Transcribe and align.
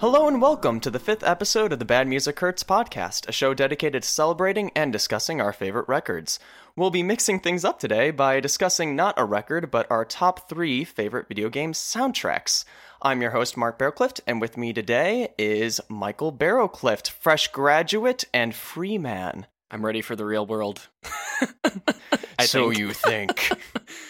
Hello 0.00 0.26
and 0.26 0.40
welcome 0.40 0.80
to 0.80 0.90
the 0.90 0.98
fifth 0.98 1.22
episode 1.22 1.74
of 1.74 1.78
the 1.78 1.84
Bad 1.84 2.08
Music 2.08 2.40
Hurts 2.40 2.64
podcast, 2.64 3.28
a 3.28 3.32
show 3.32 3.52
dedicated 3.52 4.02
to 4.02 4.08
celebrating 4.08 4.70
and 4.74 4.90
discussing 4.90 5.42
our 5.42 5.52
favorite 5.52 5.86
records. 5.88 6.38
We'll 6.74 6.88
be 6.88 7.02
mixing 7.02 7.38
things 7.38 7.66
up 7.66 7.78
today 7.78 8.10
by 8.10 8.40
discussing 8.40 8.96
not 8.96 9.18
a 9.18 9.26
record, 9.26 9.70
but 9.70 9.86
our 9.90 10.06
top 10.06 10.48
three 10.48 10.84
favorite 10.84 11.28
video 11.28 11.50
game 11.50 11.74
soundtracks. 11.74 12.64
I'm 13.02 13.20
your 13.20 13.32
host, 13.32 13.58
Mark 13.58 13.78
Barrowclift, 13.78 14.20
and 14.26 14.40
with 14.40 14.56
me 14.56 14.72
today 14.72 15.34
is 15.36 15.82
Michael 15.90 16.32
Barrowclift, 16.32 17.10
fresh 17.10 17.48
graduate 17.48 18.24
and 18.32 18.54
free 18.54 18.96
man. 18.96 19.48
I'm 19.70 19.84
ready 19.84 20.00
for 20.00 20.16
the 20.16 20.24
real 20.24 20.46
world. 20.46 20.88
So 22.46 22.70
think. 22.70 22.78
you 22.78 22.92
think. 22.92 23.50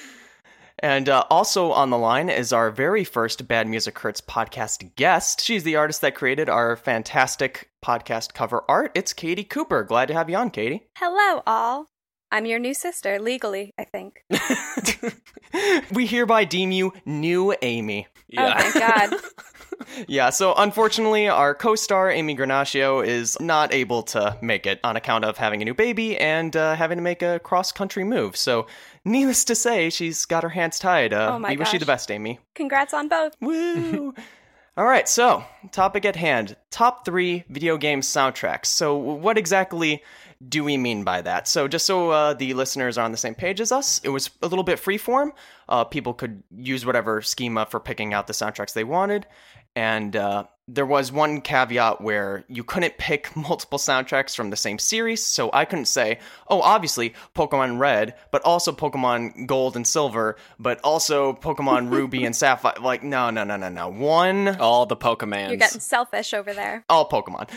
And 0.80 1.08
uh, 1.08 1.24
also 1.30 1.72
on 1.72 1.90
the 1.90 1.98
line 1.98 2.30
is 2.30 2.52
our 2.52 2.70
very 2.70 3.04
first 3.04 3.46
Bad 3.46 3.68
Music 3.68 3.98
Hurts 3.98 4.20
podcast 4.20 4.94
guest. 4.96 5.42
She's 5.42 5.62
the 5.62 5.76
artist 5.76 6.00
that 6.00 6.14
created 6.14 6.48
our 6.48 6.74
fantastic 6.74 7.70
podcast 7.84 8.32
cover 8.32 8.64
art. 8.68 8.92
It's 8.94 9.12
Katie 9.12 9.44
Cooper. 9.44 9.84
Glad 9.84 10.08
to 10.08 10.14
have 10.14 10.30
you 10.30 10.36
on, 10.36 10.50
Katie. 10.50 10.88
Hello, 10.96 11.42
all. 11.46 11.86
I'm 12.32 12.46
your 12.46 12.58
new 12.58 12.74
sister, 12.74 13.18
legally, 13.18 13.74
I 13.78 13.84
think. 13.84 14.24
we 15.92 16.06
hereby 16.06 16.44
deem 16.44 16.70
you 16.70 16.92
new 17.04 17.54
Amy. 17.62 18.06
Yeah. 18.28 18.54
Oh, 18.56 18.60
thank 18.60 19.10
God. 19.10 19.20
yeah, 20.08 20.30
so 20.30 20.54
unfortunately, 20.56 21.28
our 21.28 21.54
co 21.54 21.74
star, 21.74 22.10
Amy 22.10 22.36
Granaccio, 22.36 23.04
is 23.04 23.36
not 23.40 23.74
able 23.74 24.04
to 24.04 24.36
make 24.40 24.66
it 24.66 24.78
on 24.84 24.96
account 24.96 25.24
of 25.24 25.38
having 25.38 25.60
a 25.60 25.64
new 25.64 25.74
baby 25.74 26.16
and 26.18 26.54
uh, 26.54 26.76
having 26.76 26.98
to 26.98 27.02
make 27.02 27.22
a 27.22 27.40
cross 27.40 27.72
country 27.72 28.04
move. 28.04 28.36
So 28.36 28.66
needless 29.04 29.44
to 29.46 29.56
say, 29.56 29.90
she's 29.90 30.24
got 30.24 30.44
her 30.44 30.50
hands 30.50 30.78
tied. 30.78 31.12
Uh, 31.12 31.32
oh 31.34 31.38
my 31.38 31.50
we 31.50 31.56
gosh. 31.56 31.66
wish 31.66 31.72
you 31.74 31.78
the 31.80 31.86
best, 31.86 32.10
Amy. 32.10 32.38
Congrats 32.54 32.94
on 32.94 33.08
both. 33.08 33.34
Woo! 33.40 34.14
All 34.76 34.86
right, 34.86 35.08
so 35.08 35.44
topic 35.72 36.04
at 36.04 36.16
hand 36.16 36.56
top 36.70 37.04
three 37.04 37.44
video 37.48 37.76
game 37.76 38.00
soundtracks. 38.00 38.66
So, 38.66 38.96
what 38.96 39.36
exactly 39.36 40.02
do 40.48 40.64
we 40.64 40.76
mean 40.76 41.04
by 41.04 41.20
that? 41.22 41.46
So, 41.46 41.68
just 41.68 41.84
so 41.84 42.10
uh, 42.10 42.34
the 42.34 42.54
listeners 42.54 42.96
are 42.96 43.04
on 43.04 43.12
the 43.12 43.18
same 43.18 43.34
page 43.34 43.60
as 43.60 43.70
us, 43.72 44.00
it 44.04 44.08
was 44.08 44.30
a 44.42 44.46
little 44.46 44.62
bit 44.64 44.78
freeform. 44.78 45.32
Uh, 45.68 45.84
people 45.84 46.14
could 46.14 46.42
use 46.56 46.86
whatever 46.86 47.20
schema 47.20 47.66
for 47.66 47.78
picking 47.78 48.14
out 48.14 48.26
the 48.26 48.32
soundtracks 48.32 48.72
they 48.72 48.84
wanted. 48.84 49.26
And 49.76 50.16
uh, 50.16 50.44
there 50.74 50.86
was 50.86 51.10
one 51.10 51.40
caveat 51.40 52.00
where 52.00 52.44
you 52.48 52.62
couldn't 52.62 52.96
pick 52.98 53.34
multiple 53.36 53.78
soundtracks 53.78 54.34
from 54.34 54.50
the 54.50 54.56
same 54.56 54.78
series. 54.78 55.24
So 55.24 55.50
I 55.52 55.64
couldn't 55.64 55.86
say, 55.86 56.18
oh, 56.48 56.60
obviously 56.60 57.14
Pokemon 57.34 57.78
Red, 57.78 58.14
but 58.30 58.42
also 58.42 58.72
Pokemon 58.72 59.46
Gold 59.46 59.76
and 59.76 59.86
Silver, 59.86 60.36
but 60.58 60.80
also 60.84 61.32
Pokemon 61.32 61.90
Ruby 61.92 62.24
and 62.24 62.34
Sapphire. 62.34 62.74
Like, 62.80 63.02
no, 63.02 63.30
no, 63.30 63.44
no, 63.44 63.56
no, 63.56 63.68
no. 63.68 63.88
One. 63.88 64.48
All 64.60 64.86
the 64.86 64.96
Pokemon. 64.96 65.48
You're 65.48 65.56
getting 65.56 65.80
selfish 65.80 66.32
over 66.34 66.52
there. 66.52 66.84
All 66.88 67.08
Pokemon. 67.08 67.48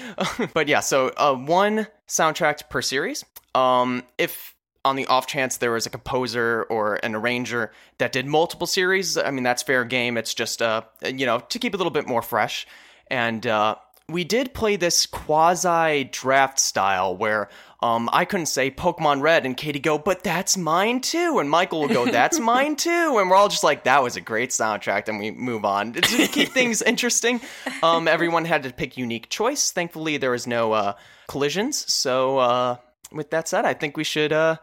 but 0.53 0.67
yeah, 0.67 0.80
so 0.80 1.11
uh, 1.17 1.36
one 1.36 1.88
soundtrack 2.08 2.69
per 2.69 2.81
series. 2.81 3.23
Um, 3.56 4.03
if 4.17 4.56
on 4.86 4.95
the 4.95 5.06
off 5.08 5.28
chance 5.28 5.58
there 5.58 5.72
was 5.72 5.86
a 5.86 5.89
composer 5.89 6.64
or 6.64 6.95
an 7.03 7.16
arranger 7.16 7.72
that 8.00 8.12
did 8.12 8.26
multiple 8.26 8.67
series, 8.67 9.17
I 9.17 9.31
mean, 9.31 9.44
that's 9.44 9.64
fair 9.64 9.86
game. 9.86 10.17
It's 10.17 10.34
just, 10.34 10.62
uh, 10.62 10.81
you 11.03 11.25
know, 11.25 11.40
to 11.40 11.59
keep 11.59 11.73
a 11.73 11.78
little 11.78 11.92
bit 11.92 12.08
more 12.08 12.22
fresh. 12.22 12.67
And 13.08 13.45
uh, 13.48 13.75
we 14.09 14.23
did 14.23 14.53
play 14.53 14.75
this 14.75 15.06
quasi 15.06 16.03
draft 16.06 16.59
style 16.59 17.16
where 17.16 17.50
um, 17.81 18.09
I 18.12 18.25
couldn't 18.25 18.48
say 18.48 18.72
Pokemon 18.72 19.22
Red 19.22 19.45
and 19.45 19.56
Katie 19.56 19.80
go, 19.80 19.98
but 19.98 20.23
that's 20.23 20.58
mine 20.58 21.00
too. 21.00 21.40
And 21.40 21.50
Michael 21.50 21.81
will 21.81 21.90
go, 21.90 22.06
that's 22.12 22.40
mine 22.40 22.75
too. 22.75 23.18
And 23.20 23.30
we're 23.30 23.36
all 23.36 23.50
just 23.50 23.64
like, 23.64 23.86
that 23.86 24.03
was 24.03 24.18
a 24.18 24.22
great 24.22 24.50
soundtrack. 24.50 25.08
And 25.08 25.20
we 25.20 25.31
move 25.31 25.66
on. 25.66 25.94
To 26.03 26.28
keep 26.28 26.50
things 26.50 26.81
interesting, 26.81 27.41
um, 27.81 28.07
everyone 28.07 28.46
had 28.46 28.63
to 28.63 28.74
pick 28.74 28.97
unique 28.97 29.30
choice. 29.30 29.72
Thankfully, 29.72 30.18
there 30.18 30.31
was 30.31 30.46
no 30.46 30.74
uh, 30.74 30.94
collisions. 31.28 31.91
So, 31.91 32.38
uh, 32.38 32.75
with 33.12 33.30
that 33.31 33.47
said, 33.47 33.66
I 33.66 33.74
think 33.74 33.97
we 33.97 34.03
should 34.03 34.31
uh, 34.31 34.57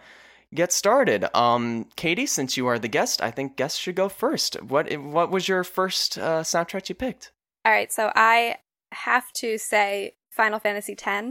get 0.55 0.73
started. 0.73 1.25
Um, 1.37 1.87
Katie, 1.97 2.27
since 2.27 2.57
you 2.57 2.67
are 2.67 2.79
the 2.79 2.89
guest, 2.89 3.23
I 3.23 3.31
think 3.31 3.57
guests 3.57 3.79
should 3.79 3.95
go 3.95 4.09
first. 4.09 4.61
What 4.63 4.93
what 4.99 5.31
was 5.31 5.49
your 5.49 5.65
first 5.65 6.19
uh, 6.19 6.43
soundtrack 6.43 6.89
you 6.89 6.95
picked? 6.95 7.33
All 7.65 7.73
right, 7.73 7.93
so 7.93 8.11
I 8.15 8.57
have 8.93 9.33
to 9.35 9.59
say 9.59 10.15
Final 10.31 10.59
Fantasy 10.59 10.97
X, 11.01 11.29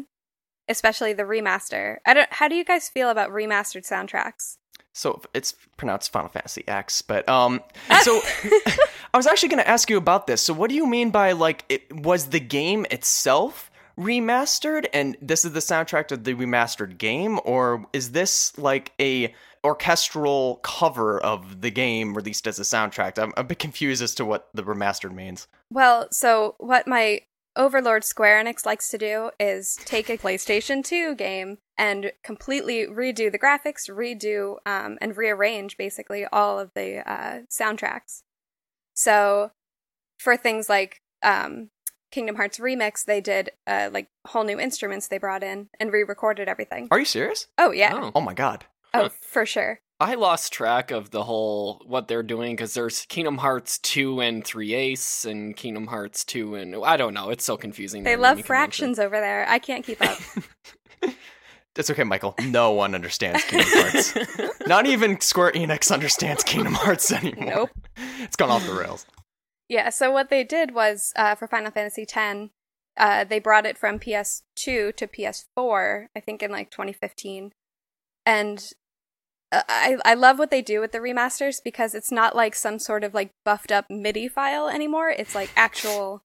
especially 0.68 1.14
the 1.14 1.24
remaster. 1.24 1.98
I 2.06 2.14
don't. 2.14 2.32
How 2.32 2.48
do 2.48 2.56
you 2.56 2.64
guys 2.64 2.90
feel 2.90 3.10
about 3.10 3.32
remastered 3.32 3.88
soundtracks? 3.88 4.58
So 4.94 5.22
it's 5.34 5.54
pronounced 5.78 6.12
Final 6.12 6.30
Fantasy 6.30 6.68
X, 6.68 7.02
but 7.02 7.28
um, 7.30 7.62
so 8.02 8.20
I 9.14 9.18
was 9.18 9.28
actually 9.28 9.50
going 9.50 9.64
to 9.64 9.70
ask 9.70 9.90
you 9.90 9.98
about 9.98 10.28
this. 10.28 10.42
So 10.42 10.54
what 10.54 10.70
do 10.70 10.76
you 10.76 10.86
mean 10.86 11.12
by 11.12 11.34
like 11.34 11.66
it 11.70 11.94
was 11.96 12.28
the 12.28 12.40
game 12.40 12.86
itself? 12.92 13.72
Remastered 14.00 14.88
and 14.94 15.18
this 15.22 15.44
is 15.44 15.52
the 15.52 15.60
soundtrack 15.60 16.08
to 16.08 16.16
the 16.16 16.34
remastered 16.34 16.98
game 16.98 17.40
or 17.44 17.86
is 17.92 18.12
this 18.12 18.58
like 18.58 18.94
a 19.00 19.34
orchestral 19.66 20.56
cover 20.64 21.20
of 21.20 21.60
the 21.60 21.70
game 21.70 22.16
released 22.16 22.48
as 22.48 22.60
a 22.60 22.64
soundtrack? 22.64 23.22
I'm 23.22 23.34
a 23.36 23.44
bit 23.44 23.60
confused 23.60 24.02
as 24.02 24.16
to 24.16 24.26
what 24.26 24.48
the 24.54 24.64
remastered 24.64 25.14
means. 25.14 25.48
Well 25.70 26.08
so 26.12 26.56
what 26.60 26.88
my 26.88 27.22
overlord 27.58 28.06
square 28.06 28.42
enix 28.42 28.66
likes 28.66 28.90
to 28.90 28.98
do 28.98 29.32
is 29.38 29.76
take 29.84 30.10
a 30.10 30.18
playstation 30.18 30.82
2 30.82 31.16
game 31.16 31.58
and 31.78 32.14
completely 32.24 32.86
redo 32.86 33.30
the 33.30 33.40
graphics 33.40 33.90
redo 33.90 34.58
um, 34.66 34.98
and 35.02 35.18
rearrange 35.18 35.76
basically 35.76 36.26
all 36.32 36.58
of 36.58 36.72
the 36.74 37.00
uh, 37.10 37.42
soundtracks. 37.52 38.22
So 38.94 39.52
for 40.20 40.38
things 40.38 40.70
like 40.70 41.02
um, 41.22 41.70
Kingdom 42.12 42.36
Hearts 42.36 42.60
remix, 42.60 43.06
they 43.06 43.22
did 43.22 43.52
uh, 43.68 43.90
like 43.92 44.10
whole 44.28 44.44
new 44.44 44.60
instruments 44.60 45.08
they 45.08 45.18
brought 45.18 45.44
in 45.44 45.70
and 45.80 45.92
re-recorded 45.92 46.48
everything. 46.48 46.88
Are 46.92 47.00
you 47.00 47.06
serious? 47.06 47.48
Oh 47.58 47.72
yeah. 47.72 47.92
Oh, 47.94 48.12
oh 48.16 48.22
my 48.22 48.34
god. 48.34 48.66
Oh, 48.94 49.10
for 49.22 49.46
sure. 49.46 49.82
I 50.02 50.16
lost 50.16 50.54
track 50.54 50.92
of 50.92 51.12
the 51.12 51.24
whole 51.24 51.82
what 51.86 52.08
they're 52.08 52.24
doing 52.24 52.56
because 52.56 52.74
there's 52.74 53.06
Kingdom 53.08 53.38
Hearts 53.38 53.80
two 53.80 54.22
and 54.22 54.46
three 54.46 54.74
Ace 54.74 55.26
and 55.26 55.56
Kingdom 55.56 55.88
Hearts 55.88 56.24
two 56.24 56.56
and 56.56 56.76
I 56.84 56.96
don't 56.96 57.14
know. 57.14 57.30
It's 57.30 57.44
so 57.44 57.58
confusing. 57.58 58.04
They 58.04 58.16
love 58.16 58.42
fractions 58.42 58.98
over 58.98 59.20
there. 59.20 59.46
I 59.50 59.60
can't 59.60 59.86
keep 59.86 60.02
up. 60.02 60.18
That's 61.76 61.90
okay, 61.92 62.04
Michael. 62.04 62.36
No 62.42 62.72
one 62.72 62.96
understands 62.96 63.44
Kingdom 63.44 63.70
Hearts. 63.72 64.18
Not 64.68 64.86
even 64.86 65.20
Square 65.22 65.54
Enix 65.54 65.92
understands 65.92 66.44
Kingdom 66.44 66.74
Hearts 66.74 67.12
anymore. 67.12 67.46
Nope. 67.46 67.70
It's 68.20 68.36
gone 68.36 68.50
off 68.50 68.66
the 68.66 68.74
rails. 68.74 69.06
Yeah, 69.70 69.90
so 69.90 70.12
what 70.12 70.30
they 70.30 70.44
did 70.44 70.74
was 70.74 71.14
uh, 71.16 71.36
for 71.36 71.48
Final 71.48 71.72
Fantasy 71.72 72.06
X, 72.12 72.50
uh, 72.98 73.24
they 73.24 73.40
brought 73.40 73.68
it 73.68 73.78
from 73.78 74.00
PS2 74.00 74.96
to 74.96 75.08
PS4, 75.08 76.08
I 76.16 76.20
think 76.20 76.42
in 76.42 76.52
like 76.52 76.72
2015. 76.72 77.52
And 78.26 78.72
uh, 79.52 79.62
I 79.70 79.98
I 80.04 80.14
love 80.16 80.38
what 80.40 80.52
they 80.52 80.62
do 80.62 80.82
with 80.82 80.92
the 80.92 81.00
remasters 81.00 81.58
because 81.64 81.96
it's 81.96 82.12
not 82.12 82.36
like 82.36 82.56
some 82.56 82.80
sort 82.80 83.04
of 83.04 83.14
like 83.14 83.32
buffed 83.46 83.72
up 83.72 83.86
MIDI 83.90 84.28
file 84.28 84.68
anymore. 84.68 85.10
It's 85.10 85.36
like 85.36 85.52
actual, 85.56 86.24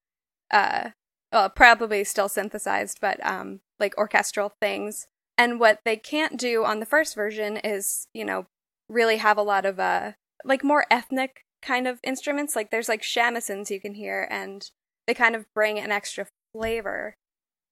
uh, 0.51 0.91
well, 1.31 1.51
probably 1.51 2.03
still 2.05 2.29
synthesized, 2.29 2.99
but 3.01 3.25
um, 3.25 3.61
like 3.79 3.97
orchestral 3.99 4.53
things. 4.61 5.07
And 5.37 5.61
what 5.61 5.81
they 5.85 5.97
can't 5.97 6.39
do 6.39 6.65
on 6.65 6.81
the 6.81 6.87
first 6.87 7.15
version 7.15 7.57
is, 7.59 8.07
you 8.15 8.25
know, 8.25 8.47
really 8.89 9.17
have 9.19 9.37
a 9.37 9.43
lot 9.43 9.67
of 9.67 9.79
uh, 9.79 10.13
like 10.45 10.65
more 10.65 10.87
ethnic 10.91 11.45
kind 11.65 11.89
of 11.89 11.99
instruments. 12.05 12.55
Like 12.55 12.71
there's 12.71 12.89
like 12.89 13.03
shamisen 13.03 13.69
you 13.71 13.81
can 13.81 13.95
hear, 13.95 14.29
and 14.31 14.69
they 15.07 15.15
kind 15.15 15.35
of 15.35 15.47
bring 15.55 15.79
an 15.79 15.91
extra 15.91 16.27
flavor 16.53 17.17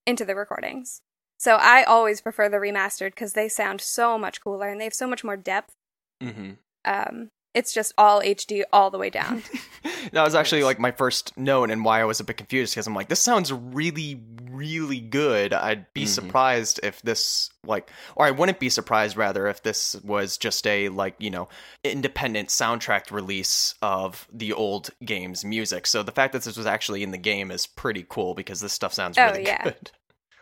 into 0.06 0.24
the 0.24 0.34
recordings. 0.34 1.00
So 1.38 1.56
I 1.56 1.82
always 1.82 2.20
prefer 2.20 2.48
the 2.48 2.58
remastered 2.58 3.10
because 3.10 3.32
they 3.32 3.48
sound 3.48 3.80
so 3.80 4.16
much 4.16 4.40
cooler 4.40 4.68
and 4.68 4.80
they 4.80 4.84
have 4.84 4.94
so 4.94 5.08
much 5.08 5.24
more 5.24 5.36
depth. 5.36 5.74
Mm-hmm. 6.22 6.52
Um, 6.84 7.30
it's 7.54 7.74
just 7.74 7.92
all 7.98 8.22
HD 8.22 8.62
all 8.72 8.90
the 8.90 8.98
way 8.98 9.10
down. 9.10 9.42
that 10.12 10.22
was 10.22 10.34
actually 10.34 10.62
like 10.62 10.78
my 10.78 10.92
first 10.92 11.36
note 11.36 11.70
and 11.70 11.84
why 11.84 12.00
I 12.00 12.04
was 12.04 12.20
a 12.20 12.24
bit 12.24 12.36
confused 12.36 12.74
because 12.74 12.86
I'm 12.86 12.94
like, 12.94 13.08
this 13.08 13.22
sounds 13.22 13.52
really, 13.52 14.22
really 14.62 15.00
good. 15.00 15.52
I'd 15.52 15.92
be 15.92 16.02
mm-hmm. 16.02 16.08
surprised 16.08 16.78
if 16.82 17.02
this 17.02 17.50
like, 17.66 17.90
or 18.14 18.26
I 18.26 18.30
wouldn't 18.30 18.60
be 18.60 18.68
surprised 18.68 19.16
rather 19.16 19.48
if 19.48 19.62
this 19.62 19.96
was 20.04 20.38
just 20.38 20.66
a 20.66 20.88
like 20.88 21.16
you 21.18 21.30
know 21.30 21.48
independent 21.82 22.48
soundtrack 22.48 23.10
release 23.10 23.74
of 23.82 24.28
the 24.32 24.52
old 24.52 24.90
game's 25.04 25.44
music. 25.44 25.86
So 25.86 26.02
the 26.02 26.12
fact 26.12 26.32
that 26.32 26.42
this 26.42 26.56
was 26.56 26.66
actually 26.66 27.02
in 27.02 27.10
the 27.10 27.18
game 27.18 27.50
is 27.50 27.66
pretty 27.66 28.06
cool 28.08 28.34
because 28.34 28.60
this 28.60 28.72
stuff 28.72 28.92
sounds 28.92 29.18
oh, 29.18 29.26
really 29.26 29.44
yeah. 29.44 29.62
good. 29.64 29.90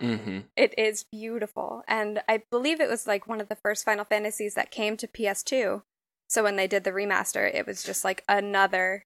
Mm-hmm. 0.01 0.39
It 0.57 0.75
is 0.79 1.05
beautiful, 1.11 1.83
and 1.89 2.23
I 2.29 2.43
believe 2.51 2.81
it 2.81 2.89
was 2.89 3.07
like 3.07 3.27
one 3.27 3.41
of 3.41 3.49
the 3.49 3.57
first 3.57 3.85
Final 3.85 4.05
Fantasies 4.05 4.55
that 4.55 4.71
came 4.71 4.97
to 4.97 5.07
PS2. 5.07 5.83
So 6.29 6.43
when 6.45 6.57
they 6.57 6.67
did 6.67 6.85
the 6.85 6.93
remaster, 6.93 7.53
it 7.53 7.67
was 7.67 7.83
just 7.83 8.05
like 8.05 8.25
another 8.29 9.05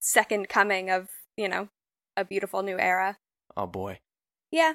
second 0.00 0.48
coming 0.48 0.88
of, 0.88 1.08
you 1.36 1.48
know, 1.48 1.68
a 2.16 2.24
beautiful 2.24 2.62
new 2.62 2.78
era. 2.78 3.18
Oh 3.56 3.66
boy. 3.66 3.98
Yeah. 4.50 4.74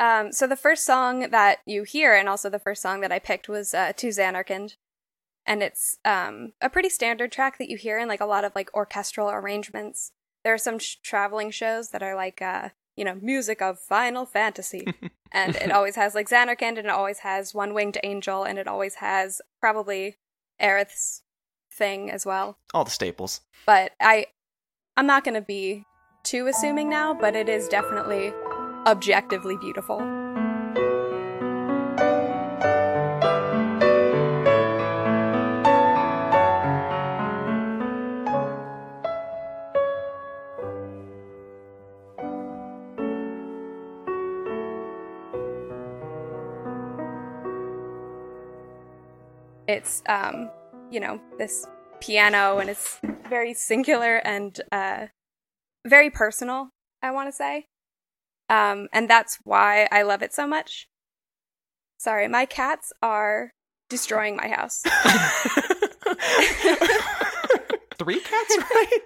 Um, 0.00 0.32
so 0.32 0.46
the 0.46 0.56
first 0.56 0.84
song 0.84 1.30
that 1.30 1.58
you 1.64 1.84
hear, 1.84 2.14
and 2.14 2.28
also 2.28 2.50
the 2.50 2.58
first 2.58 2.82
song 2.82 3.00
that 3.02 3.12
I 3.12 3.18
picked, 3.18 3.48
was 3.48 3.72
uh, 3.72 3.92
"To 3.96 4.08
Zanarkand," 4.08 4.74
and 5.46 5.62
it's 5.62 5.98
um, 6.04 6.52
a 6.60 6.68
pretty 6.68 6.88
standard 6.88 7.30
track 7.30 7.58
that 7.58 7.68
you 7.68 7.76
hear 7.76 7.98
in 7.98 8.08
like 8.08 8.20
a 8.20 8.26
lot 8.26 8.44
of 8.44 8.52
like 8.54 8.74
orchestral 8.74 9.30
arrangements. 9.30 10.12
there 10.44 10.54
are 10.54 10.58
some 10.58 10.78
sh- 10.80 10.96
traveling 11.04 11.52
shows 11.52 11.90
that 11.90 12.02
are 12.02 12.16
like, 12.16 12.42
uh, 12.42 12.70
you 12.96 13.04
know, 13.04 13.14
music 13.22 13.62
of 13.62 13.78
Final 13.78 14.26
Fantasy, 14.26 14.86
and 15.32 15.54
it 15.56 15.70
always 15.70 15.94
has 15.96 16.14
like 16.16 16.28
Zanarkand, 16.28 16.78
and 16.78 16.78
it 16.78 16.88
always 16.88 17.20
has 17.20 17.54
One 17.54 17.72
Winged 17.72 17.98
Angel, 18.02 18.42
and 18.42 18.58
it 18.58 18.66
always 18.66 18.96
has 18.96 19.40
probably 19.60 20.16
Aerith's 20.60 21.22
thing 21.72 22.10
as 22.10 22.26
well. 22.26 22.58
All 22.74 22.84
the 22.84 22.90
staples. 22.90 23.40
But 23.66 23.92
I, 24.00 24.26
I'm 24.96 25.06
not 25.06 25.22
going 25.22 25.34
to 25.34 25.40
be 25.40 25.84
too 26.24 26.48
assuming 26.48 26.88
now, 26.88 27.14
but 27.14 27.34
it 27.34 27.48
is 27.48 27.68
definitely 27.68 28.32
objectively 28.86 29.56
beautiful. 29.56 30.00
It's 49.68 50.02
um, 50.06 50.50
you 50.90 51.00
know, 51.00 51.20
this 51.38 51.66
piano 52.00 52.58
and 52.58 52.68
it's 52.68 53.00
very 53.28 53.54
singular 53.54 54.16
and 54.16 54.60
uh 54.72 55.06
very 55.86 56.10
personal, 56.10 56.70
I 57.00 57.10
want 57.10 57.28
to 57.28 57.32
say. 57.32 57.66
Um, 58.52 58.88
and 58.92 59.08
that's 59.08 59.38
why 59.44 59.88
I 59.90 60.02
love 60.02 60.22
it 60.22 60.34
so 60.34 60.46
much. 60.46 60.86
Sorry, 61.96 62.28
my 62.28 62.44
cats 62.44 62.92
are 63.00 63.54
destroying 63.88 64.36
my 64.36 64.48
house. 64.48 64.82
Three 67.98 68.20
cats, 68.20 68.58
right? 68.58 68.98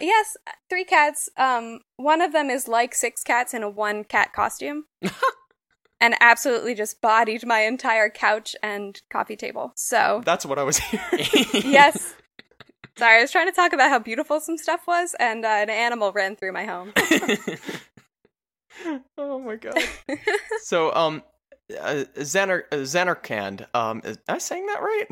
yes, 0.00 0.36
three 0.70 0.84
cats. 0.84 1.28
Um, 1.36 1.80
one 1.96 2.20
of 2.20 2.32
them 2.32 2.50
is 2.50 2.68
like 2.68 2.94
six 2.94 3.24
cats 3.24 3.52
in 3.52 3.64
a 3.64 3.68
one 3.70 4.04
cat 4.04 4.32
costume. 4.32 4.84
and 6.00 6.14
absolutely 6.20 6.76
just 6.76 7.00
bodied 7.00 7.44
my 7.44 7.60
entire 7.62 8.10
couch 8.10 8.54
and 8.62 9.02
coffee 9.10 9.36
table. 9.36 9.72
So 9.74 10.22
That's 10.24 10.46
what 10.46 10.58
I 10.58 10.62
was 10.62 10.78
hearing. 10.78 11.26
yes. 11.52 12.14
Sorry, 12.96 13.18
I 13.18 13.22
was 13.22 13.32
trying 13.32 13.48
to 13.48 13.52
talk 13.52 13.72
about 13.72 13.90
how 13.90 13.98
beautiful 13.98 14.38
some 14.38 14.56
stuff 14.56 14.86
was, 14.86 15.16
and 15.18 15.44
uh, 15.44 15.48
an 15.48 15.70
animal 15.70 16.12
ran 16.12 16.36
through 16.36 16.52
my 16.52 16.64
home. 16.64 16.92
oh 19.18 19.38
my 19.38 19.56
god. 19.56 19.78
so, 20.62 20.94
um, 20.94 21.22
uh, 21.80 22.04
Zanar 22.18 22.64
uh, 22.72 22.76
Zanarkand. 22.76 23.66
Um, 23.74 24.00
is 24.04 24.18
am 24.28 24.36
I 24.36 24.38
saying 24.38 24.66
that 24.66 24.80
right? 24.82 25.06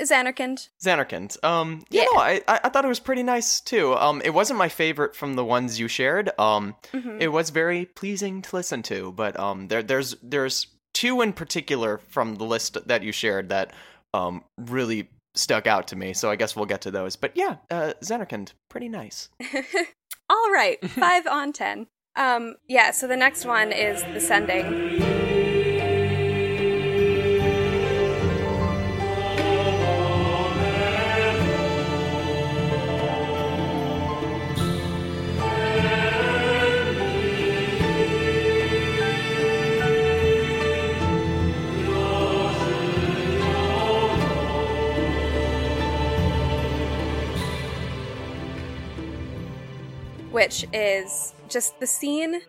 Zanarkand. 0.00 0.68
Zanarkand. 0.84 1.42
Um, 1.44 1.84
you 1.90 2.00
Yeah. 2.00 2.04
know, 2.14 2.20
I 2.20 2.40
I 2.46 2.60
I 2.64 2.68
thought 2.68 2.84
it 2.84 2.88
was 2.88 3.00
pretty 3.00 3.22
nice 3.24 3.60
too. 3.60 3.94
Um, 3.96 4.22
it 4.24 4.30
wasn't 4.32 4.58
my 4.58 4.68
favorite 4.68 5.16
from 5.16 5.34
the 5.34 5.44
ones 5.44 5.80
you 5.80 5.88
shared. 5.88 6.30
Um, 6.38 6.76
Mhm. 6.92 7.20
it 7.20 7.28
was 7.28 7.50
very 7.50 7.84
pleasing 7.86 8.40
to 8.42 8.56
listen 8.56 8.82
to, 8.84 9.12
but 9.12 9.38
um, 9.38 9.68
there 9.68 9.82
there's 9.82 10.14
there's 10.22 10.68
two 10.94 11.20
in 11.20 11.32
particular 11.32 11.98
from 11.98 12.36
the 12.36 12.44
list 12.44 12.78
that 12.86 13.02
you 13.02 13.12
shared 13.12 13.48
that 13.50 13.72
um 14.14 14.42
really 14.56 15.08
stuck 15.34 15.66
out 15.66 15.88
to 15.88 15.96
me. 15.96 16.14
So 16.14 16.30
I 16.30 16.36
guess 16.36 16.56
we'll 16.56 16.66
get 16.66 16.80
to 16.82 16.90
those. 16.90 17.16
But 17.16 17.32
yeah, 17.36 17.56
uh, 17.70 17.92
Zanarkand, 18.02 18.52
pretty 18.70 18.88
nice. 18.88 19.28
All 20.30 20.50
right, 20.52 20.78
five 20.90 21.26
on 21.26 21.52
ten. 21.52 21.86
Um, 22.18 22.56
yeah. 22.66 22.90
So 22.90 23.06
the 23.06 23.16
next 23.16 23.46
one 23.46 23.70
is 23.72 24.02
the 24.02 24.20
sending. 24.20 25.18
which 50.30 50.64
is 50.72 51.34
just 51.48 51.80
the 51.80 51.86
scene 51.86 52.42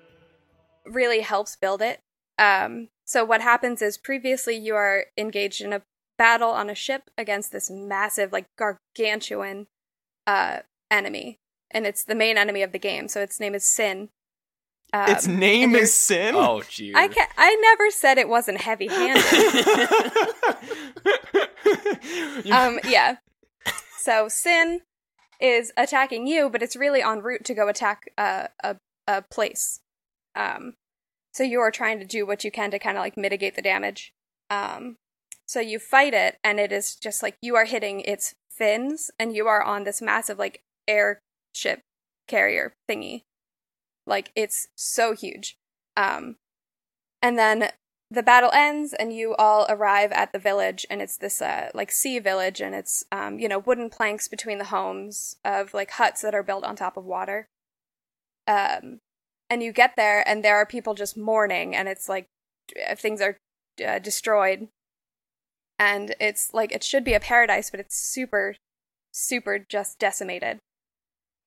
really 0.86 1.22
helps 1.22 1.56
build 1.56 1.82
it. 1.82 2.00
Um, 2.38 2.90
so 3.06 3.26
what 3.26 3.42
happens 3.42 3.82
is 3.82 3.98
previously 3.98 4.56
you 4.56 4.76
are 4.76 5.06
engaged 5.18 5.62
in 5.62 5.74
a 5.74 5.82
battle 6.18 6.50
on 6.50 6.70
a 6.70 6.76
ship 6.76 7.10
against 7.18 7.52
this 7.52 7.70
massive, 7.70 8.32
like 8.32 8.46
gargantuan 8.58 9.68
uh, 10.28 10.60
enemy, 10.92 11.40
and 11.72 11.86
it's 11.86 12.04
the 12.04 12.16
main 12.16 12.38
enemy 12.38 12.62
of 12.62 12.72
the 12.72 12.80
game. 12.80 13.08
So 13.08 13.22
its 13.22 13.40
name 13.40 13.56
is 13.56 13.66
Sin. 13.66 14.10
Um, 14.92 15.10
its 15.10 15.28
name 15.28 15.76
is 15.76 15.94
Sin. 15.94 16.34
oh, 16.36 16.64
gee. 16.68 16.94
I 16.96 17.08
can 17.08 17.28
I 17.38 17.56
never 17.62 17.92
said 17.92 18.18
it 18.18 18.30
wasn't 18.30 18.62
heavy-handed. 18.62 19.24
Um, 22.52 22.80
yeah. 22.86 23.18
So 24.00 24.28
Sin 24.30 24.82
is 25.40 25.72
attacking 25.78 26.28
you, 26.28 26.50
but 26.50 26.64
it's 26.64 26.76
really 26.76 27.02
en 27.02 27.22
route 27.22 27.46
to 27.46 27.54
go 27.54 27.68
attack 27.68 28.10
uh, 28.18 28.48
a 28.64 28.78
a 29.10 29.24
place. 29.24 29.82
Um, 30.36 30.76
so 31.34 31.44
you 31.44 31.60
are 31.60 31.72
trying 31.72 32.00
to 32.00 32.06
do 32.06 32.26
what 32.26 32.44
you 32.44 32.52
can 32.52 32.70
to 32.72 32.80
kind 32.80 32.96
of 32.96 33.02
like 33.02 33.18
mitigate 33.18 33.56
the 33.56 33.62
damage. 33.62 34.14
Um, 34.50 34.98
so 35.48 35.60
you 35.60 35.80
fight 35.80 36.14
it, 36.14 36.38
and 36.44 36.60
it 36.60 36.72
is 36.72 36.96
just 36.96 37.24
like 37.24 37.36
you 37.42 37.56
are 37.56 37.66
hitting 37.66 38.02
its 38.02 38.36
fins, 38.52 39.10
and 39.18 39.36
you 39.36 39.48
are 39.48 39.64
on 39.64 39.84
this 39.84 40.02
massive 40.02 40.38
like 40.38 40.62
airship 40.88 41.82
carrier 42.28 42.74
thingy. 42.88 43.24
Like 44.06 44.32
it's 44.36 44.68
so 44.76 45.14
huge. 45.14 45.58
Um, 45.98 46.36
and 47.22 47.38
then 47.38 47.70
the 48.12 48.24
battle 48.24 48.52
ends 48.54 48.94
and 48.94 49.14
you 49.14 49.36
all 49.36 49.66
arrive 49.70 50.12
at 50.12 50.32
the 50.32 50.40
village 50.40 50.86
and 50.90 51.02
it's 51.02 51.18
this 51.18 51.42
uh, 51.42 51.70
like 51.74 51.92
sea 51.92 52.20
village 52.20 52.62
and 52.62 52.74
it's 52.74 53.04
um, 53.12 53.38
you 53.40 53.48
know 53.48 53.60
wooden 53.60 53.90
planks 53.90 54.28
between 54.28 54.58
the 54.58 54.66
homes 54.66 55.36
of 55.46 55.74
like 55.74 55.92
huts 55.92 56.22
that 56.22 56.34
are 56.34 56.44
built 56.44 56.64
on 56.64 56.76
top 56.76 56.98
of 56.98 57.06
water 57.06 57.50
um, 58.50 59.00
and 59.50 59.62
you 59.62 59.72
get 59.72 59.94
there 59.96 60.28
and 60.28 60.44
there 60.44 60.58
are 60.58 60.66
people 60.66 60.96
just 60.96 61.16
mourning 61.16 61.76
and 61.76 61.88
it's 61.88 62.10
like 62.10 62.26
uh, 62.90 62.96
things 62.96 63.22
are 63.22 63.38
uh, 63.86 64.00
destroyed. 64.00 64.68
And 65.78 66.14
it's 66.20 66.54
like 66.54 66.74
it 66.74 66.84
should 66.84 67.06
be 67.06 67.14
a 67.14 67.20
paradise 67.20 67.70
but 67.70 67.80
it's 67.80 67.96
super 67.96 68.56
super 69.14 69.60
just 69.60 70.00
decimated. 70.00 70.60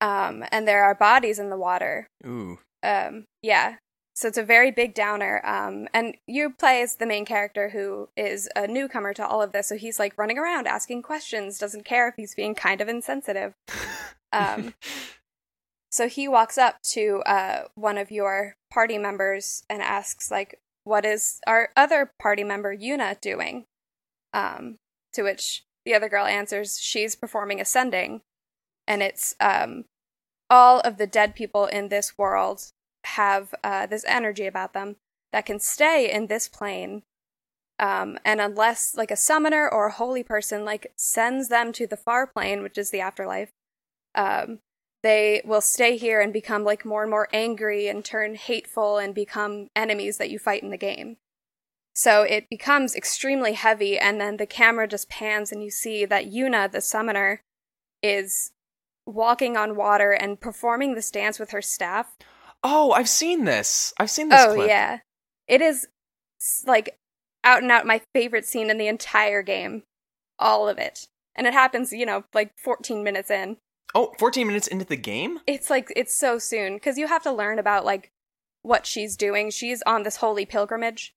Um, 0.01 0.43
and 0.51 0.67
there 0.67 0.83
are 0.83 0.95
bodies 0.95 1.39
in 1.39 1.49
the 1.49 1.57
water. 1.57 2.07
Ooh. 2.25 2.59
um 2.81 3.25
yeah. 3.41 3.75
So 4.15 4.27
it's 4.27 4.37
a 4.37 4.43
very 4.43 4.71
big 4.71 4.93
downer. 4.93 5.41
Um 5.43 5.87
and 5.93 6.15
you 6.25 6.51
play 6.51 6.81
as 6.81 6.95
the 6.95 7.05
main 7.05 7.25
character 7.25 7.69
who 7.69 8.07
is 8.15 8.49
a 8.55 8.65
newcomer 8.65 9.13
to 9.13 9.27
all 9.27 9.41
of 9.41 9.51
this 9.51 9.67
so 9.67 9.75
he's 9.75 9.99
like 9.99 10.17
running 10.17 10.37
around 10.37 10.67
asking 10.67 11.01
questions 11.01 11.59
doesn't 11.59 11.85
care 11.85 12.07
if 12.07 12.15
he's 12.15 12.33
being 12.33 12.55
kind 12.55 12.79
of 12.79 12.87
insensitive. 12.87 13.53
Um 14.33 14.73
so 15.93 16.07
he 16.07 16.27
walks 16.27 16.57
up 16.57 16.81
to 16.81 17.21
uh 17.25 17.63
one 17.75 17.97
of 17.97 18.11
your 18.11 18.55
party 18.71 18.97
members 18.97 19.63
and 19.69 19.81
asks 19.81 20.31
like 20.31 20.59
what 20.83 21.05
is 21.05 21.39
our 21.47 21.69
other 21.77 22.11
party 22.19 22.43
member 22.43 22.75
Yuna 22.75 23.19
doing 23.21 23.65
um 24.33 24.77
to 25.13 25.23
which 25.23 25.63
the 25.85 25.93
other 25.93 26.09
girl 26.09 26.25
answers 26.25 26.79
she's 26.79 27.15
performing 27.15 27.61
ascending 27.61 28.21
and 28.87 29.01
it's 29.01 29.35
um 29.39 29.85
all 30.49 30.79
of 30.81 30.97
the 30.97 31.07
dead 31.07 31.35
people 31.35 31.65
in 31.65 31.89
this 31.89 32.17
world 32.17 32.71
have 33.05 33.53
uh, 33.63 33.85
this 33.85 34.05
energy 34.07 34.45
about 34.45 34.73
them 34.73 34.95
that 35.31 35.45
can 35.45 35.59
stay 35.59 36.11
in 36.11 36.27
this 36.27 36.47
plane. 36.47 37.03
Um, 37.79 38.19
and 38.23 38.39
unless 38.39 38.95
like 38.95 39.11
a 39.11 39.15
summoner 39.15 39.67
or 39.67 39.87
a 39.87 39.91
holy 39.91 40.23
person 40.23 40.63
like 40.63 40.93
sends 40.95 41.49
them 41.49 41.71
to 41.73 41.87
the 41.87 41.97
far 41.97 42.27
plane, 42.27 42.61
which 42.61 42.77
is 42.77 42.91
the 42.91 43.01
afterlife, 43.01 43.51
um, 44.15 44.59
they 45.03 45.41
will 45.45 45.61
stay 45.61 45.97
here 45.97 46.21
and 46.21 46.31
become 46.33 46.63
like 46.63 46.85
more 46.85 47.01
and 47.03 47.11
more 47.11 47.27
angry 47.33 47.87
and 47.87 48.03
turn 48.03 48.35
hateful 48.35 48.97
and 48.97 49.13
become 49.13 49.67
enemies 49.75 50.17
that 50.17 50.29
you 50.29 50.39
fight 50.39 50.63
in 50.63 50.69
the 50.69 50.77
game. 50.77 51.17
So 51.93 52.23
it 52.23 52.49
becomes 52.49 52.95
extremely 52.95 53.53
heavy, 53.53 53.99
and 53.99 54.19
then 54.19 54.37
the 54.37 54.47
camera 54.47 54.87
just 54.87 55.09
pans, 55.09 55.51
and 55.51 55.61
you 55.63 55.69
see 55.69 56.05
that 56.05 56.25
Yuna, 56.31 56.71
the 56.71 56.81
summoner, 56.81 57.41
is 58.01 58.51
walking 59.05 59.55
on 59.57 59.75
water 59.75 60.11
and 60.11 60.41
performing 60.41 60.95
this 60.95 61.11
dance 61.11 61.37
with 61.37 61.51
her 61.51 61.61
staff. 61.61 62.15
Oh, 62.63 62.93
I've 62.93 63.09
seen 63.09 63.43
this. 63.43 63.93
I've 63.99 64.09
seen 64.09 64.29
this 64.29 64.41
Oh 64.41 64.55
clip. 64.55 64.69
yeah, 64.69 64.99
it 65.47 65.61
is 65.61 65.87
like 66.65 66.97
out 67.43 67.61
and 67.61 67.71
out 67.71 67.85
my 67.85 68.01
favorite 68.13 68.45
scene 68.45 68.69
in 68.71 68.77
the 68.77 68.87
entire 68.87 69.43
game, 69.43 69.83
all 70.39 70.67
of 70.67 70.77
it, 70.79 71.07
and 71.35 71.45
it 71.45 71.53
happens, 71.53 71.91
you 71.91 72.05
know, 72.05 72.23
like 72.33 72.53
14 72.57 73.03
minutes 73.03 73.29
in. 73.29 73.57
Oh, 73.95 74.13
14 74.17 74.47
minutes 74.47 74.67
into 74.67 74.85
the 74.85 74.95
game? 74.95 75.39
It's 75.45 75.69
like 75.69 75.91
it's 75.95 76.15
so 76.15 76.39
soon 76.39 76.75
because 76.75 76.97
you 76.97 77.07
have 77.07 77.23
to 77.23 77.31
learn 77.31 77.59
about 77.59 77.85
like 77.85 78.11
what 78.61 78.85
she's 78.85 79.15
doing. 79.15 79.51
She's 79.51 79.81
on 79.83 80.03
this 80.03 80.17
holy 80.17 80.45
pilgrimage, 80.45 81.13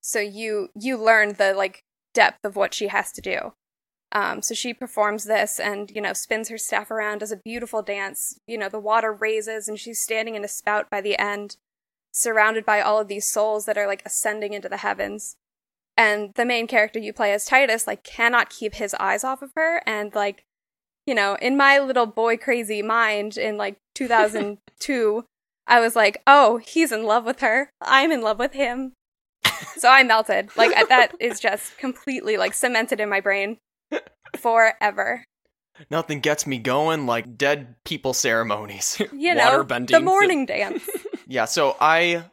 so 0.00 0.20
you 0.20 0.68
you 0.74 0.96
learn 0.96 1.34
the 1.34 1.54
like 1.54 1.84
depth 2.14 2.44
of 2.44 2.56
what 2.56 2.74
she 2.74 2.88
has 2.88 3.12
to 3.12 3.20
do. 3.20 3.52
Um, 4.10 4.40
so 4.40 4.54
she 4.54 4.72
performs 4.72 5.24
this 5.24 5.60
and, 5.60 5.90
you 5.90 6.00
know, 6.00 6.14
spins 6.14 6.48
her 6.48 6.56
staff 6.56 6.90
around, 6.90 7.18
does 7.18 7.32
a 7.32 7.36
beautiful 7.36 7.82
dance. 7.82 8.40
You 8.46 8.56
know, 8.56 8.68
the 8.68 8.78
water 8.78 9.12
raises 9.12 9.68
and 9.68 9.78
she's 9.78 10.00
standing 10.00 10.34
in 10.34 10.44
a 10.44 10.48
spout 10.48 10.88
by 10.88 11.02
the 11.02 11.18
end, 11.18 11.56
surrounded 12.10 12.64
by 12.64 12.80
all 12.80 12.98
of 12.98 13.08
these 13.08 13.26
souls 13.26 13.66
that 13.66 13.76
are 13.76 13.86
like 13.86 14.02
ascending 14.06 14.54
into 14.54 14.68
the 14.68 14.78
heavens. 14.78 15.36
And 15.96 16.32
the 16.34 16.44
main 16.44 16.68
character 16.68 16.98
you 17.00 17.12
play 17.12 17.32
as 17.32 17.48
Tidus, 17.48 17.88
like, 17.88 18.04
cannot 18.04 18.50
keep 18.50 18.76
his 18.76 18.94
eyes 18.94 19.24
off 19.24 19.42
of 19.42 19.50
her. 19.56 19.82
And, 19.84 20.14
like, 20.14 20.44
you 21.08 21.14
know, 21.14 21.38
in 21.40 21.56
my 21.56 21.78
little 21.78 22.04
boy 22.04 22.36
crazy 22.36 22.82
mind 22.82 23.38
in 23.38 23.56
like 23.56 23.78
2002, 23.94 25.24
I 25.66 25.80
was 25.80 25.96
like, 25.96 26.22
oh, 26.26 26.58
he's 26.58 26.92
in 26.92 27.04
love 27.04 27.24
with 27.24 27.40
her. 27.40 27.70
I'm 27.80 28.12
in 28.12 28.20
love 28.20 28.38
with 28.38 28.52
him. 28.52 28.92
so 29.76 29.88
I 29.88 30.02
melted. 30.02 30.50
Like, 30.56 30.88
that 30.88 31.12
is 31.18 31.40
just 31.40 31.78
completely 31.78 32.36
like 32.36 32.52
cemented 32.52 33.00
in 33.00 33.08
my 33.08 33.20
brain 33.20 33.56
forever. 34.36 35.24
Nothing 35.90 36.20
gets 36.20 36.46
me 36.46 36.58
going 36.58 37.06
like 37.06 37.38
dead 37.38 37.76
people 37.84 38.12
ceremonies. 38.12 39.00
You 39.12 39.34
know, 39.34 39.62
the 39.62 40.00
mourning 40.00 40.44
dance. 40.44 40.88
yeah, 41.26 41.46
so 41.46 41.76
I 41.80 42.24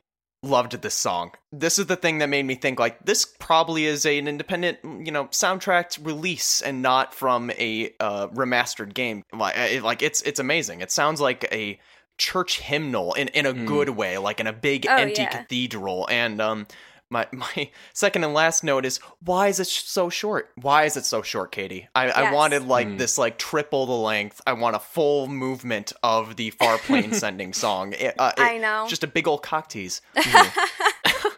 loved 0.46 0.82
this 0.82 0.94
song. 0.94 1.32
This 1.52 1.80
is 1.80 1.88
the 1.88 1.96
thing 1.96 2.20
that 2.20 2.30
made 2.30 2.46
me 2.46 2.56
think 2.56 2.80
like 2.80 3.04
this 3.06 3.26
probably 3.26 3.86
is 3.86 4.06
a, 4.06 4.18
an 4.18 4.28
independent, 4.28 4.80
you 5.06 5.12
know, 5.12 5.26
soundtrack 5.26 6.06
release 6.06 6.62
and 6.62 6.82
not 6.82 7.14
from 7.14 7.52
a 7.52 7.94
uh, 8.00 8.28
remastered 8.30 8.94
game. 8.94 9.24
Like, 9.34 9.58
it, 9.58 9.84
like 9.84 10.02
it's 10.02 10.22
it's 10.22 10.40
amazing. 10.40 10.82
It 10.82 10.92
sounds 10.92 11.20
like 11.20 11.48
a 11.52 11.80
church 12.18 12.60
hymnal 12.60 13.14
in 13.14 13.28
in 13.30 13.46
a 13.46 13.54
mm. 13.54 13.66
good 13.66 13.90
way, 13.90 14.18
like 14.18 14.40
in 14.40 14.48
a 14.48 14.54
big 14.54 14.86
oh, 14.88 14.96
empty 14.96 15.24
yeah. 15.24 15.42
cathedral. 15.42 16.08
And 16.10 16.42
um, 16.42 16.68
my 17.10 17.28
my 17.32 17.70
second 17.94 18.24
and 18.24 18.34
last 18.34 18.64
note 18.64 18.86
is 18.86 19.00
why 19.24 19.48
is 19.48 19.60
it 19.60 19.68
so 19.68 20.10
short? 20.10 20.52
Why 20.56 20.86
is 20.86 20.98
it 20.98 21.06
so 21.06 21.22
short, 21.22 21.52
Katie? 21.52 21.88
I, 21.96 22.08
yes. 22.08 22.18
I 22.18 22.34
wanted 22.34 22.68
like 22.68 22.88
mm. 22.88 22.98
this 22.98 23.18
like 23.18 23.38
triple 23.38 23.86
the 23.86 23.94
length. 23.94 24.42
I 24.46 24.54
want 24.54 24.76
a 24.76 24.80
full 24.80 25.28
movement 25.28 25.94
of 26.04 26.36
the 26.36 26.52
far 26.52 26.78
plane 26.78 27.14
sending 27.14 27.54
song. 27.54 27.94
It, 27.94 28.16
uh, 28.18 28.32
it, 28.38 28.42
I 28.42 28.58
know, 28.58 28.86
just 28.88 29.04
a 29.04 29.08
big 29.08 29.28
old 29.28 29.44
cock 29.44 29.70
tease. 29.70 30.02
Mm-hmm. 30.16 31.28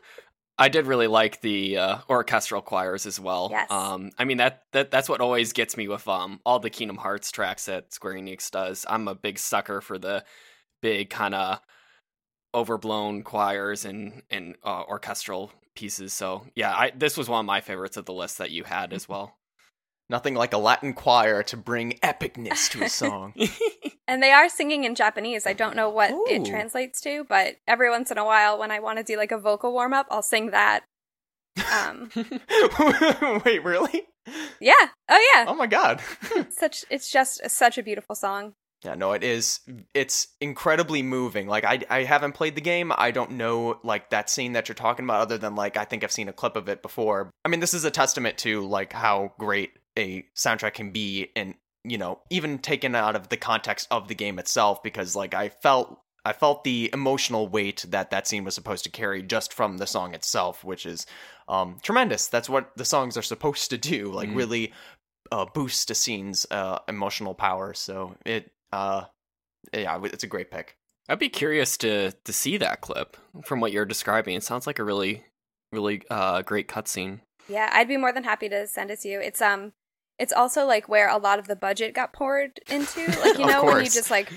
I 0.59 0.69
did 0.69 0.87
really 0.87 1.05
like 1.05 1.41
the 1.41 1.77
uh, 1.77 1.97
orchestral 2.09 2.63
choirs 2.63 3.05
as 3.05 3.19
well. 3.19 3.49
Yes. 3.51 3.69
Um, 3.69 4.09
I 4.17 4.25
mean 4.25 4.37
that, 4.37 4.63
that 4.71 4.89
that's 4.89 5.07
what 5.07 5.21
always 5.21 5.53
gets 5.53 5.77
me 5.77 5.87
with 5.87 6.07
um 6.07 6.39
all 6.45 6.59
the 6.59 6.69
Kingdom 6.69 6.97
Hearts 6.97 7.31
tracks 7.31 7.65
that 7.65 7.93
Square 7.93 8.15
Enix 8.15 8.49
does. 8.49 8.85
I'm 8.89 9.07
a 9.07 9.15
big 9.15 9.37
sucker 9.37 9.81
for 9.81 9.99
the 9.99 10.23
big 10.81 11.09
kind 11.09 11.35
of 11.35 11.59
overblown 12.57 13.23
choirs 13.23 13.85
and 13.85 14.23
and 14.29 14.55
uh, 14.63 14.83
orchestral 14.83 15.51
pieces. 15.75 16.11
So 16.11 16.43
yeah, 16.55 16.73
I, 16.75 16.91
this 16.95 17.17
was 17.17 17.29
one 17.29 17.41
of 17.41 17.45
my 17.45 17.61
favorites 17.61 17.97
of 17.97 18.05
the 18.05 18.13
list 18.13 18.39
that 18.39 18.51
you 18.51 18.63
had 18.63 18.93
as 18.93 19.07
well. 19.07 19.37
Nothing 20.09 20.35
like 20.35 20.53
a 20.53 20.57
Latin 20.57 20.93
choir 20.93 21.43
to 21.43 21.57
bring 21.57 21.99
epicness 22.01 22.69
to 22.71 22.83
a 22.83 22.89
song. 22.89 23.33
and 24.07 24.23
they 24.23 24.31
are 24.31 24.47
singing 24.47 24.85
in 24.85 24.95
Japanese. 24.95 25.45
I 25.45 25.51
don't 25.51 25.75
know 25.75 25.89
what 25.89 26.11
Ooh. 26.11 26.25
it 26.29 26.45
translates 26.45 27.01
to, 27.01 27.25
but 27.27 27.57
every 27.67 27.89
once 27.89 28.09
in 28.09 28.17
a 28.17 28.23
while, 28.23 28.57
when 28.57 28.71
I 28.71 28.79
want 28.79 28.99
to 28.99 29.03
do 29.03 29.17
like 29.17 29.33
a 29.33 29.37
vocal 29.37 29.73
warm 29.73 29.93
up, 29.93 30.07
I'll 30.09 30.21
sing 30.21 30.51
that. 30.51 30.85
Um, 31.73 32.09
Wait, 33.45 33.63
really? 33.65 34.07
Yeah. 34.61 34.73
Oh 35.09 35.31
yeah. 35.35 35.45
Oh 35.47 35.55
my 35.55 35.67
god. 35.67 36.01
such 36.49 36.85
it's 36.89 37.11
just 37.11 37.49
such 37.49 37.77
a 37.77 37.83
beautiful 37.83 38.15
song. 38.15 38.53
Yeah, 38.83 38.93
no, 38.93 39.13
it 39.13 39.23
is. 39.23 39.59
It's 39.95 40.27
incredibly 40.39 41.01
moving. 41.01 41.47
Like 41.47 41.65
I, 41.65 41.79
I 41.89 42.03
haven't 42.03 42.33
played 42.33 42.55
the 42.55 42.61
game. 42.61 42.91
I 42.95 43.09
don't 43.09 43.31
know 43.31 43.79
like 43.83 44.11
that 44.11 44.29
scene 44.29 44.53
that 44.53 44.67
you're 44.67 44.75
talking 44.75 45.03
about, 45.03 45.21
other 45.21 45.37
than 45.37 45.55
like 45.55 45.77
I 45.77 45.83
think 45.83 46.03
I've 46.03 46.11
seen 46.11 46.29
a 46.29 46.33
clip 46.33 46.55
of 46.55 46.69
it 46.69 46.83
before. 46.83 47.31
I 47.43 47.49
mean, 47.49 47.59
this 47.59 47.73
is 47.73 47.85
a 47.85 47.91
testament 47.91 48.37
to 48.39 48.67
like 48.67 48.93
how 48.93 49.33
great 49.39 49.71
a 49.97 50.25
soundtrack 50.35 50.75
can 50.75 50.91
be, 50.91 51.31
and 51.35 51.55
you 51.83 51.97
know, 51.97 52.19
even 52.29 52.59
taken 52.59 52.93
out 52.93 53.15
of 53.15 53.29
the 53.29 53.37
context 53.37 53.87
of 53.89 54.07
the 54.07 54.15
game 54.15 54.37
itself, 54.37 54.83
because 54.83 55.15
like 55.15 55.33
I 55.33 55.49
felt. 55.49 55.99
I 56.25 56.33
felt 56.33 56.65
the 56.65 56.89
emotional 56.91 57.47
weight 57.47 57.85
that 57.87 58.09
that 58.11 58.27
scene 58.27 58.43
was 58.43 58.53
supposed 58.53 58.83
to 58.83 58.89
carry 58.89 59.23
just 59.23 59.53
from 59.53 59.77
the 59.77 59.87
song 59.87 60.13
itself, 60.13 60.61
which 60.61 60.85
is 60.85 61.05
um, 61.47 61.77
tremendous. 61.81 62.27
That's 62.27 62.49
what 62.49 62.75
the 62.75 62.83
songs 62.83 63.15
are 63.15 63.21
supposed 63.21 63.69
to 63.69 63.77
do, 63.77 64.11
like 64.11 64.27
mm. 64.27 64.35
really 64.35 64.73
uh, 65.31 65.45
boost 65.45 65.89
a 65.89 65.95
scene's 65.95 66.45
uh, 66.51 66.79
emotional 66.89 67.33
power. 67.33 67.73
So 67.73 68.15
it 68.25 68.51
uh, 68.77 69.05
yeah, 69.73 69.99
it's 70.03 70.23
a 70.23 70.27
great 70.27 70.51
pick. 70.51 70.77
I'd 71.09 71.19
be 71.19 71.29
curious 71.29 71.77
to 71.77 72.11
to 72.11 72.33
see 72.33 72.57
that 72.57 72.81
clip 72.81 73.17
from 73.45 73.59
what 73.59 73.71
you're 73.71 73.85
describing. 73.85 74.35
It 74.35 74.43
sounds 74.43 74.67
like 74.67 74.79
a 74.79 74.83
really, 74.83 75.23
really 75.71 76.03
uh, 76.09 76.41
great 76.41 76.67
cutscene. 76.67 77.21
Yeah, 77.49 77.69
I'd 77.71 77.87
be 77.87 77.97
more 77.97 78.11
than 78.11 78.23
happy 78.23 78.49
to 78.49 78.67
send 78.67 78.91
it 78.91 78.99
to 79.01 79.07
you. 79.07 79.19
It's 79.21 79.41
um, 79.41 79.73
it's 80.19 80.33
also 80.33 80.65
like 80.65 80.89
where 80.89 81.09
a 81.09 81.17
lot 81.17 81.39
of 81.39 81.47
the 81.47 81.55
budget 81.55 81.93
got 81.93 82.13
poured 82.13 82.59
into. 82.69 83.05
Like 83.21 83.37
you 83.37 83.45
know 83.51 83.63
when 83.63 83.83
you 83.83 83.89
just 83.89 84.11
like 84.11 84.31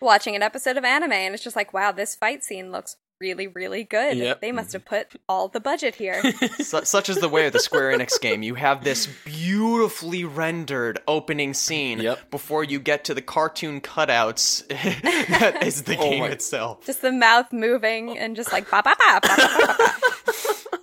watching 0.00 0.36
an 0.36 0.42
episode 0.42 0.76
of 0.76 0.84
anime 0.84 1.12
and 1.12 1.34
it's 1.34 1.44
just 1.44 1.56
like, 1.56 1.72
wow, 1.72 1.92
this 1.92 2.14
fight 2.14 2.44
scene 2.44 2.70
looks 2.70 2.96
really, 3.20 3.46
really 3.46 3.84
good. 3.84 4.16
Yep. 4.16 4.40
They 4.40 4.52
must 4.52 4.68
mm-hmm. 4.68 4.94
have 4.94 5.10
put 5.10 5.20
all 5.28 5.48
the 5.48 5.60
budget 5.60 5.94
here. 5.94 6.22
such 6.60 7.08
is 7.08 7.16
the 7.18 7.28
way 7.28 7.46
of 7.46 7.52
the 7.52 7.58
Square 7.58 7.96
Enix 7.96 8.20
game. 8.20 8.42
You 8.42 8.54
have 8.54 8.84
this 8.84 9.08
beautifully 9.24 10.24
rendered 10.24 11.00
opening 11.08 11.54
scene 11.54 11.98
yep. 12.00 12.30
before 12.30 12.64
you 12.64 12.78
get 12.78 13.04
to 13.04 13.14
the 13.14 13.22
cartoon 13.22 13.80
cutouts 13.80 14.66
that 15.38 15.62
is 15.62 15.82
the 15.82 15.96
oh 15.98 16.02
game 16.02 16.20
my. 16.20 16.28
itself. 16.28 16.84
Just 16.86 17.02
the 17.02 17.12
mouth 17.12 17.52
moving 17.52 18.18
and 18.18 18.36
just 18.36 18.52
like 18.52 18.70
ba 18.70 18.82
ba 18.82 18.96
ba 18.98 19.20
ba 19.22 19.36
ba 19.36 19.76
ba. 19.78 20.78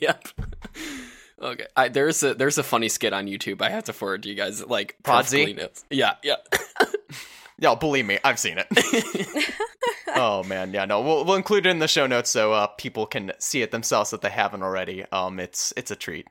Yep. 0.00 0.28
Okay, 1.42 1.66
I, 1.76 1.88
there's 1.88 2.22
a 2.22 2.34
there's 2.34 2.56
a 2.56 2.62
funny 2.62 2.88
skit 2.88 3.12
on 3.12 3.26
YouTube. 3.26 3.62
I 3.62 3.70
have 3.70 3.84
to 3.84 3.92
forward 3.92 4.22
to 4.22 4.28
you 4.28 4.36
guys. 4.36 4.64
Like 4.64 4.96
Podsy. 5.02 5.68
Yeah, 5.90 6.14
yeah. 6.22 6.36
Yeah, 7.62 7.74
believe 7.74 8.06
me, 8.06 8.18
I've 8.24 8.38
seen 8.38 8.58
it 8.58 8.66
oh 10.16 10.42
man, 10.44 10.72
yeah, 10.72 10.84
no, 10.84 11.00
we'll 11.00 11.24
we'll 11.24 11.36
include 11.36 11.66
it 11.66 11.70
in 11.70 11.78
the 11.78 11.88
show 11.88 12.06
notes 12.06 12.30
so 12.30 12.52
uh, 12.52 12.66
people 12.66 13.06
can 13.06 13.32
see 13.38 13.62
it 13.62 13.70
themselves 13.70 14.12
if 14.12 14.20
they 14.20 14.30
haven't 14.30 14.62
already. 14.62 15.04
Um, 15.12 15.40
it's 15.40 15.72
it's 15.76 15.90
a 15.90 15.96
treat. 15.96 16.26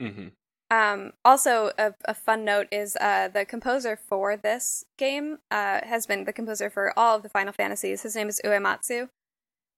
Mm-hmm. 0.00 0.28
Um, 0.68 1.12
also, 1.24 1.70
a, 1.78 1.94
a, 2.06 2.14
fun 2.14 2.44
note 2.44 2.66
is 2.72 2.96
uh, 2.96 3.28
the 3.28 3.44
composer 3.44 3.96
for 3.96 4.36
this 4.36 4.84
game 4.98 5.38
uh, 5.48 5.80
has 5.84 6.06
been 6.06 6.24
the 6.24 6.32
composer 6.32 6.68
for 6.68 6.92
all 6.98 7.16
of 7.16 7.22
the 7.22 7.28
Final 7.28 7.52
Fantasies. 7.52 8.02
His 8.02 8.16
name 8.16 8.28
is 8.28 8.40
Uematsu, 8.44 9.08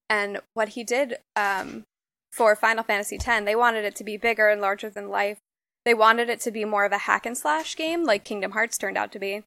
and 0.08 0.40
what 0.54 0.70
he 0.70 0.84
did 0.84 1.18
um, 1.36 1.84
for 2.32 2.56
Final 2.56 2.84
Fantasy 2.84 3.16
X, 3.16 3.44
they 3.44 3.54
wanted 3.54 3.84
it 3.84 3.96
to 3.96 4.04
be 4.04 4.16
bigger 4.16 4.48
and 4.48 4.62
larger 4.62 4.88
than 4.88 5.10
life. 5.10 5.38
They 5.84 5.94
wanted 5.94 6.30
it 6.30 6.40
to 6.40 6.50
be 6.50 6.64
more 6.64 6.84
of 6.84 6.92
a 6.92 6.98
hack 6.98 7.26
and 7.26 7.36
slash 7.36 7.76
game, 7.76 8.04
like 8.04 8.24
Kingdom 8.24 8.52
Hearts 8.52 8.78
turned 8.78 8.96
out 8.96 9.12
to 9.12 9.18
be. 9.18 9.42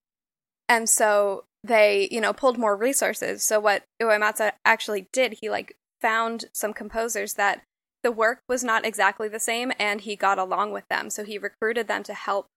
And 0.70 0.88
so 0.88 1.46
they, 1.64 2.08
you 2.12 2.22
know, 2.22 2.34
pulled 2.34 2.58
more 2.58 2.76
resources. 2.76 3.44
So 3.44 3.60
what 3.60 3.84
Uematsu 4.02 4.52
actually 4.66 5.08
did, 5.12 5.38
he 5.42 5.50
like 5.50 5.76
found 6.02 6.46
some 6.54 6.74
composers 6.74 7.36
that 7.36 7.62
the 8.04 8.12
work 8.12 8.40
was 8.50 8.64
not 8.64 8.86
exactly 8.86 9.28
the 9.28 9.40
same 9.40 9.72
and 9.78 10.02
he 10.02 10.16
got 10.16 10.40
along 10.40 10.72
with 10.72 10.88
them. 10.90 11.10
So 11.10 11.24
he 11.24 11.38
recruited 11.38 11.88
them 11.88 12.02
to 12.04 12.16
help, 12.16 12.48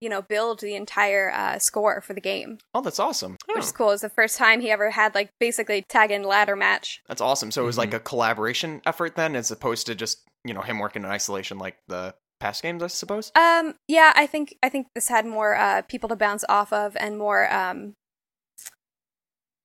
you 0.00 0.10
know, 0.10 0.20
build 0.20 0.60
the 0.60 0.74
entire 0.74 1.30
uh, 1.30 1.58
score 1.58 2.02
for 2.02 2.12
the 2.12 2.20
game. 2.20 2.58
Oh, 2.74 2.82
that's 2.82 3.00
awesome. 3.00 3.38
Which 3.46 3.64
is 3.64 3.72
cool. 3.72 3.88
It 3.88 3.92
was 3.92 4.00
the 4.02 4.10
first 4.10 4.36
time 4.36 4.60
he 4.60 4.70
ever 4.70 4.90
had 4.90 5.14
like 5.14 5.30
basically 5.40 5.82
tag 5.88 6.10
in 6.10 6.22
ladder 6.22 6.56
match. 6.56 7.00
That's 7.08 7.22
awesome. 7.22 7.50
So 7.50 7.62
it 7.62 7.66
was 7.66 7.76
mm-hmm. 7.76 7.92
like 7.92 7.94
a 7.94 8.00
collaboration 8.00 8.82
effort 8.84 9.16
then 9.16 9.34
as 9.36 9.50
opposed 9.50 9.86
to 9.86 9.94
just, 9.94 10.22
you 10.44 10.52
know, 10.52 10.60
him 10.60 10.78
working 10.78 11.04
in 11.04 11.08
isolation 11.08 11.56
like 11.56 11.78
the 11.88 12.14
past 12.40 12.62
games, 12.62 12.82
I 12.82 12.88
suppose. 12.88 13.32
Um 13.34 13.74
yeah, 13.88 14.12
I 14.14 14.26
think 14.26 14.56
I 14.62 14.68
think 14.68 14.88
this 14.94 15.08
had 15.08 15.24
more 15.24 15.54
uh 15.54 15.80
people 15.88 16.10
to 16.10 16.16
bounce 16.16 16.44
off 16.46 16.74
of 16.74 16.94
and 17.00 17.16
more 17.16 17.50
um 17.50 17.94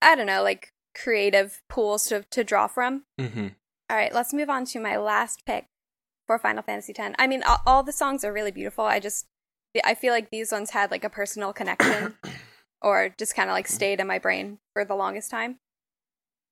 I 0.02 0.16
don't 0.16 0.26
know, 0.26 0.44
like 0.44 0.74
creative 0.96 1.62
pools 1.70 2.06
to 2.08 2.24
to 2.32 2.44
draw 2.44 2.68
from. 2.68 3.04
Mm-hmm. 3.20 3.48
All 3.90 3.98
right, 3.98 4.14
let's 4.14 4.34
move 4.34 4.50
on 4.50 4.66
to 4.66 4.80
my 4.80 4.98
last 4.98 5.46
pick 5.46 5.66
for 6.28 6.38
Final 6.38 6.64
Fantasy 6.64 6.94
X. 6.98 7.16
I 7.18 7.28
mean, 7.28 7.44
all, 7.44 7.60
all 7.66 7.84
the 7.84 7.92
songs 7.92 8.24
are 8.24 8.34
really 8.34 8.52
beautiful. 8.52 8.86
I 8.86 9.00
just 9.00 9.26
I 9.84 9.96
feel 9.96 10.14
like 10.14 10.30
these 10.30 10.52
ones 10.52 10.72
had 10.72 10.92
like 10.92 11.04
a 11.04 11.10
personal 11.10 11.54
connection, 11.54 12.16
or 12.82 13.14
just 13.18 13.36
kind 13.36 13.50
of 13.50 13.54
like 13.54 13.68
stayed 13.68 14.00
in 14.00 14.08
my 14.08 14.20
brain 14.20 14.60
for 14.74 14.86
the 14.86 14.96
longest 14.96 15.32
time. 15.32 15.58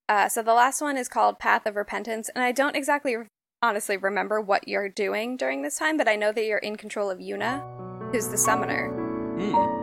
Uh, 0.08 0.28
so 0.28 0.42
the 0.42 0.54
last 0.54 0.80
one 0.80 0.96
is 0.96 1.08
called 1.08 1.38
Path 1.38 1.66
of 1.66 1.76
Repentance, 1.76 2.30
and 2.34 2.42
I 2.42 2.52
don't 2.52 2.76
exactly 2.76 3.16
honestly 3.60 3.96
remember 3.96 4.40
what 4.40 4.66
you're 4.66 4.88
doing 4.88 5.36
during 5.36 5.62
this 5.62 5.78
time, 5.78 5.96
but 5.96 6.08
I 6.08 6.16
know 6.16 6.32
that 6.32 6.44
you're 6.44 6.58
in 6.58 6.76
control 6.76 7.10
of 7.10 7.18
Yuna, 7.18 8.10
who's 8.12 8.28
the 8.28 8.38
summoner. 8.38 8.90
Mm. 9.36 9.77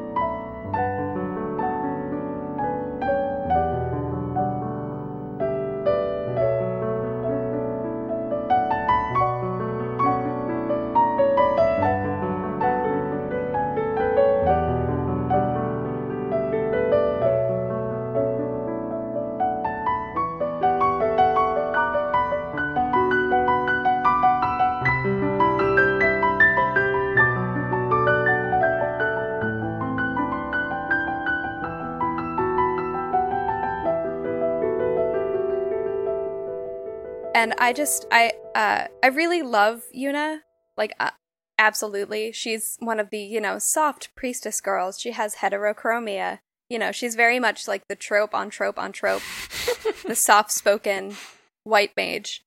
And 37.45 37.53
I 37.59 37.73
just 37.73 38.07
I 38.11 38.33
uh 38.55 38.87
I 39.03 39.07
really 39.07 39.43
love 39.43 39.83
Yuna. 39.95 40.39
Like 40.75 40.93
uh, 40.99 41.11
absolutely, 41.59 42.31
she's 42.31 42.75
one 42.79 42.99
of 42.99 43.11
the 43.11 43.19
you 43.19 43.39
know 43.39 43.59
soft 43.59 44.09
priestess 44.15 44.59
girls. 44.59 44.99
She 44.99 45.11
has 45.11 45.35
heterochromia. 45.35 46.39
You 46.71 46.79
know, 46.79 46.91
she's 46.91 47.13
very 47.13 47.39
much 47.39 47.67
like 47.67 47.87
the 47.87 47.95
trope 47.95 48.33
on 48.33 48.49
trope 48.49 48.79
on 48.79 48.91
trope, 48.91 49.21
the 50.07 50.15
soft 50.15 50.51
spoken 50.51 51.15
white 51.63 51.91
mage. 51.95 52.43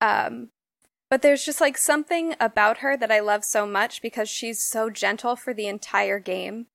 Um, 0.00 0.48
but 1.08 1.22
there's 1.22 1.44
just 1.44 1.60
like 1.60 1.78
something 1.78 2.34
about 2.40 2.78
her 2.78 2.96
that 2.96 3.12
I 3.12 3.20
love 3.20 3.44
so 3.44 3.68
much 3.68 4.02
because 4.02 4.28
she's 4.28 4.64
so 4.64 4.90
gentle 4.90 5.36
for 5.36 5.54
the 5.54 5.68
entire 5.68 6.18
game. 6.18 6.66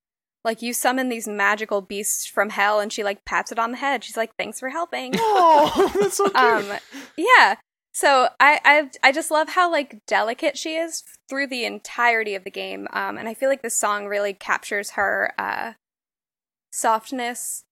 Like 0.45 0.61
you 0.61 0.73
summon 0.73 1.09
these 1.09 1.27
magical 1.27 1.81
beasts 1.81 2.27
from 2.27 2.51
hell 2.51 2.79
and 2.79 2.93
she 2.93 3.03
like 3.03 3.25
pats 3.25 3.51
it 3.51 3.57
on 3.57 3.71
the 3.71 3.77
head. 3.77 4.03
She's 4.03 4.15
like, 4.15 4.35
"Thanks 4.37 4.59
for 4.59 4.69
helping." 4.69 5.13
Oh, 5.17 5.91
that's 5.99 6.17
so 6.17 6.25
cute. 6.25 6.35
um 6.37 6.71
yeah. 7.17 7.55
So 7.95 8.27
I 8.41 8.59
I 8.65 8.89
I 9.03 9.11
just 9.13 9.31
love 9.31 9.47
how 9.47 9.71
like 9.71 10.05
delicate 10.05 10.57
she 10.57 10.75
is 10.75 11.01
through 11.29 11.47
the 11.47 11.63
entirety 11.63 12.35
of 12.35 12.43
the 12.43 12.51
game. 12.51 12.89
Um 12.91 13.17
and 13.17 13.29
I 13.29 13.33
feel 13.33 13.47
like 13.47 13.61
this 13.61 13.79
song 13.79 14.05
really 14.05 14.33
captures 14.33 14.91
her 14.91 15.33
uh 15.39 15.73
softness 16.71 17.63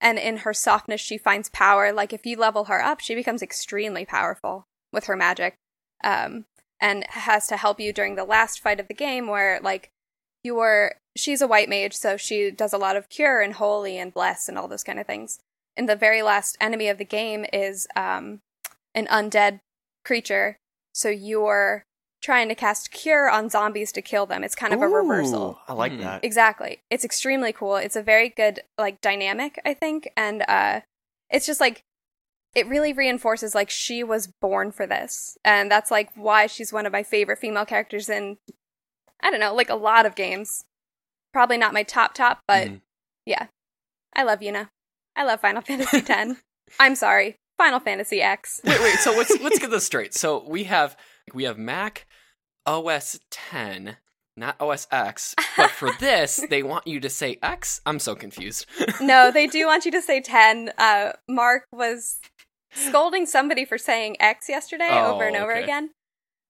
and 0.00 0.20
in 0.20 0.38
her 0.38 0.54
softness 0.54 1.00
she 1.00 1.18
finds 1.18 1.48
power. 1.48 1.92
Like 1.92 2.12
if 2.12 2.24
you 2.24 2.36
level 2.36 2.66
her 2.66 2.80
up, 2.80 3.00
she 3.00 3.16
becomes 3.16 3.42
extremely 3.42 4.04
powerful 4.04 4.68
with 4.92 5.06
her 5.06 5.16
magic. 5.16 5.56
Um 6.04 6.44
and 6.80 7.04
has 7.08 7.48
to 7.48 7.56
help 7.56 7.80
you 7.80 7.92
during 7.92 8.14
the 8.14 8.24
last 8.24 8.60
fight 8.60 8.78
of 8.78 8.86
the 8.86 8.94
game 8.94 9.26
where 9.26 9.58
like 9.60 9.90
you're 10.44 10.94
she's 11.16 11.42
a 11.42 11.48
white 11.48 11.68
mage, 11.68 11.94
so 11.94 12.16
she 12.16 12.52
does 12.52 12.72
a 12.72 12.78
lot 12.78 12.94
of 12.94 13.08
cure 13.08 13.40
and 13.40 13.54
holy 13.54 13.98
and 13.98 14.14
bless 14.14 14.48
and 14.48 14.56
all 14.56 14.68
those 14.68 14.84
kind 14.84 15.00
of 15.00 15.08
things. 15.08 15.40
And 15.76 15.88
the 15.88 15.96
very 15.96 16.22
last 16.22 16.56
enemy 16.60 16.88
of 16.88 16.98
the 16.98 17.04
game 17.04 17.44
is 17.52 17.88
um, 17.96 18.42
an 18.96 19.06
undead 19.06 19.60
creature, 20.04 20.56
so 20.92 21.08
you're 21.08 21.84
trying 22.22 22.48
to 22.48 22.54
cast 22.56 22.90
cure 22.90 23.30
on 23.30 23.48
zombies 23.48 23.92
to 23.92 24.02
kill 24.02 24.26
them. 24.26 24.42
It's 24.42 24.56
kind 24.56 24.74
of 24.74 24.82
a 24.82 24.88
reversal. 24.88 25.60
I 25.68 25.74
like 25.74 25.92
Hmm. 25.92 26.00
that. 26.00 26.24
Exactly. 26.24 26.80
It's 26.90 27.04
extremely 27.04 27.52
cool. 27.52 27.76
It's 27.76 27.94
a 27.94 28.02
very 28.02 28.28
good 28.30 28.60
like 28.76 29.00
dynamic, 29.00 29.60
I 29.64 29.74
think, 29.74 30.08
and 30.16 30.42
uh 30.48 30.80
it's 31.30 31.46
just 31.46 31.60
like 31.60 31.82
it 32.54 32.66
really 32.66 32.92
reinforces 32.92 33.54
like 33.54 33.68
she 33.70 34.02
was 34.02 34.28
born 34.40 34.72
for 34.72 34.86
this. 34.86 35.36
And 35.44 35.70
that's 35.70 35.90
like 35.90 36.10
why 36.16 36.46
she's 36.46 36.72
one 36.72 36.86
of 36.86 36.92
my 36.92 37.02
favorite 37.02 37.38
female 37.38 37.66
characters 37.66 38.08
in 38.08 38.38
I 39.20 39.30
don't 39.30 39.40
know, 39.40 39.54
like 39.54 39.70
a 39.70 39.74
lot 39.76 40.06
of 40.06 40.14
games. 40.16 40.64
Probably 41.32 41.58
not 41.58 41.74
my 41.74 41.82
top 41.82 42.14
top, 42.14 42.40
but 42.48 42.66
Mhm. 42.68 42.80
yeah. 43.26 43.48
I 44.14 44.22
love 44.22 44.40
Yuna. 44.40 44.70
I 45.14 45.24
love 45.24 45.40
Final 45.42 45.62
Fantasy 45.66 46.02
X. 46.08 46.40
I'm 46.80 46.94
sorry. 46.96 47.36
Final 47.58 47.80
Fantasy 47.80 48.20
X. 48.20 48.60
Wait, 48.64 48.80
wait. 48.80 48.96
So 48.96 49.12
let's 49.12 49.40
let's 49.40 49.58
get 49.58 49.70
this 49.70 49.86
straight. 49.92 50.14
So 50.14 50.44
we 50.46 50.64
have 50.64 50.96
we 51.32 51.44
have 51.44 51.56
Mac 51.58 52.06
OS 52.66 53.18
10, 53.30 53.96
not 54.36 54.60
OS 54.60 54.86
X, 54.90 55.34
but 55.56 55.70
for 55.70 55.90
this 56.00 56.44
they 56.50 56.62
want 56.62 56.86
you 56.86 57.00
to 57.00 57.08
say 57.08 57.38
X. 57.42 57.80
I'm 57.86 57.98
so 57.98 58.14
confused. 58.14 58.66
no, 59.00 59.30
they 59.30 59.46
do 59.46 59.66
want 59.66 59.84
you 59.84 59.90
to 59.92 60.02
say 60.02 60.20
10. 60.20 60.72
Uh, 60.76 61.12
Mark 61.28 61.64
was 61.72 62.18
scolding 62.72 63.24
somebody 63.24 63.64
for 63.64 63.78
saying 63.78 64.16
X 64.20 64.48
yesterday 64.48 64.88
Oh, 64.90 65.14
over 65.14 65.24
and 65.24 65.36
over 65.36 65.52
okay. 65.52 65.62
again, 65.62 65.90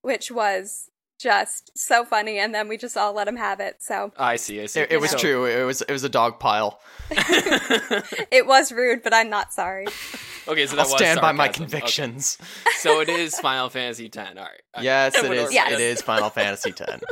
which 0.02 0.30
was 0.30 0.88
just 1.20 1.70
so 1.76 2.04
funny. 2.04 2.38
And 2.38 2.54
then 2.54 2.66
we 2.68 2.76
just 2.76 2.96
all 2.96 3.12
let 3.12 3.28
him 3.28 3.36
have 3.36 3.60
it. 3.60 3.76
So 3.80 4.12
I 4.18 4.36
see. 4.36 4.60
I 4.60 4.66
see. 4.66 4.80
It, 4.80 4.92
it 4.92 5.00
was 5.00 5.12
know. 5.12 5.18
true. 5.18 5.44
It 5.46 5.64
was 5.64 5.82
it 5.82 5.92
was 5.92 6.02
a 6.04 6.08
dog 6.08 6.40
pile. 6.40 6.80
it 7.10 8.46
was 8.46 8.72
rude, 8.72 9.02
but 9.04 9.14
I'm 9.14 9.30
not 9.30 9.52
sorry. 9.52 9.86
Okay, 10.48 10.66
so 10.66 10.76
that 10.76 10.86
I'll 10.86 10.92
was 10.92 11.00
stand 11.00 11.20
by 11.20 11.32
my 11.32 11.46
sarcasm. 11.46 11.64
Okay. 11.64 11.70
convictions. 11.72 12.38
So 12.78 13.00
it 13.00 13.08
is 13.08 13.38
Final 13.40 13.68
Fantasy 13.68 14.06
X. 14.06 14.16
All 14.16 14.34
right. 14.44 14.50
I- 14.74 14.82
Yes, 14.82 15.14
I 15.16 15.24
it 15.24 15.28
would 15.28 15.36
is. 15.38 15.42
order 15.44 15.52
Yes. 15.54 15.72
It 15.72 15.78
this. 15.78 15.98
is 15.98 16.02
Final 16.02 16.30
Fantasy 16.30 16.70
X. 16.78 17.02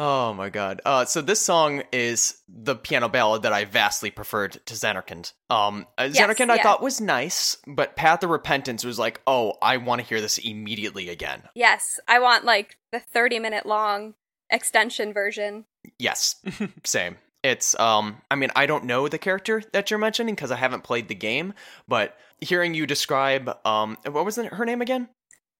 Oh 0.00 0.32
my 0.32 0.48
god. 0.48 0.80
Uh, 0.84 1.04
so 1.04 1.20
this 1.20 1.40
song 1.40 1.82
is 1.92 2.40
the 2.48 2.76
piano 2.76 3.08
ballad 3.08 3.42
that 3.42 3.52
I 3.52 3.64
vastly 3.64 4.12
preferred 4.12 4.52
to 4.66 4.74
Zanarkand. 4.74 5.32
Um, 5.50 5.86
uh, 5.98 6.08
Yes, 6.12 6.18
Zanarkand 6.24 6.50
I 6.50 6.62
thought 6.62 6.80
was 6.80 7.00
nice, 7.00 7.56
but 7.66 7.96
Path 7.96 8.22
of 8.22 8.30
Repentance 8.30 8.84
was 8.84 8.96
like, 8.98 9.20
oh, 9.26 9.54
I 9.60 9.76
want 9.78 10.00
to 10.00 10.06
hear 10.06 10.20
this 10.20 10.38
immediately 10.38 11.08
again. 11.08 11.42
Yes, 11.56 11.98
I 12.06 12.20
want 12.20 12.44
like 12.44 12.76
the 12.92 13.00
30 13.00 13.40
minute 13.40 13.66
long 13.66 14.14
extension 14.50 15.12
version. 15.12 15.64
Yes, 15.98 16.36
same. 16.84 17.16
It's 17.42 17.78
um, 17.78 18.20
I 18.30 18.34
mean, 18.34 18.50
I 18.56 18.66
don't 18.66 18.84
know 18.84 19.08
the 19.08 19.18
character 19.18 19.62
that 19.72 19.90
you're 19.90 19.98
mentioning 19.98 20.34
because 20.34 20.50
I 20.50 20.56
haven't 20.56 20.82
played 20.84 21.08
the 21.08 21.14
game, 21.14 21.54
but 21.86 22.16
hearing 22.40 22.74
you 22.74 22.86
describe 22.86 23.56
um, 23.64 23.96
what 24.10 24.24
was 24.24 24.36
her 24.36 24.64
name 24.64 24.82
again? 24.82 25.08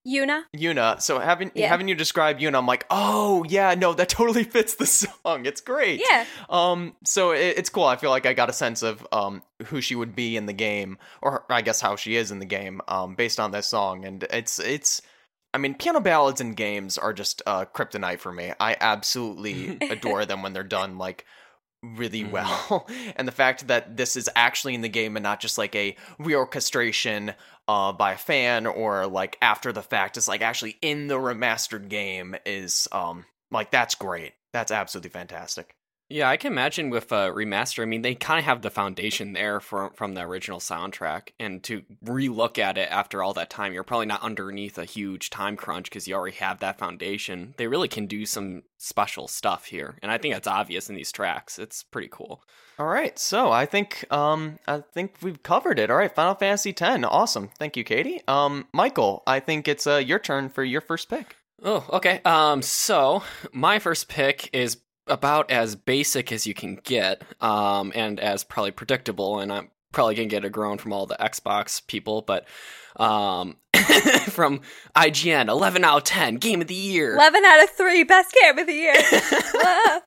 Yuna? 0.07 0.43
Yuna. 0.57 1.01
So 1.03 1.19
having 1.19 1.51
Yeah. 1.55 1.69
having 1.69 1.87
you 1.89 1.95
describe 1.95 2.39
Yuna, 2.39 2.57
I'm 2.59 2.67
like, 2.67 2.87
oh 2.91 3.45
yeah, 3.49 3.75
no, 3.75 3.93
that 3.95 4.09
totally 4.19 4.45
fits 4.45 4.75
the 4.75 4.87
song. 4.87 5.45
It's 5.47 5.61
great. 5.61 6.01
Yeah. 6.09 6.25
Um. 6.49 6.97
So 7.05 7.33
it, 7.33 7.59
it's 7.59 7.69
cool. 7.69 7.85
I 7.85 7.97
feel 7.97 8.11
like 8.11 8.27
I 8.27 8.33
got 8.33 8.49
a 8.51 8.55
sense 8.55 8.83
of 8.83 9.07
um 9.13 9.43
who 9.67 9.81
she 9.81 9.95
would 9.95 10.15
be 10.17 10.37
in 10.37 10.47
the 10.47 10.53
game, 10.53 10.99
or 11.23 11.45
I 11.51 11.63
guess 11.63 11.81
how 11.81 11.97
she 11.97 12.17
is 12.17 12.31
in 12.31 12.39
the 12.39 12.47
game, 12.47 12.81
um, 12.89 13.15
based 13.15 13.39
on 13.39 13.51
this 13.51 13.67
song. 13.67 14.05
And 14.05 14.25
it's 14.31 14.59
it's. 14.59 15.03
I 15.55 15.59
mean, 15.59 15.75
piano 15.75 16.01
ballads 16.01 16.43
in 16.43 16.53
games 16.53 16.99
are 16.99 17.15
just 17.15 17.41
uh, 17.47 17.65
kryptonite 17.65 18.19
for 18.19 18.31
me. 18.31 18.53
I 18.61 18.77
absolutely 18.81 19.79
adore 19.91 20.27
them 20.27 20.43
when 20.43 20.53
they're 20.53 20.63
done 20.63 20.99
like 20.99 21.25
really 21.83 22.25
Mhm. 22.25 22.31
well. 22.33 22.87
and 23.17 23.27
the 23.29 23.33
fact 23.33 23.69
that 23.69 23.97
this 23.97 24.17
is 24.17 24.29
actually 24.35 24.75
in 24.75 24.81
the 24.81 24.89
game 24.89 25.17
and 25.17 25.23
not 25.23 25.41
just 25.41 25.59
like 25.59 25.75
a 25.75 25.97
reorchestration 26.19 27.35
uh, 27.69 27.93
by 27.93 28.13
a 28.13 28.17
fan 28.19 28.67
or 28.67 29.07
like 29.07 29.37
after 29.43 29.73
the 29.73 29.83
fact, 29.83 30.17
it's 30.17 30.29
like 30.29 30.41
actually 30.43 30.77
in 30.83 31.07
the 31.09 31.17
remastered 31.19 31.89
game 31.89 32.35
is 32.47 32.89
um 32.93 33.25
like 33.51 33.71
that's 33.71 33.95
great. 33.95 34.33
That's 34.53 34.73
absolutely 34.73 35.11
fantastic. 35.11 35.75
Yeah, 36.11 36.31
I 36.31 36.39
can 36.39 36.53
imagine 36.53 36.89
with 36.89 37.13
a 37.13 37.31
remaster. 37.31 37.83
I 37.83 37.87
mean, 37.87 38.01
they 38.01 38.15
kind 38.15 38.39
of 38.39 38.47
have 38.47 38.63
the 38.63 38.71
foundation 38.71 39.35
there 39.35 39.61
from 39.61 39.93
from 39.93 40.15
the 40.15 40.23
original 40.23 40.59
soundtrack, 40.59 41.33
and 41.39 41.63
to 41.65 41.83
relook 42.03 42.59
at 42.59 42.79
it 42.79 42.89
after 42.91 43.23
all 43.23 43.35
that 43.35 43.51
time, 43.51 43.75
you're 43.75 43.85
probably 43.85 44.07
not 44.07 44.23
underneath 44.23 44.79
a 44.79 44.87
huge 44.87 45.29
time 45.29 45.57
crunch 45.57 45.85
because 45.91 46.09
you 46.09 46.15
already 46.15 46.37
have 46.37 46.61
that 46.61 46.79
foundation. 46.79 47.53
They 47.59 47.67
really 47.67 47.89
can 47.89 48.07
do 48.07 48.25
some 48.25 48.63
special 48.79 49.29
stuff 49.29 49.67
here, 49.67 49.99
and 50.03 50.11
I 50.11 50.17
think 50.17 50.33
that's 50.33 50.49
obvious 50.49 50.89
in 50.89 50.97
these 50.97 51.13
tracks. 51.13 51.59
It's 51.59 51.83
pretty 51.83 52.09
cool. 52.11 52.43
All 52.79 52.87
right, 52.87 53.19
so 53.19 53.53
I 53.53 53.67
think 53.67 54.11
um 54.11 54.59
I 54.67 54.81
think 54.95 55.17
we've 55.21 55.43
covered 55.43 55.79
it. 55.79 55.91
All 55.91 55.97
right, 55.99 56.15
Final 56.15 56.37
Fantasy 56.37 56.71
X, 56.71 57.05
awesome. 57.05 57.51
Thank 57.59 57.77
you, 57.77 57.85
Katie. 57.85 58.23
Um, 58.27 58.67
Michael, 58.73 59.23
I 59.27 59.41
think 59.41 59.69
it's 59.69 59.87
uh, 59.87 59.97
your 59.97 60.19
turn 60.19 60.49
for 60.49 60.65
your 60.65 60.81
first 60.81 61.11
pick. 61.11 61.37
Oh, 61.63 61.85
okay. 61.93 62.21
Um, 62.25 62.63
so 62.63 63.23
my 63.53 63.79
first 63.79 64.09
pick 64.09 64.49
is 64.53 64.79
about 65.11 65.51
as 65.51 65.77
basic 65.77 66.33
as 66.33 66.47
you 66.47 66.55
can 66.55 66.77
get, 66.77 67.23
um, 67.41 67.93
and 67.95 68.21
as 68.21 68.45
probably 68.45 68.71
predictable, 68.71 69.39
and 69.41 69.53
I'm 69.53 69.71
probably 69.93 70.15
gonna 70.15 70.29
get 70.29 70.45
a 70.45 70.51
groan 70.51 70.79
from 70.79 70.93
all 70.93 71.07
the 71.07 71.17
Xbox 71.17 71.87
people, 71.87 72.23
but 72.23 72.47
um, 72.97 73.57
from 74.31 74.61
IGN, 74.97 75.49
11 75.49 75.85
out 75.85 75.99
of 75.99 76.05
10, 76.05 76.37
game 76.37 76.61
of 76.61 76.67
the 76.67 76.75
year. 76.75 77.15
11 77.15 77.45
out 77.45 77.65
of 77.65 77.71
3, 77.71 78.03
best 78.05 78.35
game 78.35 78.59
of 78.59 78.67
the 78.67 78.73
year. 78.73 78.95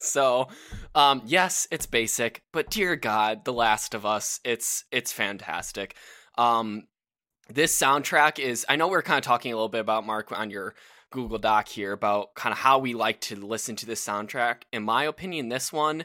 So, 0.00 0.48
um, 0.94 1.22
yes, 1.26 1.68
it's 1.70 1.86
basic, 1.86 2.42
but 2.52 2.70
dear 2.70 2.96
God, 2.96 3.44
The 3.44 3.52
Last 3.52 3.94
of 3.94 4.06
Us, 4.06 4.40
it's 4.44 4.84
it's 4.90 5.12
fantastic. 5.12 5.94
Um, 6.38 6.84
this 7.48 7.78
soundtrack 7.78 8.38
is. 8.38 8.64
I 8.68 8.76
know 8.76 8.88
we 8.88 8.96
are 8.96 9.02
kind 9.02 9.18
of 9.18 9.24
talking 9.24 9.52
a 9.52 9.56
little 9.56 9.68
bit 9.68 9.82
about 9.82 10.06
Mark 10.06 10.32
on 10.32 10.50
your 10.50 10.74
Google 11.10 11.38
Doc 11.38 11.68
here 11.68 11.92
about 11.92 12.34
kind 12.34 12.52
of 12.52 12.58
how 12.58 12.78
we 12.78 12.94
like 12.94 13.20
to 13.22 13.36
listen 13.36 13.76
to 13.76 13.86
this 13.86 14.04
soundtrack. 14.04 14.62
In 14.72 14.82
my 14.82 15.04
opinion, 15.04 15.48
this 15.48 15.72
one 15.72 16.04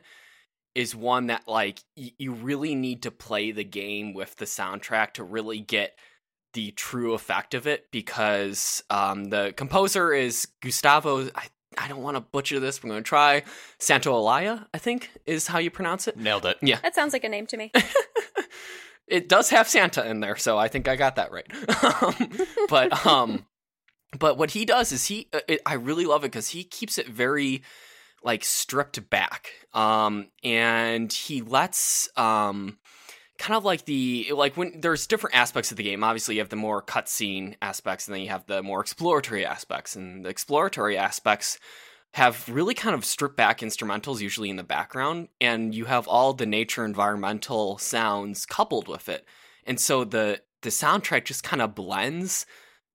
is 0.74 0.96
one 0.96 1.28
that 1.28 1.48
like 1.48 1.80
y- 1.96 2.12
you 2.18 2.34
really 2.34 2.76
need 2.76 3.04
to 3.04 3.12
play 3.12 3.52
the 3.52 3.63
game 3.63 4.13
with 4.13 4.36
the 4.36 4.46
soundtrack 4.46 5.13
to 5.13 5.24
really 5.24 5.60
get 5.60 5.98
the 6.54 6.72
true 6.72 7.13
effect 7.13 7.54
of 7.54 7.68
it 7.68 7.91
because 7.91 8.84
um, 8.89 9.26
the 9.26 9.54
composer 9.56 10.13
is 10.13 10.48
Gustavo. 10.62 11.28
I, 11.36 11.48
I 11.78 11.88
don't 11.88 12.02
want 12.02 12.15
to 12.15 12.22
butcher 12.22 12.60
this. 12.60 12.82
We're 12.82 12.89
going 12.89 13.04
to 13.04 13.08
try 13.08 13.44
Santaolalla. 13.80 14.65
I 14.74 14.78
think 14.78 15.10
is 15.26 15.48
how 15.48 15.60
you 15.60 15.70
pronounce 15.70 16.08
it. 16.08 16.18
Nailed 16.18 16.46
it. 16.46 16.58
Yeah, 16.62 16.80
that 16.82 16.96
sounds 16.96 17.13
like 17.13 17.24
a 17.24 17.30
name 17.30 17.46
to 17.48 17.58
me. 17.58 17.72
it 19.08 19.30
does 19.30 19.50
have 19.50 19.68
Santa 19.68 20.08
in 20.10 20.20
there, 20.20 20.36
so 20.36 20.58
I 20.58 20.68
think 20.68 20.88
I 20.88 20.96
got 20.96 21.15
that 21.18 21.32
right. 21.32 21.48
Um, 22.02 22.30
but 22.70 23.06
um, 23.06 23.46
but 24.17 24.38
what 24.38 24.51
he 24.51 24.65
does 24.65 24.91
is 24.91 25.06
he. 25.06 25.28
uh, 25.34 25.39
It, 25.47 25.62
I 25.65 25.73
really 25.73 26.06
love 26.06 26.23
it 26.23 26.32
because 26.32 26.49
he 26.49 26.63
keeps 26.63 26.97
it 26.97 27.08
very 27.08 27.63
like 28.23 28.43
stripped 28.43 29.10
back, 29.10 29.51
um, 29.73 30.28
and 30.43 31.12
he 31.12 31.41
lets 31.41 32.10
um. 32.17 32.78
Kind 33.38 33.58
of 33.58 33.65
like 33.65 33.84
the 33.84 34.32
like 34.34 34.56
when 34.56 34.80
there's 34.80 35.08
different 35.08 35.36
aspects 35.36 35.69
of 35.69 35.75
the 35.75 35.84
game. 35.84 36.06
Obviously, 36.06 36.36
you 36.36 36.41
have 36.41 36.47
the 36.47 36.56
more 36.56 36.82
cutscene 36.82 37.56
aspects, 37.62 38.08
and 38.08 38.15
then 38.15 38.21
you 38.21 38.30
have 38.30 38.45
the 38.45 38.63
more 38.63 38.80
exploratory 38.80 39.45
aspects. 39.45 39.93
And 39.93 40.23
the 40.23 40.30
exploratory 40.30 40.97
aspects 40.97 41.60
have 42.13 42.47
really 42.47 42.73
kind 42.73 42.95
of 42.95 43.04
stripped 43.04 43.36
back 43.36 43.60
instrumentals, 43.60 44.21
usually 44.21 44.49
in 44.49 44.56
the 44.56 44.63
background, 44.63 45.28
and 45.41 45.75
you 45.75 45.84
have 45.84 46.08
all 46.08 46.32
the 46.34 46.45
nature 46.45 46.86
environmental 46.86 47.78
sounds 47.78 48.45
coupled 48.45 48.88
with 48.88 49.10
it. 49.10 49.25
And 49.65 49.82
so 49.82 50.06
the 50.06 50.41
the 50.62 50.69
soundtrack 50.69 51.25
just 51.25 51.43
kind 51.43 51.62
of 51.62 51.75
blends 51.75 52.45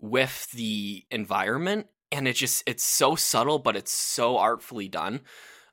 with 0.00 0.50
the 0.52 1.04
environment 1.10 1.86
and 2.10 2.26
it 2.26 2.34
just 2.34 2.62
it's 2.66 2.84
so 2.84 3.14
subtle 3.14 3.58
but 3.58 3.76
it's 3.76 3.92
so 3.92 4.38
artfully 4.38 4.88
done. 4.88 5.20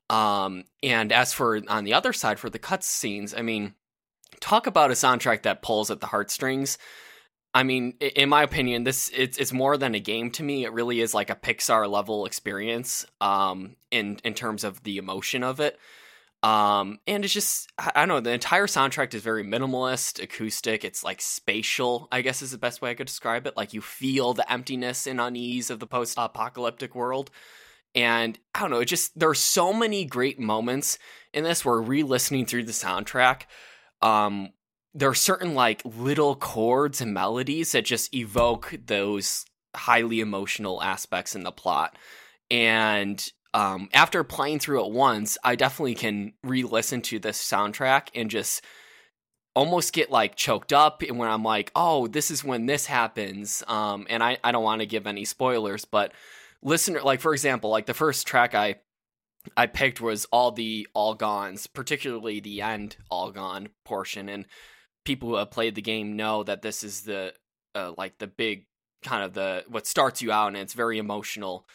Um 0.10 0.66
and 0.84 1.12
as 1.12 1.34
for 1.34 1.62
on 1.68 1.84
the 1.84 1.94
other 1.94 2.14
side 2.14 2.40
for 2.40 2.50
the 2.50 2.60
cutscenes 2.60 3.38
i 3.38 3.42
mean 3.42 3.74
talk 4.40 4.68
about 4.68 4.92
a 4.92 4.94
soundtrack 4.94 5.44
that 5.44 5.62
pulls 5.62 5.90
at 5.90 6.00
the 6.00 6.08
heartstrings. 6.08 6.78
I 7.54 7.64
mean 7.64 7.94
in 8.00 8.30
my 8.30 8.44
opinion 8.44 8.84
this 8.84 9.10
it's, 9.14 9.38
it's 9.38 9.54
more 9.54 9.78
than 9.78 9.96
a 9.96 10.00
game 10.00 10.32
to 10.32 10.44
me. 10.44 10.64
It 10.66 10.74
really 10.74 11.02
is 11.02 11.14
like 11.14 11.30
a 11.30 11.36
pixar 11.36 11.90
level 11.90 12.26
experience 12.26 13.06
um 13.22 13.76
in 13.92 14.20
in 14.24 14.34
terms 14.34 14.64
of 14.64 14.84
the 14.84 14.98
emotion 14.98 15.44
of 15.44 15.60
it 15.60 15.80
um, 16.44 17.00
and 17.08 17.26
it's 17.26 17.34
just 17.34 17.68
I, 17.78 17.92
don't 17.96 18.08
know, 18.08 18.20
the 18.20 18.32
entire 18.32 18.68
soundtrack 18.68 19.14
is 19.14 19.24
very 19.24 19.44
minimalist, 19.44 20.22
acoustic, 20.22 20.86
it's 20.86 21.04
like 21.04 21.22
spatial, 21.22 22.08
I 22.12 22.22
guess 22.22 22.42
is 22.42 22.52
the 22.52 22.58
best 22.58 22.82
way 22.82 22.92
I 22.92 22.94
could 22.94 23.08
describe 23.08 23.48
it. 23.48 23.58
Like 23.58 23.74
you 23.74 23.82
feel 23.82 24.34
the 24.34 24.52
emptiness 24.52 25.08
and 25.08 25.20
unease 25.20 25.70
of 25.70 25.80
the 25.80 25.88
post 25.88 26.16
apocalyptic 26.18 26.94
world. 26.94 27.32
And 27.96 28.38
I 28.54 28.62
don't 28.62 28.70
know, 28.70 28.80
it 28.80 28.86
just 28.86 29.18
there 29.18 29.30
are 29.30 29.36
so 29.36 29.74
many 29.74 30.06
great 30.06 30.40
moments 30.40 31.00
in 31.34 31.44
this 31.44 31.66
where 31.66 31.82
re-listening 31.82 32.46
through 32.46 32.66
the 32.66 32.72
soundtrack, 32.72 33.44
um, 34.02 34.50
there 34.94 35.10
are 35.10 35.16
certain 35.16 35.56
like 35.56 35.82
little 35.86 36.36
chords 36.36 37.02
and 37.02 37.14
melodies 37.14 37.72
that 37.72 37.86
just 37.86 38.14
evoke 38.14 38.76
those 38.86 39.46
highly 39.76 40.20
emotional 40.20 40.82
aspects 40.84 41.36
in 41.36 41.44
the 41.44 41.52
plot. 41.52 41.98
And 42.50 43.32
um, 43.58 43.90
after 43.92 44.24
playing 44.24 44.60
through 44.60 44.86
it 44.86 44.92
once, 44.92 45.36
I 45.44 45.56
definitely 45.56 45.96
can 45.96 46.34
re-listen 46.44 47.02
to 47.02 47.18
this 47.18 47.42
soundtrack 47.42 48.10
and 48.14 48.30
just 48.30 48.64
almost 49.56 49.94
get 49.94 50.12
like 50.12 50.36
choked 50.36 50.72
up 50.72 51.02
and 51.02 51.18
when 51.18 51.28
I'm 51.28 51.42
like, 51.42 51.72
oh, 51.76 52.06
this 52.06 52.30
is 52.30 52.44
when 52.44 52.68
this 52.68 52.86
happens. 52.86 53.64
Um, 53.68 54.06
and 54.12 54.22
I, 54.22 54.38
I 54.44 54.52
don't 54.52 54.64
want 54.64 54.82
to 54.82 54.86
give 54.86 55.08
any 55.08 55.26
spoilers, 55.26 55.86
but 55.86 56.14
listener 56.62 57.02
like 57.02 57.20
for 57.20 57.34
example, 57.34 57.72
like 57.72 57.88
the 57.88 57.96
first 57.96 58.28
track 58.28 58.54
I 58.54 58.76
I 59.56 59.66
picked 59.66 60.02
was 60.02 60.26
all 60.26 60.52
the 60.52 60.88
all 60.94 61.16
gones, 61.16 61.66
particularly 61.66 62.40
the 62.40 62.62
end 62.62 62.98
all 63.10 63.32
gone 63.32 63.70
portion. 63.86 64.30
And 64.30 64.46
people 65.04 65.30
who 65.30 65.36
have 65.38 65.50
played 65.50 65.74
the 65.74 65.82
game 65.82 66.16
know 66.16 66.44
that 66.44 66.62
this 66.62 66.84
is 66.84 67.02
the 67.02 67.34
uh, 67.74 67.94
like 67.98 68.20
the 68.20 68.28
big 68.28 68.68
kind 69.04 69.24
of 69.24 69.34
the 69.34 69.64
what 69.68 69.88
starts 69.88 70.22
you 70.22 70.32
out 70.32 70.50
and 70.50 70.58
it's 70.58 70.74
very 70.74 71.00
emotional 71.00 71.66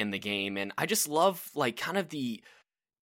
in 0.00 0.10
the 0.10 0.18
game, 0.18 0.56
and 0.56 0.72
I 0.78 0.86
just 0.86 1.08
love 1.08 1.50
like 1.54 1.76
kind 1.76 1.98
of 1.98 2.08
the 2.08 2.42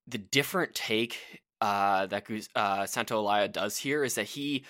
the 0.06 0.18
different 0.18 0.74
take 0.74 1.18
uh, 1.60 2.06
that 2.06 2.24
uh, 2.54 2.82
Santaolalla 2.82 3.50
does 3.50 3.78
here 3.78 4.04
is 4.04 4.14
that 4.14 4.26
he 4.26 4.64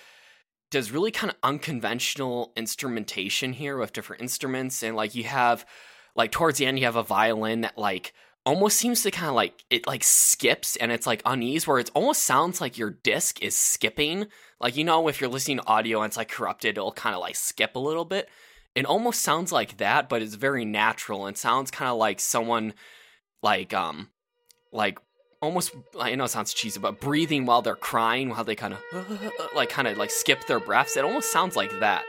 does 0.71 0.91
really 0.91 1.11
kind 1.11 1.31
of 1.31 1.37
unconventional 1.43 2.51
instrumentation 2.55 3.53
here 3.53 3.77
with 3.77 3.93
different 3.93 4.21
instruments, 4.21 4.83
and 4.83 4.95
like 4.95 5.15
you 5.15 5.23
have 5.23 5.65
like 6.15 6.31
towards 6.31 6.59
the 6.59 6.65
end 6.65 6.79
you 6.79 6.85
have 6.85 6.95
a 6.95 7.03
violin 7.03 7.61
that 7.61 7.77
like 7.77 8.13
almost 8.45 8.77
seems 8.77 9.03
to 9.03 9.11
kind 9.11 9.29
of 9.29 9.35
like 9.35 9.63
it 9.69 9.85
like 9.85 10.03
skips 10.03 10.75
and 10.77 10.91
it's 10.91 11.07
like 11.07 11.21
unease 11.25 11.67
where 11.67 11.79
it 11.79 11.91
almost 11.93 12.23
sounds 12.23 12.61
like 12.61 12.77
your 12.77 12.91
disc 12.91 13.41
is 13.41 13.55
skipping. 13.55 14.27
Like 14.59 14.77
you 14.77 14.83
know 14.83 15.07
if 15.07 15.19
you're 15.19 15.29
listening 15.29 15.57
to 15.57 15.67
audio 15.67 16.01
and 16.01 16.09
it's 16.09 16.17
like 16.17 16.29
corrupted 16.29 16.77
it'll 16.77 16.91
kind 16.91 17.15
of 17.15 17.21
like 17.21 17.35
skip 17.35 17.75
a 17.75 17.79
little 17.79 18.05
bit 18.05 18.29
it 18.79 18.85
almost 18.85 19.21
sounds 19.21 19.51
like 19.51 19.77
that, 19.77 20.07
but 20.07 20.21
it's 20.21 20.35
very 20.35 20.63
natural 20.63 21.25
and 21.25 21.37
sounds 21.37 21.69
kind 21.69 21.89
of 21.89 21.97
like 21.97 22.19
someone 22.19 22.73
like 23.43 23.73
um 23.73 24.09
like 24.71 24.99
almost 25.41 25.71
I 25.99 26.15
know 26.15 26.23
it 26.23 26.29
sounds 26.29 26.53
cheesy, 26.53 26.79
but 26.79 27.01
breathing 27.01 27.45
while 27.45 27.61
they're 27.61 27.75
crying, 27.75 28.29
while 28.29 28.43
they 28.43 28.55
kind 28.55 28.73
of 28.73 29.51
like 29.55 29.69
kind 29.69 29.87
of 29.87 29.97
like 29.97 30.11
skip 30.11 30.47
their 30.47 30.59
breaths. 30.59 30.95
It 30.95 31.03
almost 31.03 31.31
sounds 31.31 31.55
like 31.55 31.79
that. 31.81 32.03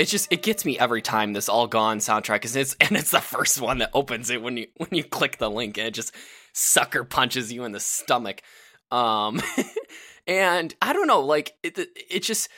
It 0.00 0.08
just 0.08 0.32
it 0.32 0.42
gets 0.42 0.64
me 0.64 0.78
every 0.78 1.02
time. 1.02 1.34
This 1.34 1.50
all 1.50 1.66
gone 1.66 1.98
soundtrack 1.98 2.36
because 2.36 2.56
it's 2.56 2.74
and 2.80 2.92
it's 2.92 3.10
the 3.10 3.20
first 3.20 3.60
one 3.60 3.78
that 3.78 3.90
opens 3.92 4.30
it 4.30 4.40
when 4.40 4.56
you 4.56 4.66
when 4.78 4.88
you 4.92 5.04
click 5.04 5.36
the 5.36 5.50
link 5.50 5.76
and 5.76 5.88
it 5.88 5.94
just 5.94 6.14
sucker 6.54 7.04
punches 7.04 7.52
you 7.52 7.64
in 7.64 7.72
the 7.72 7.80
stomach. 7.80 8.40
Um, 8.90 9.42
and 10.26 10.74
I 10.80 10.94
don't 10.94 11.06
know, 11.06 11.20
like 11.20 11.52
it 11.62 11.78
it 12.10 12.20
just. 12.20 12.48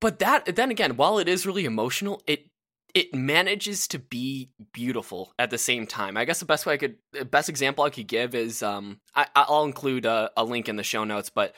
But 0.00 0.20
that 0.20 0.54
then 0.54 0.70
again, 0.70 0.96
while 0.96 1.18
it 1.18 1.28
is 1.28 1.44
really 1.44 1.64
emotional, 1.64 2.22
it 2.28 2.46
it 2.94 3.12
manages 3.12 3.88
to 3.88 3.98
be 3.98 4.50
beautiful 4.72 5.34
at 5.40 5.50
the 5.50 5.58
same 5.58 5.88
time. 5.88 6.16
I 6.16 6.24
guess 6.24 6.38
the 6.38 6.46
best 6.46 6.66
way 6.66 6.74
I 6.74 6.76
could, 6.76 6.96
best 7.30 7.48
example 7.48 7.84
I 7.84 7.90
could 7.90 8.06
give 8.08 8.34
is, 8.34 8.64
um, 8.64 8.98
I, 9.14 9.26
I'll 9.36 9.62
include 9.62 10.06
a, 10.06 10.30
a 10.36 10.42
link 10.42 10.68
in 10.68 10.74
the 10.74 10.82
show 10.82 11.04
notes, 11.04 11.30
but 11.30 11.54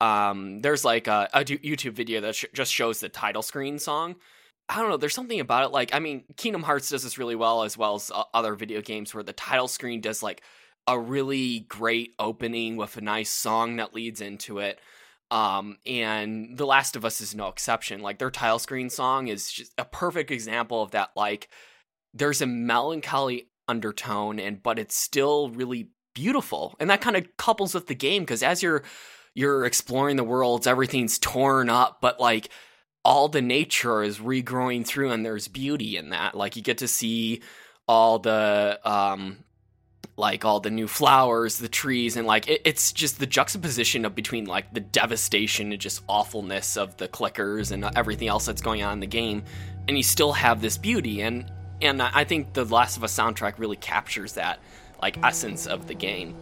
um, 0.00 0.60
there's 0.60 0.84
like 0.84 1.06
a, 1.06 1.28
a 1.32 1.44
YouTube 1.44 1.92
video 1.92 2.20
that 2.22 2.34
sh- 2.34 2.46
just 2.52 2.72
shows 2.72 2.98
the 2.98 3.08
title 3.08 3.42
screen 3.42 3.78
song. 3.78 4.16
I 4.68 4.80
don't 4.80 4.90
know. 4.90 4.96
There's 4.96 5.14
something 5.14 5.40
about 5.40 5.64
it. 5.64 5.72
Like, 5.72 5.94
I 5.94 5.98
mean, 5.98 6.24
Kingdom 6.36 6.62
Hearts 6.62 6.88
does 6.88 7.02
this 7.02 7.18
really 7.18 7.36
well, 7.36 7.62
as 7.62 7.76
well 7.76 7.94
as 7.94 8.10
uh, 8.10 8.24
other 8.32 8.54
video 8.54 8.80
games, 8.80 9.14
where 9.14 9.22
the 9.22 9.32
title 9.32 9.68
screen 9.68 10.00
does 10.00 10.22
like 10.22 10.42
a 10.86 10.98
really 10.98 11.60
great 11.60 12.14
opening 12.18 12.76
with 12.76 12.96
a 12.96 13.00
nice 13.00 13.30
song 13.30 13.76
that 13.76 13.94
leads 13.94 14.20
into 14.20 14.58
it. 14.58 14.80
Um, 15.30 15.78
and 15.86 16.56
The 16.56 16.66
Last 16.66 16.96
of 16.96 17.04
Us 17.04 17.20
is 17.20 17.34
no 17.34 17.48
exception. 17.48 18.00
Like, 18.00 18.18
their 18.18 18.30
title 18.30 18.58
screen 18.58 18.90
song 18.90 19.28
is 19.28 19.50
just 19.50 19.72
a 19.78 19.84
perfect 19.84 20.30
example 20.30 20.82
of 20.82 20.92
that. 20.92 21.10
Like, 21.16 21.48
there's 22.14 22.42
a 22.42 22.46
melancholy 22.46 23.48
undertone, 23.68 24.38
and 24.38 24.62
but 24.62 24.78
it's 24.78 24.96
still 24.96 25.50
really 25.50 25.88
beautiful, 26.14 26.74
and 26.78 26.90
that 26.90 27.00
kind 27.00 27.16
of 27.16 27.36
couples 27.36 27.74
with 27.74 27.86
the 27.86 27.94
game 27.94 28.22
because 28.22 28.42
as 28.42 28.62
you're 28.62 28.82
you're 29.34 29.64
exploring 29.64 30.16
the 30.16 30.24
worlds, 30.24 30.66
everything's 30.66 31.18
torn 31.18 31.70
up, 31.70 32.00
but 32.00 32.20
like 32.20 32.50
all 33.04 33.28
the 33.28 33.42
nature 33.42 34.02
is 34.02 34.18
regrowing 34.18 34.86
through 34.86 35.10
and 35.10 35.24
there's 35.24 35.48
beauty 35.48 35.96
in 35.96 36.10
that. 36.10 36.34
Like 36.34 36.56
you 36.56 36.62
get 36.62 36.78
to 36.78 36.88
see 36.88 37.42
all 37.88 38.18
the 38.18 38.78
um 38.84 39.38
like 40.16 40.44
all 40.44 40.60
the 40.60 40.70
new 40.70 40.86
flowers, 40.86 41.58
the 41.58 41.68
trees, 41.68 42.16
and 42.16 42.26
like 42.26 42.48
it, 42.48 42.60
it's 42.64 42.92
just 42.92 43.18
the 43.18 43.26
juxtaposition 43.26 44.04
of 44.04 44.14
between 44.14 44.44
like 44.44 44.72
the 44.72 44.80
devastation 44.80 45.72
and 45.72 45.80
just 45.80 46.02
awfulness 46.08 46.76
of 46.76 46.96
the 46.98 47.08
clickers 47.08 47.72
and 47.72 47.84
everything 47.96 48.28
else 48.28 48.46
that's 48.46 48.62
going 48.62 48.82
on 48.82 48.94
in 48.94 49.00
the 49.00 49.06
game, 49.06 49.42
and 49.88 49.96
you 49.96 50.02
still 50.02 50.32
have 50.32 50.60
this 50.60 50.76
beauty. 50.76 51.22
And 51.22 51.50
and 51.80 52.00
I 52.00 52.24
think 52.24 52.52
the 52.52 52.64
Last 52.64 52.96
of 52.96 53.04
Us 53.04 53.16
soundtrack 53.16 53.58
really 53.58 53.76
captures 53.76 54.34
that 54.34 54.60
like 55.00 55.18
essence 55.24 55.66
of 55.66 55.88
the 55.88 55.94
game. 55.94 56.36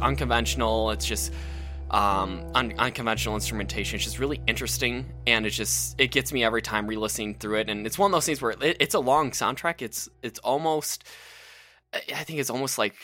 Unconventional. 0.00 0.90
It's 0.90 1.06
just 1.06 1.32
um, 1.90 2.44
un- 2.54 2.74
unconventional 2.78 3.34
instrumentation. 3.34 3.96
It's 3.96 4.04
just 4.04 4.18
really 4.18 4.40
interesting, 4.46 5.12
and 5.26 5.46
it 5.46 5.50
just 5.50 6.00
it 6.00 6.10
gets 6.10 6.32
me 6.32 6.44
every 6.44 6.62
time 6.62 6.86
re-listening 6.86 7.34
through 7.34 7.58
it. 7.58 7.70
And 7.70 7.86
it's 7.86 7.98
one 7.98 8.10
of 8.10 8.12
those 8.12 8.26
things 8.26 8.40
where 8.40 8.52
it, 8.52 8.76
it's 8.80 8.94
a 8.94 9.00
long 9.00 9.32
soundtrack. 9.32 9.82
It's 9.82 10.08
it's 10.22 10.38
almost 10.40 11.04
I 11.92 12.22
think 12.22 12.38
it's 12.38 12.50
almost 12.50 12.78
like 12.78 12.94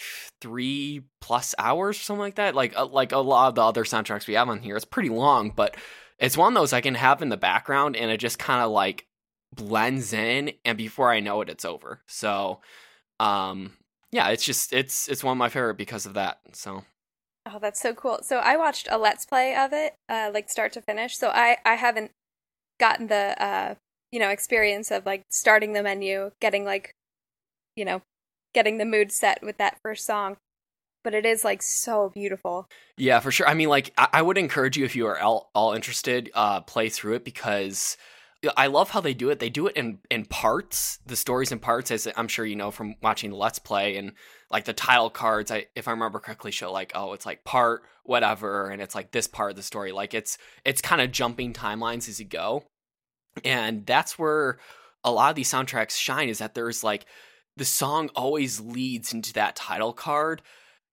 three 0.41 1.03
plus 1.21 1.55
hours 1.59 1.97
or 1.97 2.01
something 2.01 2.21
like 2.21 2.37
that. 2.37 2.55
Like 2.55 2.77
uh, 2.77 2.87
like 2.87 3.13
a 3.13 3.19
lot 3.19 3.49
of 3.49 3.55
the 3.57 3.63
other 3.63 3.85
soundtracks 3.85 4.27
we 4.27 4.35
have 4.35 4.49
on 4.49 4.61
here, 4.61 4.77
it's 4.77 4.85
pretty 4.85 5.09
long, 5.09 5.51
but 5.51 5.77
it's 6.19 6.37
one 6.37 6.57
of 6.57 6.61
those 6.61 6.73
I 6.73 6.81
can 6.81 6.95
have 6.95 7.23
in 7.23 7.29
the 7.29 7.37
background, 7.37 7.97
and 7.97 8.11
it 8.11 8.19
just 8.19 8.39
kind 8.39 8.63
of 8.63 8.71
like 8.71 9.07
blends 9.53 10.13
in, 10.13 10.53
and 10.65 10.79
before 10.79 11.11
I 11.11 11.21
know 11.21 11.41
it, 11.41 11.49
it's 11.49 11.65
over. 11.65 12.03
So 12.07 12.61
um 13.19 13.73
yeah, 14.17 14.29
it's 14.31 14.45
just 14.45 14.73
it's 14.73 15.09
it's 15.09 15.23
one 15.23 15.33
of 15.33 15.37
my 15.37 15.51
favorite 15.51 15.77
because 15.77 16.07
of 16.07 16.15
that. 16.15 16.39
So 16.53 16.85
Oh, 17.45 17.59
that's 17.61 17.81
so 17.81 17.93
cool. 17.93 18.21
So 18.23 18.39
I 18.39 18.57
watched 18.57 18.89
a 18.91 18.97
let's 18.97 19.27
play 19.27 19.55
of 19.55 19.75
it, 19.75 19.95
uh, 20.09 20.31
like 20.33 20.49
start 20.49 20.73
to 20.73 20.81
finish. 20.81 21.19
So 21.19 21.29
I 21.29 21.59
I 21.67 21.75
haven't 21.75 22.13
gotten 22.81 23.09
the 23.09 23.37
uh 23.39 23.75
you 24.11 24.19
know 24.19 24.31
experience 24.31 24.91
of 24.91 25.05
like 25.05 25.25
starting 25.31 25.75
the 25.75 25.83
menu, 25.83 26.31
getting 26.41 26.65
like 26.65 26.95
you 27.77 27.85
know 27.85 28.01
getting 28.55 28.79
the 28.79 28.87
mood 28.87 29.13
set 29.13 29.43
with 29.43 29.59
that 29.59 29.77
first 29.83 30.07
song. 30.07 30.39
But 31.05 31.13
it 31.13 31.27
is 31.27 31.45
like 31.45 31.61
so 31.61 32.09
beautiful. 32.09 32.69
Yeah, 32.97 33.21
for 33.21 33.31
sure. 33.31 33.47
I 33.47 33.53
mean, 33.53 33.69
like 33.69 33.93
I, 33.99 34.09
I 34.15 34.23
would 34.23 34.39
encourage 34.39 34.79
you 34.79 34.87
if 34.87 34.97
you 34.97 35.07
are 35.09 35.21
all, 35.21 35.51
all 35.55 35.75
interested, 35.75 36.31
uh, 36.35 36.63
play 36.63 36.89
through 36.89 37.17
it 37.17 37.25
because 37.25 37.99
I 38.57 38.67
love 38.67 38.91
how 38.91 39.01
they 39.01 39.15
do 39.15 39.31
it. 39.31 39.39
They 39.39 39.49
do 39.49 39.67
it 39.67 39.77
in 39.77 39.99
in 40.11 40.27
parts, 40.27 40.99
the 41.07 41.17
stories 41.17 41.53
in 41.53 41.59
parts, 41.59 41.91
as 41.91 42.07
I'm 42.17 42.29
sure 42.29 42.45
you 42.45 42.57
know 42.57 42.71
from 42.71 42.95
watching 43.03 43.31
Let's 43.31 43.59
Play 43.59 43.97
and 43.97 44.13
like 44.51 44.65
the 44.65 44.73
title 44.73 45.11
cards. 45.11 45.51
I, 45.51 45.67
if 45.75 45.89
I 45.89 45.93
remember 45.93 46.19
correctly, 46.19 46.51
show 46.51 46.71
like 46.71 46.93
oh, 46.95 47.13
it's 47.15 47.27
like 47.27 47.45
part 47.45 47.83
whatever, 48.05 48.69
and 48.71 48.83
it's 48.83 48.95
like 48.95 49.11
this 49.11 49.27
part 49.27 49.51
of 49.51 49.57
the 49.57 49.63
story. 49.63 49.93
Like 49.93 50.13
it's 50.15 50.39
it's 50.65 50.83
kind 50.83 51.01
of 51.01 51.13
jumping 51.13 51.53
timelines 51.55 52.09
as 52.09 52.21
you 52.21 52.27
go, 52.27 52.65
and 53.45 53.87
that's 53.87 54.19
where 54.19 54.59
a 55.03 55.11
lot 55.11 55.31
of 55.31 55.37
these 55.37 55.51
soundtracks 55.51 55.97
shine. 55.97 56.29
Is 56.29 56.39
that 56.39 56.55
there's 56.55 56.85
like 56.85 57.07
the 57.57 57.65
song 57.65 58.11
always 58.15 58.61
leads 58.61 59.15
into 59.15 59.33
that 59.33 59.57
title 59.57 59.95
card 59.95 60.43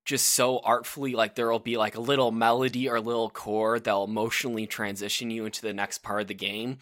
just 0.05 0.31
so 0.31 0.59
artfully 0.59 1.13
like 1.13 1.35
there'll 1.35 1.59
be 1.59 1.77
like 1.77 1.95
a 1.95 2.01
little 2.01 2.31
melody 2.31 2.89
or 2.89 2.97
a 2.97 3.01
little 3.01 3.29
chord 3.29 3.83
that'll 3.83 4.03
emotionally 4.03 4.67
transition 4.67 5.29
you 5.29 5.45
into 5.45 5.61
the 5.61 5.73
next 5.73 5.99
part 5.99 6.21
of 6.21 6.27
the 6.27 6.33
game 6.33 6.77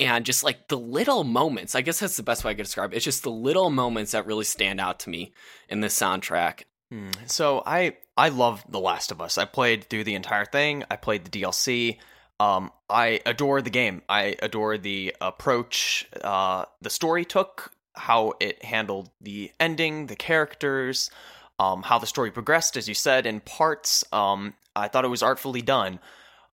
and 0.00 0.26
just 0.26 0.42
like 0.42 0.68
the 0.68 0.78
little 0.78 1.22
moments 1.22 1.74
i 1.74 1.80
guess 1.80 2.00
that's 2.00 2.16
the 2.16 2.22
best 2.22 2.42
way 2.42 2.50
i 2.50 2.54
could 2.54 2.64
describe 2.64 2.92
it 2.92 2.96
it's 2.96 3.04
just 3.04 3.22
the 3.22 3.30
little 3.30 3.70
moments 3.70 4.12
that 4.12 4.26
really 4.26 4.44
stand 4.44 4.80
out 4.80 4.98
to 4.98 5.10
me 5.10 5.32
in 5.68 5.80
this 5.80 5.96
soundtrack 5.96 6.62
Hmm. 6.90 7.10
So 7.26 7.62
I 7.64 7.96
I 8.16 8.28
love 8.30 8.64
The 8.68 8.80
Last 8.80 9.12
of 9.12 9.20
Us. 9.20 9.38
I 9.38 9.44
played 9.44 9.84
through 9.84 10.04
the 10.04 10.14
entire 10.14 10.44
thing. 10.44 10.84
I 10.90 10.96
played 10.96 11.24
the 11.24 11.30
DLC. 11.30 11.98
Um, 12.38 12.72
I 12.88 13.20
adore 13.26 13.62
the 13.62 13.70
game. 13.70 14.02
I 14.08 14.36
adore 14.42 14.76
the 14.76 15.14
approach 15.20 16.08
uh, 16.22 16.64
the 16.80 16.90
story 16.90 17.24
took, 17.24 17.70
how 17.94 18.34
it 18.40 18.64
handled 18.64 19.10
the 19.20 19.52
ending, 19.60 20.06
the 20.06 20.16
characters, 20.16 21.10
um, 21.58 21.82
how 21.82 21.98
the 21.98 22.06
story 22.06 22.30
progressed, 22.30 22.76
as 22.76 22.88
you 22.88 22.94
said, 22.94 23.26
in 23.26 23.40
parts. 23.40 24.04
Um, 24.12 24.54
I 24.74 24.88
thought 24.88 25.04
it 25.04 25.08
was 25.08 25.22
artfully 25.22 25.62
done. 25.62 26.00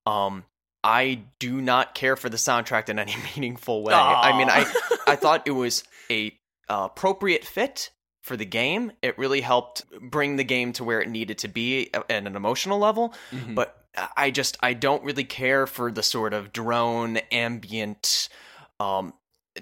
Um, 0.06 0.44
I 0.88 1.21
do 1.39 1.62
not 1.62 1.93
care 1.95 2.15
for 2.15 2.30
the 2.30 2.38
soundtrack 2.38 2.89
in 2.89 2.97
any 3.00 3.15
meaningful 3.36 3.84
way. 3.84 3.93
I 3.93 4.38
mean, 4.38 4.50
I 4.50 4.65
I 5.06 5.15
thought 5.15 5.43
it 5.45 5.52
was 5.52 5.84
a 6.10 6.32
uh, 6.69 6.88
appropriate 6.91 7.45
fit 7.45 7.91
for 8.23 8.36
the 8.38 8.45
game. 8.45 8.91
It 9.02 9.17
really 9.17 9.41
helped 9.41 9.84
bring 10.02 10.36
the 10.36 10.43
game 10.43 10.73
to 10.73 10.84
where 10.84 11.02
it 11.02 11.10
needed 11.10 11.38
to 11.39 11.47
be 11.47 11.93
at 11.93 12.06
an 12.10 12.36
emotional 12.36 12.80
level. 12.80 13.13
Mhm. 13.32 13.56
But 13.56 13.86
I 14.15 14.32
just 14.32 14.58
I 14.62 14.73
don't 14.73 15.04
really 15.04 15.23
care 15.23 15.65
for 15.67 15.91
the 15.91 16.04
sort 16.04 16.34
of 16.34 16.54
drone 16.54 17.17
ambient 17.32 18.30
um 18.80 19.13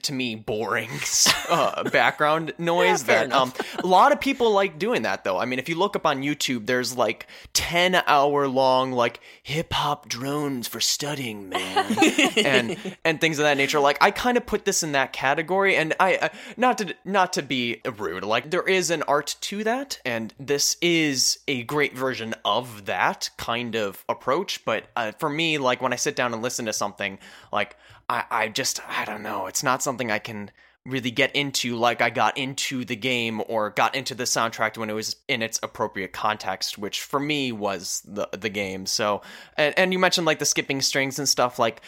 to 0.04 0.14
me 0.14 0.36
boring 0.36 0.90
uh, 1.50 1.84
background 1.92 2.54
noise 2.58 3.04
fair 3.04 3.28
that 3.28 3.36
um 3.36 3.54
a 3.84 3.88
lot 3.88 4.12
of 4.12 4.20
people 4.20 4.52
like 4.52 4.78
doing 4.80 5.04
that 5.04 5.24
though. 5.24 5.38
I 5.38 5.46
mean 5.46 5.60
if 5.60 5.70
you 5.70 5.76
look 5.76 5.96
up 5.96 6.06
on 6.06 6.22
youtube 6.22 6.66
there's 6.66 6.96
like 6.96 7.28
10 7.54 7.96
hour 7.96 8.48
long 8.48 8.92
like 8.92 9.20
hip 9.44 9.74
hop 9.74 10.08
drones 10.08 10.68
for 10.68 10.80
studying 10.80 11.50
man 11.50 11.86
and 12.38 12.96
and 13.04 13.22
things 13.22 13.40
of 13.40 13.44
that 13.44 13.58
nature. 13.58 13.80
Like 13.80 13.98
i 14.02 14.12
kind 14.12 14.38
of 14.38 14.46
put 14.46 14.66
this 14.66 14.84
in 14.84 14.94
that 14.94 15.14
category 15.14 15.76
and 15.76 15.94
i 16.00 16.16
uh, 16.16 16.30
not 16.58 16.78
to 16.80 16.96
not 17.04 17.34
to 17.34 17.42
be 17.42 17.82
rude 17.98 18.24
like 18.24 18.52
there 18.52 18.64
is 18.68 18.90
an 18.90 19.04
art 19.04 19.36
to 19.42 19.64
that 19.64 20.00
and 20.06 20.34
this 20.40 20.78
is 20.82 21.40
a 21.48 21.64
great 21.64 21.96
version 21.98 22.34
of 22.44 22.86
that 22.86 23.30
kind 23.38 23.76
of 23.76 24.04
approach 24.10 24.64
but 24.66 24.86
uh, 24.96 25.12
for 25.14 25.30
me 25.30 25.58
like 25.58 25.82
when 25.82 25.94
i 25.94 25.96
sit 25.96 26.16
down 26.16 26.34
and 26.34 26.42
listen 26.42 26.66
to 26.66 26.74
something 26.74 27.18
like 27.52 27.76
i 28.10 28.24
i 28.30 28.48
just 28.48 28.80
i 28.88 29.06
don't 29.06 29.24
know 29.24 29.48
it's 29.48 29.64
not 29.64 29.82
something 29.82 30.12
i 30.12 30.20
can 30.20 30.52
really 30.86 31.12
get 31.12 31.36
into 31.36 31.76
like 31.76 32.02
I 32.02 32.10
got 32.10 32.38
into 32.38 32.86
the 32.86 32.96
game 32.96 33.42
or 33.48 33.72
got 33.72 33.96
into 33.96 34.14
the 34.14 34.26
soundtrack 34.26 34.78
when 34.78 34.90
it 34.90 34.94
was 34.94 35.16
in 35.28 35.42
its 35.42 35.60
appropriate 35.64 36.14
context, 36.14 36.78
which 36.78 37.02
for 37.02 37.20
me 37.20 37.52
was 37.52 38.04
the 38.06 38.30
the 38.32 38.50
game. 38.50 38.86
So, 38.86 39.22
and, 39.58 39.78
and 39.78 39.92
you 39.92 40.00
mentioned 40.00 40.28
like 40.28 40.40
the 40.40 40.46
skipping 40.46 40.82
strings 40.82 41.18
and 41.18 41.28
stuff. 41.28 41.58
Like 41.58 41.82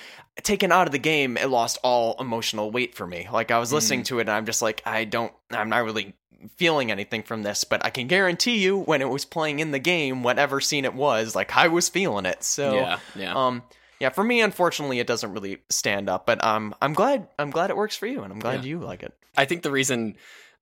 taken 0.43 0.71
out 0.71 0.88
of 0.88 0.91
the 0.91 0.99
game, 0.99 1.38
it 1.38 1.49
lost 1.49 1.77
all 1.84 2.15
emotional 2.19 2.71
weight 2.71 2.95
for 2.95 3.06
me. 3.06 3.27
Like 3.32 3.51
I 3.51 3.60
was 3.60 3.71
listening 3.71 4.03
to 4.03 4.17
it, 4.19 4.21
and 4.21 4.32
I'm 4.32 4.45
just 4.45 4.62
like, 4.62 4.82
I 4.86 5.06
don't, 5.06 5.32
I'm 5.51 5.69
not 5.69 5.84
really 5.84 6.15
feeling 6.56 6.91
anything 6.91 7.21
from 7.21 7.43
this. 7.43 7.63
But 7.63 7.86
I 7.86 7.91
can 7.91 8.08
guarantee 8.08 8.58
you, 8.58 8.80
when 8.80 9.01
it 9.01 9.10
was 9.10 9.25
playing 9.25 9.60
in 9.60 9.71
the 9.71 9.80
game, 9.80 10.23
whatever 10.23 10.60
scene 10.60 10.86
it 10.86 10.95
was, 10.95 11.36
like 11.36 11.56
I 11.56 11.67
was 11.67 11.88
feeling 11.88 12.25
it. 12.25 12.43
So, 12.43 12.73
yeah 12.73 12.99
yeah 13.15 13.34
um, 13.36 13.62
yeah, 14.00 14.10
for 14.10 14.24
me, 14.24 14.42
unfortunately, 14.42 15.00
it 15.00 15.08
doesn't 15.08 15.32
really 15.32 15.60
stand 15.70 16.10
up. 16.10 16.26
But 16.26 16.44
um, 16.44 16.76
I'm 16.82 16.94
glad, 16.94 17.28
I'm 17.40 17.50
glad 17.52 17.70
it 17.70 17.78
works 17.78 17.96
for 17.96 18.06
you, 18.08 18.24
and 18.24 18.32
I'm 18.32 18.40
glad 18.40 18.64
Yeah. 18.64 18.70
you 18.70 18.80
like 18.80 19.04
it. 19.04 19.14
I 19.36 19.46
think 19.46 19.62
the 19.64 19.72
reason 19.72 20.16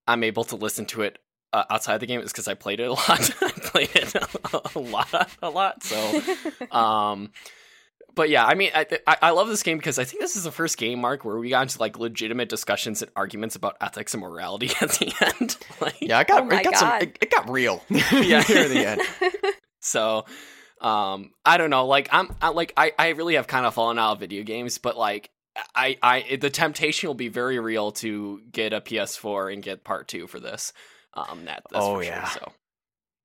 I'm 0.07 0.23
able 0.23 0.43
to 0.45 0.55
listen 0.55 0.85
to 0.87 1.01
it 1.01 1.19
uh, 1.53 1.63
outside 1.69 1.99
the 1.99 2.05
game 2.07 2.19
is 2.21 2.31
because 2.31 2.47
I 2.49 2.53
played 2.53 2.79
it 2.79 2.85
a 2.87 2.91
lot. 2.93 3.09
I 3.41 3.51
played 3.63 3.95
it 3.95 4.15
a, 4.15 4.61
a 4.75 4.79
lot, 4.79 5.31
a 5.41 5.49
lot. 5.49 5.83
So, 5.83 6.21
um, 6.71 7.31
but 8.13 8.29
yeah, 8.29 8.45
I 8.45 8.53
mean, 8.55 8.71
I, 8.73 8.85
I 9.07 9.17
I 9.23 9.29
love 9.31 9.49
this 9.49 9.61
game 9.63 9.77
because 9.77 9.99
I 9.99 10.05
think 10.05 10.21
this 10.21 10.37
is 10.37 10.45
the 10.45 10.51
first 10.51 10.77
game, 10.77 10.99
Mark, 11.01 11.25
where 11.25 11.37
we 11.37 11.49
got 11.49 11.63
into 11.63 11.79
like 11.79 11.99
legitimate 11.99 12.47
discussions 12.47 13.01
and 13.01 13.11
arguments 13.15 13.57
about 13.57 13.75
ethics 13.81 14.13
and 14.13 14.21
morality 14.21 14.67
at 14.81 14.91
the 14.91 15.13
end. 15.39 15.57
like, 15.81 15.95
Yeah, 15.99 16.21
it 16.21 16.27
got, 16.27 16.43
Oh 16.43 16.49
it 16.49 16.63
got 16.63 16.77
some, 16.77 16.93
it, 17.01 17.17
it 17.21 17.29
got 17.31 17.49
real. 17.49 17.83
Yeah. 17.89 18.43
near 18.47 18.69
the 18.69 18.85
end. 18.87 19.01
So, 19.81 20.25
um, 20.81 21.31
I 21.45 21.57
don't 21.57 21.69
know. 21.69 21.85
Like, 21.87 22.09
I'm 22.11 22.35
I, 22.41 22.49
like, 22.49 22.73
I, 22.77 22.91
I 22.97 23.09
really 23.09 23.35
have 23.35 23.47
kind 23.47 23.65
of 23.65 23.73
fallen 23.73 23.97
out 23.99 24.13
of 24.13 24.19
video 24.19 24.43
games, 24.43 24.77
but 24.77 24.97
like, 24.97 25.29
I, 25.73 25.97
I, 26.03 26.37
the 26.41 26.49
temptation 26.49 27.07
will 27.07 27.13
be 27.15 27.29
very 27.29 27.59
real 27.59 27.91
to 27.93 28.41
get 28.51 28.73
a 28.73 28.81
PS4 28.81 29.53
and 29.53 29.63
get 29.63 29.83
part 29.85 30.07
two 30.07 30.27
for 30.27 30.39
this. 30.39 30.73
Um, 31.13 31.45
that, 31.45 31.63
that's 31.71 31.85
Oh, 31.85 31.95
for 31.95 32.03
yeah. 32.03 32.25
sure. 32.25 32.41
So, 32.41 32.53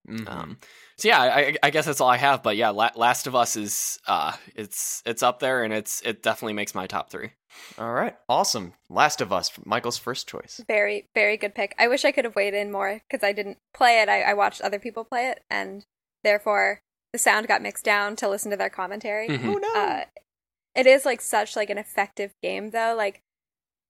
Mhm. 0.08 0.28
um, 0.30 0.58
so 0.96 1.08
yeah, 1.08 1.20
I, 1.20 1.56
I 1.62 1.70
guess 1.70 1.84
that's 1.86 2.00
all 2.00 2.08
I 2.08 2.16
have. 2.16 2.42
But 2.42 2.56
yeah, 2.56 2.70
La- 2.70 2.92
Last 2.94 3.26
of 3.26 3.34
Us 3.34 3.56
is, 3.56 3.98
uh, 4.06 4.32
it's, 4.54 5.02
it's 5.04 5.22
up 5.22 5.40
there, 5.40 5.62
and 5.62 5.74
it's, 5.74 6.00
it 6.02 6.22
definitely 6.22 6.54
makes 6.54 6.74
my 6.74 6.86
top 6.86 7.10
three. 7.10 7.32
All 7.78 7.92
right, 7.92 8.16
awesome. 8.28 8.72
Last 8.88 9.20
of 9.20 9.32
Us, 9.32 9.50
Michael's 9.66 9.98
first 9.98 10.28
choice. 10.28 10.60
Very, 10.68 11.08
very 11.14 11.36
good 11.36 11.54
pick. 11.54 11.74
I 11.78 11.88
wish 11.88 12.04
I 12.04 12.12
could 12.12 12.24
have 12.24 12.34
weighed 12.36 12.54
in 12.54 12.72
more 12.72 13.00
because 13.10 13.22
I 13.24 13.32
didn't 13.32 13.58
play 13.74 14.00
it. 14.00 14.08
I, 14.08 14.22
I 14.22 14.34
watched 14.34 14.62
other 14.62 14.78
people 14.78 15.04
play 15.04 15.28
it, 15.28 15.42
and 15.50 15.84
therefore 16.24 16.80
the 17.12 17.18
sound 17.18 17.48
got 17.48 17.62
mixed 17.62 17.84
down 17.84 18.16
to 18.16 18.28
listen 18.28 18.50
to 18.50 18.56
their 18.56 18.70
commentary. 18.70 19.28
Mhm. 19.28 19.54
Oh 19.54 19.58
no! 19.58 19.74
Uh, 19.74 20.04
it 20.74 20.86
is 20.86 21.04
like 21.04 21.20
such 21.20 21.56
like 21.56 21.70
an 21.70 21.78
effective 21.78 22.32
game 22.42 22.70
though. 22.70 22.94
Like 22.96 23.20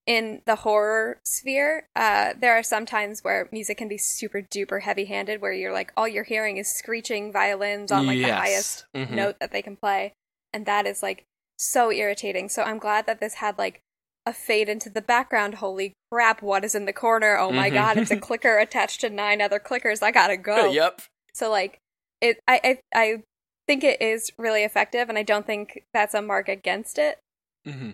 in 0.06 0.42
the 0.46 0.56
horror 0.56 1.20
sphere, 1.24 1.88
uh, 1.94 2.32
there 2.40 2.54
are 2.54 2.62
some 2.62 2.86
times 2.86 3.22
where 3.22 3.48
music 3.52 3.76
can 3.78 3.86
be 3.88 3.98
super 3.98 4.40
duper 4.40 4.82
heavy 4.82 5.04
handed, 5.04 5.40
where 5.40 5.52
you're 5.52 5.72
like 5.72 5.92
all 5.96 6.08
you're 6.08 6.24
hearing 6.24 6.56
is 6.56 6.74
screeching 6.74 7.32
violins 7.32 7.92
on 7.92 8.06
like 8.06 8.16
the 8.16 8.22
Yes. 8.28 8.38
highest 8.38 8.84
Mhm. 8.94 9.10
note 9.10 9.36
that 9.40 9.52
they 9.52 9.62
can 9.62 9.76
play, 9.76 10.12
and 10.52 10.64
that 10.66 10.86
is 10.86 11.02
like 11.02 11.24
so 11.58 11.92
irritating. 11.92 12.48
So 12.48 12.62
I'm 12.62 12.78
glad 12.78 13.06
that 13.06 13.20
this 13.20 13.34
had 13.34 13.58
like 13.58 13.80
a 14.26 14.32
fade 14.32 14.68
into 14.68 14.88
the 14.90 15.02
background. 15.02 15.56
Holy 15.56 15.92
crap! 16.10 16.40
What 16.42 16.64
is 16.64 16.74
in 16.74 16.86
the 16.86 16.92
corner? 16.92 17.36
Oh 17.38 17.52
my 17.52 17.70
Mhm. 17.70 17.74
god! 17.74 17.98
It's 17.98 18.10
a 18.10 18.16
clicker 18.20 18.58
attached 18.58 19.02
to 19.02 19.10
nine 19.10 19.40
other 19.42 19.60
clickers. 19.60 20.02
I 20.02 20.10
gotta 20.10 20.36
go. 20.38 20.70
Yep. 20.70 21.02
So 21.34 21.50
like 21.50 21.78
it 22.20 22.40
I, 22.48 22.60
I 22.64 22.78
I 22.94 23.22
think 23.66 23.84
it 23.84 24.00
is 24.02 24.30
really 24.38 24.64
effective 24.64 25.08
and 25.08 25.16
I 25.18 25.22
don't 25.22 25.46
think 25.46 25.84
that's 25.92 26.14
a 26.14 26.22
mark 26.22 26.48
against 26.48 26.98
it. 26.98 27.18
hmm 27.64 27.90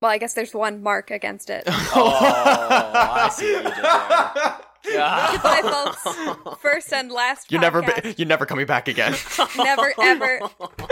Well, 0.00 0.10
I 0.10 0.18
guess 0.18 0.34
there's 0.34 0.54
one 0.54 0.82
mark 0.82 1.10
against 1.10 1.50
it. 1.50 1.64
Oh, 1.98 2.18
I 2.22 3.28
see 3.30 3.54
what 3.54 3.64
you 3.64 3.70
did 3.70 3.84
there. 3.84 4.60
Goodbye, 4.86 5.60
folks. 5.62 6.60
First 6.60 6.92
and 6.92 7.10
last 7.10 7.50
You're 7.50 7.60
never, 7.60 7.82
podcast. 7.82 8.02
be, 8.02 8.14
you're 8.18 8.28
never 8.28 8.46
coming 8.46 8.66
back 8.66 8.88
again. 8.88 9.14
Never, 9.56 9.92
ever. 10.00 10.40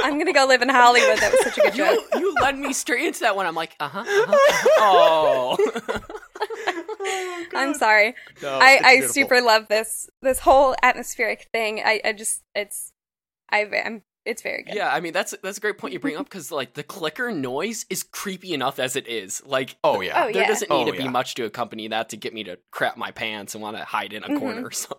I'm 0.02 0.18
gonna 0.18 0.32
go 0.32 0.46
live 0.46 0.62
in 0.62 0.68
Hollywood. 0.68 1.18
That 1.18 1.32
was 1.32 1.42
such 1.44 1.58
a 1.58 1.60
good 1.62 1.74
joke. 1.74 2.04
you 2.18 2.34
led 2.34 2.58
me 2.58 2.72
straight 2.72 3.06
into 3.06 3.20
that 3.20 3.36
one. 3.36 3.46
I'm 3.46 3.54
like, 3.54 3.76
uh 3.80 3.88
huh. 3.88 4.04
Uh-huh, 4.06 4.68
oh. 4.78 6.00
I'm 7.54 7.74
sorry. 7.74 8.14
No, 8.42 8.58
I, 8.58 8.80
I 8.82 8.92
beautiful. 8.94 9.14
super 9.14 9.40
love 9.40 9.68
this 9.68 10.08
this 10.22 10.40
whole 10.40 10.74
atmospheric 10.82 11.48
thing. 11.52 11.80
I, 11.84 12.00
I 12.04 12.12
just 12.12 12.42
it's 12.54 12.92
I 13.50 13.66
I'm 13.84 14.02
it's 14.24 14.42
very 14.42 14.62
good. 14.62 14.74
yeah, 14.74 14.92
I 14.92 15.00
mean 15.00 15.12
that's 15.12 15.34
that's 15.42 15.58
a 15.58 15.60
great 15.60 15.78
point 15.78 15.92
you 15.92 15.98
bring 16.00 16.16
up 16.16 16.24
because 16.26 16.50
like 16.52 16.74
the 16.74 16.82
clicker 16.82 17.30
noise 17.32 17.86
is 17.90 18.02
creepy 18.02 18.54
enough 18.54 18.78
as 18.78 18.96
it 18.96 19.06
is. 19.08 19.42
Like, 19.44 19.76
Oh 19.84 20.00
yeah. 20.00 20.12
Oh, 20.24 20.32
there 20.32 20.42
yeah. 20.42 20.46
doesn't 20.48 20.70
need 20.70 20.88
Oh, 20.88 20.92
to 20.92 20.96
be 20.96 21.08
much 21.08 21.34
to 21.36 21.44
accompany 21.44 21.88
that 21.88 22.08
to 22.10 22.16
get 22.16 22.32
me 22.34 22.44
to 22.44 22.58
crap 22.70 22.96
my 22.96 23.10
pants 23.10 23.54
and 23.54 23.62
want 23.62 23.76
to 23.76 23.84
hide 23.84 24.12
in 24.12 24.24
a 24.24 24.28
Mhm. 24.28 24.38
corner. 24.38 24.70
So 24.74 24.96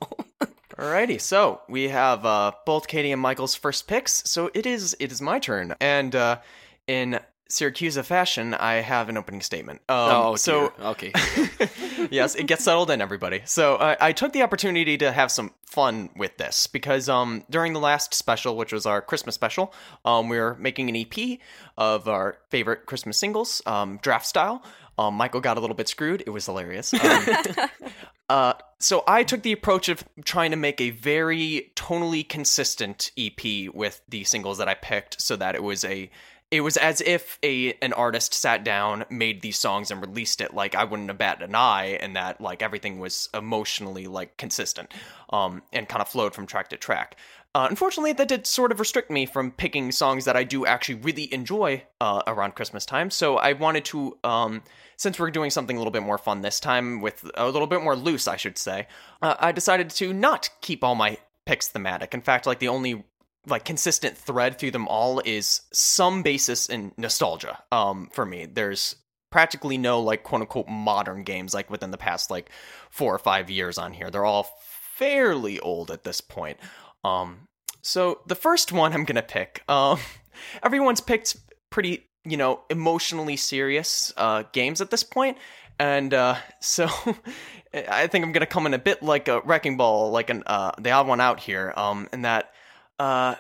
Alrighty, 0.77 1.21
so 1.21 1.61
we 1.69 1.87
have 1.87 2.25
uh, 2.25 2.51
both 2.65 2.87
Katie 2.87 3.11
and 3.13 3.21
Michael's 3.21 3.55
first 3.55 3.87
picks. 3.87 4.29
So 4.29 4.51
it 4.53 4.65
is 4.65 4.95
it 4.99 5.09
is 5.11 5.21
my 5.21 5.39
turn, 5.39 5.73
and 5.79 6.13
uh, 6.13 6.39
in 6.85 7.19
Syracuse 7.47 7.97
fashion, 7.99 8.53
I 8.53 8.75
have 8.75 9.07
an 9.07 9.17
opening 9.17 9.41
statement. 9.41 9.81
Um, 9.87 10.11
oh, 10.11 10.35
so 10.35 10.73
dear. 10.77 10.87
okay. 10.87 11.11
yes, 12.11 12.35
it 12.35 12.47
gets 12.47 12.63
settled 12.63 12.89
in, 12.89 13.01
everybody. 13.01 13.41
So 13.45 13.75
uh, 13.75 13.95
I 14.01 14.13
took 14.13 14.33
the 14.33 14.41
opportunity 14.41 14.97
to 14.97 15.11
have 15.11 15.31
some 15.31 15.51
fun 15.65 16.09
with 16.15 16.37
this 16.37 16.67
because 16.67 17.07
um, 17.07 17.43
during 17.49 17.73
the 17.73 17.79
last 17.79 18.13
special, 18.13 18.57
which 18.57 18.73
was 18.73 18.85
our 18.85 19.01
Christmas 19.01 19.35
special, 19.35 19.73
um, 20.05 20.27
we 20.29 20.39
were 20.39 20.55
making 20.55 20.89
an 20.89 20.95
EP 20.95 21.39
of 21.77 22.07
our 22.07 22.37
favorite 22.49 22.87
Christmas 22.87 23.17
singles, 23.17 23.61
um, 23.65 23.99
draft 24.01 24.25
style. 24.25 24.63
Um, 24.97 25.15
Michael 25.15 25.41
got 25.41 25.57
a 25.57 25.59
little 25.59 25.75
bit 25.75 25.87
screwed. 25.87 26.23
It 26.25 26.29
was 26.29 26.45
hilarious. 26.45 26.93
Um, 26.93 27.25
uh, 28.29 28.53
so 28.79 29.03
I 29.07 29.23
took 29.23 29.43
the 29.43 29.51
approach 29.51 29.89
of 29.89 30.03
trying 30.23 30.51
to 30.51 30.57
make 30.57 30.79
a 30.79 30.91
very 30.91 31.71
tonally 31.75 32.27
consistent 32.27 33.11
EP 33.17 33.73
with 33.73 34.01
the 34.07 34.23
singles 34.23 34.57
that 34.57 34.69
I 34.69 34.73
picked, 34.73 35.21
so 35.21 35.35
that 35.35 35.55
it 35.55 35.63
was 35.63 35.83
a 35.83 36.09
it 36.51 36.61
was 36.61 36.77
as 36.77 37.01
if 37.01 37.39
a 37.43 37.73
an 37.81 37.93
artist 37.93 38.33
sat 38.33 38.63
down, 38.63 39.05
made 39.09 39.41
these 39.41 39.57
songs, 39.57 39.91
and 39.91 40.01
released 40.01 40.41
it. 40.41 40.53
Like 40.53 40.75
I 40.75 40.83
wouldn't 40.83 41.09
have 41.09 41.17
batted 41.17 41.49
an 41.49 41.55
eye, 41.55 41.97
and 42.01 42.15
that 42.15 42.39
like 42.39 42.61
everything 42.61 42.99
was 42.99 43.29
emotionally 43.33 44.07
like 44.07 44.37
consistent, 44.37 44.93
um, 45.31 45.63
and 45.73 45.89
kind 45.89 46.01
of 46.01 46.07
flowed 46.07 46.33
from 46.33 46.45
track 46.45 46.69
to 46.69 46.77
track. 46.77 47.17
Uh, 47.55 47.67
unfortunately, 47.69 48.11
that 48.11 48.27
did 48.27 48.45
sort 48.45 48.73
of 48.73 48.81
restrict 48.81 49.09
me 49.09 49.25
from 49.25 49.49
picking 49.49 49.89
songs 49.89 50.25
that 50.25 50.35
I 50.35 50.43
do 50.43 50.65
actually 50.65 50.95
really 50.95 51.33
enjoy 51.33 51.83
uh, 52.01 52.21
around 52.27 52.53
Christmas 52.53 52.85
time. 52.85 53.09
So 53.09 53.37
I 53.37 53.53
wanted 53.53 53.85
to, 53.85 54.17
um, 54.25 54.61
since 54.97 55.17
we're 55.17 55.31
doing 55.31 55.49
something 55.49 55.77
a 55.77 55.79
little 55.79 55.93
bit 55.93 56.03
more 56.03 56.17
fun 56.17 56.41
this 56.41 56.59
time, 56.59 56.99
with 56.99 57.23
a 57.35 57.45
little 57.45 57.67
bit 57.67 57.81
more 57.81 57.95
loose, 57.95 58.27
I 58.27 58.35
should 58.35 58.57
say, 58.57 58.87
uh, 59.21 59.35
I 59.39 59.53
decided 59.53 59.89
to 59.91 60.11
not 60.11 60.49
keep 60.59 60.83
all 60.83 60.95
my 60.95 61.17
picks 61.45 61.69
thematic. 61.69 62.13
In 62.13 62.19
fact, 62.19 62.45
like 62.45 62.59
the 62.59 62.67
only 62.67 63.05
like 63.47 63.65
consistent 63.65 64.17
thread 64.17 64.57
through 64.57 64.71
them 64.71 64.87
all 64.87 65.21
is 65.23 65.61
some 65.71 66.23
basis 66.23 66.67
in 66.67 66.91
nostalgia. 66.97 67.63
Um, 67.71 68.09
for 68.11 68.25
me, 68.25 68.45
there's 68.45 68.95
practically 69.31 69.77
no 69.77 69.99
like 69.99 70.23
quote 70.23 70.41
unquote 70.41 70.67
modern 70.67 71.23
games 71.23 71.53
like 71.53 71.69
within 71.69 71.91
the 71.91 71.97
past 71.97 72.31
like 72.31 72.49
four 72.89 73.13
or 73.13 73.19
five 73.19 73.49
years 73.49 73.77
on 73.77 73.93
here. 73.93 74.09
They're 74.09 74.25
all 74.25 74.47
fairly 74.95 75.59
old 75.59 75.91
at 75.91 76.03
this 76.03 76.21
point. 76.21 76.57
Um, 77.03 77.47
so 77.81 78.21
the 78.25 78.35
first 78.35 78.71
one 78.71 78.93
I'm 78.93 79.03
gonna 79.03 79.21
pick, 79.21 79.61
um, 79.69 79.99
everyone's 80.63 81.01
picked 81.01 81.35
pretty, 81.69 82.07
you 82.23 82.37
know, 82.37 82.61
emotionally 82.69 83.35
serious 83.35 84.13
uh, 84.17 84.43
games 84.53 84.81
at 84.81 84.89
this 84.89 85.03
point, 85.03 85.37
and 85.77 86.13
uh, 86.13 86.35
so 86.61 86.87
I 87.73 88.07
think 88.07 88.25
I'm 88.25 88.31
gonna 88.31 88.45
come 88.45 88.65
in 88.65 88.73
a 88.73 88.79
bit 88.79 89.03
like 89.03 89.27
a 89.27 89.41
wrecking 89.41 89.77
ball, 89.77 90.11
like 90.11 90.29
an 90.29 90.43
uh, 90.47 90.71
the 90.79 90.91
odd 90.91 91.07
one 91.07 91.21
out 91.21 91.39
here, 91.39 91.73
um, 91.75 92.07
in 92.13 92.23
that 92.23 92.51
uh, 92.99 93.35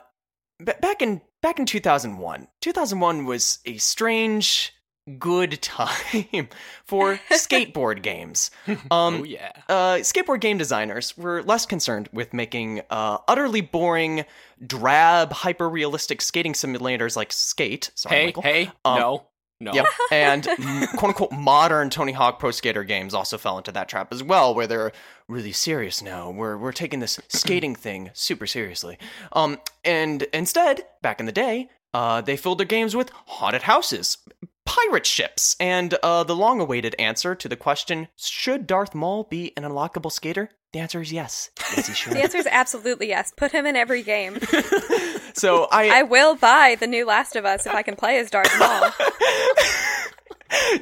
b- 0.63 0.71
back 0.81 1.01
in 1.01 1.21
back 1.41 1.59
in 1.59 1.65
2001, 1.65 2.47
2001 2.61 3.25
was 3.25 3.59
a 3.65 3.77
strange 3.77 4.73
good 5.19 5.61
time 5.61 6.47
for 6.85 7.19
skateboard 7.31 8.01
games. 8.01 8.49
Um, 8.91 9.21
oh 9.21 9.23
yeah. 9.23 9.51
uh, 9.69 9.95
skateboard 9.97 10.41
game 10.41 10.57
designers 10.57 11.15
were 11.17 11.43
less 11.43 11.65
concerned 11.67 12.09
with 12.11 12.33
making 12.33 12.81
uh, 12.89 13.19
utterly 13.27 13.61
boring, 13.61 14.25
drab, 14.65 15.31
hyper 15.31 15.69
realistic 15.69 16.21
skating 16.21 16.53
simulators 16.53 17.15
like 17.15 17.31
Skate. 17.31 17.91
Sorry, 17.95 18.15
Hey, 18.15 18.25
Michael. 18.25 18.41
hey, 18.43 18.71
Um, 18.83 18.99
no, 18.99 19.27
no. 19.59 19.73
Yep. 19.73 19.85
And 20.11 20.43
quote 20.43 21.03
unquote 21.03 21.31
modern 21.31 21.89
Tony 21.89 22.11
Hawk 22.11 22.39
Pro 22.39 22.51
Skater 22.51 22.83
games 22.83 23.13
also 23.13 23.37
fell 23.37 23.57
into 23.57 23.71
that 23.71 23.89
trap 23.89 24.13
as 24.13 24.23
well, 24.23 24.53
where 24.53 24.67
they're 24.67 24.91
really 25.27 25.51
serious 25.51 26.01
now. 26.01 26.29
We're 26.29 26.57
we're 26.57 26.71
taking 26.71 26.99
this 26.99 27.19
skating 27.29 27.75
thing 27.75 28.11
super 28.13 28.47
seriously. 28.47 28.97
Um, 29.33 29.59
and 29.83 30.23
instead, 30.33 30.85
back 31.01 31.19
in 31.19 31.25
the 31.25 31.31
day, 31.31 31.69
uh, 31.93 32.21
they 32.21 32.37
filled 32.37 32.59
their 32.59 32.65
games 32.65 32.95
with 32.95 33.09
haunted 33.25 33.63
houses, 33.63 34.17
pirate 34.65 35.05
ships, 35.05 35.55
and 35.59 35.93
uh, 36.03 36.23
the 36.23 36.35
long-awaited 36.35 36.95
answer 36.99 37.35
to 37.35 37.47
the 37.47 37.55
question: 37.57 38.07
Should 38.15 38.67
Darth 38.67 38.93
Maul 38.93 39.23
be 39.23 39.53
an 39.57 39.63
unlockable 39.63 40.11
skater? 40.11 40.49
The 40.75 40.81
answer 40.81 40.99
is 40.99 41.13
yes. 41.13 41.51
Yes, 41.73 41.87
he 41.87 41.93
should. 41.93 42.11
The 42.11 42.21
answer 42.21 42.37
is 42.37 42.49
absolutely 42.51 43.07
yes. 43.07 43.31
Put 43.37 43.53
him 43.53 43.65
in 43.65 43.77
every 43.77 44.03
game. 44.03 44.37
so 45.33 45.69
I, 45.71 45.99
I 45.99 46.03
will 46.03 46.35
buy 46.35 46.75
the 46.77 46.85
new 46.85 47.05
Last 47.05 47.37
of 47.37 47.45
Us 47.45 47.65
if 47.65 47.73
I 47.73 47.81
can 47.81 47.95
play 47.95 48.19
as 48.19 48.29
Darth 48.29 48.51
Maul. 48.59 48.91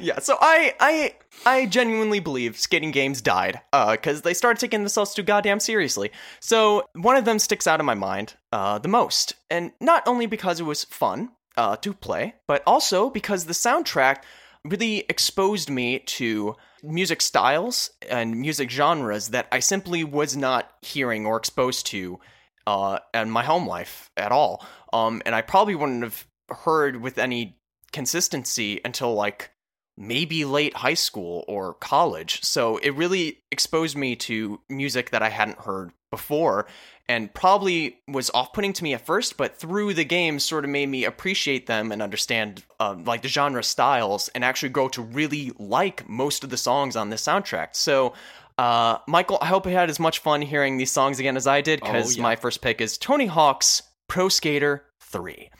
yeah, 0.00 0.18
so 0.18 0.36
I 0.40 0.74
I 0.80 1.14
I 1.46 1.66
genuinely 1.66 2.18
believe 2.18 2.58
skating 2.58 2.90
games 2.90 3.22
died 3.22 3.60
because 3.70 4.22
they 4.22 4.34
started 4.34 4.58
taking 4.58 4.80
themselves 4.80 5.14
too 5.14 5.22
goddamn 5.22 5.60
seriously. 5.60 6.10
So 6.40 6.88
one 6.94 7.14
of 7.14 7.24
them 7.24 7.38
sticks 7.38 7.68
out 7.68 7.78
in 7.78 7.86
my 7.86 7.94
mind 7.94 8.34
uh, 8.50 8.80
the 8.80 8.88
most, 8.88 9.36
and 9.48 9.70
not 9.80 10.02
only 10.08 10.26
because 10.26 10.58
it 10.58 10.64
was 10.64 10.82
fun 10.82 11.30
uh, 11.56 11.76
to 11.76 11.92
play, 11.92 12.34
but 12.48 12.64
also 12.66 13.10
because 13.10 13.44
the 13.44 13.52
soundtrack 13.52 14.24
really 14.64 15.04
exposed 15.08 15.70
me 15.70 16.00
to 16.00 16.56
music 16.84 17.20
styles 17.20 17.90
and 18.08 18.40
music 18.40 18.70
genres 18.70 19.28
that 19.28 19.48
I 19.50 19.60
simply 19.60 20.04
was 20.04 20.36
not 20.36 20.70
hearing 20.82 21.26
or 21.26 21.36
exposed 21.36 21.86
to 21.86 22.20
uh, 22.66 22.98
in 23.12 23.30
my 23.30 23.44
home 23.44 23.66
life 23.66 24.10
at 24.16 24.32
all. 24.32 24.64
Um, 24.92 25.22
and 25.26 25.34
I 25.34 25.42
probably 25.42 25.74
wouldn't 25.74 26.02
have 26.02 26.26
heard 26.48 27.00
with 27.00 27.18
any 27.18 27.58
consistency 27.92 28.80
until 28.84 29.14
like 29.14 29.50
maybe 29.96 30.44
late 30.44 30.74
high 30.74 30.94
school 30.94 31.44
or 31.46 31.74
college. 31.74 32.42
So 32.42 32.78
it 32.78 32.90
really 32.94 33.38
exposed 33.52 33.96
me 33.96 34.16
to 34.16 34.60
music 34.68 35.10
that 35.10 35.22
I 35.22 35.28
hadn't 35.28 35.58
heard 35.60 35.92
before 36.10 36.66
and 37.08 37.32
probably 37.34 37.98
was 38.08 38.30
off 38.32 38.52
putting 38.52 38.72
to 38.72 38.82
me 38.84 38.94
at 38.94 39.04
first, 39.04 39.36
but 39.36 39.56
through 39.56 39.94
the 39.94 40.04
game 40.04 40.38
sort 40.38 40.64
of 40.64 40.70
made 40.70 40.88
me 40.88 41.04
appreciate 41.04 41.66
them 41.66 41.92
and 41.92 42.00
understand 42.00 42.64
uh, 42.80 42.94
like 43.04 43.22
the 43.22 43.28
genre 43.28 43.62
styles 43.62 44.28
and 44.28 44.44
actually 44.44 44.70
grow 44.70 44.88
to 44.88 45.02
really 45.02 45.52
like 45.58 46.08
most 46.08 46.44
of 46.44 46.50
the 46.50 46.56
songs 46.56 46.96
on 46.96 47.10
this 47.10 47.22
soundtrack. 47.22 47.68
So, 47.72 48.14
uh, 48.56 48.98
Michael, 49.06 49.38
I 49.42 49.46
hope 49.46 49.66
you 49.66 49.72
had 49.72 49.90
as 49.90 50.00
much 50.00 50.20
fun 50.20 50.40
hearing 50.40 50.76
these 50.76 50.92
songs 50.92 51.18
again 51.20 51.36
as 51.36 51.46
I 51.46 51.60
did 51.60 51.80
because 51.80 52.14
Oh, 52.14 52.16
yeah. 52.16 52.22
my 52.22 52.36
first 52.36 52.62
pick 52.62 52.80
is 52.80 52.96
Tony 52.96 53.26
Hawk's 53.26 53.82
Pro 54.08 54.28
Skater 54.28 54.84
3. 55.00 55.50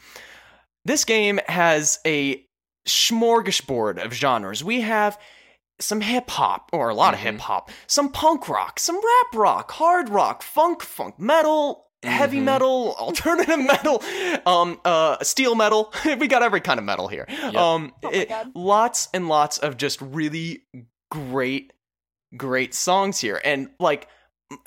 This 0.85 1.03
game 1.05 1.39
has 1.47 1.99
a 2.05 2.45
smorgasbord 2.87 4.03
of 4.03 4.13
genres. 4.13 4.63
We 4.63 4.81
have 4.81 5.17
some 5.79 6.01
hip 6.01 6.29
hop, 6.29 6.69
or 6.71 6.89
a 6.89 6.93
lot 6.93 7.13
of 7.13 7.19
Mhm. 7.19 7.23
hip 7.23 7.39
hop, 7.41 7.69
some 7.87 8.09
punk 8.11 8.47
rock, 8.47 8.79
some 8.79 8.95
rap 8.95 9.33
rock, 9.35 9.71
hard 9.71 10.07
rock, 10.09 10.41
funk, 10.41 10.81
funk 10.81 11.19
metal, 11.19 11.87
heavy 12.01 12.39
Mhm. 12.39 12.43
metal, 12.43 12.95
alternative 12.99 13.59
metal, 13.59 14.01
um, 14.45 14.79
uh, 14.85 15.21
steel 15.23 15.53
metal. 15.55 15.91
we 16.19 16.27
got 16.27 16.43
every 16.43 16.61
kind 16.61 16.79
of 16.79 16.85
metal 16.85 17.07
here. 17.09 17.27
Um, 17.55 17.93
Oh 18.03 18.09
it- 18.09 18.31
lots 18.55 19.09
and 19.13 19.27
lots 19.27 19.57
of 19.57 19.75
just 19.75 19.99
really 20.01 20.63
great, 21.11 21.73
great 22.37 22.73
songs 22.73 23.19
here, 23.19 23.41
and 23.43 23.69
like 23.79 24.07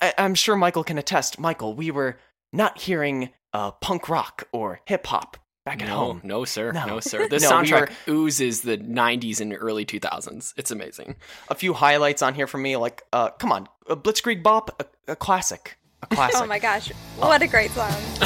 I- 0.01 0.13
I'm 0.17 0.35
sure 0.35 0.55
Michael 0.57 0.83
can 0.83 0.97
attest. 0.97 1.39
Michael, 1.39 1.73
we 1.73 1.89
were 1.89 2.19
not 2.51 2.81
hearing 2.81 3.29
uh, 3.53 3.71
punk 3.71 4.09
rock 4.09 4.43
or 4.51 4.81
hip 4.85 5.07
hop 5.07 5.37
back 5.65 5.81
at 5.81 5.87
no, 5.89 5.95
home. 5.95 6.21
no, 6.23 6.45
sir, 6.45 6.71
No. 6.71 6.85
no, 6.85 6.99
sir. 6.99 7.27
This 7.29 7.43
No, 7.43 7.59
we 7.61 7.67
soundtrack 7.67 7.91
oozes 8.07 8.61
the 8.61 8.77
'90s 8.77 9.39
and 9.41 9.55
early 9.59 9.85
2000s. 9.85 10.53
It's 10.57 10.71
amazing. 10.71 11.15
a 11.49 11.55
few 11.55 11.73
highlights 11.73 12.21
on 12.21 12.33
here 12.33 12.47
for 12.47 12.57
me. 12.57 12.75
Like, 12.77 13.03
uh, 13.13 13.29
come 13.31 13.51
on, 13.51 13.67
a 13.87 13.95
Blitzkrieg 13.95 14.41
Bop, 14.43 14.81
a, 15.07 15.11
a 15.11 15.15
classic, 15.15 15.77
a 16.03 16.07
classic. 16.15 16.41
Oh 16.41 16.45
my 16.47 16.59
gosh. 16.59 16.91
What 17.17 17.41
a 17.41 17.47
great 17.47 17.71
song. 17.71 17.91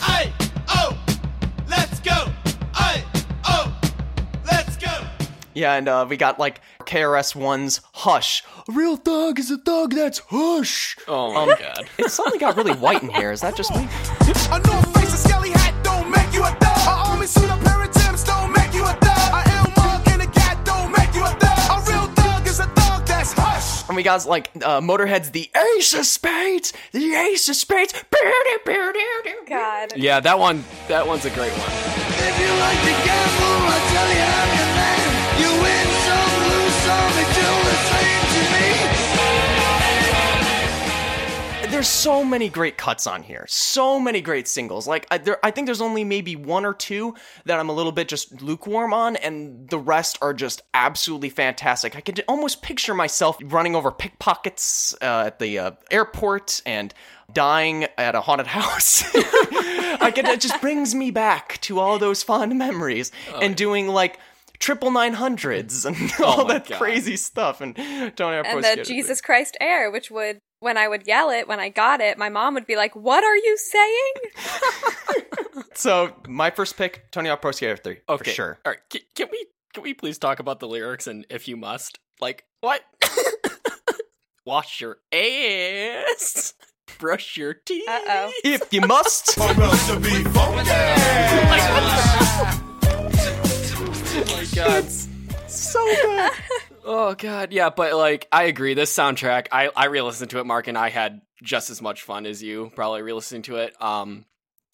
Aye, 0.00 0.32
oh, 0.68 0.98
let's 1.68 2.00
go. 2.00 2.26
Aye, 2.74 3.04
oh, 3.46 3.80
let's 4.46 4.76
go. 4.76 5.06
Yeah, 5.54 5.74
and 5.74 5.88
uh, 5.88 6.06
we 6.08 6.16
got 6.16 6.38
like 6.38 6.60
KRS 6.80 7.34
One's 7.36 7.80
"Hush." 7.92 8.42
A 8.68 8.72
real 8.72 8.96
thug 8.96 9.38
is 9.38 9.50
a 9.50 9.58
thug 9.58 9.92
that's 9.94 10.18
hush. 10.28 10.96
Oh 11.06 11.32
my 11.34 11.42
Um, 11.52 11.58
god. 11.58 11.88
It 11.98 12.10
suddenly 12.10 12.38
got 12.38 12.56
really 12.56 12.72
white 12.74 13.02
in 13.02 13.08
here. 13.10 13.30
Is 13.32 13.40
that 13.42 13.56
just 13.56 13.74
me? 13.74 13.86
And 23.88 23.96
we 23.96 24.02
got 24.02 24.26
like 24.26 24.50
uh, 24.56 24.80
Motorhead's 24.80 25.30
"The 25.30 25.50
Ace 25.76 25.94
of 25.94 26.04
Spades," 26.04 26.72
"The 26.92 27.14
Ace 27.14 27.48
of 27.48 27.56
Spades." 27.56 27.94
God. 29.48 29.94
Yeah, 29.96 30.20
that 30.20 30.38
one. 30.38 30.62
That 30.88 31.06
one's 31.06 31.24
a 31.24 31.30
great 31.30 31.52
one. 31.52 31.72
If 32.20 32.34
you 32.36 32.50
like 32.60 32.80
to 32.84 32.94
gamble, 33.00 33.64
I 33.64 33.78
tell 33.88 34.08
you 34.12 34.28
I'm 34.28 34.50
your 34.60 34.72
man. 34.76 35.00
You 35.40 35.50
win 35.62 35.86
some, 36.04 36.32
lose 36.52 36.76
some, 36.84 37.12
it's 37.16 37.38
all 37.48 37.62
the 37.64 37.76
same 37.88 37.97
there's 41.70 41.88
so 41.88 42.24
many 42.24 42.48
great 42.48 42.78
cuts 42.78 43.06
on 43.06 43.22
here. 43.22 43.44
So 43.48 44.00
many 44.00 44.20
great 44.20 44.48
singles. 44.48 44.86
Like 44.86 45.06
I, 45.10 45.18
there, 45.18 45.38
I 45.44 45.50
think 45.50 45.66
there's 45.66 45.80
only 45.80 46.02
maybe 46.02 46.34
one 46.34 46.64
or 46.64 46.74
two 46.74 47.14
that 47.44 47.58
i'm 47.58 47.68
a 47.68 47.72
little 47.72 47.92
bit 47.92 48.08
just 48.08 48.40
lukewarm 48.40 48.92
on 48.92 49.16
and 49.16 49.68
the 49.68 49.78
rest 49.78 50.18
are 50.22 50.32
just 50.32 50.62
absolutely 50.72 51.28
fantastic. 51.28 51.94
I 51.96 52.00
could 52.00 52.24
almost 52.26 52.62
picture 52.62 52.94
myself 52.94 53.38
running 53.42 53.76
over 53.76 53.90
pickpockets 53.90 54.94
uh, 55.02 55.24
at 55.26 55.38
the 55.38 55.58
uh, 55.58 55.70
airport 55.90 56.62
and 56.64 56.92
dying 57.32 57.86
at 57.98 58.14
a 58.14 58.20
haunted 58.22 58.46
house. 58.58 59.04
I 59.14 60.10
could 60.14 60.26
it 60.26 60.40
just 60.40 60.60
brings 60.60 60.94
me 60.94 61.10
back 61.10 61.60
to 61.62 61.78
all 61.80 61.98
those 61.98 62.22
fond 62.22 62.56
memories 62.58 63.12
and 63.42 63.54
doing 63.56 63.88
like 63.88 64.18
triple 64.58 64.90
nine 64.90 65.12
hundreds 65.12 65.84
and 65.84 65.96
all 66.24 66.44
my 66.44 66.54
that 66.54 66.68
God. 66.68 66.78
crazy 66.78 67.16
stuff 67.16 67.60
and 67.60 67.76
Tony 67.76 68.36
Hawk 68.36 68.44
Pro 68.44 68.54
And 68.54 68.64
the 68.64 68.68
Skater. 68.68 68.84
Jesus 68.84 69.20
Christ 69.20 69.56
Air, 69.60 69.90
which 69.90 70.10
would, 70.10 70.40
when 70.60 70.76
I 70.76 70.88
would 70.88 71.06
yell 71.06 71.30
it, 71.30 71.46
when 71.48 71.60
I 71.60 71.68
got 71.68 72.00
it, 72.00 72.18
my 72.18 72.28
mom 72.28 72.54
would 72.54 72.66
be 72.66 72.76
like, 72.76 72.94
What 72.96 73.24
are 73.24 73.36
you 73.36 73.56
saying? 73.56 74.12
So 75.74 76.12
my 76.28 76.50
first 76.50 76.76
pick, 76.76 77.10
Tony 77.10 77.28
Hawk 77.28 77.40
Pro 77.40 77.50
Skater 77.52 77.76
3, 77.76 77.98
Okay, 78.08 78.24
for 78.24 78.34
sure. 78.34 78.58
All 78.64 78.72
right, 78.72 78.80
can, 78.90 79.00
can 79.14 79.28
we 79.30 79.46
can 79.74 79.82
we 79.82 79.94
please 79.94 80.18
talk 80.18 80.38
about 80.40 80.58
the 80.60 80.66
lyrics 80.68 81.06
and 81.06 81.24
if 81.30 81.46
you 81.48 81.56
must, 81.56 81.98
like 82.20 82.44
what? 82.60 82.82
Wash 84.44 84.80
your 84.80 84.98
ass, 85.12 86.54
brush 86.98 87.36
your 87.36 87.54
teeth. 87.54 87.88
Uh 87.88 88.00
oh. 88.08 88.32
If 88.44 88.72
you 88.72 88.80
must, 88.82 89.36
Or 89.38 89.50
else 89.62 89.86
to 89.88 90.00
be 90.00 90.24
funky. 90.24 90.70
Oh 94.20 94.24
my 94.32 94.46
god. 94.52 94.84
So 95.48 95.84
good. 95.84 96.32
Oh 96.90 97.14
god, 97.14 97.52
yeah, 97.52 97.68
but 97.68 97.92
like 97.94 98.26
I 98.32 98.44
agree. 98.44 98.72
This 98.72 98.96
soundtrack, 98.96 99.48
I 99.52 99.68
I 99.76 99.86
re-listened 99.86 100.30
to 100.30 100.38
it, 100.38 100.46
Mark, 100.46 100.68
and 100.68 100.78
I 100.78 100.88
had 100.88 101.20
just 101.42 101.68
as 101.68 101.82
much 101.82 102.02
fun 102.02 102.24
as 102.24 102.42
you. 102.42 102.72
Probably 102.74 103.02
re-listening 103.02 103.42
to 103.42 103.56
it. 103.56 103.80
Um, 103.80 104.24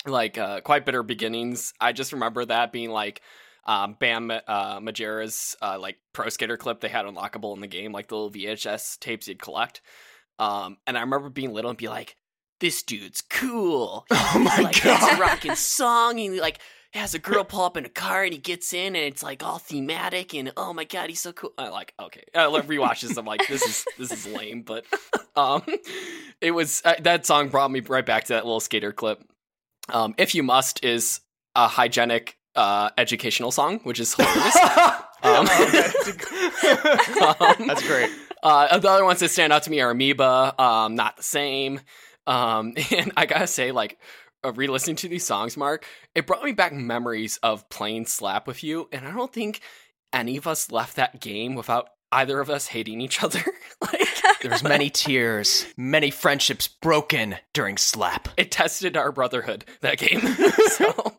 like 0.07 0.39
uh, 0.39 0.61
quite 0.61 0.87
bitter 0.87 1.03
beginnings. 1.03 1.75
I 1.81 1.91
just 1.93 2.13
remember 2.13 2.45
that 2.45 2.71
being 2.71 2.91
like 2.91 3.21
um, 3.67 3.97
Bam 3.99 4.31
uh, 4.31 4.79
Margera's 4.79 5.57
uh, 5.61 5.77
like 5.81 5.97
pro 6.13 6.29
skater 6.29 6.57
clip 6.57 6.81
they 6.81 6.89
had 6.89 7.05
unlockable 7.05 7.53
in 7.57 7.61
the 7.61 7.67
game, 7.67 7.91
like 7.91 8.07
the 8.07 8.15
little 8.15 8.31
VHS 8.31 9.01
tapes 9.01 9.27
you'd 9.27 9.43
collect. 9.43 9.81
Um, 10.39 10.77
and 10.87 10.97
I 10.97 11.01
remember 11.01 11.31
being 11.31 11.53
little 11.53 11.71
and 11.71 11.79
be 11.79 11.89
like, 11.89 12.15
"This 12.61 12.85
dude's 12.85 13.23
cool." 13.23 14.07
Oh 14.13 14.39
my 14.39 14.63
like 14.63 14.83
god. 14.85 15.19
rocking 15.19 15.57
song 15.57 16.21
and 16.21 16.37
like 16.39 16.61
has 16.95 17.15
a 17.15 17.19
girl 17.19 17.45
pull 17.45 17.63
up 17.63 17.77
in 17.77 17.85
a 17.85 17.89
car 17.89 18.23
and 18.25 18.33
he 18.33 18.39
gets 18.39 18.73
in 18.73 18.95
and 18.97 19.05
it's 19.05 19.23
like 19.23 19.43
all 19.43 19.59
thematic 19.59 20.35
and 20.35 20.53
oh 20.57 20.73
my 20.73 20.85
god 20.85 21.09
he's 21.09 21.21
so 21.21 21.33
cool 21.33 21.53
i 21.59 21.69
like 21.69 21.93
okay 22.01 22.23
i 22.35 22.47
like 22.47 22.67
rewatch 22.67 23.01
this 23.01 23.17
i'm 23.17 23.25
like 23.27 23.47
this 23.49 23.63
is 23.63 23.85
this 23.99 24.13
is 24.13 24.27
lame 24.33 24.63
but 24.63 24.85
um 25.37 25.63
it 26.41 26.53
was 26.53 26.83
uh, 26.85 26.95
that 27.03 27.27
song 27.27 27.49
brought 27.49 27.71
me 27.71 27.81
right 27.81 28.07
back 28.07 28.25
to 28.25 28.33
that 28.35 28.45
little 28.45 28.61
skater 28.61 28.93
clip 28.93 29.23
um 29.89 30.15
if 30.19 30.35
you 30.35 30.43
must 30.43 30.85
is 30.85 31.21
a 31.57 31.67
hygienic 31.67 32.37
uh 32.55 32.91
educational 32.97 33.51
song 33.51 33.81
which 33.81 33.99
is 33.99 34.15
hilarious 34.15 34.57
um, 35.25 35.47
Um, 37.21 37.67
That's 37.67 37.87
great. 37.87 38.11
uh, 38.43 38.79
the 38.79 38.89
other 38.91 39.05
ones 39.05 39.21
that 39.21 39.31
stand 39.31 39.53
out 39.53 39.63
to 39.65 39.71
me 39.71 39.81
are 39.81 39.91
Amoeba, 39.91 40.55
um, 40.63 40.95
not 40.95 41.17
the 41.17 41.23
same. 41.23 41.81
Um, 42.27 42.75
and 42.91 43.13
I 43.17 43.27
gotta 43.27 43.47
say, 43.47 43.73
like, 43.73 43.99
uh, 44.45 44.53
re-listening 44.53 44.97
to 44.97 45.09
these 45.09 45.25
songs, 45.25 45.57
Mark, 45.57 45.87
it 46.15 46.27
brought 46.27 46.45
me 46.45 46.53
back 46.53 46.73
memories 46.73 47.39
of 47.43 47.69
playing 47.69 48.07
Slap 48.07 48.47
with 48.47 48.63
you, 48.63 48.89
and 48.93 49.07
I 49.07 49.13
don't 49.13 49.33
think 49.33 49.61
any 50.13 50.37
of 50.37 50.47
us 50.47 50.71
left 50.71 50.97
that 50.97 51.21
game 51.21 51.55
without 51.55 51.89
either 52.13 52.41
of 52.41 52.49
us 52.51 52.69
hating 52.69 53.01
each 53.01 53.23
other. 53.23 53.43
like, 53.81 54.09
There's 54.43 54.63
many 54.63 54.91
tears, 54.91 55.67
many 55.77 56.11
friendships 56.11 56.69
broken 56.69 57.37
during 57.53 57.77
slap. 57.77 58.29
it 58.37 58.51
tested 58.51 58.97
our 58.97 59.13
brotherhood 59.13 59.65
that 59.81 59.99
game. 59.99 60.21
so 60.69 61.15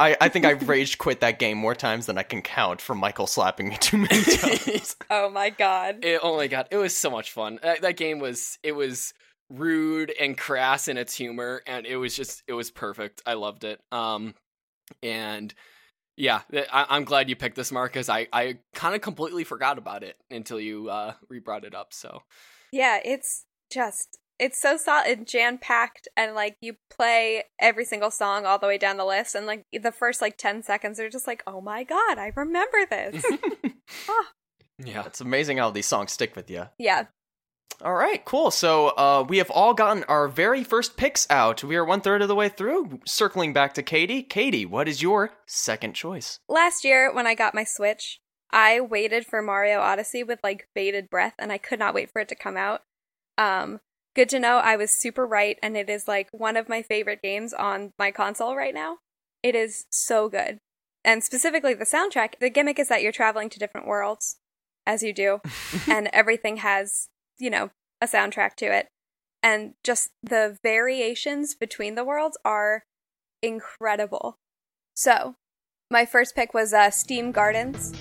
I, 0.00 0.16
I 0.20 0.28
think 0.28 0.44
I've 0.44 0.68
rage 0.68 0.98
quit 0.98 1.20
that 1.20 1.38
game 1.38 1.58
more 1.58 1.74
times 1.74 2.06
than 2.06 2.18
I 2.18 2.22
can 2.22 2.42
count 2.42 2.80
from 2.80 2.98
Michael 2.98 3.26
slapping 3.26 3.68
me 3.68 3.76
too 3.78 3.98
many 3.98 4.22
times. 4.22 4.96
Oh 5.10 5.30
my 5.30 5.50
god. 5.50 6.04
It, 6.04 6.20
oh 6.22 6.36
my 6.36 6.46
god, 6.46 6.68
it 6.70 6.76
was 6.76 6.96
so 6.96 7.10
much 7.10 7.30
fun. 7.30 7.58
That, 7.62 7.82
that 7.82 7.96
game 7.96 8.18
was 8.18 8.58
it 8.62 8.72
was 8.72 9.14
rude 9.54 10.12
and 10.20 10.36
crass 10.36 10.88
in 10.88 10.96
its 10.96 11.14
humor, 11.14 11.62
and 11.66 11.86
it 11.86 11.96
was 11.96 12.14
just 12.16 12.42
it 12.46 12.52
was 12.52 12.70
perfect. 12.70 13.22
I 13.26 13.34
loved 13.34 13.64
it. 13.64 13.80
Um, 13.92 14.34
and 15.02 15.52
yeah, 16.16 16.42
I, 16.52 16.86
I'm 16.90 17.04
glad 17.04 17.28
you 17.28 17.36
picked 17.36 17.56
this, 17.56 17.72
Marcus. 17.72 18.08
I 18.08 18.28
I 18.32 18.58
kind 18.74 18.94
of 18.94 19.00
completely 19.00 19.44
forgot 19.44 19.78
about 19.78 20.02
it 20.02 20.16
until 20.30 20.60
you 20.60 20.88
uh 20.88 21.14
re 21.28 21.38
brought 21.40 21.64
it 21.64 21.74
up. 21.74 21.92
So 21.92 22.22
Yeah, 22.72 22.98
it's 23.04 23.44
just 23.70 24.18
it's 24.38 24.60
so 24.60 24.76
solid, 24.76 25.18
and 25.18 25.26
jam 25.28 25.58
packed, 25.58 26.08
and 26.16 26.34
like 26.34 26.56
you 26.60 26.74
play 26.90 27.44
every 27.60 27.84
single 27.84 28.10
song 28.10 28.46
all 28.46 28.58
the 28.58 28.66
way 28.66 28.78
down 28.78 28.96
the 28.96 29.04
list, 29.04 29.34
and 29.34 29.46
like 29.46 29.64
the 29.72 29.92
first 29.92 30.20
like 30.20 30.36
ten 30.36 30.62
seconds 30.62 30.98
are 30.98 31.08
just 31.08 31.26
like, 31.26 31.42
oh 31.46 31.60
my 31.60 31.84
god, 31.84 32.18
I 32.18 32.32
remember 32.34 32.78
this. 32.90 33.24
yeah, 34.84 35.04
It's 35.06 35.20
amazing 35.20 35.58
how 35.58 35.70
these 35.70 35.86
songs 35.86 36.12
stick 36.12 36.34
with 36.34 36.50
you. 36.50 36.66
yeah, 36.78 37.04
All 37.82 37.94
right, 37.94 38.24
cool. 38.24 38.50
So 38.50 38.88
uh, 38.88 39.24
we 39.28 39.38
have 39.38 39.50
all 39.50 39.74
gotten 39.74 40.04
our 40.04 40.28
very 40.28 40.64
first 40.64 40.96
picks 40.96 41.26
out. 41.30 41.64
We 41.64 41.76
are 41.76 41.84
one 41.84 42.00
third 42.00 42.22
of 42.22 42.28
the 42.28 42.34
way 42.34 42.48
through. 42.48 43.00
Circling 43.04 43.52
back 43.52 43.74
to 43.74 43.82
Katie. 43.82 44.22
Katie, 44.22 44.66
what 44.66 44.88
is 44.88 45.02
your 45.02 45.30
second 45.46 45.94
choice? 45.94 46.38
last 46.48 46.84
year 46.84 47.12
when 47.12 47.26
I 47.26 47.34
got 47.34 47.54
my 47.54 47.64
Switch, 47.64 48.20
I 48.50 48.80
waited 48.80 49.26
for 49.26 49.42
Mario 49.42 49.80
Odyssey 49.80 50.22
with 50.22 50.38
like 50.42 50.68
bated 50.74 51.10
breath, 51.10 51.34
and 51.38 51.50
I 51.50 51.58
could 51.58 51.78
not 51.78 51.94
wait 51.94 52.10
for 52.10 52.20
it 52.20 52.28
to 52.28 52.34
come 52.34 52.56
out. 52.56 52.82
Um, 53.36 53.80
good 54.14 54.28
to 54.30 54.38
know 54.38 54.58
I 54.58 54.76
was 54.76 54.90
super 54.92 55.26
right, 55.26 55.58
and 55.62 55.76
it 55.76 55.90
is 55.90 56.06
like 56.06 56.28
one 56.30 56.56
of 56.56 56.68
my 56.68 56.80
favorite 56.82 57.20
games 57.22 57.52
on 57.52 57.92
my 57.98 58.10
console 58.10 58.54
right 58.56 58.74
now. 58.74 58.98
It 59.42 59.54
is 59.54 59.86
so 59.90 60.28
good. 60.28 60.58
And 61.04 61.22
specifically 61.22 61.74
the 61.74 61.84
soundtrack, 61.84 62.38
the 62.40 62.48
gimmick 62.48 62.78
is 62.78 62.88
that 62.88 63.02
you're 63.02 63.12
traveling 63.12 63.50
to 63.50 63.58
different 63.58 63.86
worlds 63.86 64.36
as 64.86 65.02
you 65.02 65.12
do, 65.12 65.40
and 65.88 66.08
everything 66.12 66.58
has, 66.58 67.08
you 67.38 67.50
know, 67.50 67.70
a 68.00 68.06
soundtrack 68.06 68.54
to 68.56 68.66
it. 68.66 68.88
And 69.42 69.74
just 69.82 70.10
the 70.22 70.58
variations 70.62 71.54
between 71.54 71.94
the 71.94 72.04
worlds 72.04 72.38
are 72.44 72.84
incredible. 73.42 74.38
So, 74.94 75.36
my 75.90 76.06
first 76.06 76.34
pick 76.34 76.54
was 76.54 76.72
uh, 76.72 76.90
Steam 76.90 77.30
Gardens. 77.30 77.92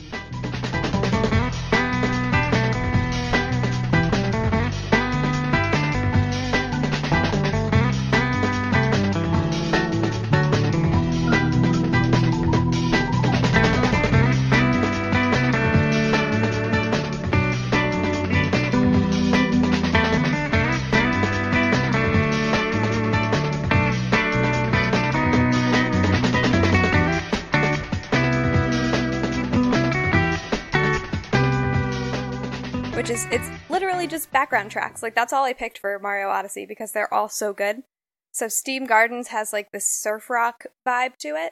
Which 33.04 33.10
is 33.10 33.28
it's 33.32 33.50
literally 33.70 34.08
just 34.08 34.32
background 34.32 34.72
tracks. 34.72 35.04
Like 35.04 35.14
that's 35.14 35.34
all 35.34 35.44
I 35.44 35.52
picked 35.52 35.78
for 35.78 36.00
Mario 36.00 36.30
Odyssey 36.30 36.66
because 36.66 36.94
they're 36.94 37.14
all 37.14 37.28
so 37.28 37.52
good. 37.52 37.84
So 38.32 38.48
Steam 38.48 38.86
Gardens 38.86 39.28
has 39.28 39.52
like 39.52 39.74
this 39.74 39.86
surf 39.86 40.30
rock 40.30 40.68
vibe 40.88 41.18
to 41.18 41.36
it. 41.36 41.52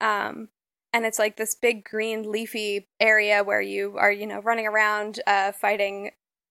Um 0.00 0.48
and 0.92 1.06
it's 1.06 1.20
like 1.20 1.36
this 1.36 1.54
big 1.54 1.84
green 1.84 2.28
leafy 2.28 2.88
area 2.98 3.44
where 3.44 3.60
you 3.60 3.96
are, 3.96 4.10
you 4.10 4.26
know, 4.26 4.40
running 4.40 4.66
around 4.66 5.20
uh 5.24 5.52
fighting 5.52 6.10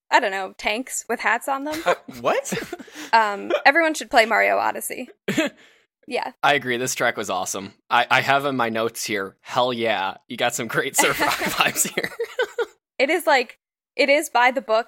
I 0.09 0.22
don't 0.22 0.32
know, 0.32 0.53
tanks 0.57 1.03
with 1.09 1.20
hats 1.20 1.49
on 1.49 1.66
them. 1.66 1.82
Uh, 1.86 1.95
what? 2.22 2.53
Um 3.11 3.51
everyone 3.66 3.95
should 3.95 4.09
play 4.09 4.26
Mario 4.26 4.57
Odyssey. 4.57 5.09
Yeah. 6.07 6.34
I 6.43 6.53
agree. 6.53 6.78
This 6.78 6.93
track 6.93 7.18
was 7.18 7.32
awesome. 7.32 7.74
I 7.89 8.05
I 8.09 8.22
have 8.22 8.45
in 8.45 8.55
my 8.55 8.70
notes 8.70 9.03
here. 9.03 9.36
Hell 9.41 9.74
yeah, 9.74 10.18
you 10.28 10.38
got 10.38 10.53
some 10.53 10.68
great 10.68 10.95
surf 10.95 11.20
rock 11.20 11.34
vibes 11.34 11.91
here. 11.91 12.11
It 12.99 13.09
is 13.09 13.26
like 13.26 13.57
it 13.96 14.10
is 14.10 14.30
by 14.30 14.52
the 14.52 14.62
book, 14.62 14.88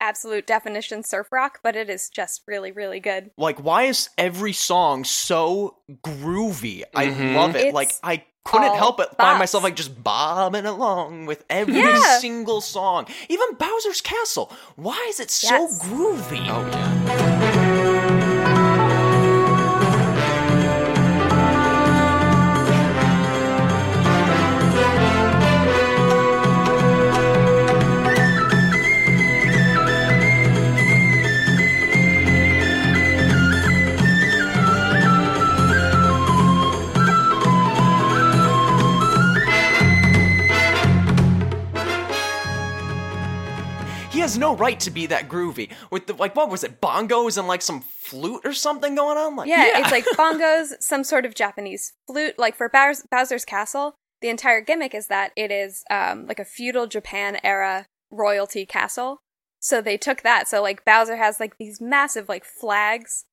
absolute 0.00 0.46
definition 0.46 1.02
surf 1.02 1.32
rock, 1.32 1.60
but 1.62 1.74
it 1.76 1.88
is 1.88 2.08
just 2.10 2.42
really, 2.46 2.70
really 2.72 3.00
good. 3.00 3.30
like, 3.38 3.58
why 3.58 3.84
is 3.84 4.10
every 4.18 4.52
song 4.52 5.04
so 5.04 5.78
groovy? 6.02 6.82
I 6.94 7.06
Mhm. 7.06 7.34
love 7.34 7.56
it. 7.56 7.66
It's 7.66 7.74
like, 7.74 7.92
I 8.02 8.24
couldn't 8.44 8.74
help 8.76 8.96
but 8.98 9.16
find 9.16 9.38
myself 9.40 9.64
like 9.64 9.74
just 9.74 10.02
bobbing 10.04 10.66
along 10.66 11.26
with 11.26 11.44
every 11.50 11.80
Yeah. 11.80 12.18
single 12.20 12.60
song. 12.60 13.06
Even 13.28 13.54
Bowser's 13.54 14.00
Castle. 14.00 14.52
Why 14.76 15.04
is 15.08 15.18
it 15.18 15.30
so 15.30 15.48
Yes. 15.48 15.82
groovy? 15.82 16.46
oh 16.48 16.68
yeah. 16.70 17.65
No 44.46 44.56
right 44.56 44.78
to 44.80 44.90
be 44.90 45.06
that 45.06 45.28
groovy. 45.28 45.72
With 45.90 46.06
the 46.06 46.14
like, 46.14 46.34
what 46.36 46.50
was 46.50 46.64
it? 46.64 46.80
Bongos 46.80 47.38
and 47.38 47.48
like 47.48 47.62
some 47.62 47.80
flute 47.80 48.42
or 48.44 48.52
something 48.52 48.94
going 48.94 49.18
on? 49.18 49.36
Like, 49.36 49.48
Yeah, 49.48 49.78
it's 49.78 49.90
like 49.90 50.04
bongos, 50.16 50.80
some 50.80 51.04
sort 51.04 51.24
of 51.24 51.34
Japanese 51.34 51.92
flute. 52.06 52.38
Like 52.38 52.54
for 52.54 52.68
Bowser's, 52.68 53.06
Bowser's 53.10 53.44
Castle, 53.44 53.94
the 54.20 54.28
entire 54.28 54.60
gimmick 54.60 54.94
is 54.94 55.08
that 55.08 55.32
it 55.36 55.50
is 55.50 55.84
um, 55.90 56.26
like 56.26 56.38
a 56.38 56.44
feudal 56.44 56.86
Japan 56.86 57.38
era 57.42 57.86
royalty 58.10 58.66
castle. 58.66 59.22
So 59.60 59.80
they 59.80 59.96
took 59.96 60.22
that. 60.22 60.48
So 60.48 60.62
like 60.62 60.84
Bowser 60.84 61.16
has 61.16 61.40
like 61.40 61.58
these 61.58 61.80
massive 61.80 62.28
like 62.28 62.44
flags, 62.44 63.24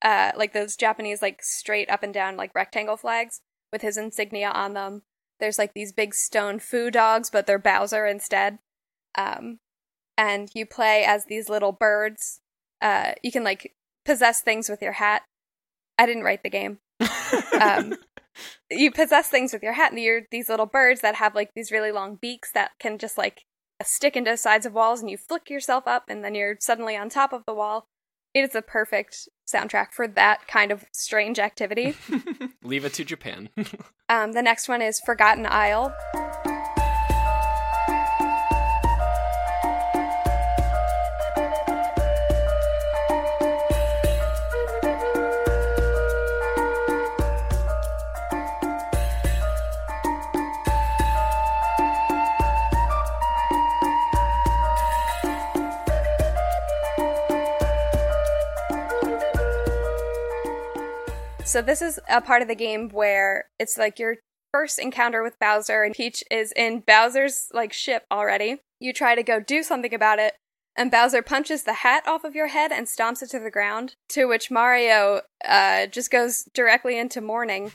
uh, 0.00 0.32
like 0.36 0.52
those 0.52 0.76
Japanese 0.76 1.22
like 1.22 1.42
straight 1.42 1.90
up 1.90 2.02
and 2.02 2.14
down 2.14 2.36
like 2.36 2.54
rectangle 2.54 2.96
flags 2.96 3.40
with 3.70 3.82
his 3.82 3.96
insignia 3.96 4.50
on 4.50 4.74
them. 4.74 5.02
There's 5.40 5.58
like 5.58 5.74
these 5.74 5.92
big 5.92 6.14
stone 6.14 6.58
foo 6.60 6.90
dogs, 6.90 7.28
but 7.30 7.46
they're 7.46 7.58
Bowser 7.58 8.06
instead. 8.06 8.58
Um, 9.16 9.58
and 10.16 10.50
you 10.54 10.66
play 10.66 11.04
as 11.04 11.26
these 11.26 11.48
little 11.48 11.72
birds. 11.72 12.40
Uh, 12.80 13.12
you 13.22 13.30
can 13.32 13.44
like 13.44 13.74
possess 14.04 14.40
things 14.40 14.68
with 14.68 14.82
your 14.82 14.92
hat. 14.92 15.22
I 15.98 16.06
didn't 16.06 16.24
write 16.24 16.42
the 16.42 16.50
game. 16.50 16.78
Um, 17.60 17.96
you 18.70 18.90
possess 18.90 19.28
things 19.28 19.52
with 19.52 19.62
your 19.62 19.74
hat, 19.74 19.92
and 19.92 20.00
you're 20.00 20.22
these 20.30 20.48
little 20.48 20.66
birds 20.66 21.00
that 21.00 21.16
have 21.16 21.34
like 21.34 21.50
these 21.54 21.70
really 21.70 21.92
long 21.92 22.16
beaks 22.16 22.50
that 22.52 22.72
can 22.78 22.98
just 22.98 23.18
like 23.18 23.44
stick 23.82 24.16
into 24.16 24.36
sides 24.36 24.66
of 24.66 24.74
walls, 24.74 25.00
and 25.00 25.10
you 25.10 25.16
flick 25.16 25.50
yourself 25.50 25.86
up, 25.86 26.04
and 26.08 26.24
then 26.24 26.34
you're 26.34 26.56
suddenly 26.60 26.96
on 26.96 27.08
top 27.08 27.32
of 27.32 27.42
the 27.46 27.54
wall. 27.54 27.86
It 28.34 28.40
is 28.40 28.50
the 28.50 28.62
perfect 28.62 29.28
soundtrack 29.52 29.92
for 29.92 30.08
that 30.08 30.48
kind 30.48 30.72
of 30.72 30.86
strange 30.92 31.38
activity. 31.38 31.94
Leave 32.62 32.86
it 32.86 32.94
to 32.94 33.04
Japan. 33.04 33.50
um, 34.08 34.32
the 34.32 34.42
next 34.42 34.68
one 34.68 34.80
is 34.80 35.00
Forgotten 35.00 35.46
Isle. 35.46 35.94
So 61.52 61.60
this 61.60 61.82
is 61.82 62.00
a 62.08 62.22
part 62.22 62.40
of 62.40 62.48
the 62.48 62.54
game 62.54 62.88
where 62.88 63.50
it's 63.58 63.76
like 63.76 63.98
your 63.98 64.16
first 64.54 64.78
encounter 64.78 65.22
with 65.22 65.38
Bowser 65.38 65.82
and 65.82 65.94
Peach 65.94 66.24
is 66.30 66.50
in 66.56 66.80
Bowser's 66.80 67.48
like 67.52 67.74
ship 67.74 68.06
already. 68.10 68.62
You 68.80 68.94
try 68.94 69.14
to 69.14 69.22
go 69.22 69.38
do 69.38 69.62
something 69.62 69.92
about 69.92 70.18
it 70.18 70.32
and 70.78 70.90
Bowser 70.90 71.20
punches 71.20 71.64
the 71.64 71.74
hat 71.74 72.04
off 72.06 72.24
of 72.24 72.34
your 72.34 72.46
head 72.46 72.72
and 72.72 72.86
stomps 72.86 73.22
it 73.22 73.28
to 73.32 73.38
the 73.38 73.50
ground, 73.50 73.96
to 74.08 74.24
which 74.24 74.50
Mario 74.50 75.20
uh, 75.46 75.88
just 75.88 76.10
goes 76.10 76.48
directly 76.54 76.98
into 76.98 77.20
mourning. 77.20 77.72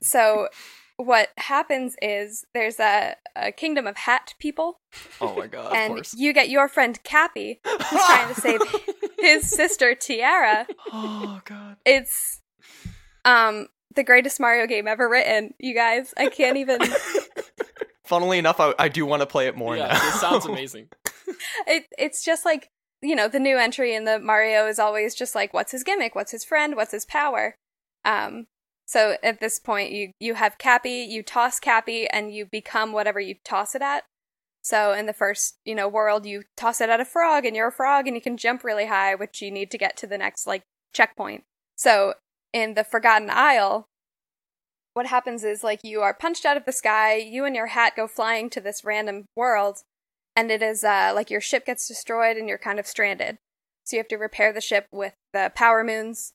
So 0.00 0.48
what 0.96 1.28
happens 1.36 1.96
is 2.00 2.46
there's 2.54 2.80
a, 2.80 3.16
a 3.36 3.52
kingdom 3.52 3.86
of 3.86 3.98
hat 3.98 4.32
people 4.38 4.80
oh 5.20 5.36
my 5.36 5.46
god, 5.46 5.66
of 5.66 5.72
and 5.74 5.94
course. 5.94 6.14
you 6.16 6.32
get 6.32 6.48
your 6.48 6.68
friend 6.68 7.02
Cappy 7.02 7.60
who's 7.64 8.00
trying 8.06 8.34
to 8.34 8.40
save 8.40 8.60
his 9.18 9.50
sister 9.50 9.94
Tiara. 9.94 10.66
oh 10.90 11.40
god. 11.44 11.76
It's 11.84 12.39
um 13.30 13.68
the 13.94 14.04
greatest 14.04 14.38
Mario 14.38 14.66
game 14.66 14.86
ever 14.86 15.08
written, 15.08 15.54
you 15.58 15.74
guys. 15.74 16.14
I 16.16 16.28
can't 16.28 16.56
even 16.56 16.80
Funnily 18.04 18.38
enough, 18.38 18.58
I, 18.58 18.74
I 18.78 18.88
do 18.88 19.06
want 19.06 19.22
to 19.22 19.26
play 19.26 19.46
it 19.46 19.56
more 19.56 19.76
yeah, 19.76 19.88
now. 19.88 20.08
it 20.08 20.14
sounds 20.14 20.44
amazing. 20.52 20.88
it 21.66 21.84
it's 21.98 22.24
just 22.24 22.44
like 22.44 22.68
you 23.02 23.16
know, 23.16 23.28
the 23.28 23.40
new 23.40 23.56
entry 23.56 23.94
in 23.94 24.04
the 24.04 24.18
Mario 24.18 24.66
is 24.66 24.78
always 24.78 25.14
just 25.14 25.34
like 25.34 25.54
what's 25.54 25.72
his 25.72 25.84
gimmick, 25.84 26.14
what's 26.14 26.32
his 26.32 26.44
friend, 26.44 26.76
what's 26.76 26.92
his 26.92 27.04
power. 27.04 27.54
Um 28.04 28.46
so 28.86 29.16
at 29.22 29.40
this 29.40 29.58
point 29.58 29.92
you 29.92 30.12
you 30.18 30.34
have 30.34 30.58
Cappy, 30.58 31.06
you 31.08 31.22
toss 31.22 31.60
Cappy 31.60 32.08
and 32.08 32.34
you 32.34 32.46
become 32.46 32.92
whatever 32.92 33.20
you 33.20 33.36
toss 33.44 33.74
it 33.74 33.82
at. 33.82 34.04
So 34.62 34.92
in 34.92 35.06
the 35.06 35.14
first, 35.14 35.56
you 35.64 35.74
know, 35.74 35.88
world 35.88 36.26
you 36.26 36.42
toss 36.56 36.80
it 36.80 36.90
at 36.90 37.00
a 37.00 37.04
frog 37.04 37.46
and 37.46 37.56
you're 37.56 37.68
a 37.68 37.72
frog 37.72 38.06
and 38.06 38.14
you 38.14 38.20
can 38.20 38.36
jump 38.36 38.62
really 38.62 38.86
high, 38.86 39.14
which 39.14 39.40
you 39.40 39.50
need 39.50 39.70
to 39.70 39.78
get 39.78 39.96
to 39.98 40.06
the 40.06 40.18
next 40.18 40.46
like 40.46 40.62
checkpoint. 40.92 41.44
So 41.76 42.14
in 42.52 42.74
the 42.74 42.84
Forgotten 42.84 43.30
Isle, 43.30 43.86
what 44.94 45.06
happens 45.06 45.44
is 45.44 45.62
like 45.62 45.80
you 45.82 46.00
are 46.02 46.14
punched 46.14 46.44
out 46.44 46.56
of 46.56 46.64
the 46.64 46.72
sky, 46.72 47.16
you 47.16 47.44
and 47.44 47.54
your 47.54 47.68
hat 47.68 47.94
go 47.96 48.06
flying 48.06 48.50
to 48.50 48.60
this 48.60 48.84
random 48.84 49.26
world, 49.36 49.78
and 50.36 50.50
it 50.50 50.62
is 50.62 50.84
uh, 50.84 51.12
like 51.14 51.30
your 51.30 51.40
ship 51.40 51.66
gets 51.66 51.86
destroyed 51.86 52.36
and 52.36 52.48
you're 52.48 52.58
kind 52.58 52.78
of 52.78 52.86
stranded. 52.86 53.38
So 53.84 53.96
you 53.96 54.00
have 54.00 54.08
to 54.08 54.16
repair 54.16 54.52
the 54.52 54.60
ship 54.60 54.86
with 54.92 55.14
the 55.32 55.52
power 55.54 55.84
moons. 55.84 56.32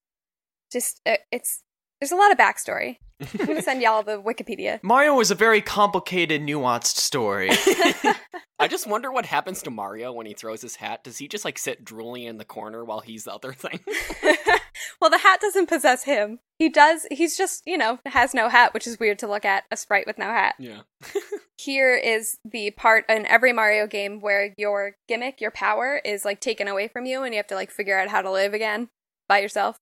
Just 0.72 1.02
uh, 1.06 1.18
it's 1.32 1.62
there's 2.00 2.12
a 2.12 2.16
lot 2.16 2.32
of 2.32 2.38
backstory. 2.38 2.98
I'm 3.40 3.46
gonna 3.46 3.62
send 3.62 3.82
y'all 3.82 4.04
the 4.04 4.22
Wikipedia. 4.22 4.80
Mario 4.84 5.20
is 5.20 5.32
a 5.32 5.36
very 5.36 5.62
complicated, 5.62 6.42
nuanced 6.42 6.98
story. 6.98 7.50
I 8.60 8.68
just 8.68 8.88
wonder 8.88 9.12
what 9.12 9.26
happens 9.26 9.62
to 9.64 9.70
Mario 9.70 10.12
when 10.12 10.26
he 10.26 10.34
throws 10.34 10.62
his 10.62 10.76
hat. 10.76 11.04
Does 11.04 11.18
he 11.18 11.28
just 11.28 11.46
like 11.46 11.58
sit 11.58 11.86
drooling 11.86 12.24
in 12.24 12.38
the 12.38 12.46
corner 12.46 12.84
while 12.84 13.00
he's 13.00 13.24
the 13.24 13.34
other 13.34 13.54
thing? 13.54 13.80
well, 15.02 15.10
the 15.10 15.20
hat 15.20 15.40
doesn't 15.42 15.70
possess 15.70 16.04
him. 16.04 16.40
He 16.58 16.70
does. 16.70 17.06
He's 17.12 17.38
just 17.38 17.64
you 17.66 17.78
know 17.78 18.00
has 18.06 18.34
no 18.34 18.50
hat, 18.50 18.74
which 18.74 18.88
is 18.88 19.00
weird 19.00 19.20
to 19.20 19.28
look 19.28 19.46
at 19.46 19.66
a 19.72 19.78
sprite 19.78 20.08
with 20.08 20.18
no 20.18 20.26
hat. 20.26 20.56
yeah. 20.60 20.82
here 21.58 21.96
is 21.96 22.38
the 22.44 22.72
part 22.72 23.06
in 23.10 23.26
every 23.26 23.54
Mario 23.54 23.88
game 23.88 24.20
where 24.20 24.54
your 24.58 24.96
gimmick, 25.08 25.42
your 25.42 25.52
power, 25.52 26.02
is 26.04 26.26
like 26.26 26.40
taken 26.40 26.68
away 26.68 26.88
from 26.88 27.06
you 27.06 27.24
and 27.24 27.34
you 27.34 27.38
have 27.38 27.48
to 27.48 27.56
like 27.56 27.72
figure 27.72 28.00
out 28.00 28.10
how 28.10 28.22
to 28.22 28.32
live 28.32 28.54
again 28.54 28.90
by 29.28 29.40
yourself. 29.40 29.78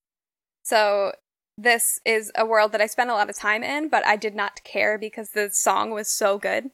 So 0.63 1.13
this 1.57 1.99
is 2.05 2.31
a 2.35 2.45
world 2.45 2.71
that 2.71 2.81
I 2.81 2.87
spent 2.87 3.09
a 3.09 3.13
lot 3.13 3.29
of 3.29 3.37
time 3.37 3.63
in, 3.63 3.89
but 3.89 4.05
I 4.05 4.15
did 4.15 4.35
not 4.35 4.63
care 4.63 4.97
because 4.97 5.31
the 5.31 5.49
song 5.51 5.91
was 5.91 6.07
so 6.07 6.37
good. 6.37 6.71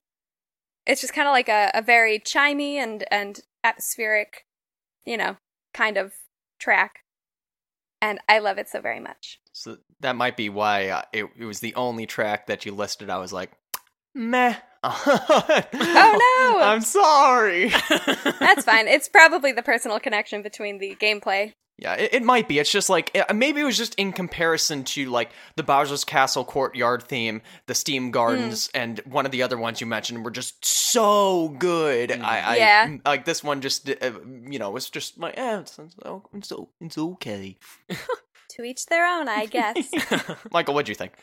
It's 0.86 1.02
just 1.02 1.14
kind 1.14 1.28
of 1.28 1.34
like 1.34 1.50
a, 1.50 1.72
a 1.74 1.82
very 1.82 2.20
chimey 2.20 2.76
and, 2.76 3.04
and 3.12 3.42
atmospheric, 3.64 4.46
you 5.06 5.18
know, 5.18 5.38
kind 5.74 5.98
of 5.98 6.14
track. 6.60 7.02
And 8.02 8.20
I 8.30 8.40
love 8.40 8.58
it 8.58 8.70
so 8.70 8.82
very 8.82 9.00
much. 9.00 9.40
so 9.52 9.78
that 10.00 10.16
might 10.16 10.38
be 10.38 10.50
why 10.50 10.88
uh, 10.88 11.02
it, 11.12 11.26
it 11.38 11.46
was 11.46 11.60
the 11.60 11.76
only 11.76 12.06
track 12.06 12.48
that 12.48 12.66
you 12.66 12.74
listed. 12.74 13.10
I 13.10 13.18
was 13.18 13.34
like, 13.34 13.52
meh. 14.16 14.56
oh 14.84 15.66
no! 15.74 16.64
I'm 16.64 16.80
sorry. 16.80 17.68
That's 18.40 18.64
fine. 18.64 18.88
It's 18.88 19.10
probably 19.10 19.52
the 19.52 19.62
personal 19.62 20.00
connection 20.00 20.42
between 20.42 20.78
the 20.78 20.96
gameplay 20.96 21.52
Yeah, 21.82 21.94
it, 21.94 22.14
it 22.16 22.24
might 22.24 22.48
be. 22.50 22.60
It's 22.60 22.72
just 22.72 22.90
like 22.90 23.16
uh, 23.16 23.34
maybe 23.34 23.62
it 23.62 23.64
was 23.64 23.78
just 23.78 23.96
in 23.96 24.12
comparison 24.12 24.84
to 24.86 25.10
like 25.10 25.32
the 25.56 25.64
Bowser's 25.64 26.04
Castle 26.04 26.44
courtyard 26.44 27.04
theme, 27.04 27.42
the 27.68 27.74
Steam 27.74 28.12
Gardens, 28.12 28.70
and 28.74 29.00
one 29.06 29.26
of 29.26 29.32
the 29.32 29.44
other 29.44 29.58
ones 29.58 29.80
you 29.80 29.88
mentioned 29.88 30.26
were 30.26 30.32
just 30.32 30.64
so 30.66 31.50
good. 31.58 32.12
I, 32.12 32.40
I 32.40 32.56
Yeah. 32.58 32.98
like 33.06 33.24
this 33.24 33.44
one 33.44 33.62
just 33.62 33.90
uh, 33.90 34.12
you 34.50 34.60
know 34.60 34.72
was 34.72 34.90
just 34.90 35.18
like 35.18 35.38
eh, 35.38 35.60
it's, 35.60 35.80
it's, 35.80 35.96
it's, 36.34 36.52
it's 36.82 36.98
okay. 36.98 37.58
to 38.50 38.64
each 38.64 38.86
their 38.88 39.08
own, 39.08 39.30
I 39.30 39.46
guess. 39.46 39.78
Michael, 40.52 40.74
what'd 40.74 40.90
you 40.90 40.96
think? 40.96 41.14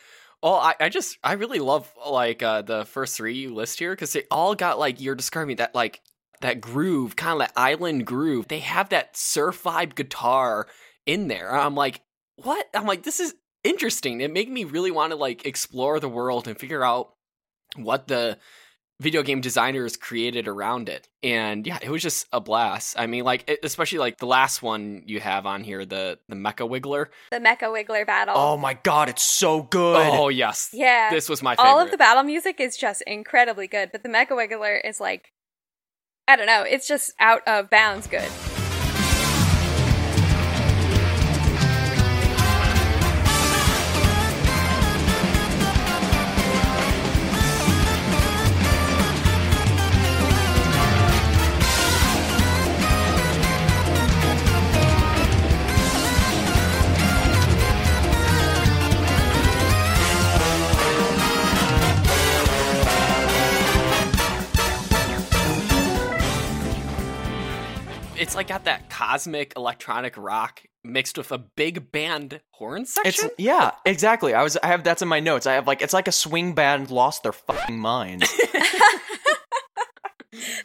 Oh, 0.42 0.54
I, 0.54 0.74
I 0.80 0.88
just 0.88 1.18
I 1.24 1.32
really 1.34 1.58
love 1.58 1.92
like 2.08 2.42
uh 2.42 2.62
the 2.62 2.84
first 2.84 3.16
three 3.16 3.34
you 3.34 3.54
list 3.54 3.78
here 3.78 3.92
because 3.92 4.12
they 4.12 4.24
all 4.30 4.54
got 4.54 4.78
like 4.78 5.00
you're 5.00 5.14
describing 5.14 5.56
that 5.56 5.74
like 5.74 6.00
that 6.40 6.60
groove, 6.60 7.16
kind 7.16 7.34
of 7.34 7.38
that 7.40 7.52
island 7.56 8.06
groove. 8.06 8.48
They 8.48 8.60
have 8.60 8.88
that 8.90 9.16
surf 9.16 9.62
vibe 9.62 9.94
guitar 9.94 10.66
in 11.06 11.28
there. 11.28 11.54
I'm 11.54 11.74
like, 11.74 12.00
what? 12.36 12.66
I'm 12.74 12.86
like, 12.86 13.02
this 13.02 13.20
is 13.20 13.34
interesting. 13.64 14.20
It 14.20 14.32
made 14.32 14.48
me 14.48 14.64
really 14.64 14.90
want 14.90 15.12
to 15.12 15.16
like 15.16 15.46
explore 15.46 16.00
the 16.00 16.08
world 16.08 16.48
and 16.48 16.58
figure 16.58 16.84
out 16.84 17.12
what 17.76 18.08
the 18.08 18.38
video 19.00 19.22
game 19.22 19.40
designers 19.40 19.96
created 19.96 20.48
around 20.48 20.88
it. 20.88 21.08
And 21.22 21.66
yeah, 21.66 21.78
it 21.82 21.90
was 21.90 22.02
just 22.02 22.26
a 22.32 22.40
blast. 22.40 22.98
I 22.98 23.06
mean, 23.06 23.24
like 23.24 23.58
especially 23.62 23.98
like 23.98 24.18
the 24.18 24.26
last 24.26 24.62
one 24.62 25.02
you 25.06 25.20
have 25.20 25.46
on 25.46 25.64
here, 25.64 25.84
the 25.84 26.18
the 26.28 26.36
Mecha 26.36 26.68
Wiggler. 26.68 27.06
the 27.30 27.38
Mecha 27.38 27.64
Wiggler 27.64 28.06
battle. 28.06 28.34
Oh 28.36 28.56
my 28.56 28.74
god, 28.74 29.08
it's 29.08 29.22
so 29.22 29.62
good. 29.62 30.08
Oh 30.12 30.28
yes, 30.28 30.70
yeah. 30.72 31.10
this 31.10 31.28
was 31.28 31.42
my 31.42 31.56
favorite. 31.56 31.70
All 31.70 31.80
of 31.80 31.90
the 31.90 31.98
battle 31.98 32.22
music 32.22 32.60
is 32.60 32.76
just 32.76 33.02
incredibly 33.02 33.66
good, 33.66 33.90
but 33.92 34.02
the 34.02 34.08
Mecha 34.08 34.30
Wiggler 34.30 34.80
is 34.82 35.00
like, 35.00 35.32
I 36.28 36.34
don't 36.34 36.46
know, 36.46 36.62
it's 36.62 36.88
just 36.88 37.12
out 37.20 37.46
of 37.46 37.70
bounds 37.70 38.08
good. 38.08 38.28
Like 68.36 68.48
got 68.48 68.64
that 68.64 68.90
cosmic 68.90 69.54
electronic 69.56 70.16
rock 70.16 70.62
mixed 70.84 71.18
with 71.18 71.32
a 71.32 71.38
big 71.38 71.90
band 71.90 72.40
horn 72.52 72.84
section. 72.84 73.30
It's 73.30 73.34
yeah, 73.38 73.72
exactly. 73.84 74.34
I 74.34 74.42
was 74.42 74.56
I 74.58 74.68
have 74.68 74.84
that's 74.84 75.02
in 75.02 75.08
my 75.08 75.20
notes. 75.20 75.46
I 75.46 75.54
have 75.54 75.66
like 75.66 75.82
it's 75.82 75.94
like 75.94 76.08
a 76.08 76.12
swing 76.12 76.54
band 76.54 76.90
lost 76.90 77.22
their 77.22 77.32
fucking 77.32 77.78
minds. 77.78 78.30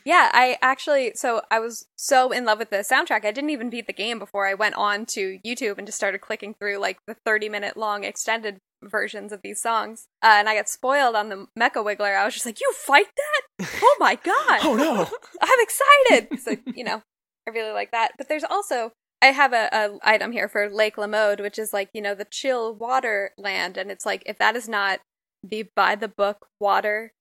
Yeah, 0.04 0.30
I 0.34 0.58
actually, 0.62 1.14
so 1.16 1.42
I 1.52 1.60
was 1.60 1.86
so 1.96 2.32
in 2.32 2.46
love 2.46 2.60
with 2.60 2.72
the 2.72 2.78
soundtrack, 2.78 3.24
I 3.24 3.32
didn't 3.32 3.52
even 3.52 3.70
beat 3.70 3.88
the 3.88 3.94
game 3.94 4.20
before 4.20 4.48
I 4.48 4.54
went 4.54 4.76
on 4.76 5.06
to 5.08 5.40
YouTube 5.46 5.78
and 5.78 5.88
just 5.88 5.98
started 5.98 6.20
clicking 6.20 6.56
through 6.56 6.78
like 6.78 7.00
the 7.08 7.16
30 7.26 7.50
minute 7.50 7.78
long 7.78 8.04
extended 8.04 8.60
versions 8.84 9.32
of 9.32 9.42
these 9.44 9.62
songs. 9.62 10.08
Uh, 10.24 10.36
and 10.40 10.50
I 10.50 10.56
got 10.56 10.68
spoiled 10.68 11.16
on 11.16 11.30
the 11.30 11.48
Mecha 11.58 11.86
Wiggler. 11.86 12.18
I 12.18 12.26
was 12.26 12.34
just 12.34 12.46
like, 12.46 12.60
you 12.60 12.74
fight 12.76 13.06
that? 13.16 13.70
Oh 13.82 13.98
my 14.00 14.16
god! 14.24 14.60
oh 14.64 14.76
no. 14.76 15.08
I'm 15.42 15.60
excited. 15.60 16.40
So 16.42 16.58
you 16.76 16.84
know, 16.84 17.04
I 17.48 17.52
really 17.52 17.74
like 17.74 17.92
that. 17.92 18.14
But 18.18 18.28
there's 18.30 18.44
also 18.44 18.94
I 19.22 19.28
have 19.28 19.54
a, 19.54 19.70
a 19.72 20.00
item 20.04 20.32
here 20.32 20.48
for 20.48 20.70
Lake 20.70 20.98
Lamode, 20.98 21.40
which 21.40 21.60
is 21.60 21.74
like 21.74 21.90
you 21.94 22.02
know 22.02 22.16
the 22.16 22.26
chill 22.26 22.74
water 22.76 23.32
land, 23.38 23.78
and 23.78 23.92
it's 23.92 24.06
like 24.06 24.24
if 24.26 24.38
that 24.40 24.56
is 24.56 24.68
not 24.68 25.00
the 25.44 25.66
by 25.76 25.96
the 25.96 26.08
book 26.08 26.48
water 26.60 27.14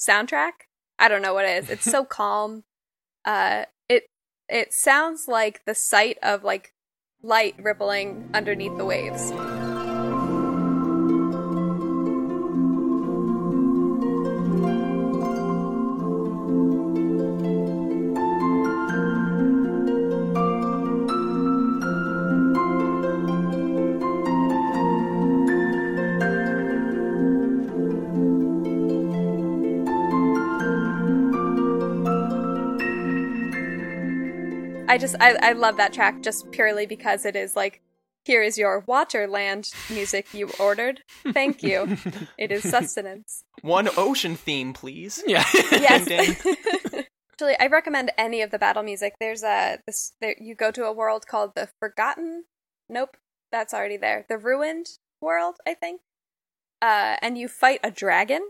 soundtrack. 0.00 0.52
I 0.98 1.08
don't 1.08 1.22
know 1.22 1.34
what 1.34 1.46
it 1.46 1.64
is. 1.64 1.70
It's 1.70 1.90
so 1.90 2.04
calm. 2.08 2.64
Uh 3.24 3.64
it 3.88 4.04
it 4.48 4.72
sounds 4.72 5.26
like 5.28 5.64
the 5.66 5.74
sight 5.74 6.18
of 6.22 6.44
like 6.44 6.72
light 7.22 7.54
rippling 7.58 8.30
underneath 8.34 8.76
the 8.76 8.84
waves. 8.84 9.32
I 34.90 34.98
just 34.98 35.14
I, 35.20 35.36
I 35.40 35.52
love 35.52 35.76
that 35.76 35.92
track 35.92 36.20
just 36.20 36.50
purely 36.50 36.84
because 36.84 37.24
it 37.24 37.36
is 37.36 37.54
like 37.54 37.80
here 38.24 38.42
is 38.42 38.58
your 38.58 38.82
Waterland 38.82 39.72
music 39.88 40.34
you 40.34 40.50
ordered. 40.58 41.04
Thank 41.32 41.62
you. 41.62 41.96
it 42.38 42.50
is 42.50 42.68
sustenance. 42.68 43.44
One 43.62 43.88
ocean 43.96 44.34
theme, 44.34 44.72
please. 44.72 45.22
Yeah. 45.24 45.44
Yes. 45.54 46.08
Actually, 47.32 47.56
I 47.60 47.68
recommend 47.68 48.10
any 48.18 48.42
of 48.42 48.50
the 48.50 48.58
battle 48.58 48.82
music. 48.82 49.14
There's 49.20 49.44
a 49.44 49.78
this 49.86 50.14
there, 50.20 50.34
you 50.40 50.56
go 50.56 50.72
to 50.72 50.84
a 50.84 50.92
world 50.92 51.24
called 51.24 51.52
the 51.54 51.68
Forgotten. 51.78 52.46
Nope, 52.88 53.16
that's 53.52 53.72
already 53.72 53.96
there. 53.96 54.26
The 54.28 54.38
Ruined 54.38 54.86
world, 55.20 55.54
I 55.64 55.74
think. 55.74 56.00
Uh, 56.82 57.14
and 57.22 57.38
you 57.38 57.46
fight 57.46 57.78
a 57.84 57.92
dragon 57.92 58.42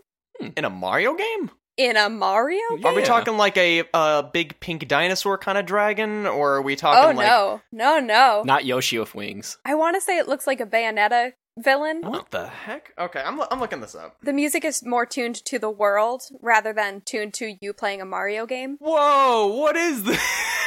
In 0.56 0.64
a 0.64 0.70
Mario 0.70 1.14
game? 1.14 1.50
In 1.80 1.96
a 1.96 2.10
Mario. 2.10 2.60
Yeah. 2.78 2.88
Are 2.88 2.94
we 2.94 3.02
talking 3.02 3.36
like 3.38 3.56
a 3.56 3.84
uh, 3.94 4.22
big 4.22 4.60
pink 4.60 4.86
dinosaur 4.86 5.38
kind 5.38 5.56
of 5.56 5.64
dragon, 5.64 6.26
or 6.26 6.56
are 6.56 6.62
we 6.62 6.76
talking 6.76 7.02
Oh 7.02 7.16
like 7.18 7.26
no, 7.26 7.60
no, 7.72 7.98
no! 7.98 8.42
Not 8.44 8.64
Yoshi 8.66 8.98
with 8.98 9.14
wings. 9.14 9.56
I 9.64 9.74
want 9.74 9.96
to 9.96 10.00
say 10.00 10.18
it 10.18 10.28
looks 10.28 10.46
like 10.46 10.60
a 10.60 10.66
Bayonetta 10.66 11.32
villain. 11.58 12.02
what 12.02 12.30
the 12.30 12.46
heck? 12.48 12.92
Okay, 12.98 13.20
I'm 13.24 13.40
I'm 13.50 13.60
looking 13.60 13.80
this 13.80 13.94
up. 13.94 14.16
The 14.22 14.32
music 14.34 14.64
is 14.64 14.84
more 14.84 15.06
tuned 15.06 15.36
to 15.46 15.58
the 15.58 15.70
world 15.70 16.22
rather 16.42 16.72
than 16.72 17.00
tuned 17.00 17.32
to 17.34 17.56
you 17.60 17.72
playing 17.72 18.00
a 18.02 18.04
Mario 18.04 18.44
game. 18.46 18.76
Whoa, 18.80 19.46
what 19.46 19.76
is 19.76 20.02
this? 20.04 20.20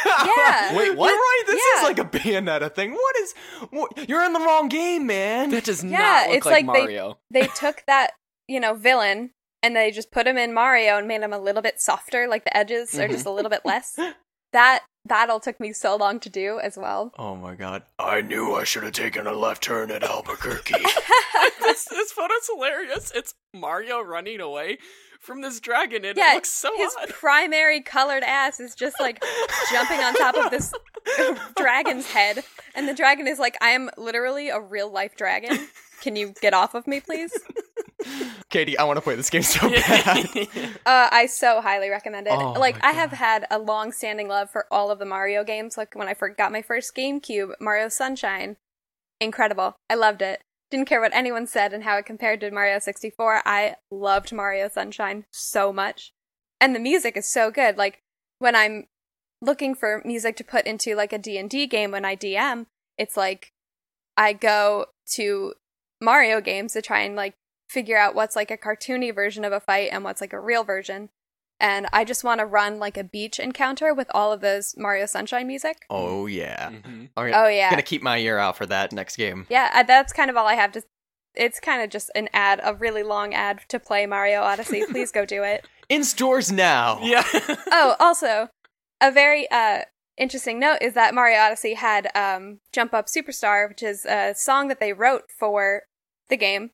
Yeah. 0.06 0.76
Wait, 0.78 0.96
what? 0.98 1.08
You're 1.10 1.18
right. 1.18 1.44
This 1.48 1.62
Yeah. 1.76 1.82
is 1.82 1.84
like 1.84 2.00
a 2.00 2.18
Bayonetta 2.18 2.74
thing. 2.74 2.92
What 2.94 3.16
is? 3.18 3.34
What, 3.70 4.10
you're 4.10 4.24
in 4.24 4.34
the 4.34 4.40
wrong 4.40 4.68
game, 4.68 5.06
man. 5.08 5.52
That 5.52 5.64
does 5.64 5.84
Yeah, 5.84 5.98
not 6.00 6.28
look 6.28 6.38
it's 6.38 6.46
like, 6.46 6.66
like 6.66 6.76
they- 6.76 6.82
Mario. 6.82 7.18
They 7.32 7.48
took 7.56 7.84
that, 7.88 8.12
you 8.48 8.60
know, 8.60 8.74
villain 8.74 9.32
and 9.64 9.76
they 9.76 9.90
just 9.90 10.12
put 10.12 10.28
him 10.28 10.38
in 10.38 10.54
Mario 10.54 10.98
and 10.98 11.08
made 11.08 11.22
him 11.22 11.34
a 11.34 11.40
little 11.40 11.62
bit 11.64 11.82
softer, 11.82 12.28
like 12.28 12.44
the 12.44 12.56
edges 12.56 12.94
are 13.00 13.08
just 13.08 13.26
a 13.26 13.32
little 13.32 13.50
bit 13.50 13.62
less. 13.66 13.98
That 14.52 14.84
battle 15.06 15.40
took 15.40 15.60
me 15.60 15.74
so 15.74 15.96
long 15.96 16.20
to 16.20 16.30
do 16.30 16.60
as 16.60 16.78
well. 16.78 17.12
Oh 17.18 17.36
my 17.36 17.56
god. 17.56 17.82
I 17.98 18.22
knew 18.22 18.54
I 18.54 18.64
should 18.66 18.84
have 18.84 18.94
taken 18.94 19.26
a 19.26 19.34
left 19.34 19.64
turn 19.64 19.90
at 19.90 20.04
Albuquerque. 20.04 20.76
this, 21.62 21.86
this 21.86 22.12
photo's 22.12 22.48
hilarious. 22.48 23.12
It's 23.16 23.34
Mario 23.56 24.00
running 24.02 24.40
away 24.42 24.78
from 25.20 25.42
this 25.42 25.60
dragon, 25.60 26.04
and 26.06 26.18
Yeah, 26.18 26.34
it 26.34 26.36
looks 26.36 26.52
so 26.52 26.70
His 26.78 26.94
odd. 27.02 27.10
primary 27.10 27.80
colored 27.82 28.24
ass 28.24 28.60
is 28.60 28.76
just 28.76 28.98
like 29.00 29.24
jumping 29.72 30.00
on 30.02 30.14
top 30.16 30.36
of 30.36 30.52
this 30.52 30.74
dragon's 31.56 32.06
head. 32.12 32.44
And 32.76 32.88
the 32.88 32.94
dragon 32.94 33.28
is 33.28 33.40
like, 33.40 33.58
I 33.62 33.70
am 33.70 33.90
literally 33.98 34.50
a 34.50 34.60
real 34.60 34.92
life 34.92 35.16
dragon. 35.16 35.68
Can 36.02 36.16
you 36.18 36.34
get 36.42 36.54
off 36.54 36.76
of 36.76 36.86
me, 36.88 37.00
please? 37.00 37.32
Katie, 38.50 38.78
I 38.78 38.84
want 38.84 38.98
to 38.98 39.02
play 39.02 39.16
this 39.16 39.30
game 39.30 39.42
so 39.42 39.70
bad. 39.88 40.28
Uh, 40.86 41.08
I 41.12 41.28
so 41.28 41.62
highly 41.62 41.90
recommend 41.90 42.28
it. 42.28 42.34
Oh 42.34 42.54
like, 42.54 42.84
I 42.84 42.92
have 42.92 43.12
had 43.12 43.46
a 43.50 43.58
long 43.58 43.92
standing 43.92 44.28
love 44.28 44.50
for 44.50 44.66
all 44.70 44.92
of 44.92 45.00
the 45.00 45.06
Mario 45.06 45.44
games. 45.44 45.78
Like, 45.78 45.96
when 45.96 46.08
I 46.08 46.14
fir- 46.14 46.36
got 46.36 46.52
my 46.52 46.62
first 46.62 46.94
GameCube, 46.96 47.54
Mario 47.60 47.88
Sunshine, 47.90 48.58
incredible. 49.22 49.76
I 49.90 49.96
loved 49.96 50.22
it. 50.22 50.42
Didn't 50.70 50.88
care 50.88 51.00
what 51.00 51.16
anyone 51.16 51.48
said 51.48 51.74
and 51.74 51.84
how 51.84 51.98
it 51.98 52.06
compared 52.06 52.42
to 52.42 52.52
Mario 52.52 52.80
64. 52.80 53.44
I 53.46 53.76
loved 53.90 54.34
Mario 54.34 54.68
Sunshine 54.68 55.26
so 55.32 55.72
much. 55.72 56.12
And 56.60 56.76
the 56.76 56.80
music 56.80 57.16
is 57.16 57.28
so 57.28 57.50
good. 57.50 57.78
Like, 57.78 58.02
when 58.40 58.56
I'm 58.56 58.88
looking 59.42 59.76
for 59.76 60.02
music 60.06 60.36
to 60.38 60.44
put 60.44 60.66
into 60.66 60.96
like 60.96 61.14
a 61.14 61.18
D&D 61.18 61.68
game 61.68 61.92
when 61.92 62.06
I 62.06 62.16
DM, 62.16 62.66
it's 62.98 63.18
like 63.18 63.52
I 64.18 64.34
go 64.34 64.88
to 65.14 65.54
Mario 66.02 66.42
games 66.42 66.74
to 66.74 66.82
try 66.82 67.02
and 67.02 67.16
like 67.16 67.36
figure 67.70 67.98
out 67.98 68.16
what's 68.16 68.36
like 68.36 68.52
a 68.52 68.58
cartoony 68.58 69.14
version 69.14 69.44
of 69.44 69.54
a 69.54 69.60
fight 69.60 69.90
and 69.92 70.04
what's 70.04 70.22
like 70.22 70.34
a 70.34 70.40
real 70.40 70.64
version. 70.64 71.10
And 71.60 71.88
I 71.94 72.04
just 72.04 72.24
want 72.24 72.40
to 72.40 72.46
run 72.46 72.78
like 72.80 72.98
a 72.98 73.04
beach 73.04 73.40
encounter 73.40 73.94
with 73.94 74.10
all 74.14 74.34
of 74.34 74.42
those 74.42 74.76
Mario 74.78 75.06
Sunshine 75.06 75.48
music. 75.48 75.86
oh 75.90 76.26
yeah. 76.26 76.72
Mhm. 76.72 77.10
All 77.16 77.24
right. 77.24 77.34
Oh 77.36 77.48
yeah. 77.48 77.70
Gonna 77.70 77.82
keep 77.82 78.02
my 78.02 78.18
ear 78.18 78.38
out 78.38 78.58
for 78.58 78.66
that 78.66 78.92
next 78.92 79.16
game. 79.16 79.48
Yeah, 79.50 79.70
uh, 79.74 79.84
that's 79.84 80.12
kind 80.14 80.30
of 80.30 80.38
all 80.38 80.48
I 80.48 80.56
have 80.56 80.72
to 80.74 80.84
it's 81.36 81.60
kind 81.60 81.82
of 81.82 81.90
just 81.90 82.12
an 82.16 82.30
ad, 82.34 82.60
a 82.64 82.74
really 82.76 83.04
long 83.04 83.34
ad 83.34 83.62
to 83.70 83.80
play 83.80 84.06
Mario 84.06 84.42
Odyssey. 84.42 84.84
Please 84.90 85.12
go 85.12 85.26
do 85.26 85.44
it. 85.44 85.66
In 85.90 86.04
stores 86.04 86.52
now. 86.52 87.00
Yeah. 87.02 87.24
oh, 87.72 87.96
also, 88.00 88.50
a 89.02 89.12
very 89.12 89.50
uh, 89.52 89.82
interesting 90.18 90.60
note 90.60 90.78
is 90.82 90.94
that 90.94 91.14
Mario 91.14 91.40
Odyssey 91.40 91.74
had 91.74 92.10
um, 92.16 92.60
"Jump 92.72 92.94
Up 92.94 93.08
Superstar," 93.08 93.68
which 93.68 93.84
is 93.84 94.06
a 94.06 94.34
song 94.36 94.68
that 94.68 94.80
they 94.80 94.94
wrote 94.94 95.24
for 95.38 95.84
the 96.30 96.38
game, 96.38 96.72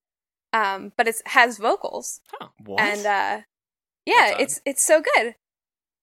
um, 0.54 0.91
but 0.97 1.08
it 1.08 1.16
has 1.28 1.58
vocals, 1.58 2.22
What? 2.66 2.80
and 2.82 3.00
uh, 3.06 3.41
yeah, 4.06 4.16
That's 4.18 4.34
odd. 4.34 4.41
it's 4.41 4.62
it's 4.66 4.84
so 4.84 5.02
good. 5.02 5.36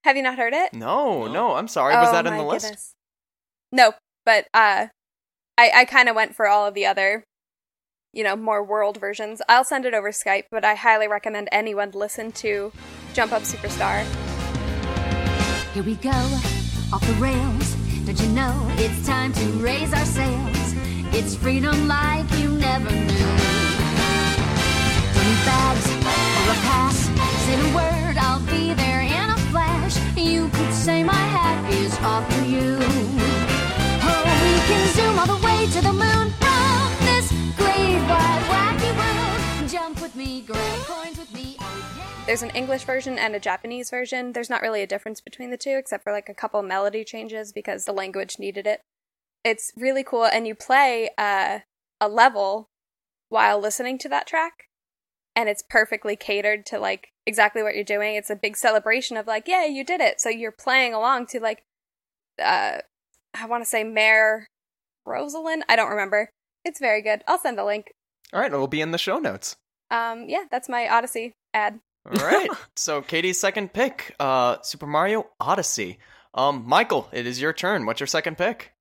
Have 0.04 0.16
you 0.16 0.22
not 0.22 0.38
heard 0.38 0.52
it? 0.54 0.72
no, 0.72 1.26
No. 1.26 1.32
no, 1.32 1.54
I'm 1.56 1.68
sorry. 1.68 1.94
Was 1.94 2.08
Oh 2.08 2.12
that 2.12 2.26
in 2.26 2.36
the 2.36 2.44
list? 2.44 2.64
goodness. 2.66 2.94
No, 3.72 3.94
but 4.24 4.46
uh, 4.54 4.86
I 5.58 5.70
I 5.74 5.84
kind 5.84 6.08
of 6.08 6.14
went 6.16 6.34
for 6.36 6.46
all 6.46 6.66
of 6.66 6.74
the 6.74 6.86
other, 6.86 7.24
you 8.12 8.22
know, 8.22 8.36
more 8.36 8.62
world 8.64 8.98
versions. 9.00 9.42
I'll 9.48 9.64
send 9.64 9.84
it 9.84 9.94
over 9.94 10.10
Skype, 10.12 10.44
but 10.50 10.64
I 10.64 10.74
highly 10.76 11.08
recommend 11.08 11.48
anyone 11.50 11.90
listen 11.90 12.30
to 12.32 12.72
"Jump 13.14 13.32
Up 13.32 13.42
Superstar." 13.42 14.04
Here 15.74 15.82
we 15.82 15.96
go, 15.96 16.10
off 16.92 17.04
the 17.06 17.12
rails. 17.18 17.74
Don't 18.06 18.18
you 18.20 18.28
know 18.28 18.54
it's 18.78 19.04
time 19.06 19.32
to 19.32 19.44
raise 19.58 19.92
our 19.92 20.04
sails? 20.06 20.74
It's 21.12 21.34
freedom 21.36 21.88
like 21.88 22.30
you 22.38 22.50
never 22.50 22.90
knew. 22.90 23.15
Bags 25.46 25.86
or 25.86 26.50
a 26.50 26.58
pass. 26.66 27.06
Say 27.46 27.56
the 27.56 27.70
word, 27.74 28.16
I'll 28.18 28.44
be 28.46 28.74
there 28.74 29.02
in 29.02 29.30
a 29.30 29.38
flash. 29.50 29.96
You 30.16 30.48
could 30.48 30.74
say 30.74 31.04
my 31.04 31.14
hat 31.14 31.72
is 31.72 31.96
off 32.00 32.26
for 32.34 32.44
you. 32.44 32.76
Oh, 34.02 34.24
we 34.42 34.54
can 34.66 34.88
zoom 34.94 35.18
all 35.18 35.26
the 35.38 35.46
way 35.46 35.66
to 35.66 35.80
the 35.80 35.92
moon 35.92 36.32
from 36.42 36.92
this 37.06 37.30
great 37.56 38.00
wide 38.10 38.42
wacky 38.50 38.92
world. 38.98 39.70
Jump 39.70 40.02
with 40.02 40.16
me, 40.16 40.40
grab 40.40 40.80
coins 40.80 41.18
with 41.18 41.32
me. 41.32 41.56
Oh. 41.60 42.22
There's 42.26 42.42
an 42.42 42.50
English 42.50 42.82
version 42.82 43.16
and 43.16 43.36
a 43.36 43.40
Japanese 43.40 43.88
version. 43.88 44.32
There's 44.32 44.50
not 44.50 44.62
really 44.62 44.82
a 44.82 44.86
difference 44.86 45.20
between 45.20 45.50
the 45.50 45.56
two, 45.56 45.76
except 45.78 46.02
for 46.02 46.12
like 46.12 46.28
a 46.28 46.34
couple 46.34 46.60
melody 46.62 47.04
changes 47.04 47.52
because 47.52 47.84
the 47.84 47.92
language 47.92 48.40
needed 48.40 48.66
it. 48.66 48.80
It's 49.44 49.72
really 49.76 50.02
cool, 50.02 50.24
and 50.24 50.44
you 50.44 50.56
play 50.56 51.10
uh, 51.16 51.60
a 52.00 52.08
level 52.08 52.68
while 53.28 53.60
listening 53.60 53.98
to 53.98 54.08
that 54.08 54.26
track, 54.26 54.64
and 55.36 55.50
it's 55.50 55.62
perfectly 55.62 56.16
catered 56.16 56.64
to 56.66 56.78
like 56.78 57.08
exactly 57.26 57.62
what 57.62 57.74
you're 57.74 57.84
doing. 57.84 58.16
It's 58.16 58.30
a 58.30 58.36
big 58.36 58.56
celebration 58.56 59.16
of 59.16 59.26
like, 59.26 59.46
yeah, 59.46 59.66
you 59.66 59.84
did 59.84 60.00
it. 60.00 60.20
So 60.20 60.30
you're 60.30 60.50
playing 60.50 60.94
along 60.94 61.26
to 61.28 61.40
like, 61.40 61.62
uh, 62.42 62.78
I 63.34 63.46
want 63.46 63.62
to 63.62 63.68
say 63.68 63.84
Mayor 63.84 64.46
Rosalind. 65.04 65.64
I 65.68 65.76
don't 65.76 65.90
remember. 65.90 66.30
It's 66.64 66.80
very 66.80 67.02
good. 67.02 67.22
I'll 67.28 67.38
send 67.38 67.58
the 67.58 67.64
link. 67.64 67.92
All 68.32 68.40
right, 68.40 68.52
it'll 68.52 68.66
be 68.66 68.80
in 68.80 68.90
the 68.90 68.98
show 68.98 69.18
notes. 69.18 69.56
Um, 69.90 70.24
yeah, 70.28 70.44
that's 70.50 70.68
my 70.68 70.88
Odyssey 70.88 71.34
ad. 71.54 71.78
All 72.06 72.26
right. 72.26 72.50
so 72.76 73.02
Katie's 73.02 73.38
second 73.38 73.72
pick, 73.72 74.16
uh, 74.18 74.56
Super 74.62 74.86
Mario 74.86 75.26
Odyssey. 75.38 75.98
Um, 76.34 76.64
Michael, 76.66 77.08
it 77.12 77.26
is 77.26 77.40
your 77.40 77.52
turn. 77.52 77.86
What's 77.86 78.00
your 78.00 78.06
second 78.06 78.36
pick? 78.36 78.72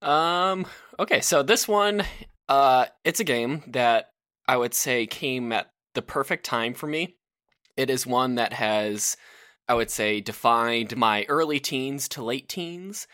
Um. 0.00 0.66
Okay, 0.98 1.20
so 1.20 1.42
this 1.42 1.66
one, 1.66 2.04
uh, 2.48 2.86
it's 3.04 3.20
a 3.20 3.24
game 3.24 3.62
that 3.68 4.10
I 4.46 4.56
would 4.56 4.74
say 4.74 5.06
came 5.06 5.52
at 5.52 5.68
the 5.94 6.02
perfect 6.02 6.44
time 6.44 6.74
for 6.74 6.86
me. 6.86 7.16
It 7.76 7.90
is 7.90 8.06
one 8.06 8.36
that 8.36 8.52
has, 8.52 9.16
I 9.68 9.74
would 9.74 9.90
say, 9.90 10.20
defined 10.20 10.96
my 10.96 11.24
early 11.28 11.58
teens 11.58 12.08
to 12.10 12.22
late 12.22 12.48
teens, 12.48 13.06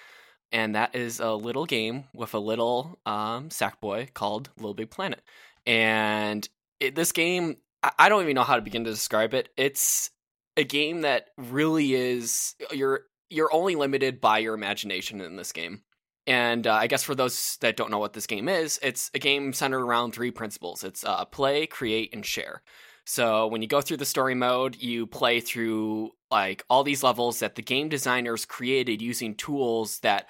and 0.52 0.74
that 0.74 0.94
is 0.94 1.20
a 1.20 1.32
little 1.32 1.64
game 1.64 2.04
with 2.12 2.34
a 2.34 2.38
little 2.38 2.98
um 3.06 3.50
sack 3.50 3.80
boy 3.80 4.08
called 4.12 4.50
Little 4.56 4.74
Big 4.74 4.90
Planet. 4.90 5.22
And 5.66 6.48
it, 6.80 6.94
this 6.94 7.12
game, 7.12 7.58
I, 7.82 7.92
I 7.98 8.08
don't 8.08 8.22
even 8.22 8.34
know 8.34 8.42
how 8.42 8.56
to 8.56 8.62
begin 8.62 8.84
to 8.84 8.90
describe 8.90 9.34
it. 9.34 9.50
It's 9.56 10.10
a 10.56 10.64
game 10.64 11.02
that 11.02 11.28
really 11.36 11.94
is 11.94 12.54
you're 12.72 13.02
you're 13.28 13.52
only 13.54 13.76
limited 13.76 14.20
by 14.20 14.38
your 14.38 14.54
imagination 14.54 15.20
in 15.20 15.36
this 15.36 15.52
game. 15.52 15.82
And 16.30 16.68
uh, 16.68 16.74
I 16.74 16.86
guess 16.86 17.02
for 17.02 17.16
those 17.16 17.58
that 17.60 17.76
don't 17.76 17.90
know 17.90 17.98
what 17.98 18.12
this 18.12 18.28
game 18.28 18.48
is, 18.48 18.78
it's 18.84 19.10
a 19.14 19.18
game 19.18 19.52
centered 19.52 19.82
around 19.82 20.12
three 20.12 20.30
principles. 20.30 20.84
It's 20.84 21.02
uh, 21.02 21.24
play, 21.24 21.66
create, 21.66 22.14
and 22.14 22.24
share. 22.24 22.62
So 23.04 23.48
when 23.48 23.62
you 23.62 23.66
go 23.66 23.80
through 23.80 23.96
the 23.96 24.04
story 24.04 24.36
mode, 24.36 24.76
you 24.76 25.08
play 25.08 25.40
through 25.40 26.12
like 26.30 26.64
all 26.70 26.84
these 26.84 27.02
levels 27.02 27.40
that 27.40 27.56
the 27.56 27.62
game 27.62 27.88
designers 27.88 28.44
created 28.44 29.02
using 29.02 29.34
tools 29.34 29.98
that 30.00 30.28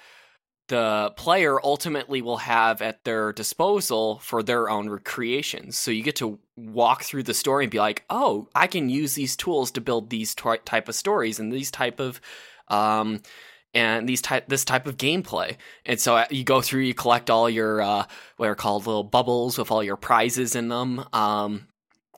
the 0.69 1.13
player 1.19 1.63
ultimately 1.63 2.23
will 2.23 2.39
have 2.39 2.81
at 2.81 3.05
their 3.05 3.35
disposal 3.35 4.21
for 4.21 4.43
their 4.43 4.71
own 4.71 4.89
recreations. 4.89 5.77
So 5.77 5.91
you 5.91 6.03
get 6.03 6.17
to 6.17 6.39
walk 6.57 7.03
through 7.03 7.25
the 7.25 7.35
story 7.35 7.65
and 7.65 7.71
be 7.71 7.79
like, 7.79 8.07
"Oh, 8.09 8.49
I 8.55 8.69
can 8.69 8.89
use 8.89 9.17
these 9.17 9.37
tools 9.37 9.71
to 9.73 9.83
build 9.83 10.09
these 10.09 10.35
t- 10.35 10.49
type 10.65 10.89
of 10.89 10.95
stories 10.95 11.39
and 11.39 11.53
these 11.53 11.71
type 11.71 12.01
of 12.01 12.23
um 12.69 13.21
and 13.75 14.09
these 14.09 14.23
type 14.23 14.49
this 14.49 14.65
type 14.65 14.87
of 14.87 14.97
gameplay." 14.97 15.57
And 15.87 16.01
so 16.01 16.17
uh, 16.17 16.27
you 16.31 16.45
go 16.45 16.61
through, 16.61 16.83
you 16.83 16.95
collect 16.95 17.31
all 17.31 17.49
your 17.49 17.81
uh 17.83 18.07
what 18.37 18.49
are 18.49 18.55
called 18.55 18.87
little 18.87 19.05
bubbles 19.05 19.59
with 19.59 19.71
all 19.71 19.83
your 19.83 19.97
prizes 19.97 20.55
in 20.55 20.69
them. 20.69 21.05
Um 21.13 21.67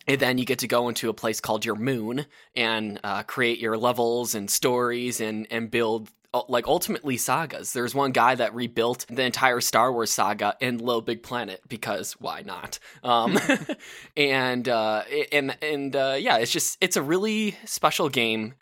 and 0.07 0.21
then 0.21 0.39
you 0.39 0.45
get 0.45 0.61
to 0.61 0.69
go 0.69 0.89
into 0.89 1.09
a 1.09 1.15
place 1.15 1.41
called 1.41 1.65
your 1.65 1.77
moon 1.77 2.27
and 2.57 2.99
uh, 3.05 3.23
create 3.23 3.61
your 3.61 3.77
levels 3.77 4.35
and 4.35 4.51
stories 4.51 5.21
and 5.21 5.47
and 5.51 5.71
build 5.71 6.11
uh, 6.35 6.43
like 6.49 6.67
ultimately 6.67 7.17
sagas. 7.17 7.73
There's 7.73 7.95
one 7.95 8.13
guy 8.13 8.35
that 8.35 8.55
rebuilt 8.55 9.07
the 9.09 9.23
entire 9.23 9.61
Star 9.61 9.93
Wars 9.93 10.11
saga 10.11 10.57
in 10.61 10.79
Little 10.79 11.03
Big 11.03 11.23
Planet 11.23 11.61
because 11.69 12.15
why 12.15 12.43
not? 12.43 12.79
Um, 13.05 13.39
and 14.17 14.69
uh, 14.69 15.03
and 15.31 15.57
and 15.63 15.95
uh, 15.95 16.17
yeah, 16.19 16.39
it's 16.39 16.53
just 16.53 16.79
it's 16.81 16.97
a 16.97 17.03
really 17.03 17.57
special 17.65 18.09
game, 18.09 18.55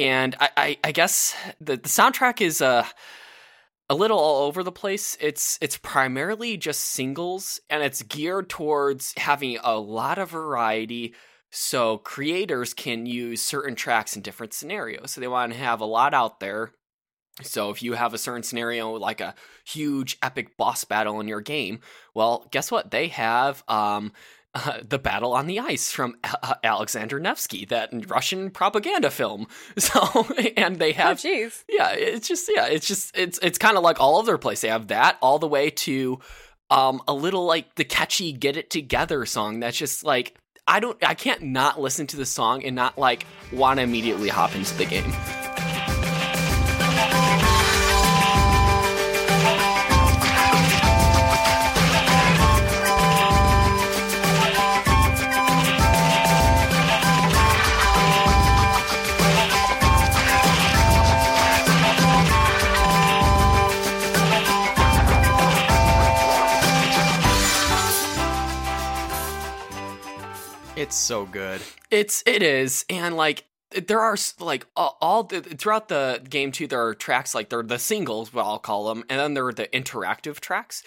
and 0.00 0.34
I 0.40 0.50
I, 0.56 0.78
I 0.84 0.92
guess 0.92 1.34
the 1.60 1.76
the 1.76 1.88
soundtrack 1.88 2.40
is 2.40 2.60
uh 2.60 2.86
a 3.88 3.94
little 3.94 4.18
all 4.18 4.46
over 4.46 4.62
the 4.62 4.72
place. 4.72 5.16
It's 5.20 5.58
it's 5.60 5.76
primarily 5.76 6.56
just 6.56 6.80
singles 6.80 7.60
and 7.68 7.82
it's 7.82 8.02
geared 8.02 8.48
towards 8.48 9.12
having 9.16 9.58
a 9.62 9.78
lot 9.78 10.18
of 10.18 10.30
variety 10.30 11.14
so 11.50 11.98
creators 11.98 12.72
can 12.72 13.04
use 13.04 13.42
certain 13.42 13.74
tracks 13.74 14.14
in 14.14 14.22
different 14.22 14.54
scenarios. 14.54 15.10
So 15.10 15.20
they 15.20 15.26
want 15.26 15.52
to 15.52 15.58
have 15.58 15.80
a 15.80 15.86
lot 15.86 16.14
out 16.14 16.38
there. 16.38 16.70
So 17.42 17.70
if 17.70 17.82
you 17.82 17.94
have 17.94 18.14
a 18.14 18.18
certain 18.18 18.44
scenario 18.44 18.92
like 18.92 19.20
a 19.20 19.34
huge 19.66 20.18
epic 20.22 20.56
boss 20.56 20.84
battle 20.84 21.18
in 21.18 21.26
your 21.26 21.40
game, 21.40 21.80
well, 22.14 22.46
guess 22.52 22.70
what? 22.70 22.92
They 22.92 23.08
have 23.08 23.64
um 23.66 24.12
uh, 24.54 24.78
the 24.88 24.98
battle 24.98 25.32
on 25.32 25.46
the 25.46 25.58
ice 25.60 25.92
from 25.92 26.16
uh, 26.24 26.54
Alexander 26.64 27.18
Nevsky, 27.20 27.64
that 27.66 27.90
Russian 28.10 28.50
propaganda 28.50 29.10
film. 29.10 29.46
So, 29.78 30.26
and 30.56 30.76
they 30.78 30.90
Oh, 30.90 30.94
have 30.96 31.18
jeez. 31.18 31.64
yeah, 31.68 31.90
it's 31.92 32.28
just 32.28 32.50
yeah, 32.54 32.66
it's 32.66 32.86
just 32.86 33.16
it's 33.16 33.38
it's 33.42 33.58
kind 33.58 33.76
of 33.76 33.82
like 33.82 34.00
all 34.00 34.18
over 34.18 34.32
the 34.32 34.38
place. 34.38 34.60
They 34.60 34.68
have 34.68 34.88
that 34.88 35.16
all 35.22 35.38
the 35.38 35.48
way 35.48 35.70
to 35.70 36.18
um 36.70 37.00
a 37.08 37.12
little 37.14 37.44
like 37.46 37.74
the 37.76 37.84
catchy 37.84 38.32
"Get 38.32 38.56
It 38.56 38.70
Together" 38.70 39.24
song. 39.26 39.60
That's 39.60 39.76
just 39.78 40.04
like 40.04 40.36
I 40.66 40.80
don't 40.80 40.98
I 41.04 41.14
can't 41.14 41.42
not 41.42 41.80
listen 41.80 42.06
to 42.08 42.16
the 42.16 42.26
song 42.26 42.64
and 42.64 42.76
not 42.76 42.98
like 42.98 43.26
want 43.52 43.78
to 43.78 43.82
immediately 43.82 44.28
hop 44.28 44.54
into 44.54 44.74
the 44.76 44.86
game. 44.86 45.12
It's 70.80 70.96
so 70.96 71.26
good. 71.26 71.60
It's 71.90 72.22
it 72.24 72.42
is, 72.42 72.86
and 72.88 73.14
like 73.14 73.44
there 73.70 74.00
are 74.00 74.16
like 74.38 74.66
all, 74.74 74.96
all 75.02 75.24
the, 75.24 75.42
throughout 75.42 75.88
the 75.88 76.22
game 76.26 76.52
too. 76.52 76.66
There 76.66 76.86
are 76.86 76.94
tracks 76.94 77.34
like 77.34 77.50
they're 77.50 77.62
the 77.62 77.78
singles, 77.78 78.32
what 78.32 78.46
I'll 78.46 78.58
call 78.58 78.88
them, 78.88 79.04
and 79.10 79.20
then 79.20 79.34
there 79.34 79.46
are 79.46 79.52
the 79.52 79.66
interactive 79.66 80.40
tracks. 80.40 80.82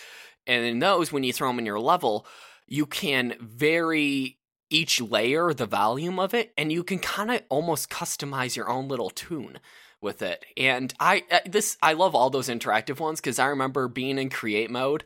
And 0.48 0.66
in 0.66 0.80
those, 0.80 1.12
when 1.12 1.24
you 1.24 1.32
throw 1.32 1.48
them 1.50 1.60
in 1.60 1.68
your 1.68 1.80
level, 1.80 2.26
you 2.66 2.88
can 2.88 3.36
vary 3.40 4.40
each 4.72 5.00
layer, 5.00 5.54
the 5.54 5.68
volume 5.68 6.20
of 6.20 6.34
it, 6.34 6.54
and 6.58 6.72
you 6.72 6.84
can 6.84 6.98
kind 6.98 7.30
of 7.30 7.44
almost 7.50 7.92
customize 7.92 8.56
your 8.56 8.70
own 8.70 8.88
little 8.88 9.12
tune 9.12 9.60
with 10.02 10.24
it. 10.24 10.44
And 10.58 10.92
I 11.00 11.24
this 11.46 11.78
I 11.84 11.94
love 11.94 12.16
all 12.16 12.32
those 12.32 12.50
interactive 12.50 13.00
ones 13.00 13.22
because 13.22 13.38
I 13.38 13.46
remember 13.46 13.88
being 13.88 14.18
in 14.18 14.32
create 14.32 14.72
mode 14.72 15.04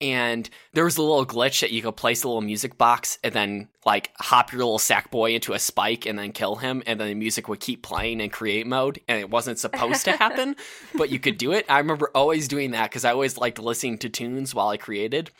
and 0.00 0.48
there 0.74 0.84
was 0.84 0.96
a 0.96 1.02
little 1.02 1.26
glitch 1.26 1.60
that 1.60 1.72
you 1.72 1.82
could 1.82 1.96
place 1.96 2.22
a 2.22 2.28
little 2.28 2.40
music 2.40 2.78
box 2.78 3.18
and 3.24 3.34
then 3.34 3.68
like 3.84 4.10
hop 4.18 4.52
your 4.52 4.60
little 4.60 4.78
sack 4.78 5.10
boy 5.10 5.34
into 5.34 5.54
a 5.54 5.58
spike 5.58 6.06
and 6.06 6.18
then 6.18 6.30
kill 6.30 6.56
him 6.56 6.82
and 6.86 7.00
then 7.00 7.08
the 7.08 7.14
music 7.14 7.48
would 7.48 7.58
keep 7.58 7.82
playing 7.82 8.20
in 8.20 8.30
create 8.30 8.66
mode 8.66 9.00
and 9.08 9.18
it 9.18 9.28
wasn't 9.28 9.58
supposed 9.58 10.04
to 10.04 10.12
happen 10.12 10.54
but 10.96 11.10
you 11.10 11.18
could 11.18 11.36
do 11.36 11.52
it. 11.52 11.66
I 11.68 11.78
remember 11.78 12.10
always 12.14 12.46
doing 12.48 12.72
that 12.72 12.90
because 12.90 13.04
i 13.04 13.10
always 13.10 13.38
liked 13.38 13.58
listening 13.58 13.98
to 13.98 14.08
tunes 14.08 14.54
while 14.54 14.68
i 14.68 14.76
created. 14.76 15.30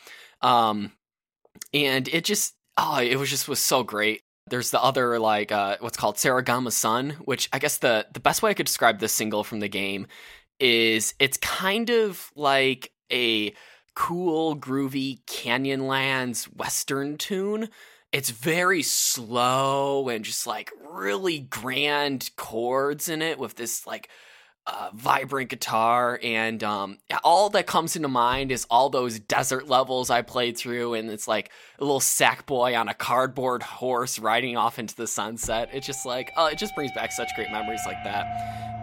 Um 0.42 0.92
and 1.72 2.08
it 2.08 2.24
just 2.24 2.54
oh 2.76 3.00
it 3.00 3.16
was 3.16 3.30
just 3.30 3.48
was 3.48 3.60
so 3.60 3.84
great. 3.84 4.22
There's 4.48 4.70
the 4.70 4.82
other 4.82 5.20
like 5.20 5.52
uh 5.52 5.76
what's 5.78 5.96
called 5.96 6.16
Saragama 6.16 6.72
Sun, 6.72 7.10
which 7.24 7.48
I 7.52 7.60
guess 7.60 7.78
the 7.78 8.06
the 8.12 8.20
best 8.20 8.42
way 8.42 8.50
I 8.50 8.54
could 8.54 8.66
describe 8.66 8.98
this 8.98 9.12
single 9.12 9.44
from 9.44 9.60
the 9.60 9.68
game 9.68 10.08
is 10.58 11.14
it's 11.20 11.36
kind 11.36 11.90
of 11.90 12.32
like 12.34 12.90
a 13.12 13.54
cool, 13.98 14.56
groovy 14.56 15.18
Canyonlands 15.26 16.44
Western 16.56 17.18
tune. 17.18 17.68
It's 18.12 18.30
very 18.30 18.84
slow 18.84 20.08
and 20.08 20.24
just 20.24 20.46
like 20.46 20.70
really 20.88 21.40
grand 21.40 22.30
chords 22.36 23.08
in 23.08 23.22
it 23.22 23.40
with 23.40 23.56
this 23.56 23.88
like 23.88 24.08
uh, 24.68 24.90
vibrant 24.94 25.50
guitar 25.50 26.20
and 26.22 26.62
um, 26.62 26.98
all 27.24 27.50
that 27.50 27.66
comes 27.66 27.96
into 27.96 28.06
mind 28.06 28.52
is 28.52 28.66
all 28.70 28.88
those 28.88 29.18
desert 29.18 29.66
levels 29.66 30.10
I 30.10 30.22
played 30.22 30.56
through 30.56 30.94
and 30.94 31.10
it's 31.10 31.26
like 31.26 31.50
a 31.80 31.84
little 31.84 31.98
sack 31.98 32.46
boy 32.46 32.76
on 32.76 32.88
a 32.88 32.94
cardboard 32.94 33.64
horse 33.64 34.20
riding 34.20 34.56
off 34.56 34.78
into 34.78 34.94
the 34.94 35.08
sunset. 35.08 35.70
It's 35.72 35.88
just 35.88 36.06
like 36.06 36.30
oh, 36.36 36.46
it 36.46 36.56
just 36.56 36.76
brings 36.76 36.92
back 36.92 37.10
such 37.10 37.34
great 37.34 37.50
memories 37.50 37.82
like 37.84 38.04
that. 38.04 38.77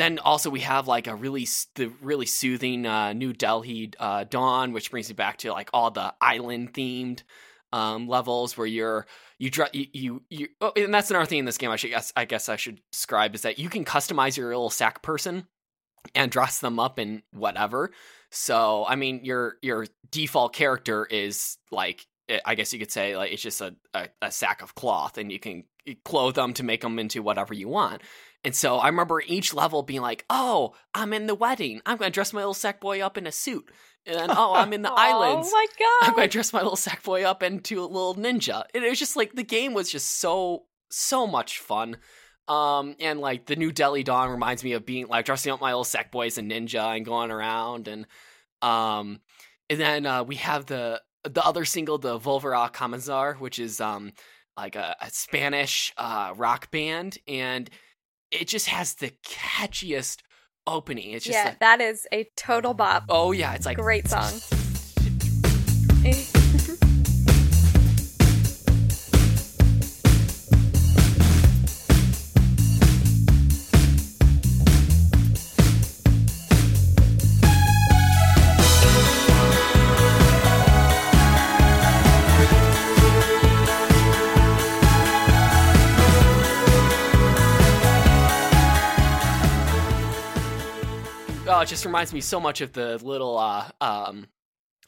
Then 0.00 0.18
also 0.18 0.50
we 0.50 0.60
have 0.60 0.88
like 0.88 1.06
a 1.06 1.14
really 1.14 1.46
the 1.74 1.92
really 2.00 2.26
soothing 2.26 2.86
uh, 2.86 3.12
New 3.12 3.32
Delhi 3.32 3.92
uh, 3.98 4.24
dawn, 4.24 4.72
which 4.72 4.90
brings 4.90 5.08
me 5.08 5.14
back 5.14 5.38
to 5.38 5.52
like 5.52 5.70
all 5.72 5.90
the 5.90 6.14
island 6.20 6.72
themed 6.72 7.22
um, 7.72 8.08
levels 8.08 8.56
where 8.56 8.66
you're 8.66 9.06
you, 9.38 9.50
dr- 9.50 9.74
you 9.74 9.86
you 9.92 10.22
you 10.28 10.48
oh, 10.60 10.72
and 10.76 10.92
that's 10.92 11.10
another 11.10 11.26
thing 11.26 11.38
in 11.38 11.44
this 11.44 11.58
game 11.58 11.70
I 11.70 11.76
should 11.76 11.90
guess 11.90 12.12
I 12.16 12.24
guess 12.24 12.48
I 12.48 12.56
should 12.56 12.80
describe 12.92 13.34
is 13.34 13.42
that 13.42 13.58
you 13.58 13.68
can 13.68 13.84
customize 13.84 14.36
your 14.36 14.48
little 14.48 14.70
sack 14.70 15.02
person 15.02 15.46
and 16.14 16.30
dress 16.30 16.60
them 16.60 16.78
up 16.78 16.98
in 16.98 17.22
whatever. 17.32 17.92
So 18.30 18.84
I 18.88 18.96
mean 18.96 19.24
your 19.24 19.56
your 19.62 19.86
default 20.10 20.54
character 20.54 21.06
is 21.06 21.58
like 21.70 22.06
eh, 22.28 22.40
I 22.44 22.54
guess 22.54 22.72
you 22.72 22.78
could 22.78 22.92
say 22.92 23.16
like 23.16 23.32
it's 23.32 23.42
just 23.42 23.60
a, 23.60 23.76
a, 23.94 24.08
a 24.22 24.32
sack 24.32 24.62
of 24.62 24.74
cloth 24.74 25.16
and 25.16 25.30
you 25.30 25.38
can 25.38 25.64
clothe 26.04 26.34
them 26.34 26.52
to 26.54 26.62
make 26.62 26.82
them 26.82 26.98
into 26.98 27.22
whatever 27.22 27.54
you 27.54 27.68
want. 27.68 28.02
And 28.42 28.54
so 28.54 28.76
I 28.76 28.86
remember 28.86 29.22
each 29.26 29.52
level 29.52 29.82
being 29.82 30.00
like, 30.00 30.24
"Oh, 30.30 30.74
I'm 30.94 31.12
in 31.12 31.26
the 31.26 31.34
wedding. 31.34 31.82
I'm 31.84 31.98
going 31.98 32.10
to 32.10 32.14
dress 32.14 32.32
my 32.32 32.40
little 32.40 32.54
sack 32.54 32.80
boy 32.80 33.00
up 33.00 33.18
in 33.18 33.26
a 33.26 33.32
suit." 33.32 33.70
And 34.06 34.16
then, 34.16 34.30
"Oh, 34.30 34.54
I'm 34.54 34.72
in 34.72 34.82
the 34.82 34.92
islands. 34.96 35.48
Oh 35.50 35.56
my 35.56 35.66
God. 35.78 36.08
I'm 36.08 36.16
going 36.16 36.28
to 36.28 36.32
dress 36.32 36.52
my 36.52 36.60
little 36.60 36.76
sack 36.76 37.02
boy 37.02 37.24
up 37.24 37.42
into 37.42 37.80
a 37.80 37.86
little 37.86 38.14
ninja." 38.14 38.64
And 38.74 38.84
it 38.84 38.88
was 38.88 38.98
just 38.98 39.16
like 39.16 39.34
the 39.34 39.42
game 39.42 39.74
was 39.74 39.90
just 39.90 40.20
so 40.20 40.64
so 40.90 41.26
much 41.26 41.58
fun. 41.58 41.98
Um, 42.48 42.96
and 42.98 43.20
like 43.20 43.46
the 43.46 43.56
New 43.56 43.70
Delhi 43.72 44.02
Dawn 44.02 44.30
reminds 44.30 44.64
me 44.64 44.72
of 44.72 44.84
being 44.84 45.06
like 45.06 45.24
dressing 45.26 45.52
up 45.52 45.60
my 45.60 45.68
little 45.68 45.84
sack 45.84 46.10
boy 46.10 46.26
as 46.26 46.38
a 46.38 46.42
ninja 46.42 46.96
and 46.96 47.04
going 47.04 47.30
around 47.30 47.86
and 47.86 48.06
um, 48.62 49.20
and 49.68 49.80
then 49.80 50.06
uh, 50.06 50.24
we 50.24 50.36
have 50.36 50.66
the 50.66 51.00
the 51.24 51.44
other 51.44 51.64
single, 51.64 51.98
the 51.98 52.18
Volver 52.18 52.56
a 52.56 52.70
Comenzar, 52.70 53.38
which 53.38 53.58
is 53.58 53.80
um 53.80 54.12
like 54.56 54.76
a, 54.76 54.96
a 55.00 55.10
Spanish 55.10 55.92
uh 55.96 56.32
rock 56.36 56.70
band, 56.70 57.18
and 57.28 57.70
it 58.30 58.48
just 58.48 58.68
has 58.68 58.94
the 58.94 59.12
catchiest 59.26 60.18
opening. 60.66 61.12
It's 61.12 61.24
just 61.24 61.36
yeah, 61.36 61.44
like, 61.44 61.60
that 61.60 61.80
is 61.80 62.06
a 62.12 62.28
total 62.36 62.74
bop. 62.74 63.04
oh 63.08 63.32
yeah, 63.32 63.54
it's 63.54 63.66
like 63.66 63.78
Great 63.78 64.08
song. 64.08 64.32
oh, 91.60 91.62
it 91.62 91.68
just 91.68 91.84
reminds 91.84 92.12
me 92.14 92.22
so 92.22 92.40
much 92.40 92.62
of 92.62 92.72
the 92.72 92.96
little 93.04 93.36
uh 93.38 93.68
um 93.80 94.26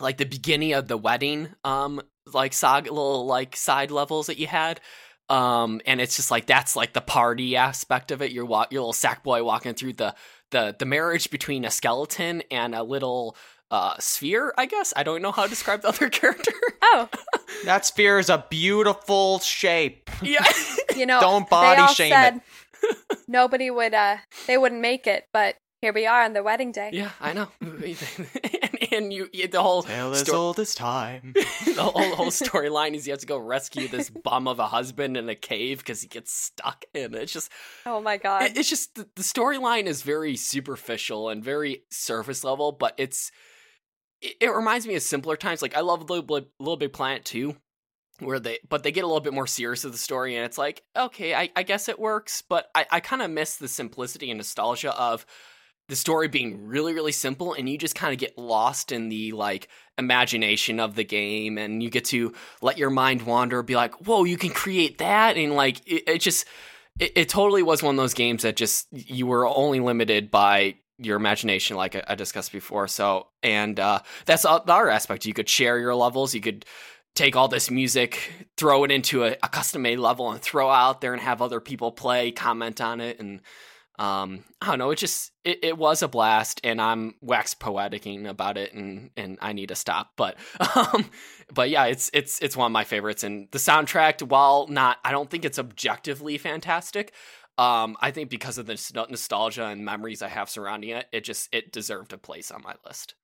like 0.01 0.17
the 0.17 0.25
beginning 0.25 0.73
of 0.73 0.89
the 0.89 0.97
wedding 0.97 1.49
um 1.65 2.01
like 2.33 2.55
saga 2.55 2.91
little 2.91 3.27
like 3.27 3.55
side 3.57 3.91
levels 3.91 4.29
that 4.29 4.39
you 4.39 4.47
had. 4.47 4.81
Um 5.29 5.81
and 5.87 6.01
it's 6.01 6.17
just 6.17 6.31
like 6.31 6.47
that's 6.47 6.75
like 6.75 6.95
the 6.95 7.01
party 7.03 7.57
aspect 7.57 8.11
of 8.11 8.23
it. 8.23 8.33
You're 8.33 8.47
walk 8.47 8.73
your 8.73 8.81
little 8.83 8.93
sack 8.95 9.23
boy 9.23 9.45
walking 9.45 9.75
through 9.75 9.95
the 9.95 10.15
the 10.51 10.75
the 10.79 10.87
marriage 10.87 11.31
between 11.31 11.65
a 11.67 11.71
skeleton 11.71 12.43
and 12.51 12.75
a 12.75 12.83
little 12.83 13.37
uh 13.71 13.97
sphere, 13.99 14.55
I 14.57 14.65
guess. 14.67 14.95
I 14.97 15.03
don't 15.03 15.21
know 15.21 15.33
how 15.33 15.45
to 15.45 15.51
describe 15.51 15.83
the 15.83 15.89
other 15.89 16.09
character. 16.21 16.53
Oh, 16.83 17.09
That 17.65 17.85
sphere 17.85 18.19
is 18.19 18.31
a 18.31 18.45
beautiful 18.49 19.39
shape. 19.41 20.09
yeah. 20.23 20.45
you 20.97 21.05
know, 21.07 21.21
Don't 21.21 21.45
they 21.45 21.51
body 21.51 21.81
all 21.83 21.89
shame 21.89 22.13
said 22.13 22.41
nobody 23.29 23.71
would, 23.71 23.95
uh, 23.95 24.17
they 24.47 24.59
wouldn't 24.59 24.81
make 24.81 25.07
it, 25.07 25.27
but 25.33 25.57
here 25.83 25.93
we 25.93 26.07
are 26.07 26.23
on 26.23 26.33
the 26.33 26.43
wedding 26.43 26.73
day. 26.73 26.91
yeah, 26.93 27.11
I 27.21 27.33
know. 27.35 27.49
and, 27.61 28.93
and 28.93 29.13
you 29.13 29.29
the 29.49 29.61
whole 29.61 29.83
Tale 29.83 30.13
as 30.13 30.21
sto- 30.21 30.37
old 30.37 30.59
as 30.61 30.75
time. 30.75 31.33
the 31.67 31.75
whole, 31.83 32.15
whole 32.15 32.27
storyline 32.29 32.95
is 32.95 33.07
you 33.07 33.13
have 33.13 33.21
to 33.21 33.27
go 33.27 33.37
rescue 33.37 33.89
this 33.89 34.09
bum 34.09 34.49
of 34.49 34.59
a 34.59 34.67
husband 34.67 35.17
in 35.17 35.29
a 35.29 35.35
cave 35.35 35.79
because 35.79 36.01
he 36.01 36.09
gets 36.09 36.33
stuck 36.33 36.85
and 36.95 37.15
it's 37.15 37.33
just 37.33 37.51
Oh 37.85 38.01
my 38.01 38.17
god. 38.17 38.45
it- 38.45 38.57
it's 38.57 38.71
just 38.71 38.95
the, 38.95 39.07
the 39.17 39.23
storyline 39.23 39.85
is 39.85 40.03
very 40.03 40.37
superficial 40.37 41.29
and 41.29 41.45
very 41.45 41.83
surface 41.91 42.45
level 42.45 42.73
but 42.73 42.95
it's 42.97 43.31
it, 44.21 44.37
it 44.41 44.49
reminds 44.49 44.87
me 44.87 44.95
of 44.95 45.03
simpler 45.03 45.37
times 45.37 45.63
like 45.63 45.77
i 45.77 45.81
love 45.81 46.09
little, 46.09 46.23
Big- 46.23 46.49
little 46.61 46.77
big 46.77 46.93
planet 46.93 47.25
too 47.25 47.57
where 48.21 48.39
they 48.39 48.59
but 48.69 48.83
they 48.85 48.93
get 48.93 49.03
a 49.03 49.07
little 49.07 49.21
bit 49.21 49.33
more 49.35 49.47
serious 49.49 49.83
with 49.83 49.93
the 49.93 49.99
story 49.99 50.37
and 50.37 50.45
it's 50.45 50.59
like 50.59 50.83
okay 50.97 51.35
i, 51.35 51.51
I 51.57 51.65
guess 51.65 51.89
it 51.89 51.99
works 51.99 52.43
but 52.49 52.69
i, 52.75 52.87
I 52.91 53.01
kind 53.01 53.23
of 53.23 53.31
miss 53.31 53.57
the 53.57 53.67
simplicity 53.69 54.31
and 54.31 54.39
nostalgia 54.39 54.95
of 54.97 55.27
the 55.93 55.97
story 55.97 56.27
being 56.27 56.67
really 56.67 56.95
really 56.95 57.13
simple 57.13 57.53
and 57.53 57.69
you 57.69 57.77
just 57.77 57.95
kind 57.95 58.15
of 58.15 58.19
get 58.19 58.39
lost 58.39 58.93
in 58.93 59.11
the 59.11 59.33
like 59.33 59.69
imagination 59.99 60.81
of 60.81 60.95
the 60.95 61.05
game 61.05 61.59
and 61.59 61.83
you 61.83 61.91
get 61.91 62.07
to 62.07 62.33
let 62.63 62.79
your 62.79 62.89
mind 62.89 63.21
wander 63.21 63.63
be 63.63 63.77
like 63.77 63.93
whoa 64.07 64.25
you 64.25 64.39
can 64.39 64.49
create 64.49 64.97
that? 64.99 65.37
And 65.37 65.55
like 65.55 65.87
it, 65.87 66.09
it 66.09 66.19
just 66.23 66.47
it, 66.99 67.13
it 67.15 67.29
totally 67.29 67.63
was 67.63 67.83
one 67.83 67.95
of 67.95 67.99
those 67.99 68.15
games 68.15 68.43
that 68.43 68.57
just 68.57 68.87
you 68.91 69.27
were 69.27 69.47
only 69.47 69.81
limited 69.81 70.31
by 70.31 70.77
your 70.97 71.19
imagination 71.19 71.77
like 71.77 71.95
I, 72.09 72.15
discussed 72.15 72.53
before 72.53 72.89
so 72.89 73.27
and 73.43 73.79
uh 73.79 73.99
that's 74.25 74.45
the 74.45 74.51
other 74.51 74.89
aspect. 74.89 75.27
You 75.27 75.35
could 75.35 75.49
share 75.49 75.79
your 75.79 75.95
levels 75.95 76.35
you 76.35 76.41
could 76.41 76.65
take 77.15 77.37
all 77.37 77.49
this 77.49 77.71
music 77.71 78.47
throw 78.57 78.85
it 78.85 78.91
into 78.91 79.25
a, 79.25 79.33
a 79.43 79.49
custom 79.51 79.83
made 79.83 79.99
level 79.99 80.31
and 80.31 80.41
throw 80.41 80.71
out 80.71 81.03
there 81.03 81.13
and 81.13 81.21
have 81.21 81.43
other 81.43 81.61
people 81.61 81.93
play 81.93 82.31
comment 82.31 82.81
on 82.81 83.03
it 83.03 83.21
and 83.21 83.43
um 83.99 84.43
i 84.61 84.67
don't 84.67 84.79
know 84.79 84.91
it 84.91 84.97
just 84.97 85.33
it, 85.45 85.59
it 85.63 85.79
was 85.79 86.03
a 86.03 86.09
blast 86.09 86.61
and 86.65 86.81
i'm 86.81 87.15
wax 87.21 87.55
poeticing 87.55 88.27
about 88.27 88.57
it 88.57 88.73
and 88.73 89.11
and 89.17 89.39
i 89.43 89.53
need 89.53 89.69
to 89.69 89.75
stop 89.75 90.13
but 90.17 90.37
um 90.77 91.11
but 91.53 91.69
yeah 91.69 91.85
it's 91.85 92.11
it's 92.15 92.41
it's 92.41 92.57
one 92.57 92.67
of 92.67 92.73
my 92.73 92.85
favorites 92.85 93.23
and 93.23 93.49
the 93.51 93.59
soundtrack 93.59 94.23
while 94.23 94.67
not 94.69 94.99
i 95.05 95.11
don't 95.11 95.31
think 95.31 95.45
it's 95.45 95.59
objectively 95.59 96.39
fantastic 96.39 97.13
um 97.59 97.97
i 98.01 98.11
think 98.11 98.31
because 98.31 98.57
of 98.57 98.67
the 98.67 99.07
nostalgia 99.11 99.67
and 99.67 99.85
memories 99.85 100.23
i 100.23 100.29
have 100.29 100.49
surrounding 100.49 100.91
it 100.91 101.07
it 101.13 101.23
just 101.23 101.53
it 101.53 101.71
deserved 101.71 102.13
a 102.13 102.19
place 102.19 102.51
on 102.51 102.63
my 102.63 102.75
list. 102.87 103.15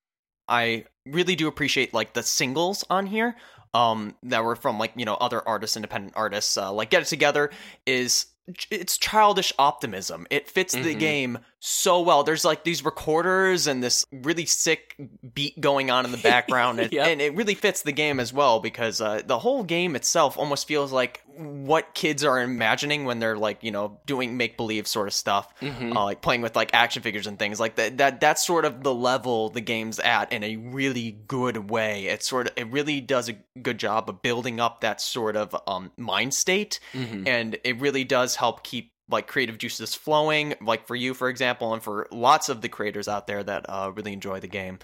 I 0.47 0.85
really 1.05 1.35
do 1.35 1.47
appreciate 1.47 1.93
like 1.93 2.13
the 2.13 2.23
singles 2.23 2.83
on 2.89 3.05
here 3.05 3.35
um 3.73 4.15
that 4.23 4.43
were 4.43 4.55
from 4.55 4.79
like 4.79 4.93
you 4.95 5.05
know 5.05 5.13
other 5.15 5.47
artists 5.47 5.75
independent 5.77 6.13
artists 6.15 6.57
uh, 6.57 6.71
like 6.73 6.89
get 6.89 7.03
it 7.03 7.05
together 7.05 7.51
is 7.85 8.25
it's 8.71 8.97
childish 8.97 9.53
optimism 9.59 10.25
it 10.29 10.49
fits 10.49 10.73
the 10.73 10.95
Mhm. 10.95 10.99
game 10.99 11.39
so 11.61 11.99
well 12.01 12.23
there's 12.23 12.45
like 12.45 12.63
these 12.63 12.85
recorders 12.85 13.67
and 13.67 13.83
this 13.83 14.05
really 14.11 14.45
sick 14.45 14.95
beat 15.33 15.59
going 15.59 15.91
on 15.91 16.05
in 16.05 16.11
the 16.11 16.17
background 16.23 16.79
and, 16.79 16.91
Yep. 16.91 17.07
and 17.07 17.21
it 17.21 17.35
really 17.35 17.53
fits 17.55 17.81
the 17.81 17.91
game 17.91 18.19
as 18.19 18.31
well 18.31 18.59
because 18.61 19.01
uh, 19.01 19.21
the 19.25 19.37
whole 19.39 19.63
game 19.63 19.95
itself 19.95 20.37
almost 20.37 20.67
feels 20.67 20.91
like 20.93 21.21
what 21.35 21.93
kids 21.93 22.23
are 22.23 22.41
imagining 22.41 23.03
when 23.05 23.19
they're 23.19 23.37
like 23.37 23.61
you 23.63 23.71
know 23.71 23.99
doing 24.05 24.37
make 24.37 24.55
believe 24.57 24.87
sort 24.87 25.07
of 25.07 25.13
stuff 25.13 25.53
Mhm. 25.61 25.95
uh, 25.95 26.03
like 26.05 26.21
playing 26.21 26.41
with 26.41 26.55
like 26.55 26.71
action 26.73 27.01
figures 27.03 27.27
and 27.27 27.37
things 27.37 27.59
like 27.59 27.75
that 27.75 27.97
that 27.97 28.19
that's 28.21 28.45
sort 28.45 28.63
of 28.65 28.83
the 28.83 28.93
level 28.93 29.49
the 29.49 29.61
game's 29.61 29.99
at 29.99 30.31
in 30.31 30.43
a 30.43 30.55
really 30.55 31.11
good 31.27 31.69
way 31.69 32.05
it 32.05 32.23
sort 32.23 32.47
of 32.47 32.53
it 32.57 32.71
really 32.71 33.01
does 33.01 33.27
a 33.29 33.33
good 33.61 33.77
job 33.77 34.09
of 34.09 34.21
building 34.21 34.59
up 34.61 34.81
that 34.81 35.01
sort 35.01 35.35
of 35.35 35.55
um 35.67 35.91
mind 35.97 36.33
state 36.33 36.79
Mhm. 36.93 37.27
and 37.27 37.57
it 37.65 37.79
really 37.81 38.03
does 38.05 38.35
help 38.37 38.63
keep 38.63 38.93
like 39.09 39.27
creative 39.27 39.57
juices 39.57 39.95
flowing 39.95 40.53
like 40.61 40.87
for 40.87 40.95
you 40.95 41.13
for 41.13 41.29
example 41.29 41.73
and 41.73 41.83
for 41.83 42.07
lots 42.11 42.49
of 42.49 42.61
the 42.61 42.69
creators 42.69 43.07
out 43.07 43.27
there 43.27 43.43
that 43.43 43.65
uh, 43.67 43.91
really 43.95 44.13
enjoy 44.13 44.39
the 44.39 44.47
game 44.47 44.79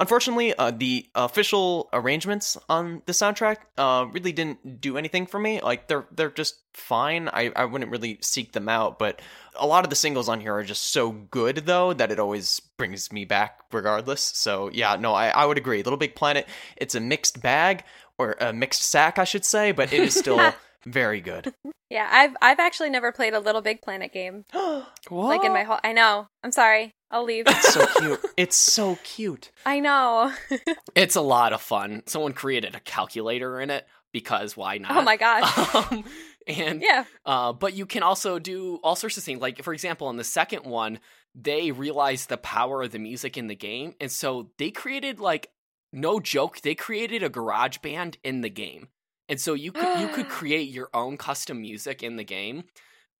Unfortunately, 0.00 0.54
uh, 0.54 0.70
the 0.70 1.06
official 1.14 1.90
arrangements 1.92 2.56
on 2.70 3.02
the 3.04 3.12
soundtrack 3.12 3.58
uh, 3.76 4.06
really 4.10 4.32
didn't 4.32 4.80
do 4.80 4.96
anything 4.96 5.26
for 5.26 5.38
me. 5.38 5.60
Like 5.60 5.88
they're 5.88 6.06
they're 6.10 6.30
just 6.30 6.56
fine. 6.72 7.28
I, 7.28 7.52
I 7.54 7.66
wouldn't 7.66 7.90
really 7.90 8.18
seek 8.22 8.52
them 8.52 8.66
out, 8.66 8.98
but 8.98 9.20
a 9.56 9.66
lot 9.66 9.84
of 9.84 9.90
the 9.90 9.96
singles 9.96 10.26
on 10.30 10.40
here 10.40 10.54
are 10.54 10.64
just 10.64 10.84
so 10.92 11.12
good 11.12 11.56
though 11.66 11.92
that 11.92 12.10
it 12.10 12.18
always 12.18 12.60
brings 12.78 13.12
me 13.12 13.26
back 13.26 13.60
regardless. 13.72 14.22
So 14.22 14.70
yeah, 14.72 14.96
no, 14.96 15.12
I, 15.12 15.28
I 15.28 15.44
would 15.44 15.58
agree. 15.58 15.82
Little 15.82 15.98
Big 15.98 16.14
Planet, 16.14 16.48
it's 16.78 16.94
a 16.94 17.00
mixed 17.00 17.42
bag 17.42 17.84
or 18.16 18.36
a 18.40 18.54
mixed 18.54 18.80
sack, 18.80 19.18
I 19.18 19.24
should 19.24 19.44
say, 19.44 19.72
but 19.72 19.92
it 19.92 20.00
is 20.00 20.14
still 20.14 20.54
very 20.86 21.20
good. 21.20 21.52
yeah, 21.90 22.08
I've 22.10 22.36
I've 22.42 22.58
actually 22.60 22.90
never 22.90 23.12
played 23.12 23.34
a 23.34 23.40
Little 23.40 23.60
Big 23.62 23.82
Planet 23.82 24.12
game. 24.12 24.44
Like 25.10 25.44
in 25.44 25.52
my 25.52 25.62
whole 25.64 25.78
I 25.82 25.92
know. 25.92 26.28
I'm 26.44 26.52
sorry. 26.52 26.92
I'll 27.10 27.24
leave. 27.24 27.44
It's 27.48 27.72
so 27.74 27.86
cute. 27.98 28.20
It's 28.36 28.56
so 28.56 28.98
cute. 29.02 29.50
I 29.66 29.80
know. 29.80 30.32
It's 30.94 31.16
a 31.16 31.20
lot 31.20 31.52
of 31.52 31.60
fun. 31.60 32.02
Someone 32.06 32.32
created 32.32 32.74
a 32.74 32.80
calculator 32.80 33.60
in 33.60 33.70
it 33.70 33.86
because 34.12 34.56
why 34.56 34.78
not? 34.78 34.92
oh 34.92 35.02
my 35.02 35.16
gosh. 35.16 35.74
Um, 35.74 36.04
and 36.46 36.82
Yeah. 36.82 37.04
uh, 37.24 37.52
but 37.52 37.74
you 37.74 37.86
can 37.86 38.02
also 38.02 38.38
do 38.38 38.78
all 38.82 38.96
sorts 38.96 39.16
of 39.16 39.24
things. 39.24 39.40
Like 39.40 39.62
for 39.62 39.72
example, 39.72 40.10
in 40.10 40.16
the 40.16 40.24
second 40.24 40.64
one, 40.64 40.98
they 41.34 41.70
realized 41.72 42.28
the 42.28 42.36
power 42.36 42.82
of 42.82 42.90
the 42.92 42.98
music 42.98 43.36
in 43.38 43.46
the 43.46 43.54
game, 43.54 43.94
and 44.00 44.10
so 44.10 44.50
they 44.58 44.70
created 44.70 45.20
like 45.20 45.50
no 45.92 46.20
joke, 46.20 46.60
they 46.60 46.74
created 46.74 47.22
a 47.22 47.28
garage 47.28 47.78
band 47.78 48.18
in 48.24 48.40
the 48.42 48.50
game, 48.50 48.88
and 49.30 49.40
so 49.40 49.54
you 49.54 49.72
could 49.72 50.00
you 50.00 50.08
could 50.08 50.28
create 50.38 50.70
your 50.70 50.90
own 50.92 51.16
custom 51.16 51.62
music 51.62 52.02
in 52.02 52.16
the 52.16 52.24
game. 52.24 52.64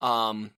Um, 0.02 0.50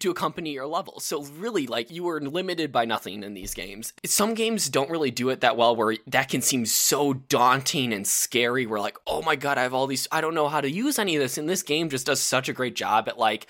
to 0.00 0.10
accompany 0.10 0.50
your 0.52 0.66
level. 0.66 0.98
So 1.00 1.22
really 1.24 1.66
like 1.66 1.90
you 1.90 2.04
were 2.04 2.20
limited 2.20 2.72
by 2.72 2.84
nothing 2.84 3.22
in 3.22 3.34
these 3.34 3.54
games. 3.54 3.92
Some 4.04 4.34
games 4.34 4.68
don't 4.68 4.90
really 4.90 5.10
do 5.10 5.28
it 5.30 5.40
that 5.40 5.56
well 5.56 5.76
where 5.76 5.96
that 6.06 6.28
can 6.28 6.42
seem 6.42 6.66
so 6.66 7.12
daunting 7.14 7.92
and 7.92 8.06
scary 8.06 8.66
We're 8.66 8.80
like, 8.80 8.98
"Oh 9.06 9.22
my 9.22 9.36
god, 9.36 9.58
I 9.58 9.62
have 9.62 9.74
all 9.74 9.86
these 9.86 10.08
I 10.10 10.20
don't 10.20 10.34
know 10.34 10.48
how 10.48 10.60
to 10.60 10.70
use 10.70 10.98
any 10.98 11.16
of 11.16 11.22
this." 11.22 11.38
And 11.38 11.48
this 11.48 11.62
game 11.62 11.88
just 11.88 12.06
does 12.06 12.20
such 12.20 12.48
a 12.48 12.52
great 12.52 12.74
job 12.74 13.08
at 13.08 13.18
like 13.18 13.46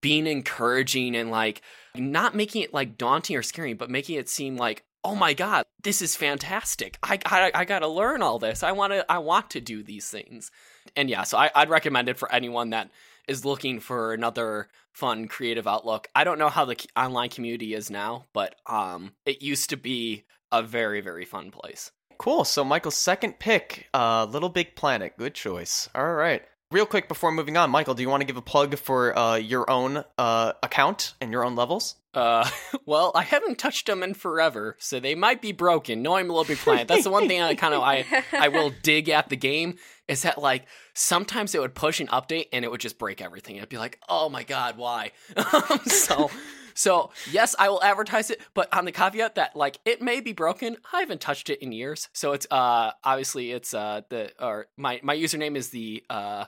being 0.00 0.26
encouraging 0.26 1.16
and 1.16 1.30
like 1.30 1.62
not 1.94 2.34
making 2.34 2.62
it 2.62 2.72
like 2.72 2.96
daunting 2.96 3.36
or 3.36 3.42
scary, 3.42 3.74
but 3.74 3.90
making 3.90 4.16
it 4.18 4.28
seem 4.28 4.56
like, 4.56 4.84
"Oh 5.02 5.16
my 5.16 5.34
god, 5.34 5.64
this 5.82 6.00
is 6.00 6.14
fantastic. 6.16 6.98
I 7.02 7.18
I, 7.26 7.50
I 7.54 7.64
got 7.64 7.80
to 7.80 7.88
learn 7.88 8.22
all 8.22 8.38
this. 8.38 8.62
I 8.62 8.72
want 8.72 8.92
to 8.92 9.10
I 9.10 9.18
want 9.18 9.50
to 9.50 9.60
do 9.60 9.82
these 9.82 10.08
things." 10.08 10.50
And 10.96 11.08
yeah, 11.08 11.22
so 11.24 11.38
I, 11.38 11.50
I'd 11.54 11.70
recommend 11.70 12.08
it 12.08 12.18
for 12.18 12.32
anyone 12.32 12.70
that 12.70 12.90
is 13.28 13.44
looking 13.44 13.80
for 13.80 14.12
another 14.12 14.68
fun 14.92 15.28
creative 15.28 15.66
outlook. 15.66 16.08
I 16.14 16.24
don't 16.24 16.38
know 16.38 16.48
how 16.48 16.64
the 16.64 16.76
online 16.96 17.30
community 17.30 17.74
is 17.74 17.90
now, 17.90 18.26
but 18.32 18.56
um 18.66 19.12
it 19.24 19.42
used 19.42 19.70
to 19.70 19.76
be 19.76 20.24
a 20.50 20.62
very 20.62 21.00
very 21.00 21.24
fun 21.24 21.50
place. 21.50 21.92
Cool. 22.18 22.44
So 22.44 22.62
Michael's 22.62 22.96
second 22.96 23.40
pick, 23.40 23.88
uh, 23.92 24.26
Little 24.30 24.48
Big 24.48 24.76
Planet. 24.76 25.14
Good 25.18 25.34
choice. 25.34 25.88
All 25.92 26.12
right. 26.12 26.42
Real 26.70 26.86
quick 26.86 27.08
before 27.08 27.32
moving 27.32 27.56
on, 27.56 27.68
Michael, 27.70 27.94
do 27.94 28.02
you 28.02 28.08
want 28.08 28.20
to 28.20 28.26
give 28.26 28.36
a 28.36 28.42
plug 28.42 28.78
for 28.78 29.18
uh, 29.18 29.34
your 29.34 29.68
own 29.68 30.04
uh, 30.16 30.52
account 30.62 31.14
and 31.20 31.32
your 31.32 31.44
own 31.44 31.56
levels? 31.56 31.96
Uh 32.14 32.48
well, 32.86 33.12
I 33.14 33.22
haven't 33.22 33.58
touched 33.58 33.86
them 33.86 34.02
in 34.02 34.14
forever, 34.14 34.76
so 34.78 35.00
they 35.00 35.14
might 35.14 35.40
be 35.40 35.52
broken. 35.52 36.02
Knowing 36.02 36.28
Little 36.28 36.44
Big 36.44 36.58
Planet, 36.58 36.88
that's 36.88 37.04
the 37.04 37.10
one 37.10 37.28
thing 37.28 37.40
I 37.40 37.54
kind 37.54 37.74
of 37.74 37.82
I 37.82 38.04
I 38.32 38.48
will 38.48 38.72
dig 38.82 39.08
at 39.08 39.28
the 39.28 39.36
game 39.36 39.76
is 40.08 40.22
that 40.22 40.38
like 40.38 40.66
sometimes 40.94 41.54
it 41.54 41.60
would 41.60 41.74
push 41.74 42.00
an 42.00 42.08
update 42.08 42.48
and 42.52 42.64
it 42.64 42.70
would 42.70 42.80
just 42.80 42.98
break 42.98 43.22
everything. 43.22 43.56
It'd 43.56 43.68
be 43.68 43.78
like, 43.78 43.98
oh 44.08 44.28
my 44.28 44.42
god, 44.42 44.76
why? 44.76 45.12
Um, 45.36 45.80
so 45.86 46.30
so 46.74 47.10
yes, 47.30 47.54
I 47.58 47.68
will 47.68 47.82
advertise 47.82 48.30
it, 48.30 48.40
but 48.54 48.72
on 48.76 48.84
the 48.84 48.92
caveat 48.92 49.36
that 49.36 49.56
like 49.56 49.78
it 49.84 50.02
may 50.02 50.20
be 50.20 50.32
broken. 50.32 50.76
I 50.92 51.00
haven't 51.00 51.20
touched 51.20 51.48
it 51.48 51.62
in 51.62 51.72
years, 51.72 52.08
so 52.12 52.32
it's 52.32 52.46
uh 52.50 52.92
obviously 53.04 53.52
it's 53.52 53.72
uh 53.72 54.02
the 54.10 54.32
or 54.38 54.66
my 54.76 55.00
my 55.02 55.16
username 55.16 55.56
is 55.56 55.70
the 55.70 56.04
uh. 56.10 56.44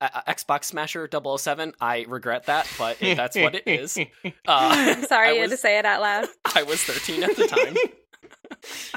Uh, 0.00 0.22
Xbox 0.28 0.64
Smasher 0.64 1.08
007. 1.10 1.74
I 1.80 2.04
regret 2.08 2.46
that, 2.46 2.68
but 2.78 3.00
it, 3.00 3.16
that's 3.16 3.36
what 3.36 3.54
it 3.54 3.64
is. 3.66 3.98
Uh, 4.24 4.30
I'm 4.46 5.04
sorry 5.06 5.28
I 5.28 5.32
you 5.32 5.40
had 5.42 5.50
to 5.50 5.56
say 5.56 5.78
it 5.78 5.84
out 5.84 6.00
loud. 6.00 6.28
I 6.54 6.62
was 6.62 6.82
13 6.82 7.22
at 7.22 7.36
the 7.36 7.46
time. 7.46 7.76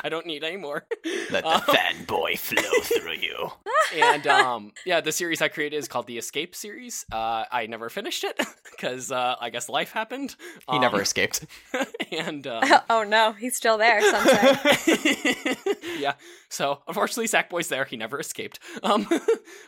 I 0.04 0.10
don't 0.10 0.26
need 0.26 0.43
any 0.43 0.58
more. 0.58 0.86
Let 1.32 1.43
the 1.43 1.49
Um, 1.49 1.62
fanboy 1.62 2.38
flow 2.39 2.62
through 2.84 3.14
you. 3.14 3.49
and 3.95 4.26
um, 4.28 4.72
yeah, 4.86 5.01
the 5.01 5.12
series 5.12 5.41
I 5.41 5.47
created 5.47 5.78
is 5.78 5.88
called 5.88 6.08
the 6.08 6.18
Escape 6.18 6.56
series. 6.56 7.06
Uh, 7.12 7.45
I 7.51 7.68
never 7.68 7.89
finished 7.89 8.24
it 8.24 8.39
because 8.72 9.12
uh, 9.12 9.36
I 9.39 9.49
guess 9.49 9.70
life 9.70 9.91
happened. 9.91 10.36
He 10.72 10.80
never 10.80 10.97
Um, 10.97 11.01
escaped. 11.01 11.45
and 12.12 12.45
um, 12.47 12.64
oh 12.89 13.04
no, 13.04 13.32
he's 13.34 13.56
still 13.56 13.78
there. 13.78 14.01
Some 14.01 14.28
yeah. 15.99 16.14
So 16.49 16.82
unfortunately, 16.88 17.28
Sackboy's 17.28 17.68
there. 17.68 17.86
He 17.86 17.97
never 17.97 18.20
escaped. 18.20 18.60
Um, 18.84 19.08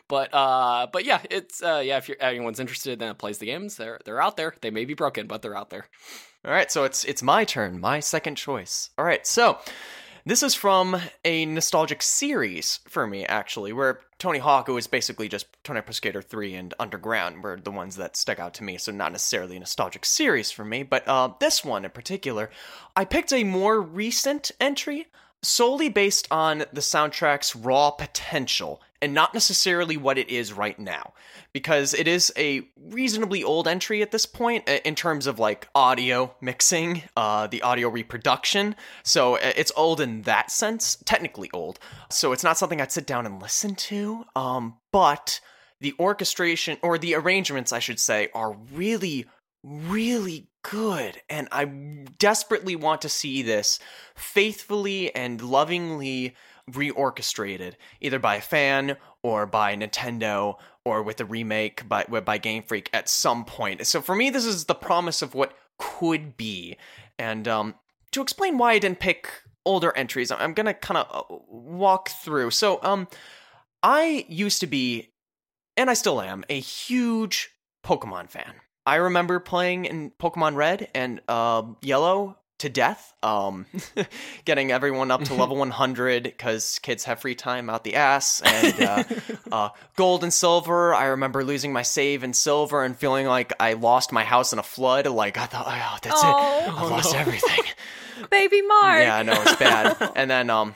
but 0.08 0.34
uh, 0.34 0.88
but 0.92 1.06
yeah, 1.06 1.22
it's 1.30 1.62
uh, 1.64 1.82
yeah. 1.84 1.98
If 1.98 2.08
you're, 2.10 2.18
anyone's 2.20 2.60
interested 2.60 3.00
that 3.00 3.18
plays 3.18 3.38
the 3.40 3.46
games, 3.48 3.78
they're 3.78 4.00
they're 4.06 4.22
out 4.22 4.38
there. 4.38 4.54
They 4.62 4.72
may 4.72 4.86
be 4.86 4.94
broken, 4.94 5.28
but 5.28 5.42
they're 5.42 5.58
out 5.58 5.70
there. 5.70 5.88
All 6.46 6.52
right, 6.52 6.72
so 6.72 6.84
it's 6.84 7.04
it's 7.06 7.24
my 7.24 7.44
turn, 7.44 7.80
my 7.80 8.00
second 8.00 8.36
choice. 8.36 8.92
All 9.00 9.06
right, 9.06 9.26
so 9.26 9.58
this 10.28 10.44
is 10.44 10.54
from 10.54 11.02
a 11.24 11.46
nostalgic 11.48 12.04
series 12.04 12.82
for 12.88 13.08
me, 13.08 13.26
actually, 13.26 13.74
where 13.74 14.02
Tony 14.20 14.38
Hawk 14.38 14.68
was 14.68 14.86
basically 14.86 15.28
just 15.28 15.48
Tony 15.64 15.80
Hawk 15.80 15.92
Skater 15.92 16.22
3 16.22 16.54
and 16.54 16.74
Underground 16.80 17.42
were 17.42 17.58
the 17.58 17.72
ones 17.72 17.96
that 17.96 18.16
stuck 18.16 18.38
out 18.38 18.54
to 18.56 18.64
me, 18.64 18.78
so 18.78 18.92
not 18.92 19.12
necessarily 19.12 19.56
a 19.56 19.60
nostalgic 19.60 20.06
series 20.06 20.52
for 20.52 20.64
me, 20.64 20.84
but 20.84 21.08
uh, 21.08 21.30
this 21.40 21.66
one 21.66 21.84
in 21.84 21.90
particular, 21.90 22.52
I 22.96 23.06
picked 23.06 23.34
a 23.34 23.44
more 23.44 23.82
recent 23.82 24.52
entry 24.60 25.08
solely 25.42 25.90
based 25.90 26.28
on 26.30 26.60
the 26.72 26.82
soundtrack's 26.82 27.56
raw 27.56 27.90
potential 27.90 28.82
and 29.02 29.14
not 29.14 29.34
necessarily 29.34 29.98
what 29.98 30.18
it 30.18 30.30
is 30.30 30.54
right 30.54 30.78
now. 30.80 31.14
Because 31.54 31.94
it 31.94 32.08
is 32.08 32.32
a 32.38 32.68
reasonably 32.78 33.44
old 33.44 33.68
entry 33.68 34.02
at 34.02 34.12
this 34.12 34.26
point 34.26 34.68
in 34.68 34.96
terms 34.96 35.28
of 35.28 35.40
like 35.40 35.68
audio 35.76 36.36
mixing 36.42 37.04
uh, 37.16 37.48
the 37.48 37.62
audio 37.62 37.90
reproduction. 37.90 38.76
So 39.04 39.36
it's 39.36 39.72
old 39.76 40.02
in 40.02 40.24
that 40.24 40.52
sense 40.52 40.98
technically 41.06 41.50
old. 41.54 41.80
So 42.10 42.32
it's 42.32 42.44
not 42.44 42.58
something 42.58 42.82
i'd 42.82 42.92
sit 42.92 43.06
down 43.06 43.26
and 43.26 43.42
listen 43.42 43.76
to 43.76 44.26
um, 44.36 44.78
but 44.92 45.40
the 45.82 45.94
orchestration 46.00 46.78
or 46.82 46.98
the 46.98 47.16
arrangements 47.16 47.72
i 47.72 47.80
should 47.80 48.00
say 48.00 48.30
are 48.34 48.54
really 48.74 49.26
really 49.64 50.48
good. 50.64 51.22
And 51.30 51.48
i 51.52 51.66
desperately 52.18 52.76
want 52.76 53.02
to 53.02 53.10
see 53.10 53.42
this 53.42 53.80
faithfully 54.16 55.14
and 55.16 55.42
lovingly 55.42 56.36
reorchestrated 56.72 57.74
either 58.02 58.20
by 58.20 58.36
a 58.36 58.42
fan 58.42 58.98
or 59.24 59.46
by 59.46 59.76
Nintendo 59.76 60.56
or 60.84 61.04
with 61.04 61.22
a 61.22 61.26
remake 61.26 61.88
by 61.88 62.04
by 62.04 62.38
Game 62.38 62.64
Freak 62.64 62.90
at 62.94 63.08
some 63.08 63.46
point. 63.46 63.86
So 63.86 64.02
for 64.02 64.16
me 64.16 64.30
this 64.30 64.46
is 64.46 64.66
the 64.66 64.76
promise 64.76 65.22
of 65.22 65.36
what 65.36 65.54
could 65.78 66.38
be. 66.38 66.78
And 67.20 67.48
um 67.48 67.76
to 68.12 68.22
explain 68.22 68.58
why 68.58 68.74
I 68.74 68.80
didn't 68.80 69.00
pick 69.00 69.30
older 69.66 69.96
entries, 69.96 70.32
I'm 70.32 70.54
to 70.56 70.74
kind 70.74 70.98
of 70.98 71.26
walk 71.48 72.10
through. 72.10 72.52
So 72.52 72.80
um 72.82 73.08
I 73.84 74.26
used 74.28 74.60
to 74.62 74.68
be 74.68 75.12
and 75.78 75.90
I 75.90 75.94
still 75.94 76.22
am 76.22 76.44
a 76.50 76.60
huge 76.60 77.52
Pokemon 77.86 78.30
fan. 78.30 78.54
I 78.86 78.96
remember 78.96 79.40
playing 79.40 79.86
in 79.86 80.12
Pokemon 80.12 80.56
Red 80.56 80.90
and 80.94 81.22
uh, 81.28 81.64
Yellow 81.82 82.38
to 82.60 82.70
death, 82.70 83.14
um, 83.22 83.66
getting 84.46 84.72
everyone 84.72 85.12
up 85.12 85.24
to 85.26 85.34
level 85.36 85.58
100 85.58 86.24
because 86.24 86.80
kids 86.80 87.04
have 87.04 87.20
free 87.20 87.36
time 87.36 87.70
out 87.70 87.84
the 87.84 87.96
ass. 87.96 88.42
And 88.42 88.82
uh, 88.82 89.04
uh, 89.52 89.70
Gold 89.96 90.24
and 90.24 90.34
Silver, 90.34 90.94
I 90.94 91.06
remember 91.06 91.44
losing 91.44 91.74
my 91.74 91.82
save 91.82 92.24
in 92.24 92.34
Silver 92.34 92.84
and 92.84 92.96
feeling 92.96 93.26
like 93.26 93.54
I 93.60 93.74
lost 93.74 94.12
my 94.12 94.24
house 94.24 94.54
in 94.54 94.60
a 94.60 94.64
flood. 94.64 95.08
Like, 95.08 95.38
I 95.38 95.46
thought, 95.46 95.66
oh, 95.68 95.98
that's 96.02 96.24
it. 96.24 96.28
Oh. 96.28 96.76
I 96.78 96.90
lost 96.90 97.16
everything. 97.16 97.64
Baby 98.32 98.62
Mark. 98.62 99.02
Yeah, 99.04 99.22
no, 99.24 99.34
it's 99.42 99.56
bad. 99.58 100.12
and 100.16 100.32
then 100.32 100.50
um, 100.50 100.76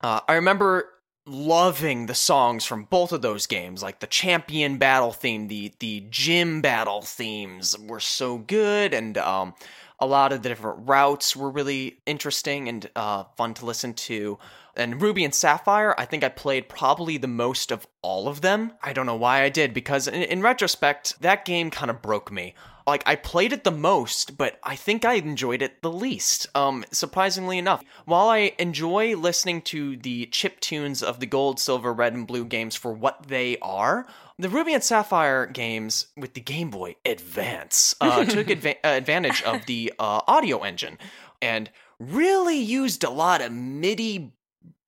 uh, 0.00 0.20
I 0.28 0.34
remember 0.34 0.88
loving 1.26 2.06
the 2.06 2.14
songs 2.14 2.64
from 2.64 2.84
both 2.84 3.12
of 3.12 3.22
those 3.22 3.46
games, 3.46 3.82
like 3.82 4.00
the 4.00 4.06
champion 4.06 4.78
battle 4.78 5.12
theme, 5.12 5.48
the 5.48 5.72
the 5.78 6.04
gym 6.10 6.60
battle 6.60 7.02
themes 7.02 7.78
were 7.78 8.00
so 8.00 8.38
good, 8.38 8.94
and 8.94 9.16
um, 9.18 9.54
a 10.00 10.06
lot 10.06 10.32
of 10.32 10.42
the 10.42 10.48
different 10.48 10.88
routes 10.88 11.36
were 11.36 11.50
really 11.50 11.98
interesting 12.06 12.68
and 12.68 12.90
uh, 12.96 13.24
fun 13.36 13.54
to 13.54 13.66
listen 13.66 13.92
to. 13.94 14.38
And 14.76 15.02
Ruby 15.02 15.24
and 15.24 15.34
Sapphire, 15.34 15.94
I 15.98 16.04
think 16.06 16.24
I 16.24 16.28
played 16.28 16.68
probably 16.68 17.18
the 17.18 17.28
most 17.28 17.70
of 17.70 17.86
all 18.02 18.28
of 18.28 18.40
them. 18.40 18.72
I 18.82 18.92
don't 18.92 19.06
know 19.06 19.16
why 19.16 19.42
I 19.42 19.48
did, 19.48 19.74
because 19.74 20.08
in, 20.08 20.22
in 20.22 20.42
retrospect, 20.42 21.20
that 21.20 21.44
game 21.44 21.70
kind 21.70 21.90
of 21.90 22.00
broke 22.00 22.32
me. 22.32 22.54
Like, 22.86 23.02
I 23.06 23.16
played 23.16 23.52
it 23.52 23.64
the 23.64 23.70
most, 23.70 24.36
but 24.36 24.58
I 24.62 24.76
think 24.76 25.04
I 25.04 25.14
enjoyed 25.14 25.62
it 25.62 25.82
the 25.82 25.92
least, 25.92 26.46
um, 26.54 26.84
surprisingly 26.90 27.58
enough. 27.58 27.82
While 28.04 28.28
I 28.28 28.54
enjoy 28.58 29.16
listening 29.16 29.62
to 29.62 29.96
the 29.96 30.26
chip 30.26 30.60
tunes 30.60 31.02
of 31.02 31.20
the 31.20 31.26
gold, 31.26 31.60
silver, 31.60 31.92
red, 31.92 32.14
and 32.14 32.26
blue 32.26 32.44
games 32.44 32.76
for 32.76 32.92
what 32.92 33.28
they 33.28 33.58
are, 33.58 34.06
the 34.38 34.48
Ruby 34.48 34.72
and 34.72 34.82
Sapphire 34.82 35.46
games 35.46 36.06
with 36.16 36.34
the 36.34 36.40
Game 36.40 36.70
Boy 36.70 36.96
Advance 37.04 37.94
uh, 38.00 38.24
took 38.26 38.46
adva- 38.46 38.76
uh, 38.84 38.88
advantage 38.88 39.42
of 39.42 39.66
the 39.66 39.92
uh, 39.98 40.22
audio 40.26 40.60
engine 40.60 40.98
and 41.42 41.70
really 41.98 42.58
used 42.58 43.04
a 43.04 43.10
lot 43.10 43.40
of 43.40 43.52
MIDI 43.52 44.32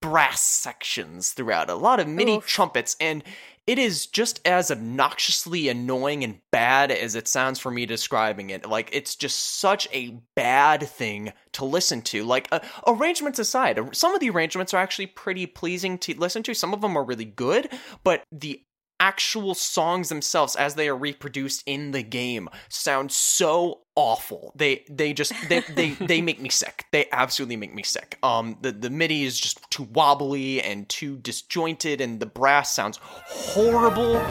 brass 0.00 0.42
sections 0.42 1.32
throughout, 1.32 1.70
a 1.70 1.74
lot 1.74 2.00
of 2.00 2.08
MIDI 2.08 2.36
Oof. 2.36 2.46
trumpets, 2.46 2.96
and 3.00 3.22
it 3.66 3.78
is 3.78 4.06
just 4.06 4.40
as 4.44 4.70
obnoxiously 4.70 5.68
annoying 5.68 6.24
and 6.24 6.40
bad 6.50 6.90
as 6.90 7.14
it 7.14 7.28
sounds 7.28 7.58
for 7.58 7.70
me 7.70 7.86
describing 7.86 8.50
it. 8.50 8.68
Like, 8.68 8.90
it's 8.92 9.14
just 9.14 9.60
such 9.60 9.88
a 9.92 10.18
bad 10.34 10.82
thing 10.88 11.32
to 11.52 11.64
listen 11.64 12.02
to. 12.02 12.24
Like, 12.24 12.48
uh, 12.50 12.60
arrangements 12.86 13.38
aside, 13.38 13.78
some 13.94 14.14
of 14.14 14.20
the 14.20 14.30
arrangements 14.30 14.74
are 14.74 14.82
actually 14.82 15.06
pretty 15.06 15.46
pleasing 15.46 15.98
to 15.98 16.18
listen 16.18 16.42
to. 16.44 16.54
Some 16.54 16.74
of 16.74 16.80
them 16.80 16.96
are 16.96 17.04
really 17.04 17.24
good, 17.24 17.68
but 18.02 18.24
the 18.32 18.62
actual 19.02 19.52
songs 19.52 20.08
themselves 20.08 20.54
as 20.54 20.76
they 20.76 20.88
are 20.88 20.96
reproduced 20.96 21.64
in 21.66 21.90
the 21.90 22.04
game 22.04 22.48
sound 22.68 23.10
so 23.10 23.80
awful. 23.96 24.52
They 24.54 24.84
they 24.88 25.12
just 25.12 25.32
they 25.48 25.60
they, 25.74 25.90
they 26.00 26.20
make 26.22 26.40
me 26.40 26.48
sick. 26.48 26.86
They 26.92 27.06
absolutely 27.10 27.56
make 27.56 27.74
me 27.74 27.82
sick. 27.82 28.16
Um 28.22 28.56
the 28.62 28.70
the 28.70 28.90
midi 28.90 29.24
is 29.24 29.40
just 29.40 29.68
too 29.72 29.88
wobbly 29.92 30.62
and 30.62 30.88
too 30.88 31.16
disjointed 31.16 32.00
and 32.00 32.20
the 32.20 32.26
brass 32.26 32.72
sounds 32.72 33.00
horrible 33.02 34.22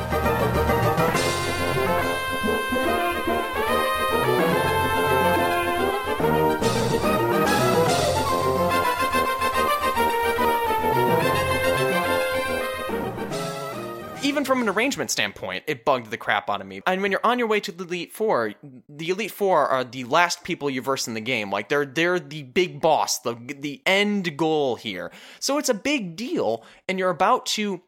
even 14.32 14.45
from 14.45 14.61
an 14.61 14.69
arrangement 14.69 15.11
standpoint, 15.11 15.65
it 15.67 15.84
bugged 15.84 16.09
the 16.09 16.17
crap 16.17 16.49
out 16.49 16.61
of 16.61 16.67
me. 16.67 16.82
And 16.88 17.01
when 17.01 17.11
you're 17.11 17.25
on 17.25 17.38
your 17.38 17.49
way 17.49 17.59
to 17.59 17.71
the 17.71 17.84
Elite 17.84 18.13
Four, 18.13 18.53
the 18.88 19.09
Elite 19.09 19.29
Four 19.32 19.67
are 19.67 19.84
the 19.84 20.05
last 20.05 20.45
people 20.45 20.69
you 20.69 20.82
verse 20.82 21.05
in 21.05 21.15
the 21.15 21.21
game. 21.21 21.51
Like 21.51 21.67
they're 21.67 21.86
they're 21.86 22.17
the 22.17 22.43
big 22.43 22.79
boss, 22.79 23.19
the 23.19 23.36
the 23.36 23.82
end 23.86 24.38
goal 24.38 24.77
here. 24.77 25.11
So 25.41 25.57
it's 25.57 25.67
a 25.67 25.73
big 25.73 26.15
deal, 26.15 26.63
and 26.88 26.97
you're 26.97 27.09
about 27.09 27.45
to 27.47 27.82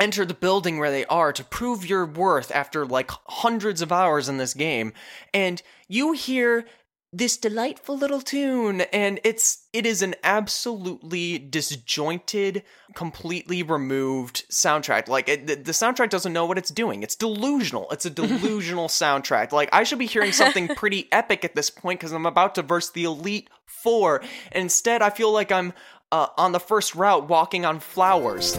enter 0.00 0.24
the 0.24 0.34
building 0.34 0.78
where 0.78 0.90
they 0.90 1.04
are 1.04 1.32
to 1.32 1.44
prove 1.44 1.88
your 1.88 2.04
worth 2.04 2.50
after 2.50 2.84
like 2.84 3.12
hundreds 3.28 3.80
of 3.80 3.92
hours 3.92 4.28
in 4.28 4.38
this 4.38 4.52
game, 4.52 4.92
and 5.32 5.62
you 5.86 6.10
hear 6.12 6.66
this 7.14 7.36
delightful 7.36 7.96
little 7.96 8.20
tune 8.20 8.80
and 8.92 9.20
it's 9.22 9.66
it 9.72 9.86
is 9.86 10.02
an 10.02 10.16
absolutely 10.24 11.38
disjointed 11.38 12.64
completely 12.96 13.62
removed 13.62 14.44
soundtrack. 14.50 15.06
Like 15.06 15.28
it, 15.28 15.46
the, 15.46 15.54
the 15.54 15.72
soundtrack 15.72 16.10
doesn't 16.10 16.32
know 16.32 16.44
what 16.44 16.58
it's 16.58 16.70
doing. 16.70 17.04
It's 17.04 17.14
delusional. 17.14 17.88
It's 17.92 18.04
a 18.04 18.10
delusional 18.22 18.88
soundtrack. 18.88 19.52
Like 19.52 19.68
i 19.72 19.84
should 19.84 20.00
be 20.00 20.06
hearing 20.06 20.32
something 20.32 20.66
pretty 20.76 21.08
epic 21.12 21.44
at 21.44 21.54
this 21.54 21.70
point 21.70 22.00
because 22.00 22.12
i'm 22.12 22.26
about 22.26 22.56
to 22.56 22.62
verse 22.62 22.90
the 22.90 23.04
elite 23.04 23.48
four. 23.64 24.20
And 24.50 24.62
instead 24.62 25.00
i 25.00 25.10
feel 25.10 25.32
like 25.32 25.52
i'm 25.52 25.72
uh, 26.10 26.26
on 26.36 26.52
the 26.52 26.60
first 26.60 26.96
route 26.96 27.28
walking 27.28 27.64
on 27.64 27.78
flowers 27.80 28.56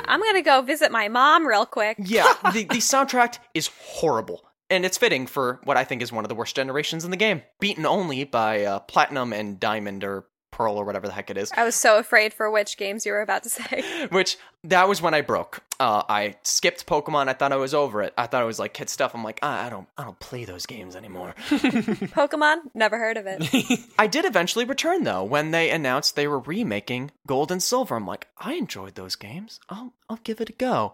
Yeah, 0.00 0.12
I'm 0.12 0.20
gonna 0.20 0.42
go 0.42 0.62
visit 0.62 0.90
my 0.92 1.08
mom 1.08 1.46
real 1.46 1.66
quick. 1.66 1.96
Yeah, 2.00 2.32
the, 2.52 2.64
the 2.64 2.76
soundtrack 2.76 3.38
is 3.54 3.68
horrible. 3.78 4.44
And 4.68 4.84
it's 4.84 4.96
fitting 4.96 5.26
for 5.26 5.60
what 5.64 5.76
I 5.76 5.82
think 5.82 6.00
is 6.00 6.12
one 6.12 6.24
of 6.24 6.28
the 6.28 6.34
worst 6.36 6.54
generations 6.54 7.04
in 7.04 7.10
the 7.10 7.16
game. 7.16 7.42
Beaten 7.58 7.84
only 7.84 8.22
by 8.22 8.64
uh, 8.64 8.78
Platinum 8.78 9.32
and 9.32 9.58
Diamond, 9.58 10.04
or 10.04 10.26
Pearl 10.60 10.76
or 10.76 10.84
whatever 10.84 11.06
the 11.06 11.14
heck 11.14 11.30
it 11.30 11.38
is. 11.38 11.50
I 11.56 11.64
was 11.64 11.74
so 11.74 11.98
afraid 11.98 12.34
for 12.34 12.50
which 12.50 12.76
games 12.76 13.06
you 13.06 13.12
were 13.12 13.22
about 13.22 13.44
to 13.44 13.48
say. 13.48 13.82
Which 14.10 14.36
that 14.64 14.88
was 14.88 15.00
when 15.00 15.14
I 15.14 15.22
broke. 15.22 15.62
Uh, 15.78 16.02
I 16.06 16.36
skipped 16.42 16.86
Pokemon. 16.86 17.28
I 17.28 17.32
thought 17.32 17.50
I 17.50 17.56
was 17.56 17.72
over 17.72 18.02
it. 18.02 18.12
I 18.18 18.26
thought 18.26 18.42
it 18.42 18.46
was 18.46 18.58
like 18.58 18.74
kid 18.74 18.90
stuff. 18.90 19.14
I'm 19.14 19.24
like, 19.24 19.38
ah, 19.40 19.64
I 19.64 19.70
don't, 19.70 19.88
I 19.96 20.04
don't 20.04 20.18
play 20.18 20.44
those 20.44 20.66
games 20.66 20.94
anymore. 20.96 21.34
Pokemon? 21.48 22.58
Never 22.74 22.98
heard 22.98 23.16
of 23.16 23.24
it. 23.26 23.80
I 23.98 24.06
did 24.06 24.26
eventually 24.26 24.66
return 24.66 25.04
though 25.04 25.24
when 25.24 25.50
they 25.50 25.70
announced 25.70 26.14
they 26.14 26.28
were 26.28 26.40
remaking 26.40 27.10
Gold 27.26 27.50
and 27.50 27.62
Silver. 27.62 27.96
I'm 27.96 28.06
like, 28.06 28.28
I 28.36 28.52
enjoyed 28.52 28.96
those 28.96 29.16
games. 29.16 29.60
I'll, 29.70 29.94
I'll 30.10 30.20
give 30.24 30.42
it 30.42 30.50
a 30.50 30.52
go, 30.52 30.92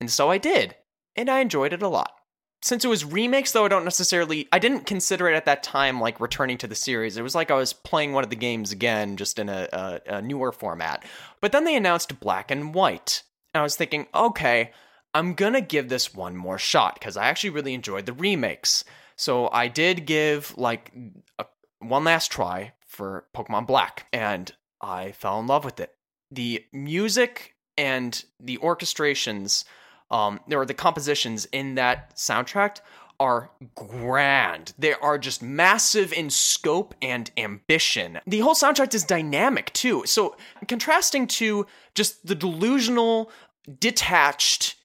and 0.00 0.08
so 0.12 0.30
I 0.30 0.38
did, 0.38 0.76
and 1.16 1.28
I 1.28 1.40
enjoyed 1.40 1.72
it 1.72 1.82
a 1.82 1.88
lot. 1.88 2.12
Since 2.60 2.84
it 2.84 2.88
was 2.88 3.04
remakes, 3.04 3.52
though, 3.52 3.64
I 3.64 3.68
don't 3.68 3.84
necessarily, 3.84 4.48
I 4.52 4.58
didn't 4.58 4.86
consider 4.86 5.28
it 5.28 5.36
at 5.36 5.44
that 5.44 5.62
time 5.62 6.00
like 6.00 6.20
returning 6.20 6.58
to 6.58 6.66
the 6.66 6.74
series. 6.74 7.16
It 7.16 7.22
was 7.22 7.34
like 7.34 7.50
I 7.50 7.54
was 7.54 7.72
playing 7.72 8.12
one 8.12 8.24
of 8.24 8.30
the 8.30 8.36
games 8.36 8.72
again, 8.72 9.16
just 9.16 9.38
in 9.38 9.48
a, 9.48 9.68
a, 9.72 10.00
a 10.16 10.22
newer 10.22 10.50
format. 10.50 11.04
But 11.40 11.52
then 11.52 11.64
they 11.64 11.76
announced 11.76 12.18
Black 12.18 12.50
and 12.50 12.74
White, 12.74 13.22
and 13.54 13.60
I 13.60 13.62
was 13.62 13.76
thinking, 13.76 14.06
okay, 14.12 14.72
I'm 15.14 15.34
gonna 15.34 15.60
give 15.60 15.88
this 15.88 16.14
one 16.14 16.36
more 16.36 16.58
shot 16.58 16.94
because 16.94 17.16
I 17.16 17.28
actually 17.28 17.50
really 17.50 17.74
enjoyed 17.74 18.06
the 18.06 18.12
remakes. 18.12 18.84
So 19.16 19.48
I 19.50 19.68
did 19.68 20.06
give 20.06 20.56
like 20.58 20.92
a, 21.38 21.46
one 21.78 22.04
last 22.04 22.32
try 22.32 22.72
for 22.86 23.26
Pokemon 23.36 23.66
Black, 23.66 24.06
and 24.12 24.52
I 24.80 25.12
fell 25.12 25.38
in 25.38 25.46
love 25.46 25.64
with 25.64 25.78
it. 25.80 25.94
The 26.30 26.64
music 26.72 27.54
and 27.76 28.24
the 28.40 28.58
orchestrations, 28.58 29.64
um, 30.10 30.40
or 30.50 30.64
the 30.64 30.74
compositions 30.74 31.46
in 31.52 31.74
that 31.76 32.16
soundtrack 32.16 32.80
are 33.20 33.50
grand. 33.74 34.72
They 34.78 34.94
are 34.94 35.18
just 35.18 35.42
massive 35.42 36.12
in 36.12 36.30
scope 36.30 36.94
and 37.02 37.30
ambition. 37.36 38.20
The 38.26 38.40
whole 38.40 38.54
soundtrack 38.54 38.94
is 38.94 39.02
dynamic 39.04 39.72
too. 39.72 40.04
So 40.06 40.36
contrasting 40.68 41.26
to 41.28 41.66
just 41.94 42.26
the 42.26 42.36
delusional, 42.36 43.32
detached, 43.80 44.76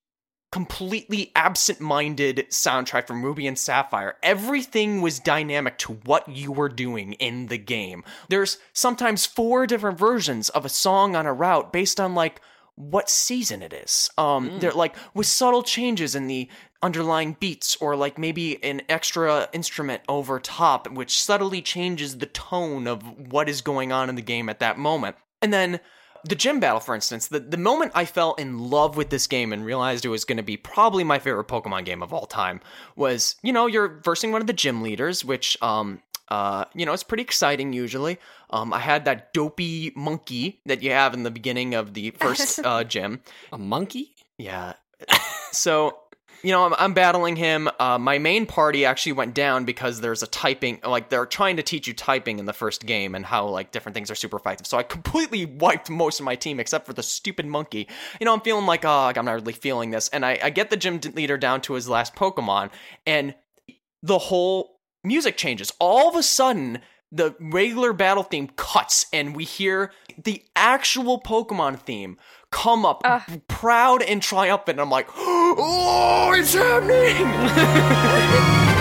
completely 0.52 1.32
absent-minded 1.36 2.46
soundtrack 2.50 3.08
from 3.08 3.24
Ruby 3.24 3.48
and 3.48 3.58
Sapphire. 3.58 4.18
Everything 4.22 5.02
was 5.02 5.20
dynamic 5.20 5.78
to 5.80 5.94
what 6.06 6.28
you 6.28 6.52
were 6.52 6.70
doing 6.70 7.14
in 7.14 7.48
the 7.48 7.58
game. 7.58 8.04
There's 8.30 8.58
sometimes 8.72 9.26
four 9.26 9.66
different 9.66 9.98
versions 9.98 10.50
of 10.50 10.64
a 10.66 10.70
song 10.70 11.16
on 11.16 11.26
a 11.26 11.34
route 11.34 11.74
based 11.74 12.00
on 12.00 12.14
like 12.14 12.40
what 12.76 13.10
season 13.10 13.62
it 13.62 13.74
is. 13.74 14.10
Um 14.18 14.60
they're 14.60 14.72
like 14.72 14.96
with 15.14 15.28
subtle 15.28 15.64
changes 15.64 16.16
in 16.16 16.28
the 16.28 16.50
underlying 16.82 17.38
beats 17.40 17.78
or 17.78 17.96
like 17.96 18.18
maybe 18.18 18.62
an 18.64 18.82
extra 18.90 19.48
instrument 19.54 20.02
over 20.10 20.40
top 20.40 20.90
which 20.92 21.22
subtly 21.22 21.62
changes 21.62 22.18
the 22.18 22.26
tone 22.26 22.88
of 22.88 23.04
what 23.32 23.48
is 23.48 23.62
going 23.62 23.92
on 23.92 24.10
in 24.10 24.16
the 24.16 24.22
game 24.22 24.50
at 24.50 24.60
that 24.60 24.78
moment. 24.78 25.16
And 25.42 25.54
then 25.54 25.80
the 26.26 26.36
gym 26.36 26.60
battle, 26.60 26.80
for 26.80 26.96
instance, 26.96 27.28
the, 27.28 27.40
the 27.40 27.58
moment 27.58 27.92
I 27.96 28.06
fell 28.06 28.34
in 28.36 28.58
love 28.58 28.96
with 28.96 29.10
this 29.10 29.28
game 29.28 29.52
and 29.52 29.66
realized 29.66 30.06
it 30.06 30.10
was 30.10 30.24
going 30.24 30.38
to 30.38 30.44
be 30.44 30.56
probably 30.56 31.04
my 31.04 31.20
favorite 31.20 31.48
Pokemon 31.48 31.86
game 31.86 32.02
of 32.02 32.14
all 32.14 32.26
time 32.26 32.62
was, 32.96 33.36
you 33.44 33.52
know, 33.52 33.68
you're 33.68 34.00
versing 34.04 34.32
one 34.32 34.42
of 34.42 34.48
the 34.48 34.54
gym 34.54 34.82
leaders, 34.82 35.26
which, 35.26 35.58
um, 35.62 36.02
uh, 36.30 36.66
you 36.74 36.86
know, 36.86 36.94
it's 36.94 37.04
pretty 37.04 37.24
exciting 37.24 37.74
usually. 37.74 38.18
Um, 38.50 38.74
I 38.74 38.80
had 38.80 39.06
that 39.06 39.34
dopey 39.34 39.92
monkey 39.96 40.62
that 40.66 40.82
you 40.82 40.92
have 40.92 41.14
in 41.14 41.24
the 41.24 41.32
beginning 41.32 41.74
of 41.74 41.94
the 41.94 42.12
first 42.12 42.60
uh, 42.64 42.84
gym. 42.84 43.22
A 43.52 43.58
monkey? 43.58 44.16
Yeah. 44.38 44.74
So, 45.52 46.00
you 46.44 46.52
know, 46.52 46.66
I'm, 46.66 46.74
I'm 46.78 46.94
battling 46.94 47.36
him. 47.36 47.70
Uh, 47.80 47.98
my 47.98 48.18
main 48.18 48.46
party 48.46 48.86
actually 48.86 49.14
went 49.14 49.34
down 49.34 49.66
because 49.66 50.02
there's 50.02 50.24
a 50.24 50.28
typing, 50.28 50.80
like, 50.84 51.10
they're 51.10 51.26
trying 51.26 51.58
to 51.58 51.64
teach 51.64 51.88
you 51.88 51.94
typing 51.94 52.40
in 52.40 52.46
the 52.46 52.54
first 52.54 52.86
game 52.86 53.16
and 53.16 53.26
how, 53.26 53.48
like, 53.48 53.72
different 53.72 53.94
things 53.94 54.12
are 54.12 54.16
super 54.16 54.38
effective. 54.38 54.68
So 54.68 54.78
I 54.78 54.84
completely 54.84 55.46
wiped 55.46 55.90
most 55.90 56.20
of 56.20 56.26
my 56.26 56.36
team 56.36 56.60
except 56.60 56.86
for 56.86 56.94
the 56.94 57.04
stupid 57.04 57.46
monkey. 57.46 57.88
You 58.20 58.26
know, 58.26 58.34
I'm 58.34 58.42
feeling 58.42 58.66
like, 58.66 58.84
oh, 58.84 59.04
like, 59.04 59.18
I'm 59.18 59.26
not 59.26 59.34
really 59.34 59.54
feeling 59.54 59.92
this. 59.92 60.10
And 60.10 60.26
I, 60.26 60.40
I 60.44 60.50
get 60.50 60.70
the 60.70 60.78
gym 60.78 61.00
leader 61.14 61.38
down 61.38 61.62
to 61.62 61.74
his 61.74 61.88
last 61.88 62.16
Pokemon, 62.16 62.72
and 63.06 63.36
the 64.02 64.18
whole 64.18 64.73
music 65.04 65.38
changes. 65.38 65.72
All 65.80 66.10
of 66.10 66.16
a 66.16 66.24
sudden, 66.24 66.80
the 67.12 67.36
regular 67.39 67.93
battle 67.93 68.24
theme 68.24 68.49
cuts, 68.56 69.06
and 69.14 69.36
we 69.36 69.43
hear 69.43 69.91
the 70.22 70.43
actual 70.56 71.22
Pokemon 71.22 71.80
theme 71.80 72.18
come 72.51 72.86
up 72.86 73.04
proud 73.47 74.01
and 74.01 74.22
triumphant. 74.22 74.80
And 74.80 74.82
I'm 74.82 74.89
like, 74.89 75.10
oh, 75.16 76.34
it's 76.36 76.54
happening! 76.54 78.70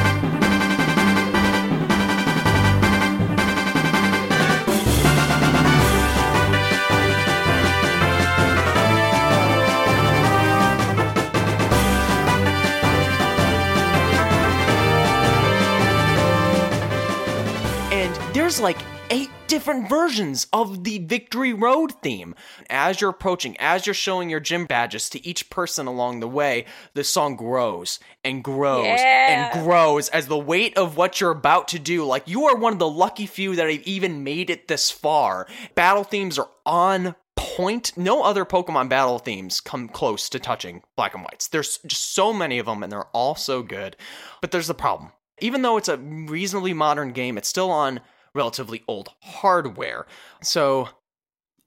there's 18.52 18.60
like 18.60 18.84
eight 19.08 19.30
different 19.46 19.88
versions 19.88 20.46
of 20.52 20.84
the 20.84 20.98
Victory 20.98 21.54
Road 21.54 21.90
theme. 22.02 22.34
As 22.68 23.00
you're 23.00 23.08
approaching, 23.08 23.56
as 23.58 23.86
you're 23.86 23.94
showing 23.94 24.28
your 24.28 24.40
gym 24.40 24.66
badges 24.66 25.08
to 25.08 25.26
each 25.26 25.48
person 25.48 25.86
along 25.86 26.20
the 26.20 26.28
way, 26.28 26.66
the 26.92 27.02
song 27.02 27.34
grows 27.34 27.98
and 28.22 28.44
grows 28.44 28.84
Yeah. 28.84 29.50
and 29.54 29.64
grows 29.64 30.10
as 30.10 30.26
the 30.26 30.36
weight 30.38 30.76
of 30.76 30.98
what 30.98 31.18
you're 31.18 31.30
about 31.30 31.66
to 31.68 31.78
do. 31.78 32.04
Like 32.04 32.28
you 32.28 32.44
are 32.44 32.54
one 32.54 32.74
of 32.74 32.78
the 32.78 32.86
lucky 32.90 33.24
few 33.24 33.56
that 33.56 33.70
have 33.70 33.80
even 33.84 34.22
made 34.22 34.50
it 34.50 34.68
this 34.68 34.90
far. 34.90 35.46
Battle 35.74 36.04
themes 36.04 36.38
are 36.38 36.50
on 36.66 37.14
point. 37.36 37.96
No 37.96 38.22
other 38.22 38.44
Pokemon 38.44 38.90
battle 38.90 39.18
themes 39.18 39.62
come 39.62 39.88
close 39.88 40.28
to 40.28 40.38
touching 40.38 40.82
Black 40.94 41.14
and 41.14 41.22
Whites. 41.24 41.48
There's 41.48 41.78
just 41.86 42.14
so 42.14 42.34
many 42.34 42.58
of 42.58 42.66
them 42.66 42.82
and 42.82 42.92
they're 42.92 43.08
all 43.14 43.34
so 43.34 43.62
good. 43.62 43.96
But 44.42 44.50
there's 44.50 44.66
the 44.66 44.74
problem. 44.74 45.12
Even 45.40 45.62
though 45.62 45.78
it's 45.78 45.88
a 45.88 45.96
reasonably 45.96 46.74
modern 46.74 47.12
game, 47.12 47.38
it's 47.38 47.48
still 47.48 47.70
on 47.70 48.00
relatively 48.34 48.82
old 48.88 49.10
hardware. 49.20 50.06
So 50.42 50.88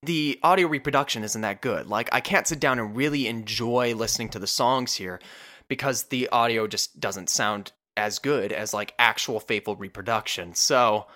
the 0.03 0.39
audio 0.43 0.67
reproduction 0.67 1.23
isn't 1.23 1.41
that 1.41 1.61
good. 1.61 1.87
Like 1.87 2.09
I 2.11 2.21
can't 2.21 2.47
sit 2.47 2.59
down 2.59 2.79
and 2.79 2.95
really 2.95 3.27
enjoy 3.27 3.95
listening 3.95 4.29
to 4.29 4.39
the 4.39 4.47
songs 4.47 4.93
here 4.93 5.19
because 5.67 6.03
the 6.05 6.29
audio 6.29 6.67
just 6.67 6.99
doesn't 6.99 7.29
sound 7.29 7.71
as 7.97 8.19
good 8.19 8.51
as 8.51 8.73
like 8.73 8.93
actual 8.99 9.39
faithful 9.39 9.75
reproduction. 9.75 10.53
So 10.53 11.07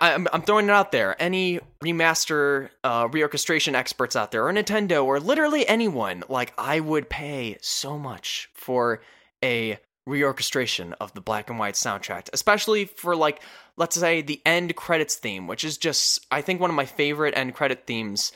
I'm, 0.00 0.26
I'm 0.32 0.42
throwing 0.42 0.64
it 0.64 0.72
out 0.72 0.90
there. 0.90 1.20
Any 1.22 1.60
remaster, 1.84 2.70
uh, 2.82 3.06
reorchestration 3.08 3.74
experts 3.74 4.16
out 4.16 4.32
there, 4.32 4.48
or 4.48 4.52
Nintendo, 4.52 5.04
or 5.04 5.20
literally 5.20 5.66
anyone, 5.68 6.24
like 6.28 6.52
I 6.58 6.80
would 6.80 7.08
pay 7.08 7.58
so 7.60 7.98
much 7.98 8.48
for 8.54 9.00
a 9.44 9.78
reorchestration 10.08 10.94
of 11.00 11.12
the 11.14 11.20
black 11.20 11.50
and 11.50 11.58
white 11.58 11.74
soundtrack, 11.74 12.28
especially 12.32 12.86
for 12.86 13.14
like, 13.14 13.42
let's 13.76 13.98
say 13.98 14.22
the 14.22 14.40
end 14.44 14.76
credits 14.76 15.16
theme, 15.16 15.46
which 15.46 15.64
is 15.64 15.78
just, 15.78 16.26
I 16.30 16.40
think, 16.40 16.60
one 16.60 16.70
of 16.70 16.76
my 16.76 16.86
favorite 16.86 17.36
end 17.36 17.54
credit 17.54 17.86
themes 17.86 18.32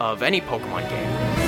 of 0.00 0.22
any 0.22 0.40
Pokemon 0.40 0.88
game. 0.88 1.39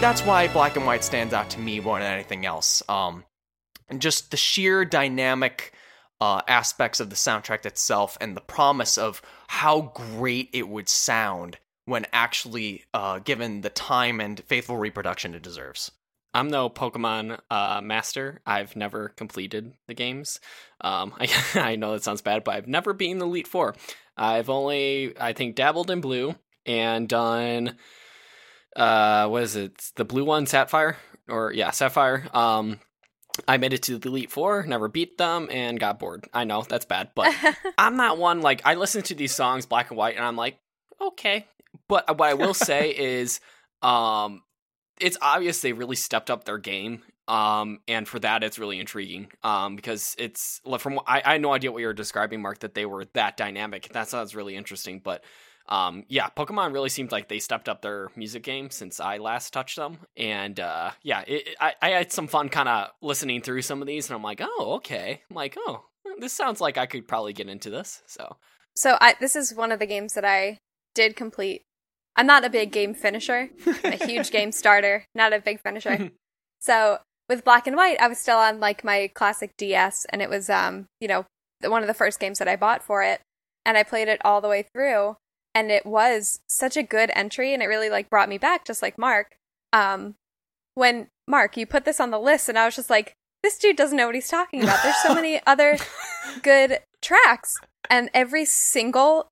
That's 0.00 0.22
why 0.22 0.46
black 0.46 0.76
and 0.76 0.86
white 0.86 1.02
stands 1.02 1.34
out 1.34 1.50
to 1.50 1.60
me 1.60 1.80
more 1.80 1.98
than 1.98 2.12
anything 2.12 2.46
else. 2.46 2.84
Um, 2.88 3.24
and 3.88 4.00
just 4.00 4.30
the 4.30 4.36
sheer 4.36 4.84
dynamic 4.84 5.72
uh, 6.20 6.40
aspects 6.46 7.00
of 7.00 7.10
the 7.10 7.16
soundtrack 7.16 7.66
itself 7.66 8.16
and 8.20 8.36
the 8.36 8.40
promise 8.40 8.96
of 8.96 9.20
how 9.48 9.92
great 9.94 10.50
it 10.52 10.68
would 10.68 10.88
sound 10.88 11.58
when 11.84 12.06
actually 12.12 12.84
uh, 12.94 13.18
given 13.18 13.62
the 13.62 13.70
time 13.70 14.20
and 14.20 14.40
faithful 14.46 14.76
reproduction 14.76 15.34
it 15.34 15.42
deserves. 15.42 15.90
I'm 16.32 16.48
no 16.48 16.70
Pokemon 16.70 17.40
uh, 17.50 17.80
master. 17.82 18.40
I've 18.46 18.76
never 18.76 19.08
completed 19.08 19.72
the 19.88 19.94
games. 19.94 20.38
Um, 20.80 21.12
I, 21.18 21.28
I 21.54 21.76
know 21.76 21.92
that 21.92 22.04
sounds 22.04 22.22
bad, 22.22 22.44
but 22.44 22.54
I've 22.54 22.68
never 22.68 22.92
beaten 22.92 23.18
the 23.18 23.26
Elite 23.26 23.48
Four. 23.48 23.74
I've 24.16 24.48
only, 24.48 25.18
I 25.18 25.32
think, 25.32 25.56
dabbled 25.56 25.90
in 25.90 26.00
blue 26.00 26.36
and 26.66 27.08
done, 27.08 27.76
uh, 28.78 29.28
what 29.28 29.42
is 29.42 29.56
it? 29.56 29.90
The 29.96 30.04
blue 30.04 30.24
one, 30.24 30.46
Sapphire, 30.46 30.96
or 31.28 31.52
yeah, 31.52 31.70
Sapphire. 31.72 32.28
Um, 32.32 32.80
I 33.46 33.56
made 33.58 33.72
it 33.72 33.82
to 33.84 33.98
the 33.98 34.08
Elite 34.08 34.30
Four, 34.30 34.64
never 34.66 34.88
beat 34.88 35.18
them, 35.18 35.48
and 35.50 35.78
got 35.78 35.98
bored. 35.98 36.26
I 36.32 36.44
know 36.44 36.62
that's 36.62 36.84
bad, 36.84 37.10
but 37.14 37.34
I'm 37.78 37.96
not 37.96 38.18
one 38.18 38.40
like 38.40 38.62
I 38.64 38.74
listen 38.74 39.02
to 39.02 39.14
these 39.14 39.34
songs 39.34 39.66
black 39.66 39.90
and 39.90 39.98
white, 39.98 40.16
and 40.16 40.24
I'm 40.24 40.36
like, 40.36 40.58
okay, 41.00 41.46
But 41.88 42.18
what 42.18 42.28
I 42.28 42.34
will 42.34 42.54
say 42.54 42.90
is, 42.96 43.40
um, 43.82 44.42
it's 45.00 45.18
obvious 45.20 45.60
they 45.60 45.72
really 45.72 45.96
stepped 45.96 46.30
up 46.30 46.44
their 46.44 46.58
game. 46.58 47.02
Um, 47.28 47.80
and 47.86 48.08
for 48.08 48.18
that, 48.20 48.42
it's 48.42 48.58
really 48.58 48.80
intriguing. 48.80 49.30
Um, 49.42 49.76
because 49.76 50.16
it's 50.18 50.62
from 50.78 51.00
I, 51.06 51.22
I 51.24 51.32
had 51.32 51.42
no 51.42 51.52
idea 51.52 51.70
what 51.70 51.80
you 51.80 51.86
were 51.86 51.92
describing, 51.92 52.40
Mark, 52.40 52.60
that 52.60 52.74
they 52.74 52.86
were 52.86 53.04
that 53.12 53.36
dynamic. 53.36 53.90
That 53.92 54.08
sounds 54.08 54.34
really 54.34 54.56
interesting. 54.56 55.00
But 55.04 55.22
um, 55.68 56.04
yeah, 56.08 56.28
Pokemon 56.30 56.72
really 56.72 56.88
seemed 56.88 57.12
like 57.12 57.28
they 57.28 57.38
stepped 57.38 57.68
up 57.68 57.82
their 57.82 58.08
music 58.16 58.42
game 58.42 58.70
since 58.70 59.00
I 59.00 59.18
last 59.18 59.52
touched 59.52 59.76
them. 59.76 59.98
And 60.16 60.58
uh, 60.58 60.92
yeah, 61.02 61.24
it, 61.26 61.56
I, 61.60 61.74
I 61.82 61.90
had 61.90 62.12
some 62.12 62.26
fun 62.26 62.48
kind 62.48 62.68
of 62.68 62.88
listening 63.02 63.42
through 63.42 63.62
some 63.62 63.82
of 63.82 63.86
these, 63.86 64.08
and 64.08 64.16
I'm 64.16 64.22
like, 64.22 64.40
oh, 64.42 64.74
okay. 64.76 65.22
I'm 65.30 65.36
like, 65.36 65.56
oh, 65.58 65.84
this 66.18 66.32
sounds 66.32 66.60
like 66.60 66.78
I 66.78 66.86
could 66.86 67.06
probably 67.06 67.32
get 67.32 67.48
into 67.48 67.70
this. 67.70 68.02
So 68.06 68.36
So 68.74 68.96
I 69.00 69.14
this 69.20 69.36
is 69.36 69.54
one 69.54 69.72
of 69.72 69.78
the 69.78 69.86
games 69.86 70.14
that 70.14 70.24
I 70.24 70.58
did 70.94 71.16
complete. 71.16 71.62
I'm 72.16 72.26
not 72.26 72.44
a 72.44 72.50
big 72.50 72.72
game 72.72 72.94
finisher. 72.94 73.50
I'm 73.84 73.92
a 73.92 74.06
huge 74.06 74.30
game 74.30 74.52
starter, 74.52 75.04
not 75.14 75.32
a 75.32 75.40
big 75.40 75.60
finisher. 75.60 76.10
so 76.60 76.98
with 77.28 77.44
Black 77.44 77.66
and 77.66 77.76
White, 77.76 78.00
I 78.00 78.08
was 78.08 78.18
still 78.18 78.38
on 78.38 78.58
like 78.58 78.84
my 78.84 79.10
classic 79.14 79.52
DS, 79.58 80.06
and 80.06 80.22
it 80.22 80.30
was 80.30 80.48
um 80.48 80.86
you 81.00 81.08
know 81.08 81.26
one 81.62 81.82
of 81.82 81.88
the 81.88 81.94
first 81.94 82.20
games 82.20 82.38
that 82.38 82.48
I 82.48 82.56
bought 82.56 82.82
for 82.82 83.02
it, 83.02 83.20
and 83.66 83.76
I 83.76 83.82
played 83.82 84.08
it 84.08 84.20
all 84.24 84.40
the 84.40 84.48
way 84.48 84.64
through, 84.72 85.16
and 85.58 85.72
it 85.72 85.84
was 85.84 86.38
such 86.48 86.76
a 86.76 86.84
good 86.84 87.10
entry, 87.16 87.52
and 87.52 87.62
it 87.62 87.66
really 87.66 87.90
like 87.90 88.08
brought 88.08 88.28
me 88.28 88.38
back, 88.38 88.64
just 88.64 88.80
like 88.80 88.96
Mark. 88.96 89.36
Um, 89.72 90.14
when 90.74 91.08
Mark, 91.26 91.56
you 91.56 91.66
put 91.66 91.84
this 91.84 91.98
on 91.98 92.12
the 92.12 92.20
list, 92.20 92.48
and 92.48 92.56
I 92.56 92.64
was 92.64 92.76
just 92.76 92.90
like, 92.90 93.12
this 93.42 93.58
dude 93.58 93.76
doesn't 93.76 93.96
know 93.96 94.06
what 94.06 94.14
he's 94.14 94.28
talking 94.28 94.62
about. 94.62 94.82
There's 94.84 95.02
so 95.02 95.14
many 95.14 95.40
other 95.46 95.76
good 96.42 96.78
tracks, 97.02 97.56
and 97.90 98.08
every 98.14 98.44
single 98.44 99.28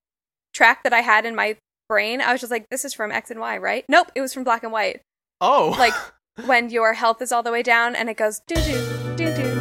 track 0.52 0.82
that 0.82 0.92
I 0.92 1.02
had 1.02 1.24
in 1.24 1.36
my 1.36 1.56
brain, 1.88 2.20
I 2.20 2.32
was 2.32 2.40
just 2.40 2.50
like, 2.50 2.66
this 2.70 2.84
is 2.84 2.92
from 2.92 3.12
X 3.12 3.30
and 3.30 3.38
Y, 3.38 3.56
right? 3.58 3.84
Nope, 3.88 4.10
it 4.16 4.20
was 4.20 4.34
from 4.34 4.42
Black 4.42 4.64
and 4.64 4.72
White. 4.72 5.02
Oh, 5.40 5.76
Like 5.78 5.94
when 6.44 6.70
your 6.70 6.94
health 6.94 7.22
is 7.22 7.30
all 7.30 7.44
the 7.44 7.52
way 7.52 7.62
down 7.62 7.94
and 7.94 8.10
it 8.10 8.16
goes 8.16 8.40
do 8.46 8.56
do 8.56 9.16
do 9.16 9.34
do 9.34 9.55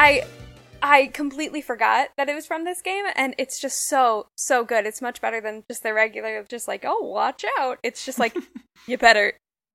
I 0.00 0.24
I 0.82 1.08
completely 1.08 1.60
forgot 1.60 2.08
that 2.16 2.28
it 2.30 2.34
was 2.34 2.46
from 2.46 2.64
this 2.64 2.80
game 2.80 3.04
and 3.14 3.34
it's 3.36 3.60
just 3.60 3.86
so 3.86 4.28
so 4.36 4.64
good. 4.64 4.86
It's 4.86 5.02
much 5.02 5.20
better 5.20 5.40
than 5.40 5.62
just 5.70 5.82
the 5.82 5.92
regular 5.92 6.42
just 6.48 6.66
like, 6.66 6.84
"Oh, 6.86 7.02
watch 7.02 7.44
out." 7.58 7.78
It's 7.82 8.04
just 8.06 8.18
like 8.18 8.34
you 8.86 8.96
better 8.96 9.34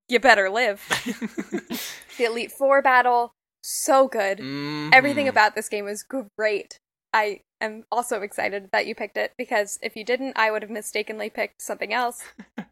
you 0.09 0.19
better 0.19 0.49
live. 0.49 0.81
the 2.17 2.25
Elite 2.25 2.51
4 2.51 2.81
battle 2.81 3.31
so 3.63 4.07
good. 4.07 4.39
Everything 4.93 5.25
Mhm. 5.25 5.29
about 5.29 5.55
this 5.55 5.69
game 5.69 5.85
was 5.85 6.03
great. 6.37 6.77
I 7.13 7.41
am 7.61 7.85
also 7.91 8.21
excited 8.21 8.69
that 8.71 8.85
you 8.85 8.93
picked 8.95 9.17
it 9.17 9.31
because 9.37 9.79
if 9.81 9.95
you 9.95 10.03
didn't, 10.03 10.33
I 10.37 10.51
would 10.51 10.61
have 10.63 10.69
mistakenly 10.71 11.29
picked 11.29 11.61
something 11.61 11.93
else. 11.93 12.23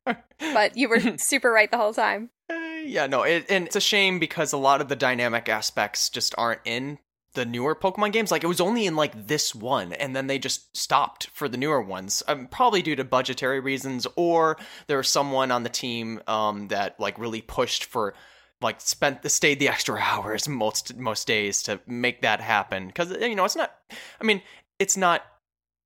But 0.53 0.75
you 0.75 0.89
were 0.89 0.99
super 1.17 1.51
right 1.51 1.71
the 1.71 1.77
whole 1.77 1.93
time. 1.93 2.29
Uh, 2.51 2.55
yeah, 2.83 3.07
no, 3.07 3.23
it, 3.23 3.45
and 3.49 3.65
it's 3.65 3.77
a 3.77 3.81
shame 3.81 4.19
because 4.19 4.51
a 4.51 4.57
lot 4.57 4.81
of 4.81 4.89
the 4.89 4.95
dynamic 4.95 5.47
aspects 5.47 6.09
just 6.09 6.35
aren't 6.37 6.59
in 6.65 6.99
the 7.33 7.45
newer 7.45 7.75
Pokemon 7.75 8.11
games. 8.11 8.31
Like 8.31 8.43
it 8.43 8.47
was 8.47 8.61
only 8.61 8.85
in 8.85 8.95
like 8.95 9.27
this 9.27 9.53
one, 9.53 9.93
and 9.93 10.15
then 10.15 10.27
they 10.27 10.39
just 10.39 10.75
stopped 10.75 11.27
for 11.33 11.47
the 11.47 11.57
newer 11.57 11.81
ones. 11.81 12.23
Um, 12.27 12.47
probably 12.47 12.81
due 12.81 12.95
to 12.95 13.03
budgetary 13.03 13.59
reasons, 13.59 14.07
or 14.15 14.57
there 14.87 14.97
was 14.97 15.09
someone 15.09 15.51
on 15.51 15.63
the 15.63 15.69
team 15.69 16.21
um, 16.27 16.67
that 16.69 16.99
like 16.99 17.17
really 17.19 17.41
pushed 17.41 17.85
for 17.85 18.13
like 18.61 18.79
spent 18.81 19.21
the 19.21 19.29
stayed 19.29 19.59
the 19.59 19.67
extra 19.67 19.99
hours 20.01 20.47
most 20.47 20.95
most 20.95 21.27
days 21.27 21.63
to 21.63 21.79
make 21.87 22.21
that 22.21 22.41
happen. 22.41 22.87
Because 22.87 23.11
you 23.11 23.35
know 23.35 23.45
it's 23.45 23.55
not. 23.55 23.73
I 24.19 24.23
mean, 24.23 24.41
it's 24.79 24.97
not 24.97 25.23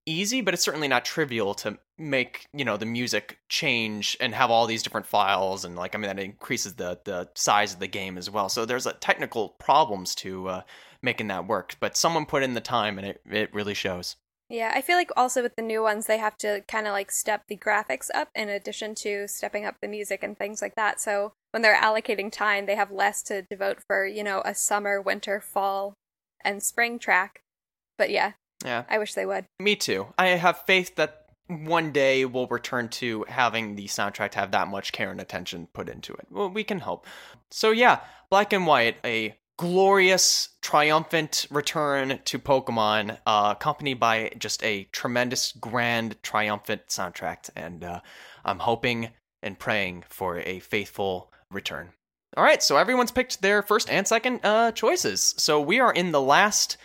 easy, 0.05 0.41
but 0.41 0.53
it's 0.53 0.63
certainly 0.63 0.87
not 0.87 1.05
trivial 1.05 1.53
to 1.53 1.77
make 1.99 2.45
you 2.53 2.63
know 2.63 2.77
the 2.77 2.85
music 2.85 3.39
change 3.49 4.15
and 4.19 4.33
have 4.33 4.51
all 4.51 4.67
these 4.67 4.83
different 4.83 5.07
files 5.07 5.65
and 5.65 5.75
like 5.75 5.95
I 5.95 5.97
mean 5.97 6.15
that 6.15 6.23
increases 6.23 6.75
the 6.75 6.99
the 7.03 7.27
size 7.33 7.73
of 7.73 7.79
the 7.79 7.87
game 7.87 8.17
as 8.17 8.29
well. 8.29 8.49
So 8.49 8.65
there's 8.65 8.85
a 8.85 8.93
technical 8.93 9.49
problems 9.49 10.15
to 10.15 10.47
uh, 10.47 10.61
making 11.01 11.27
that 11.27 11.47
work, 11.47 11.75
but 11.79 11.95
someone 11.97 12.25
put 12.25 12.43
in 12.43 12.53
the 12.53 12.61
time 12.61 12.97
and 12.97 13.07
it 13.07 13.21
it 13.29 13.53
really 13.53 13.73
shows. 13.73 14.15
Yeah, 14.49 14.71
I 14.73 14.81
feel 14.81 14.95
like 14.95 15.11
also 15.17 15.43
with 15.43 15.57
the 15.57 15.61
new 15.61 15.83
ones, 15.83 16.05
they 16.05 16.19
have 16.19 16.37
to 16.37 16.63
kind 16.69 16.87
of 16.87 16.93
like 16.93 17.11
step 17.11 17.43
the 17.49 17.57
graphics 17.57 18.07
up 18.15 18.29
in 18.33 18.47
addition 18.47 18.95
to 18.95 19.27
stepping 19.27 19.65
up 19.65 19.75
the 19.81 19.89
music 19.89 20.23
and 20.23 20.37
things 20.37 20.61
like 20.61 20.75
that. 20.75 21.01
So 21.01 21.33
when 21.51 21.61
they're 21.63 21.75
allocating 21.75 22.31
time, 22.31 22.65
they 22.65 22.75
have 22.75 22.89
less 22.89 23.21
to 23.23 23.41
devote 23.41 23.79
for, 23.85 24.05
you 24.05 24.23
know, 24.23 24.41
a 24.45 24.55
summer, 24.55 25.01
winter, 25.01 25.41
fall, 25.41 25.95
and 26.45 26.63
spring 26.63 26.97
track. 26.97 27.41
But 27.97 28.09
yeah, 28.09 28.33
Yeah, 28.63 28.85
I 28.89 28.99
wish 28.99 29.15
they 29.15 29.25
would. 29.25 29.45
me 29.59 29.75
too. 29.75 30.07
I 30.17 30.27
have 30.27 30.63
faith 30.65 30.95
that 30.95 31.25
one 31.47 31.91
day 31.91 32.23
we'll 32.23 32.47
return 32.47 32.87
to 32.89 33.25
having 33.27 33.75
the 33.75 33.87
soundtrack 33.87 34.31
to 34.31 34.39
have 34.39 34.51
that 34.51 34.69
much 34.69 34.93
care 34.93 35.11
and 35.11 35.19
attention 35.19 35.67
put 35.73 35.89
into 35.89 36.13
it. 36.13 36.27
Well, 36.31 36.49
we 36.49 36.63
can 36.63 36.79
hope. 36.79 37.05
So 37.51 37.71
yeah, 37.71 37.99
Black 38.29 38.53
and 38.53 38.65
White, 38.65 38.95
a 39.03 39.37
glorious, 39.57 40.49
triumphant 40.61 41.47
return 41.49 42.19
to 42.25 42.39
Pokemon, 42.39 43.17
uh, 43.25 43.55
accompanied 43.57 43.99
by 43.99 44.31
just 44.37 44.63
a 44.63 44.85
tremendous, 44.91 45.51
grand, 45.53 46.21
triumphant 46.23 46.87
soundtrack. 46.87 47.49
And 47.55 47.83
uh, 47.83 48.01
I'm 48.45 48.59
hoping 48.59 49.09
and 49.41 49.57
praying 49.57 50.03
for 50.09 50.39
a 50.39 50.59
faithful 50.59 51.31
return. 51.51 51.89
All 52.35 52.43
right, 52.43 52.61
so 52.61 52.77
everyone's 52.77 53.11
picked 53.11 53.41
their 53.41 53.63
first 53.63 53.89
and 53.89 54.07
second 54.07 54.41
uh, 54.43 54.71
choices. 54.71 55.33
So 55.37 55.59
we 55.59 55.79
are 55.79 55.91
in 55.91 56.11
the 56.11 56.21
last, 56.21 56.77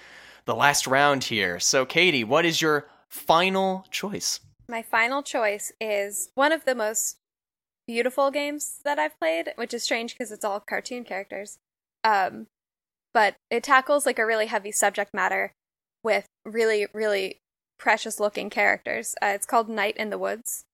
the 0.46 0.54
last 0.54 0.86
round 0.86 1.24
here. 1.24 1.60
So 1.60 1.84
Katie, 1.84 2.24
what 2.24 2.46
is 2.46 2.62
your 2.62 2.88
final 3.08 3.84
choice? 3.90 4.40
My 4.68 4.82
final 4.82 5.22
choice 5.22 5.72
is 5.80 6.30
one 6.34 6.52
of 6.52 6.64
the 6.64 6.74
most 6.74 7.18
beautiful 7.86 8.30
games 8.30 8.78
that 8.84 8.98
I've 8.98 9.18
played, 9.18 9.52
which 9.56 9.74
is 9.74 9.82
strange 9.82 10.14
because 10.14 10.32
it's 10.32 10.44
all 10.44 10.60
cartoon 10.60 11.04
characters. 11.04 11.58
Um, 12.04 12.46
but 13.14 13.36
it 13.50 13.62
tackles 13.62 14.06
like 14.06 14.18
a 14.18 14.26
really 14.26 14.46
heavy 14.46 14.72
subject 14.72 15.12
matter 15.14 15.52
with 16.02 16.26
really, 16.44 16.86
really 16.92 17.40
precious 17.78 18.18
looking 18.20 18.50
characters. 18.50 19.14
Uh, 19.22 19.26
it's 19.34 19.46
called 19.46 19.68
Night 19.68 19.96
in 19.96 20.10
the 20.10 20.18
Woods. 20.18 20.64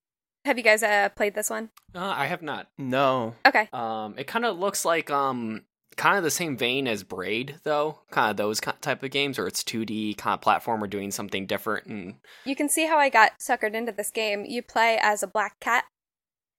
Have 0.44 0.56
you 0.56 0.64
guys 0.64 0.82
uh, 0.82 1.08
played 1.14 1.34
this 1.34 1.50
one? 1.50 1.70
uh, 1.94 2.00
I 2.16 2.26
have 2.26 2.42
not. 2.42 2.68
No. 2.78 3.34
Okay. 3.46 3.68
Um, 3.72 4.14
it 4.16 4.26
kind 4.26 4.44
of 4.44 4.58
looks 4.58 4.84
like 4.84 5.10
um, 5.10 5.64
kind 5.96 6.16
of 6.16 6.24
the 6.24 6.30
same 6.30 6.56
vein 6.56 6.86
as 6.86 7.02
Braid, 7.02 7.56
though. 7.64 7.98
Kind 8.10 8.30
of 8.30 8.36
those 8.36 8.60
type 8.60 9.02
of 9.02 9.10
games, 9.10 9.36
where 9.36 9.46
it's 9.46 9.62
2D 9.64 10.16
kind 10.16 10.34
of 10.34 10.40
platformer 10.40 10.88
doing 10.88 11.10
something 11.10 11.46
different. 11.46 11.86
And 11.86 12.14
You 12.46 12.56
can 12.56 12.68
see 12.68 12.86
how 12.86 12.98
I 12.98 13.10
got 13.10 13.32
suckered 13.40 13.74
into 13.74 13.92
this 13.92 14.10
game. 14.10 14.44
You 14.46 14.62
play 14.62 14.98
as 15.02 15.22
a 15.22 15.26
black 15.26 15.60
cat. 15.60 15.84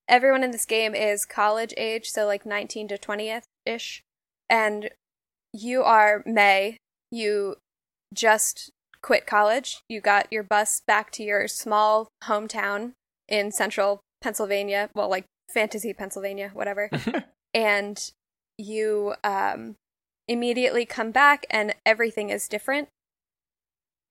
Everyone 0.07 0.43
in 0.43 0.51
this 0.51 0.65
game 0.65 0.93
is 0.93 1.25
college 1.25 1.73
age, 1.77 2.09
so 2.09 2.25
like 2.25 2.45
19 2.45 2.87
to 2.89 2.97
20th 2.97 3.43
ish. 3.65 4.03
And 4.49 4.89
you 5.53 5.83
are 5.83 6.23
Mae. 6.25 6.77
You 7.11 7.55
just 8.13 8.71
quit 9.01 9.25
college. 9.25 9.81
You 9.89 10.01
got 10.01 10.31
your 10.31 10.43
bus 10.43 10.81
back 10.85 11.11
to 11.11 11.23
your 11.23 11.47
small 11.47 12.09
hometown 12.23 12.93
in 13.27 13.51
central 13.51 14.01
Pennsylvania. 14.21 14.89
Well, 14.93 15.09
like 15.09 15.25
fantasy 15.53 15.93
Pennsylvania, 15.93 16.51
whatever. 16.53 16.89
and 17.53 18.11
you 18.57 19.15
um, 19.23 19.75
immediately 20.27 20.85
come 20.85 21.11
back, 21.11 21.45
and 21.49 21.75
everything 21.85 22.29
is 22.29 22.47
different. 22.47 22.89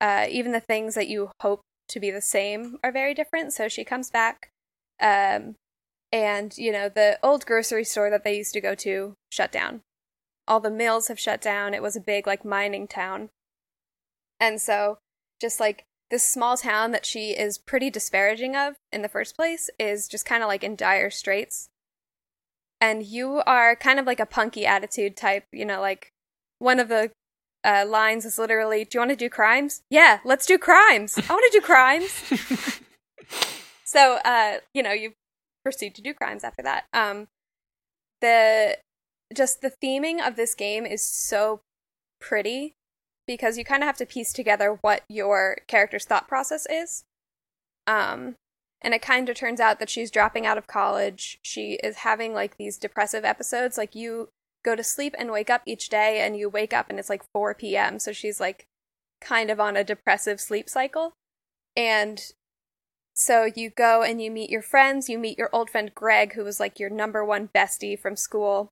Uh, 0.01 0.27
even 0.31 0.53
the 0.53 0.61
things 0.61 0.95
that 0.95 1.09
you 1.09 1.31
hope 1.41 1.61
to 1.89 2.01
be 2.01 2.11
the 2.11 2.21
same 2.21 2.77
are 2.85 2.93
very 2.93 3.15
different. 3.15 3.53
So 3.53 3.69
she 3.69 3.85
comes 3.85 4.11
back, 4.11 4.49
um, 5.01 5.57
and 6.13 6.57
you 6.57 6.73
know 6.73 6.89
the 6.89 7.19
old 7.23 7.47
grocery 7.47 7.85
store 7.85 8.11
that 8.11 8.25
they 8.25 8.37
used 8.37 8.55
to 8.55 8.61
go 8.61 8.75
to 8.77 9.15
shut 9.31 9.53
down. 9.53 9.83
All 10.49 10.61
the 10.61 10.71
mills 10.71 11.09
have 11.09 11.21
shut 11.21 11.41
down. 11.41 11.75
It 11.75 11.83
was 11.83 11.95
a 11.95 12.01
big 12.01 12.27
like 12.27 12.45
mining 12.45 12.89
town, 12.89 13.31
and 14.41 14.61
so 14.61 14.99
just 15.41 15.61
like 15.61 15.85
this 16.11 16.25
small 16.25 16.57
town 16.57 16.91
that 16.93 17.05
she 17.05 17.31
is 17.31 17.59
pretty 17.59 17.91
disparaging 17.91 18.57
of 18.57 18.77
in 18.93 19.03
the 19.03 19.09
first 19.09 19.37
place 19.37 19.69
is 19.79 20.09
just 20.09 20.25
kind 20.25 20.43
of 20.43 20.49
like 20.49 20.65
in 20.65 20.75
dire 20.75 21.11
straits. 21.11 21.69
And 22.81 23.05
you 23.05 23.43
are 23.47 23.77
kind 23.77 23.99
of 23.99 24.07
like 24.07 24.21
a 24.21 24.27
punky 24.27 24.65
attitude 24.65 25.17
type, 25.17 25.45
you 25.53 25.65
know, 25.65 25.81
like 25.81 26.13
one 26.59 26.81
of 26.81 26.89
the 26.89 27.11
uh, 27.65 27.85
lines 27.87 28.25
is 28.25 28.39
literally, 28.39 28.85
"Do 28.85 28.97
you 28.97 29.01
want 29.01 29.11
to 29.11 29.17
do 29.17 29.29
crimes? 29.29 29.83
Yeah, 29.91 30.21
let's 30.25 30.47
do 30.47 30.59
crimes. 30.59 31.19
I 31.19 31.33
want 31.33 31.53
to 31.53 31.59
do 31.59 31.65
crimes." 31.65 32.81
so, 33.85 34.19
uh, 34.25 34.59
you 34.73 34.83
know, 34.83 34.93
you 34.93 35.13
proceed 35.65 35.95
to 35.97 36.03
do 36.03 36.15
crimes 36.15 36.45
after 36.45 36.63
that. 36.63 36.87
Um, 36.93 37.27
the 38.21 38.79
just 39.35 39.61
the 39.61 39.73
theming 39.83 40.27
of 40.27 40.37
this 40.37 40.55
game 40.55 40.87
is 40.87 41.03
so 41.03 41.61
pretty 42.21 42.75
because 43.27 43.59
you 43.59 43.65
kind 43.65 43.83
of 43.83 43.87
have 43.87 43.99
to 43.99 44.07
piece 44.07 44.33
together 44.33 44.79
what 44.81 45.03
your 45.09 45.59
character's 45.67 46.07
thought 46.07 46.27
process 46.27 46.67
is. 46.71 47.05
Um, 47.87 48.37
and 48.81 48.95
it 48.95 49.03
kind 49.03 49.29
of 49.29 49.37
turns 49.37 49.61
out 49.61 49.79
that 49.81 49.91
she's 49.91 50.11
dropping 50.11 50.47
out 50.47 50.59
of 50.59 50.67
college. 50.67 51.39
She 51.43 51.75
is 51.83 51.99
having 51.99 52.33
like 52.33 52.57
these 52.57 52.79
depressive 52.79 53.25
episodes. 53.25 53.77
Like 53.77 53.95
you 53.95 54.29
go 54.65 54.75
to 54.77 54.85
sleep 54.85 55.15
and 55.19 55.31
wake 55.31 55.51
up 55.51 55.63
each 55.67 55.89
day, 55.89 56.21
and 56.21 56.37
you 56.37 56.49
wake 56.49 56.73
up 56.73 56.89
and 56.89 56.99
it's 56.99 57.11
like 57.11 57.23
4 57.33 57.55
p.m. 57.55 57.99
So 57.99 58.13
she's 58.13 58.41
like 58.41 58.67
kind 59.21 59.51
of 59.51 59.61
on 59.61 59.77
a 59.77 59.85
depressive 59.85 60.41
sleep 60.41 60.69
cycle. 60.69 61.13
And 61.77 62.21
so 63.15 63.49
you 63.55 63.71
go 63.71 64.03
and 64.03 64.23
you 64.23 64.31
meet 64.31 64.51
your 64.51 64.63
friends. 64.63 65.09
You 65.09 65.19
meet 65.19 65.39
your 65.39 65.51
old 65.53 65.71
friend 65.71 65.93
Greg, 65.95 66.35
who 66.35 66.45
was 66.45 66.61
like 66.61 66.79
your 66.79 66.91
number 66.91 67.25
one 67.25 67.49
bestie 67.49 67.99
from 67.99 68.17
school. 68.17 68.71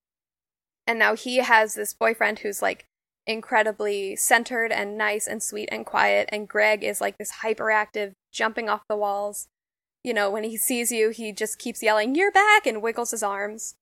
And 0.86 0.98
now 0.98 1.14
he 1.14 1.38
has 1.38 1.74
this 1.74 1.94
boyfriend 1.94 2.40
who's 2.40 2.62
like 2.62 2.86
incredibly 3.26 4.14
centered 4.14 4.70
and 4.70 4.96
nice 4.96 5.26
and 5.26 5.42
sweet 5.42 5.68
and 5.72 5.84
quiet. 5.84 6.28
And 6.30 6.48
Greg 6.48 6.84
is 6.84 7.00
like 7.00 7.18
this 7.18 7.32
hyperactive, 7.42 8.12
jumping 8.32 8.68
off 8.68 8.82
the 8.88 8.96
walls. 8.96 9.48
You 10.04 10.14
know, 10.14 10.30
when 10.30 10.44
he 10.44 10.56
sees 10.56 10.92
you, 10.92 11.10
he 11.10 11.32
just 11.32 11.58
keeps 11.58 11.82
yelling, 11.82 12.14
You're 12.14 12.30
back! 12.30 12.66
and 12.66 12.80
wiggles 12.80 13.10
his 13.10 13.22
arms. 13.22 13.74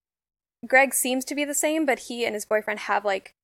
Greg 0.67 0.95
seems 0.95 1.25
to 1.27 1.35
be 1.35 1.45
the 1.45 1.53
same, 1.53 1.85
but 1.85 2.01
he 2.01 2.25
and 2.25 2.35
his 2.35 2.47
boyfriend 2.47 2.81
have 2.81 3.05
like, 3.05 3.35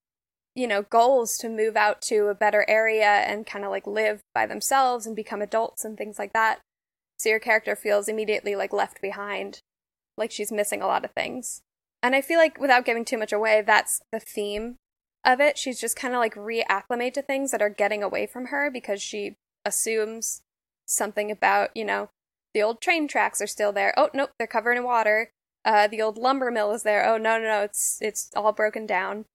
you 0.55 0.67
know, 0.67 0.81
goals 0.81 1.37
to 1.37 1.49
move 1.49 1.77
out 1.77 2.01
to 2.03 2.27
a 2.27 2.35
better 2.35 2.65
area 2.67 3.05
and 3.05 3.45
kind 3.45 3.63
of 3.63 3.69
like 3.69 3.85
live 3.85 4.21
by 4.33 4.47
themselves 4.47 5.05
and 5.05 5.15
become 5.15 5.41
adults 5.41 5.85
and 5.85 5.97
things 5.97 6.17
like 6.17 6.33
that. 6.33 6.59
So 7.19 7.29
your 7.29 7.39
character 7.39 7.75
feels 7.75 8.07
immediately 8.07 8.55
like 8.55 8.73
left 8.73 8.99
behind, 8.99 9.59
like 10.17 10.31
she's 10.31 10.51
missing 10.51 10.81
a 10.81 10.87
lot 10.87 11.05
of 11.05 11.11
things. 11.11 11.61
And 12.03 12.15
I 12.15 12.21
feel 12.21 12.39
like 12.39 12.59
without 12.59 12.85
giving 12.85 13.05
too 13.05 13.17
much 13.17 13.31
away, 13.31 13.61
that's 13.61 14.01
the 14.11 14.19
theme 14.19 14.77
of 15.23 15.39
it. 15.39 15.57
She's 15.57 15.79
just 15.79 15.95
kind 15.95 16.13
of 16.13 16.19
like 16.19 16.35
reacclimate 16.35 17.13
to 17.13 17.21
things 17.21 17.51
that 17.51 17.61
are 17.61 17.69
getting 17.69 18.01
away 18.01 18.25
from 18.25 18.47
her 18.47 18.71
because 18.71 19.01
she 19.01 19.35
assumes 19.65 20.41
something 20.85 21.29
about, 21.29 21.69
you 21.75 21.85
know, 21.85 22.09
the 22.53 22.63
old 22.63 22.81
train 22.81 23.07
tracks 23.07 23.41
are 23.41 23.47
still 23.47 23.71
there. 23.71 23.93
Oh, 23.95 24.09
nope, 24.13 24.31
they're 24.37 24.47
covered 24.47 24.77
in 24.77 24.83
water. 24.83 25.31
Uh, 25.63 25.87
the 25.87 26.01
old 26.01 26.17
lumber 26.17 26.49
mill 26.49 26.71
is 26.73 26.83
there. 26.83 27.07
Oh, 27.07 27.17
no, 27.17 27.37
no, 27.37 27.43
no, 27.43 27.61
it's, 27.61 27.99
it's 28.01 28.31
all 28.35 28.51
broken 28.51 28.85
down. 28.85 29.25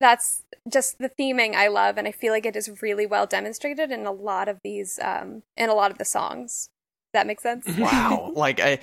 That's 0.00 0.44
just 0.70 0.98
the 0.98 1.10
theming 1.10 1.54
I 1.54 1.68
love, 1.68 1.98
and 1.98 2.06
I 2.06 2.12
feel 2.12 2.32
like 2.32 2.46
it 2.46 2.56
is 2.56 2.82
really 2.82 3.04
well 3.04 3.26
demonstrated 3.26 3.90
in 3.90 4.06
a 4.06 4.12
lot 4.12 4.48
of 4.48 4.60
these, 4.62 4.98
um, 5.02 5.42
in 5.56 5.68
a 5.68 5.74
lot 5.74 5.90
of 5.90 5.98
the 5.98 6.04
songs. 6.04 6.70
That 7.18 7.26
makes 7.26 7.42
sense? 7.42 7.66
Wow. 7.78 8.32
like 8.36 8.60
I 8.60 8.78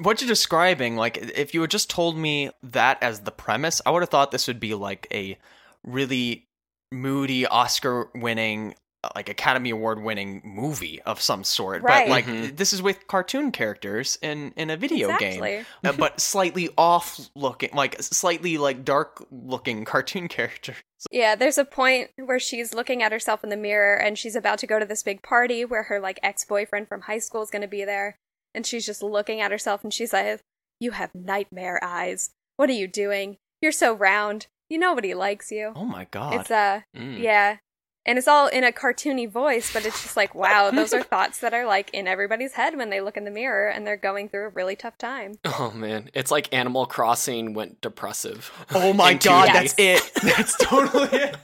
what 0.00 0.20
you're 0.20 0.26
describing, 0.28 0.96
like 0.96 1.18
if 1.18 1.54
you 1.54 1.60
had 1.60 1.70
just 1.70 1.88
told 1.88 2.18
me 2.18 2.50
that 2.64 3.00
as 3.00 3.20
the 3.20 3.30
premise, 3.30 3.80
I 3.86 3.90
would 3.92 4.02
have 4.02 4.08
thought 4.10 4.32
this 4.32 4.48
would 4.48 4.58
be 4.58 4.74
like 4.74 5.06
a 5.12 5.38
really 5.84 6.48
moody 6.90 7.46
Oscar 7.46 8.10
winning 8.14 8.74
like 9.14 9.28
Academy 9.28 9.70
Award 9.70 10.02
winning 10.02 10.42
movie 10.44 11.00
of 11.02 11.20
some 11.20 11.44
sort. 11.44 11.82
Right. 11.82 12.06
But 12.06 12.10
like 12.10 12.26
Mhm. 12.26 12.56
this 12.56 12.72
is 12.72 12.82
with 12.82 13.06
cartoon 13.06 13.52
characters 13.52 14.18
in 14.20 14.52
in 14.56 14.68
a 14.68 14.76
video 14.76 15.16
game. 15.18 15.44
Exactly. 15.44 15.64
Uh, 15.84 15.92
but 15.92 16.20
slightly 16.20 16.70
off 16.76 17.20
looking 17.36 17.70
like 17.72 18.02
slightly 18.02 18.58
like 18.58 18.84
dark 18.84 19.24
looking 19.30 19.84
cartoon 19.92 20.26
characters. 20.26 20.74
Yeah, 21.10 21.34
there's 21.34 21.58
a 21.58 21.64
point 21.64 22.10
where 22.16 22.38
she's 22.38 22.74
looking 22.74 23.02
at 23.02 23.12
herself 23.12 23.44
in 23.44 23.50
the 23.50 23.56
mirror 23.56 23.96
and 23.96 24.18
she's 24.18 24.36
about 24.36 24.58
to 24.60 24.66
go 24.66 24.78
to 24.78 24.86
this 24.86 25.02
big 25.02 25.22
party 25.22 25.64
where 25.64 25.84
her 25.84 26.00
like 26.00 26.18
ex-boyfriend 26.22 26.88
from 26.88 27.02
high 27.02 27.18
school 27.18 27.42
is 27.42 27.50
going 27.50 27.62
to 27.62 27.68
be 27.68 27.84
there 27.84 28.16
and 28.54 28.66
she's 28.66 28.86
just 28.86 29.02
looking 29.02 29.40
at 29.40 29.50
herself 29.50 29.84
and 29.84 29.92
she's 29.92 30.12
like, 30.12 30.40
"You 30.80 30.92
have 30.92 31.14
nightmare 31.14 31.78
eyes. 31.82 32.30
What 32.56 32.70
are 32.70 32.74
you 32.74 32.88
doing? 32.88 33.36
You're 33.60 33.72
so 33.72 33.92
round. 33.94 34.46
You 34.70 34.78
nobody 34.78 35.12
likes 35.14 35.52
you." 35.52 35.72
Oh 35.76 35.84
my 35.84 36.06
god. 36.10 36.40
It's 36.40 36.50
uh 36.50 36.80
Mm. 36.96 37.20
yeah. 37.20 37.58
And 38.06 38.18
it's 38.18 38.28
all 38.28 38.46
in 38.46 38.62
a 38.62 38.70
cartoony 38.70 39.28
voice, 39.28 39.72
but 39.72 39.84
it's 39.84 40.00
just 40.02 40.16
like, 40.16 40.34
wow, 40.34 40.70
those 40.70 40.94
are 40.94 41.02
thoughts 41.02 41.40
that 41.40 41.52
are 41.52 41.66
like 41.66 41.90
in 41.92 42.06
everybody's 42.06 42.52
head 42.52 42.76
when 42.76 42.88
they 42.88 43.00
look 43.00 43.16
in 43.16 43.24
the 43.24 43.30
mirror 43.30 43.68
and 43.68 43.86
they're 43.86 43.96
going 43.96 44.28
through 44.28 44.46
a 44.46 44.50
really 44.50 44.76
tough 44.76 44.96
time. 44.96 45.38
Oh 45.44 45.72
man, 45.74 46.08
it's 46.14 46.30
like 46.30 46.52
Animal 46.54 46.86
Crossing 46.86 47.52
went 47.52 47.80
depressive. 47.80 48.52
Oh 48.72 48.92
my 48.94 49.14
god, 49.14 49.48
that's 49.52 49.74
it. 49.76 50.02
That's 50.22 50.56
totally 50.56 51.08
it. 51.18 51.36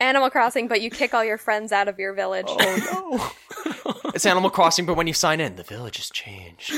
Animal 0.00 0.30
Crossing, 0.30 0.68
but 0.68 0.80
you 0.80 0.90
kick 0.90 1.14
all 1.14 1.24
your 1.24 1.38
friends 1.38 1.72
out 1.72 1.88
of 1.88 1.98
your 1.98 2.12
village. 2.12 2.46
Oh 2.48 3.32
no. 3.64 4.02
it's 4.14 4.26
Animal 4.26 4.50
Crossing, 4.50 4.86
but 4.86 4.96
when 4.96 5.06
you 5.06 5.14
sign 5.14 5.40
in, 5.40 5.56
the 5.56 5.62
village 5.62 5.96
has 5.96 6.10
changed. 6.10 6.72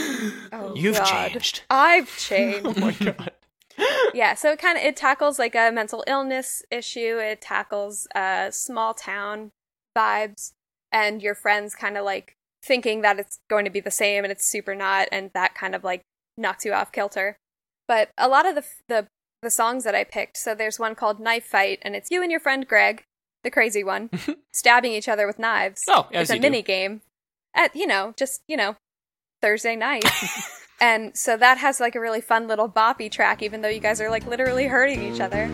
Oh, 0.52 0.74
You've 0.74 0.96
God. 0.96 1.30
changed. 1.30 1.62
I've 1.70 2.16
changed. 2.18 2.66
Oh 2.66 2.74
my 2.80 2.92
god. 2.92 3.32
Yeah 4.14 4.34
so 4.34 4.52
it 4.52 4.58
kind 4.58 4.78
of 4.78 4.84
it 4.84 4.96
tackles 4.96 5.38
like 5.38 5.54
a 5.54 5.70
mental 5.72 6.04
illness 6.06 6.62
issue. 6.70 7.18
It 7.18 7.40
tackles 7.40 8.06
uh 8.14 8.50
small 8.50 8.94
town 8.94 9.50
vibes 9.96 10.52
and 10.92 11.22
your 11.22 11.34
friends 11.34 11.74
kind 11.74 11.96
of 11.96 12.04
like 12.04 12.34
thinking 12.64 13.02
that 13.02 13.18
it's 13.18 13.38
going 13.48 13.64
to 13.64 13.70
be 13.70 13.80
the 13.80 13.90
same 13.90 14.24
and 14.24 14.32
it's 14.32 14.50
super 14.50 14.74
not 14.74 15.08
and 15.12 15.30
that 15.34 15.54
kind 15.54 15.74
of 15.74 15.84
like 15.84 16.02
knocks 16.36 16.64
you 16.64 16.72
off 16.72 16.92
kilter. 16.92 17.36
But 17.88 18.10
a 18.18 18.28
lot 18.28 18.46
of 18.46 18.54
the 18.54 18.64
the 18.88 19.06
the 19.42 19.50
songs 19.50 19.84
that 19.84 19.94
i 19.94 20.02
picked 20.02 20.36
so 20.38 20.54
there's 20.54 20.78
one 20.78 20.94
called 20.94 21.20
knife 21.20 21.44
fight 21.44 21.78
and 21.82 21.94
it's 21.94 22.10
you 22.10 22.22
and 22.22 22.30
your 22.30 22.40
friend 22.40 22.66
greg 22.66 23.04
the 23.44 23.50
crazy 23.50 23.84
one 23.84 24.10
stabbing 24.52 24.92
each 24.92 25.08
other 25.08 25.24
with 25.26 25.38
knives. 25.38 25.82
Oh, 25.88 26.08
as 26.12 26.22
it's 26.22 26.30
a 26.30 26.34
you 26.34 26.40
do. 26.40 26.46
mini 26.50 26.62
game 26.62 27.02
at 27.54 27.76
you 27.76 27.86
know 27.86 28.12
just 28.16 28.42
you 28.48 28.56
know 28.56 28.74
thursday 29.40 29.76
night 29.76 30.04
and 30.80 31.16
so 31.16 31.36
that 31.36 31.58
has 31.58 31.80
like 31.80 31.94
a 31.94 32.00
really 32.00 32.20
fun 32.20 32.48
little 32.48 32.68
boppy 32.68 33.10
track, 33.10 33.42
even 33.42 33.62
though 33.62 33.68
you 33.68 33.80
guys 33.80 34.00
are 34.00 34.10
like 34.10 34.26
literally 34.26 34.66
hurting 34.66 35.02
each 35.02 35.20
other. 35.20 35.50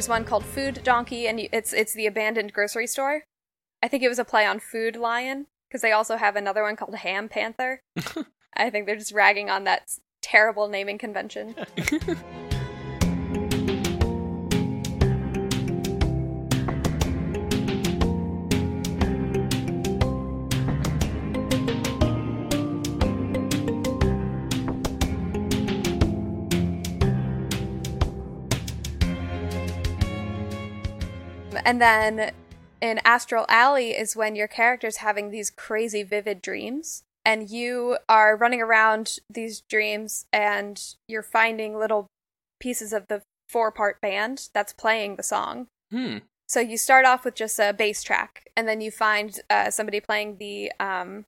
There's 0.00 0.08
one 0.08 0.24
called 0.24 0.46
Food 0.46 0.80
Donkey, 0.82 1.28
and 1.28 1.46
it's 1.52 1.74
it's 1.74 1.92
the 1.92 2.06
abandoned 2.06 2.54
grocery 2.54 2.86
store. 2.86 3.24
I 3.82 3.88
think 3.88 4.02
it 4.02 4.08
was 4.08 4.18
a 4.18 4.24
play 4.24 4.46
on 4.46 4.58
Food 4.58 4.96
Lion 4.96 5.46
because 5.68 5.82
they 5.82 5.92
also 5.92 6.16
have 6.16 6.36
another 6.36 6.62
one 6.62 6.74
called 6.74 6.94
Ham 6.94 7.28
Panther. 7.28 7.82
I 8.56 8.70
think 8.70 8.86
they're 8.86 8.96
just 8.96 9.12
ragging 9.12 9.50
on 9.50 9.64
that 9.64 9.90
terrible 10.22 10.68
naming 10.68 10.96
convention. 10.96 11.54
And 31.64 31.80
then 31.80 32.32
in 32.80 33.00
Astral 33.04 33.46
Alley 33.48 33.90
is 33.90 34.16
when 34.16 34.36
your 34.36 34.48
character's 34.48 34.98
having 34.98 35.30
these 35.30 35.50
crazy 35.50 36.02
vivid 36.02 36.40
dreams 36.42 37.02
and 37.24 37.50
you 37.50 37.98
are 38.08 38.36
running 38.36 38.60
around 38.60 39.18
these 39.28 39.60
dreams 39.62 40.26
and 40.32 40.82
you're 41.06 41.22
finding 41.22 41.78
little 41.78 42.06
pieces 42.60 42.92
of 42.92 43.08
the 43.08 43.22
four 43.48 43.70
part 43.70 44.00
band 44.00 44.48
that's 44.54 44.72
playing 44.72 45.16
the 45.16 45.22
song. 45.22 45.66
Hmm. 45.90 46.18
So 46.48 46.60
you 46.60 46.76
start 46.76 47.04
off 47.04 47.24
with 47.24 47.34
just 47.34 47.58
a 47.58 47.72
bass 47.72 48.02
track 48.02 48.48
and 48.56 48.66
then 48.66 48.80
you 48.80 48.90
find 48.90 49.38
uh, 49.48 49.70
somebody 49.70 50.00
playing 50.00 50.38
the 50.38 50.72
um, 50.80 51.24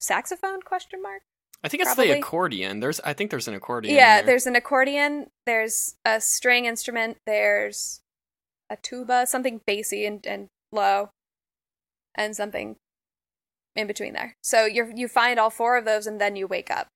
saxophone 0.00 0.62
question 0.62 1.02
mark 1.02 1.22
I 1.64 1.68
think 1.68 1.82
it's 1.82 1.94
Probably. 1.94 2.12
the 2.12 2.18
accordion. 2.18 2.80
There's, 2.80 3.00
I 3.00 3.12
think 3.12 3.30
there's 3.30 3.48
an 3.48 3.54
accordion. 3.54 3.94
yeah, 3.94 4.18
there. 4.18 4.26
there's 4.26 4.46
an 4.46 4.54
accordion, 4.56 5.30
there's 5.46 5.96
a 6.04 6.20
string 6.20 6.66
instrument, 6.66 7.18
there's 7.26 8.00
a 8.70 8.76
tuba, 8.76 9.26
something 9.26 9.60
bassy 9.66 10.06
and, 10.06 10.26
and 10.26 10.48
low, 10.72 11.10
and 12.14 12.34
something 12.34 12.76
in 13.74 13.86
between 13.86 14.14
there. 14.14 14.36
So 14.42 14.64
you 14.64 14.92
you 14.94 15.08
find 15.08 15.38
all 15.38 15.50
four 15.50 15.76
of 15.76 15.84
those 15.84 16.06
and 16.06 16.20
then 16.20 16.36
you 16.36 16.46
wake 16.46 16.70
up. 16.70 16.88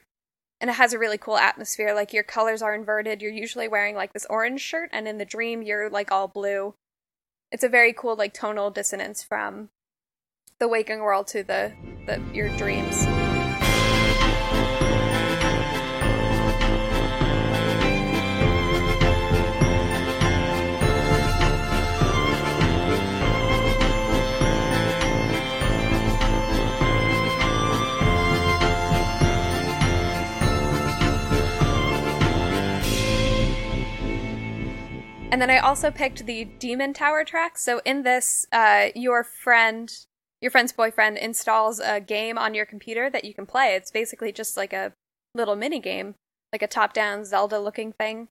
And 0.61 0.69
it 0.69 0.75
has 0.75 0.93
a 0.93 0.99
really 0.99 1.19
cool 1.19 1.39
atmosphere. 1.39 1.95
Like 1.95 2.13
your 2.13 2.23
colors 2.23 2.61
are 2.61 2.75
inverted. 2.75 3.23
You're 3.23 3.33
usually 3.33 3.69
wearing 3.69 3.95
like 3.95 4.13
this 4.13 4.27
orange 4.29 4.61
shirt, 4.61 4.91
and 4.93 5.09
in 5.09 5.19
the 5.19 5.25
dream 5.25 5.63
you're 5.63 5.89
like 5.89 6.11
all 6.13 6.29
blue. 6.29 6.75
It's 7.53 7.65
a 7.65 7.69
very 7.69 7.93
cool 7.93 8.17
like 8.17 8.35
tonal 8.35 8.71
dissonance 8.71 9.23
from 9.23 9.71
the 10.59 10.69
waking 10.69 11.01
world 11.01 11.27
to 11.29 11.43
the, 11.43 11.73
the 12.07 12.23
your 12.33 12.55
dreams. 12.57 13.07
And 35.33 35.41
then 35.41 35.51
I 35.51 35.59
also 35.59 35.91
picked 35.91 36.27
the 36.27 36.45
Demon 36.45 36.93
Tower 36.93 37.25
track. 37.25 37.57
So 37.57 37.81
in 37.85 38.03
this, 38.03 38.47
uh, 38.53 38.89
your 38.95 39.23
friend 39.23 39.93
your 40.41 40.51
friend's 40.51 40.73
boyfriend 40.73 41.19
installs 41.19 41.81
a 41.81 42.01
game 42.01 42.39
on 42.39 42.55
your 42.55 42.65
computer 42.65 43.11
that 43.11 43.25
you 43.25 43.35
can 43.35 43.45
play. 43.45 43.75
It's 43.75 43.91
basically 43.91 44.33
just 44.33 44.57
like 44.57 44.73
a 44.73 44.93
little 45.35 45.55
mini 45.55 45.79
game, 45.79 46.15
like 46.51 46.63
a 46.63 46.67
top-down 46.67 47.27
Zelda-looking 47.27 47.93
thing, 47.93 48.29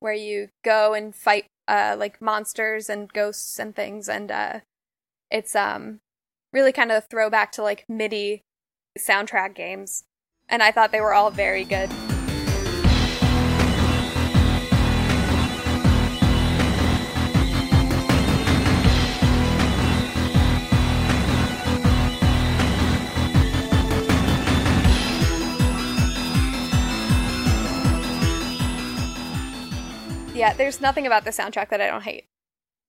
where 0.00 0.12
you 0.12 0.48
go 0.64 0.94
and 0.94 1.14
fight 1.14 1.46
uh, 1.68 1.94
like 1.96 2.20
monsters 2.20 2.90
and 2.90 3.12
ghosts 3.12 3.58
and 3.58 3.74
things, 3.74 4.08
and 4.08 4.30
uh, 4.30 4.60
it's 5.30 5.54
um 5.56 6.00
really 6.52 6.72
kind 6.72 6.90
of 6.90 6.98
a 6.98 7.06
throwback 7.06 7.52
to 7.52 7.62
like 7.62 7.84
MIDI 7.88 8.42
soundtrack 8.98 9.54
games. 9.54 10.04
And 10.48 10.62
I 10.62 10.72
thought 10.72 10.92
they 10.92 11.00
were 11.00 11.14
all 11.14 11.30
very 11.30 11.64
good. 11.64 11.90
Yeah, 30.44 30.52
there's 30.52 30.78
nothing 30.78 31.06
about 31.06 31.24
the 31.24 31.30
soundtrack 31.30 31.70
that 31.70 31.80
I 31.80 31.86
don't 31.86 32.02
hate. 32.02 32.26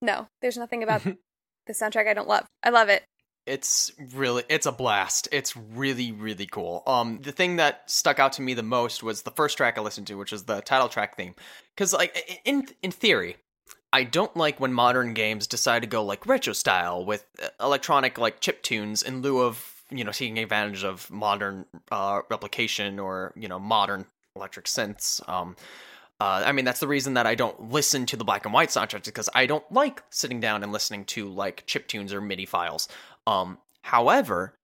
No, 0.01 0.27
there's 0.41 0.57
nothing 0.57 0.83
about 0.83 1.03
the 1.67 1.73
soundtrack 1.73 2.05
I 2.05 2.13
don't 2.13 2.27
love. 2.27 2.45
I 2.61 2.69
love 2.69 2.89
it. 2.89 3.05
It's 3.45 3.93
really 4.13 4.43
it's 4.49 4.65
a 4.65 4.73
blast. 4.73 5.29
It's 5.31 5.55
really 5.55 6.11
really 6.11 6.47
cool. 6.47 6.83
Um 6.85 7.21
the 7.21 7.31
thing 7.31 7.55
that 7.55 7.89
stuck 7.89 8.19
out 8.19 8.33
to 8.33 8.41
me 8.41 8.55
the 8.55 8.63
most 8.63 9.03
was 9.03 9.21
the 9.21 9.31
first 9.31 9.55
track 9.55 9.77
I 9.77 9.81
listened 9.81 10.07
to, 10.07 10.15
which 10.15 10.33
is 10.33 10.43
the 10.43 10.59
title 10.63 10.89
track 10.89 11.15
theme. 11.15 11.33
Cuz 11.77 11.93
like 11.93 12.41
in 12.43 12.67
in 12.81 12.91
theory, 12.91 13.37
I 13.93 14.03
don't 14.03 14.35
like 14.35 14.59
when 14.59 14.73
modern 14.73 15.13
games 15.13 15.47
decide 15.47 15.83
to 15.83 15.87
go 15.87 16.03
like 16.03 16.27
retro 16.27 16.51
style 16.51 17.05
with 17.05 17.25
uh, 17.41 17.47
electronic 17.61 18.17
like 18.17 18.41
chip 18.41 18.63
tunes 18.63 19.01
in 19.01 19.21
lieu 19.21 19.39
of, 19.39 19.81
you 19.89 20.03
know, 20.03 20.11
taking 20.11 20.39
advantage 20.39 20.83
of 20.83 21.09
modern 21.09 21.67
uh 21.89 22.19
replication 22.29 22.99
or, 22.99 23.31
you 23.37 23.47
know, 23.47 23.59
modern 23.59 24.07
electric 24.35 24.65
synths. 24.65 25.21
Um 25.29 25.55
uh, 26.19 26.43
I 26.45 26.51
mean, 26.53 26.65
that's 26.65 26.79
the 26.79 26.87
reason 26.87 27.15
that 27.15 27.27
I 27.27 27.35
don't 27.35 27.71
listen 27.71 28.05
to 28.07 28.17
the 28.17 28.23
black 28.23 28.45
and 28.45 28.53
white 28.53 28.69
soundtracks 28.69 29.05
because 29.05 29.29
I 29.33 29.45
don't 29.45 29.69
like 29.71 30.01
sitting 30.09 30.39
down 30.39 30.63
and 30.63 30.71
listening 30.71 31.05
to 31.05 31.27
like 31.27 31.63
chip 31.65 31.87
tunes 31.87 32.13
or 32.13 32.21
MIDI 32.21 32.45
files. 32.45 32.87
Um, 33.27 33.57
however, 33.81 34.55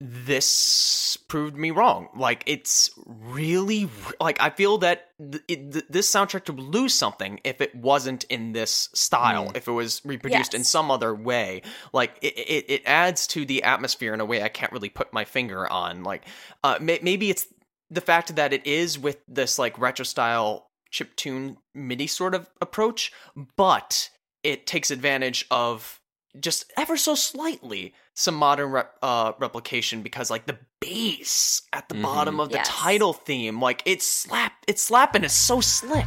this 0.00 1.18
proved 1.28 1.56
me 1.56 1.72
wrong. 1.72 2.08
Like, 2.16 2.44
it's 2.46 2.90
really 3.06 3.90
like 4.20 4.40
I 4.40 4.50
feel 4.50 4.78
that 4.78 5.08
th- 5.18 5.42
it, 5.48 5.72
th- 5.72 5.84
this 5.90 6.10
soundtrack 6.10 6.48
would 6.48 6.60
lose 6.60 6.94
something 6.94 7.40
if 7.44 7.60
it 7.60 7.74
wasn't 7.74 8.24
in 8.24 8.52
this 8.52 8.88
style. 8.94 9.50
If 9.56 9.68
it 9.68 9.72
was 9.72 10.00
reproduced 10.04 10.54
in 10.54 10.64
some 10.64 10.90
other 10.90 11.14
way, 11.14 11.62
like 11.92 12.16
it, 12.22 12.38
it, 12.38 12.64
it 12.68 12.82
adds 12.86 13.26
to 13.28 13.44
the 13.44 13.64
atmosphere 13.64 14.14
in 14.14 14.20
a 14.20 14.24
way 14.24 14.42
I 14.42 14.48
can't 14.48 14.72
really 14.72 14.88
put 14.88 15.12
my 15.12 15.24
finger 15.24 15.70
on. 15.70 16.04
Like, 16.04 16.24
uh, 16.62 16.78
may- 16.80 17.00
maybe 17.02 17.28
it's 17.28 17.46
the 17.90 18.00
fact 18.00 18.36
that 18.36 18.52
it 18.52 18.66
is 18.66 18.98
with 18.98 19.18
this 19.26 19.58
like 19.58 19.78
retro 19.78 20.04
style 20.04 20.67
chip 20.90 21.14
tune 21.16 21.58
MIDI 21.74 22.06
sort 22.06 22.34
of 22.34 22.48
approach, 22.60 23.12
but 23.56 24.10
it 24.42 24.66
takes 24.66 24.90
advantage 24.90 25.46
of 25.50 26.00
just 26.40 26.70
ever 26.76 26.96
so 26.96 27.14
slightly 27.14 27.94
some 28.14 28.34
modern 28.34 28.70
rep- 28.70 28.96
uh, 29.02 29.32
replication 29.38 30.02
because 30.02 30.30
like 30.30 30.46
the 30.46 30.58
bass 30.80 31.62
at 31.72 31.88
the 31.88 31.94
Mhm. 31.94 32.02
bottom 32.02 32.40
of 32.40 32.50
the 32.50 32.56
Yes. 32.56 32.68
title 32.68 33.12
theme, 33.12 33.60
like 33.60 33.82
it's 33.84 34.06
slap, 34.06 34.52
it's 34.66 34.82
slapping, 34.82 35.24
it's 35.24 35.34
so 35.34 35.60
slick. 35.60 36.06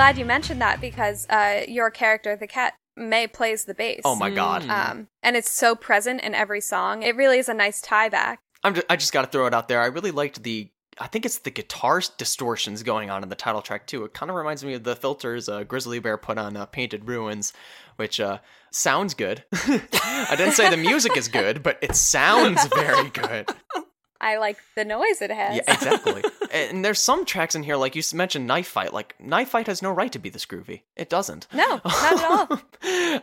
Glad 0.00 0.16
you 0.16 0.24
mentioned 0.24 0.62
that 0.62 0.80
because 0.80 1.28
uh, 1.28 1.60
your 1.68 1.90
character, 1.90 2.34
the 2.34 2.46
cat, 2.46 2.72
Mae 2.96 3.26
plays 3.26 3.66
the 3.66 3.74
bass. 3.74 4.00
Oh 4.02 4.16
my 4.16 4.30
god, 4.30 4.66
Um, 4.66 5.08
and 5.22 5.36
it's 5.36 5.50
so 5.50 5.74
present 5.74 6.22
in 6.22 6.34
every 6.34 6.62
song. 6.62 7.02
It 7.02 7.16
really 7.16 7.38
is 7.38 7.50
a 7.50 7.54
nice 7.54 7.82
tie 7.82 8.08
back. 8.08 8.38
I'm 8.64 8.74
just, 8.74 8.86
I 8.88 8.96
just 8.96 9.12
got 9.12 9.26
to 9.26 9.28
throw 9.30 9.44
it 9.44 9.52
out 9.52 9.68
there. 9.68 9.82
I 9.82 9.88
really 9.88 10.10
liked 10.10 10.42
the. 10.42 10.70
I 10.98 11.06
think 11.06 11.26
it's 11.26 11.40
the 11.40 11.50
guitar 11.50 12.00
distortions 12.16 12.82
going 12.82 13.10
on 13.10 13.22
in 13.22 13.28
the 13.28 13.34
title 13.34 13.60
track 13.60 13.86
too. 13.86 14.04
It 14.04 14.14
kind 14.14 14.30
of 14.30 14.36
reminds 14.36 14.64
me 14.64 14.72
of 14.72 14.84
the 14.84 14.96
filters 14.96 15.50
uh, 15.50 15.64
Grizzly 15.64 15.98
Bear 15.98 16.16
put 16.16 16.38
on 16.38 16.56
uh, 16.56 16.64
Painted 16.64 17.06
Ruins, 17.06 17.52
which 17.96 18.20
uh, 18.20 18.38
sounds 18.70 19.12
good. 19.12 19.44
I 19.52 20.34
didn't 20.34 20.54
say 20.54 20.70
the 20.70 20.78
music 20.78 21.14
is 21.14 21.28
good, 21.28 21.62
but 21.62 21.78
it 21.82 21.94
sounds 21.94 22.66
very 22.68 23.10
good. 23.10 23.50
I 24.20 24.36
like 24.36 24.58
the 24.76 24.84
noise 24.84 25.22
it 25.22 25.30
has. 25.30 25.56
Yeah, 25.56 25.62
exactly. 25.72 26.22
and 26.52 26.84
there's 26.84 27.00
some 27.02 27.24
tracks 27.24 27.54
in 27.54 27.62
here, 27.62 27.76
like 27.76 27.96
you 27.96 28.02
mentioned, 28.14 28.46
Knife 28.46 28.68
Fight. 28.68 28.92
Like 28.92 29.14
Knife 29.20 29.48
Fight 29.50 29.66
has 29.66 29.80
no 29.82 29.90
right 29.90 30.12
to 30.12 30.18
be 30.18 30.28
this 30.28 30.44
groovy. 30.46 30.82
It 30.96 31.08
doesn't. 31.08 31.46
No, 31.54 31.80
not 31.84 32.12
at 32.12 32.24
all. 32.50 32.60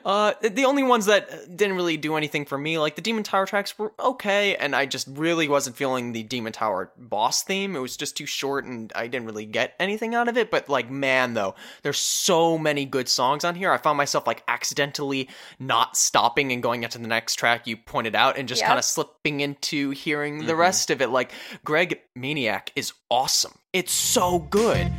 uh, 0.05 0.33
the 0.41 0.65
only 0.65 0.83
ones 0.83 1.05
that 1.05 1.55
didn't 1.55 1.75
really 1.75 1.97
do 1.97 2.15
anything 2.15 2.45
for 2.45 2.57
me, 2.57 2.79
like 2.79 2.95
the 2.95 3.01
Demon 3.01 3.23
Tower 3.23 3.45
tracks, 3.45 3.77
were 3.77 3.93
okay, 3.99 4.55
and 4.55 4.75
I 4.75 4.85
just 4.87 5.07
really 5.11 5.47
wasn't 5.47 5.75
feeling 5.75 6.13
the 6.13 6.23
Demon 6.23 6.53
Tower 6.53 6.91
boss 6.97 7.43
theme. 7.43 7.75
It 7.75 7.79
was 7.79 7.95
just 7.97 8.17
too 8.17 8.25
short, 8.25 8.65
and 8.65 8.91
I 8.95 9.07
didn't 9.07 9.27
really 9.27 9.45
get 9.45 9.75
anything 9.79 10.15
out 10.15 10.27
of 10.27 10.37
it. 10.37 10.49
But 10.49 10.67
like, 10.67 10.89
man, 10.89 11.33
though, 11.35 11.55
there's 11.83 11.99
so 11.99 12.57
many 12.57 12.85
good 12.85 13.07
songs 13.07 13.43
on 13.43 13.55
here. 13.55 13.71
I 13.71 13.77
found 13.77 13.97
myself 13.97 14.25
like 14.25 14.43
accidentally 14.47 15.29
not 15.59 15.95
stopping 15.95 16.51
and 16.51 16.63
going 16.63 16.83
into 16.83 16.97
the 16.97 17.07
next 17.07 17.35
track 17.35 17.67
you 17.67 17.77
pointed 17.77 18.15
out, 18.15 18.37
and 18.37 18.47
just 18.47 18.61
Yep. 18.61 18.67
kind 18.67 18.79
of 18.79 18.85
slipping 18.85 19.41
into 19.41 19.91
hearing 19.91 20.45
the 20.47 20.55
rest 20.55 20.86
of 20.89 21.01
it. 21.01 21.09
Like, 21.09 21.31
Greg 21.63 21.99
Maniac 22.15 22.71
is 22.75 22.93
awesome. 23.09 23.53
It's 23.73 23.91
so 23.91 24.39
good. 24.39 24.91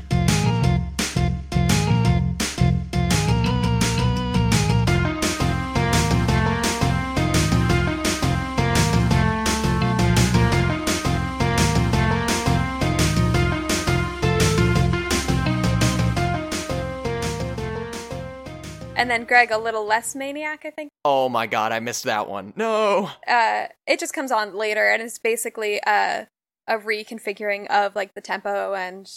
And 18.99 19.09
then 19.09 19.23
Greg, 19.23 19.53
a 19.53 19.59
little 19.59 19.87
less 19.87 20.17
maniac, 20.17 20.65
I 20.65 20.71
think. 20.71 20.91
Oh 21.05 21.29
my 21.29 21.47
god, 21.47 21.71
I 21.71 21.79
missed 21.79 22.03
that 22.05 22.29
one. 22.29 22.53
No. 22.57 23.09
Uh, 23.29 23.67
it 23.87 24.01
just 24.01 24.13
comes 24.13 24.33
on 24.33 24.57
later, 24.57 24.89
and 24.89 25.01
it's 25.01 25.21
basically 25.21 25.81
uh, 25.85 26.25
a 26.67 26.79
reconfiguring 26.79 27.69
of 27.69 27.95
like 27.95 28.15
the 28.15 28.21
tempo, 28.21 28.75
and 28.75 29.09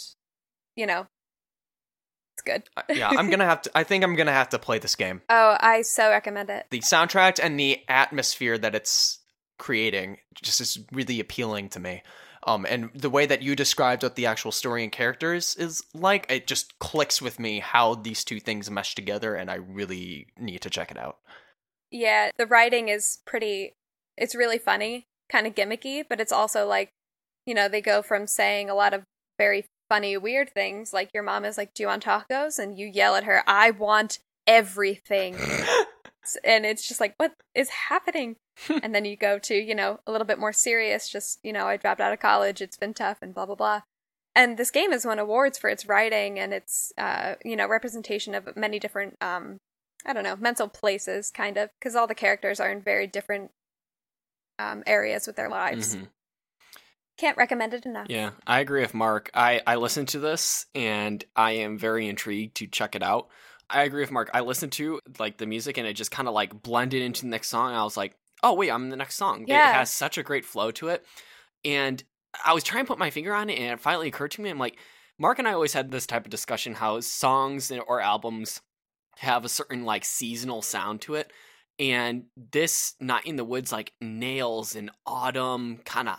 you 0.76 0.86
know, 0.86 1.08
it's 2.36 2.42
good. 2.44 2.62
Uh, 2.76 2.82
yeah, 2.94 3.08
I'm 3.08 3.28
gonna 3.28 3.44
have 3.44 3.62
to. 3.62 3.70
I 3.74 3.82
think 3.82 4.04
I'm 4.04 4.14
gonna 4.14 4.30
have 4.30 4.50
to 4.50 4.58
play 4.58 4.78
this 4.78 4.94
game. 4.94 5.20
Oh, 5.28 5.56
I 5.58 5.82
so 5.82 6.10
recommend 6.10 6.48
it. 6.48 6.66
The 6.70 6.78
soundtrack 6.78 7.40
and 7.42 7.58
the 7.58 7.80
atmosphere 7.88 8.58
that 8.58 8.76
it's 8.76 9.18
creating 9.58 10.18
just 10.42 10.60
is 10.60 10.78
really 10.92 11.18
appealing 11.18 11.70
to 11.70 11.80
me. 11.80 12.02
Um, 12.44 12.66
and 12.68 12.90
the 12.94 13.10
way 13.10 13.26
that 13.26 13.42
you 13.42 13.54
described 13.54 14.02
what 14.02 14.16
the 14.16 14.26
actual 14.26 14.50
story 14.50 14.82
and 14.82 14.90
characters 14.90 15.54
is 15.56 15.82
like, 15.94 16.26
it 16.28 16.46
just 16.46 16.78
clicks 16.78 17.22
with 17.22 17.38
me 17.38 17.60
how 17.60 17.94
these 17.94 18.24
two 18.24 18.40
things 18.40 18.70
mesh 18.70 18.94
together, 18.94 19.34
and 19.34 19.50
I 19.50 19.56
really 19.56 20.26
need 20.38 20.60
to 20.62 20.70
check 20.70 20.90
it 20.90 20.98
out. 20.98 21.18
Yeah, 21.90 22.30
the 22.36 22.46
writing 22.46 22.88
is 22.88 23.18
pretty. 23.26 23.74
It's 24.16 24.34
really 24.34 24.58
funny, 24.58 25.06
kind 25.30 25.46
of 25.46 25.54
gimmicky, 25.54 26.04
but 26.08 26.20
it's 26.20 26.32
also 26.32 26.66
like, 26.66 26.90
you 27.46 27.54
know, 27.54 27.68
they 27.68 27.80
go 27.80 28.02
from 28.02 28.26
saying 28.26 28.68
a 28.68 28.74
lot 28.74 28.92
of 28.92 29.04
very 29.38 29.66
funny, 29.88 30.16
weird 30.16 30.50
things, 30.50 30.92
like 30.92 31.10
your 31.14 31.22
mom 31.22 31.44
is 31.44 31.56
like, 31.58 31.74
"Do 31.74 31.82
you 31.82 31.86
want 31.86 32.04
tacos?" 32.04 32.58
and 32.58 32.78
you 32.78 32.86
yell 32.86 33.14
at 33.14 33.24
her, 33.24 33.42
"I 33.46 33.70
want 33.70 34.18
everything," 34.46 35.36
and 36.44 36.64
it's 36.64 36.86
just 36.86 37.00
like, 37.00 37.14
what 37.16 37.34
is 37.54 37.68
happening? 37.68 38.36
and 38.82 38.94
then 38.94 39.04
you 39.04 39.16
go 39.16 39.38
to, 39.38 39.54
you 39.54 39.74
know, 39.74 40.00
a 40.06 40.12
little 40.12 40.26
bit 40.26 40.38
more 40.38 40.52
serious. 40.52 41.08
Just, 41.08 41.38
you 41.42 41.52
know, 41.52 41.66
I 41.66 41.76
dropped 41.76 42.00
out 42.00 42.12
of 42.12 42.20
college. 42.20 42.60
It's 42.60 42.76
been 42.76 42.94
tough, 42.94 43.18
and 43.22 43.34
blah 43.34 43.46
blah 43.46 43.54
blah. 43.54 43.80
And 44.34 44.56
this 44.56 44.70
game 44.70 44.92
has 44.92 45.04
won 45.04 45.18
awards 45.18 45.58
for 45.58 45.68
its 45.68 45.86
writing 45.86 46.38
and 46.38 46.54
its, 46.54 46.92
uh, 46.96 47.34
you 47.44 47.54
know, 47.56 47.66
representation 47.66 48.34
of 48.34 48.56
many 48.56 48.78
different 48.78 49.16
um, 49.20 49.58
I 50.04 50.12
don't 50.12 50.24
know, 50.24 50.36
mental 50.36 50.68
places, 50.68 51.30
kind 51.30 51.56
of, 51.56 51.70
because 51.78 51.94
all 51.94 52.06
the 52.06 52.14
characters 52.14 52.60
are 52.60 52.70
in 52.70 52.80
very 52.80 53.06
different 53.06 53.50
um, 54.58 54.82
areas 54.86 55.26
with 55.26 55.36
their 55.36 55.48
lives. 55.48 55.96
Mhm. 55.96 56.08
Can't 57.18 57.36
recommend 57.36 57.74
it 57.74 57.86
enough. 57.86 58.06
Yeah, 58.08 58.30
I 58.46 58.60
agree 58.60 58.80
with 58.80 58.94
Mark. 58.94 59.30
I 59.34 59.60
I 59.66 59.76
listened 59.76 60.08
to 60.08 60.18
this 60.18 60.66
and 60.74 61.24
I 61.36 61.52
am 61.52 61.78
very 61.78 62.08
intrigued 62.08 62.56
to 62.56 62.66
check 62.66 62.96
it 62.96 63.02
out. 63.02 63.28
I 63.72 63.82
agree 63.84 64.02
with 64.02 64.10
Mark. 64.12 64.30
I 64.34 64.40
listened 64.40 64.72
to 64.72 65.00
like 65.18 65.38
the 65.38 65.46
music 65.46 65.78
and 65.78 65.86
it 65.86 65.94
just 65.94 66.10
kind 66.10 66.28
of 66.28 66.34
like 66.34 66.62
blended 66.62 67.02
into 67.02 67.22
the 67.22 67.28
next 67.28 67.48
song. 67.48 67.72
I 67.72 67.82
was 67.84 67.96
like, 67.96 68.14
oh 68.42 68.54
wait, 68.54 68.70
I'm 68.70 68.84
in 68.84 68.90
the 68.90 68.96
next 68.96 69.16
song. 69.16 69.44
Yeah. 69.46 69.70
It 69.70 69.74
has 69.74 69.90
such 69.90 70.18
a 70.18 70.22
great 70.22 70.44
flow 70.44 70.70
to 70.72 70.88
it, 70.88 71.04
and 71.64 72.02
I 72.44 72.54
was 72.54 72.64
trying 72.64 72.84
to 72.84 72.88
put 72.88 72.98
my 72.98 73.10
finger 73.10 73.34
on 73.34 73.50
it, 73.50 73.58
and 73.58 73.72
it 73.72 73.80
finally 73.80 74.08
occurred 74.08 74.30
to 74.32 74.40
me. 74.40 74.50
I'm 74.50 74.58
like, 74.58 74.76
Mark 75.18 75.38
and 75.38 75.46
I 75.46 75.52
always 75.52 75.72
had 75.74 75.90
this 75.90 76.06
type 76.06 76.24
of 76.24 76.30
discussion 76.30 76.74
how 76.74 77.00
songs 77.00 77.70
or 77.70 78.00
albums 78.00 78.60
have 79.18 79.44
a 79.44 79.48
certain 79.48 79.84
like 79.84 80.04
seasonal 80.04 80.62
sound 80.62 81.00
to 81.02 81.14
it. 81.14 81.30
and 81.78 82.24
this 82.52 82.94
Night 83.00 83.26
in 83.26 83.36
the 83.36 83.44
Woods 83.44 83.72
like 83.72 83.92
nails 84.00 84.76
an 84.76 84.90
autumn 85.06 85.78
kind 85.84 86.08
of 86.08 86.18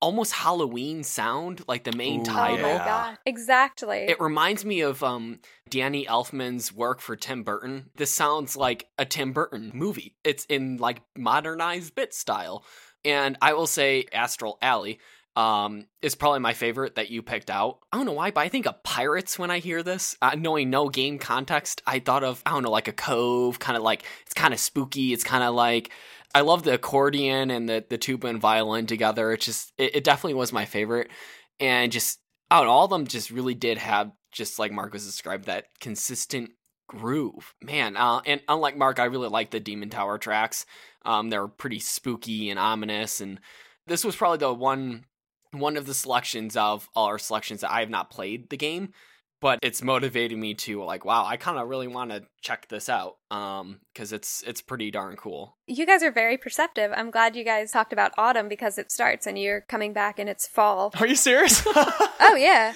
almost 0.00 0.32
Halloween 0.32 1.02
sound, 1.02 1.62
like 1.66 1.84
the 1.84 1.96
main 1.96 2.20
Ooh, 2.20 2.24
title. 2.24 2.58
Oh 2.58 2.62
my 2.62 2.74
Yeah. 2.74 2.84
god. 2.84 3.18
Exactly. 3.24 3.98
It 3.98 4.20
reminds 4.20 4.64
me 4.64 4.80
of 4.80 5.02
um, 5.02 5.40
Danny 5.68 6.04
Elfman's 6.06 6.72
work 6.72 7.00
for 7.00 7.16
Tim 7.16 7.42
Burton. 7.42 7.90
This 7.96 8.12
sounds 8.12 8.56
like 8.56 8.88
a 8.98 9.04
Tim 9.04 9.32
Burton 9.32 9.70
movie. 9.74 10.14
It's 10.24 10.44
in 10.46 10.76
like 10.76 11.00
modernized 11.16 11.94
bit 11.94 12.12
style. 12.12 12.64
And 13.04 13.36
I 13.40 13.54
will 13.54 13.66
say 13.66 14.06
Astral 14.12 14.58
Alley 14.62 14.98
um, 15.36 15.86
is 16.00 16.14
probably 16.14 16.40
my 16.40 16.52
favorite 16.52 16.94
that 16.94 17.10
you 17.10 17.20
picked 17.22 17.50
out. 17.50 17.78
I 17.92 17.96
don't 17.96 18.06
know 18.06 18.12
why, 18.12 18.30
but 18.30 18.42
I 18.42 18.48
think 18.48 18.66
of 18.66 18.82
pirates 18.82 19.38
when 19.38 19.50
I 19.50 19.58
hear 19.58 19.82
this. 19.82 20.16
Uh, 20.22 20.36
knowing 20.38 20.70
no 20.70 20.88
game 20.88 21.18
context, 21.18 21.82
I 21.86 21.98
thought 21.98 22.22
of, 22.22 22.42
I 22.46 22.50
don't 22.50 22.62
know, 22.62 22.70
like 22.70 22.88
a 22.88 22.92
cove, 22.92 23.58
kind 23.58 23.76
of 23.76 23.82
like, 23.82 24.04
it's 24.24 24.34
kind 24.34 24.54
of 24.54 24.60
spooky. 24.60 25.12
It's 25.12 25.24
kind 25.24 25.42
of 25.42 25.54
like, 25.54 25.90
I 26.34 26.40
love 26.40 26.64
the 26.64 26.74
accordion 26.74 27.50
and 27.50 27.68
the, 27.68 27.84
the 27.88 27.98
tuba 27.98 28.26
and 28.26 28.40
violin 28.40 28.86
together. 28.86 29.32
It's 29.32 29.46
just, 29.46 29.72
it, 29.78 29.96
it 29.96 30.04
definitely 30.04 30.34
was 30.34 30.52
my 30.52 30.64
favorite. 30.64 31.10
And 31.60 31.92
just, 31.92 32.18
I 32.50 32.64
all 32.64 32.84
of 32.84 32.90
them 32.90 33.06
just 33.06 33.30
really 33.30 33.54
did 33.54 33.78
have, 33.78 34.10
just 34.32 34.58
like 34.58 34.72
Mark 34.72 34.92
was 34.92 35.06
described, 35.06 35.44
that 35.44 35.66
consistent 35.80 36.50
groove. 36.88 37.54
Man, 37.62 37.96
uh, 37.96 38.20
and 38.26 38.40
unlike 38.48 38.76
Mark, 38.76 38.98
I 38.98 39.04
really 39.04 39.28
like 39.28 39.50
the 39.50 39.60
Demon 39.60 39.90
Tower 39.90 40.18
tracks. 40.18 40.66
Um, 41.04 41.30
they're 41.30 41.46
pretty 41.46 41.78
spooky 41.78 42.50
and 42.50 42.58
ominous. 42.58 43.20
And 43.20 43.40
this 43.86 44.04
was 44.04 44.16
probably 44.16 44.38
the 44.38 44.52
one 44.52 45.04
one 45.52 45.76
of 45.76 45.86
the 45.86 45.94
selections 45.94 46.56
of 46.56 46.88
all 46.96 47.06
our 47.06 47.18
selections 47.18 47.60
that 47.60 47.72
I 47.72 47.80
have 47.80 47.90
not 47.90 48.10
played 48.10 48.50
the 48.50 48.56
game, 48.56 48.92
but 49.44 49.58
it's 49.60 49.82
motivating 49.82 50.40
me 50.40 50.54
to 50.54 50.82
like, 50.82 51.04
wow, 51.04 51.26
I 51.26 51.36
kind 51.36 51.58
of 51.58 51.68
really 51.68 51.86
want 51.86 52.10
to 52.12 52.22
check 52.40 52.66
this 52.68 52.88
out 52.88 53.18
um 53.30 53.80
because 53.92 54.10
it's 54.10 54.42
it's 54.46 54.62
pretty 54.62 54.90
darn 54.90 55.16
cool. 55.16 55.58
you 55.66 55.84
guys 55.84 56.02
are 56.02 56.10
very 56.10 56.38
perceptive. 56.38 56.90
I'm 56.96 57.10
glad 57.10 57.36
you 57.36 57.44
guys 57.44 57.70
talked 57.70 57.92
about 57.92 58.12
autumn 58.16 58.48
because 58.48 58.78
it 58.78 58.90
starts 58.90 59.26
and 59.26 59.38
you're 59.38 59.60
coming 59.60 59.92
back 59.92 60.18
and 60.18 60.30
it's 60.30 60.48
fall. 60.48 60.92
Are 60.98 61.06
you 61.06 61.14
serious? 61.14 61.62
Oh 62.26 62.36
yeah. 62.36 62.72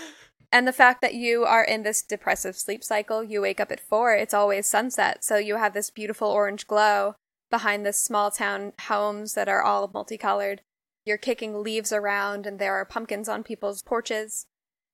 And 0.52 0.68
the 0.68 0.74
fact 0.74 1.00
that 1.00 1.14
you 1.14 1.44
are 1.44 1.64
in 1.64 1.84
this 1.84 2.02
depressive 2.02 2.54
sleep 2.54 2.84
cycle, 2.84 3.24
you 3.24 3.40
wake 3.40 3.60
up 3.60 3.72
at 3.72 3.80
four, 3.80 4.14
it's 4.14 4.34
always 4.34 4.66
sunset. 4.66 5.24
So 5.24 5.36
you 5.36 5.56
have 5.56 5.72
this 5.72 5.90
beautiful 5.90 6.28
orange 6.28 6.66
glow 6.66 7.14
behind 7.50 7.86
this 7.86 7.98
small 7.98 8.30
town 8.30 8.74
homes 8.88 9.32
that 9.34 9.48
are 9.48 9.62
all 9.62 9.90
multicolored. 9.92 10.60
You're 11.06 11.16
kicking 11.16 11.62
leaves 11.62 11.92
around 11.92 12.46
and 12.46 12.58
there 12.58 12.74
are 12.74 12.84
pumpkins 12.84 13.28
on 13.28 13.42
people's 13.42 13.82
porches. 13.82 14.44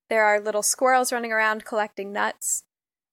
There 0.09 0.23
are 0.23 0.39
little 0.39 0.63
squirrels 0.63 1.11
running 1.11 1.31
around 1.31 1.65
collecting 1.65 2.11
nuts. 2.11 2.63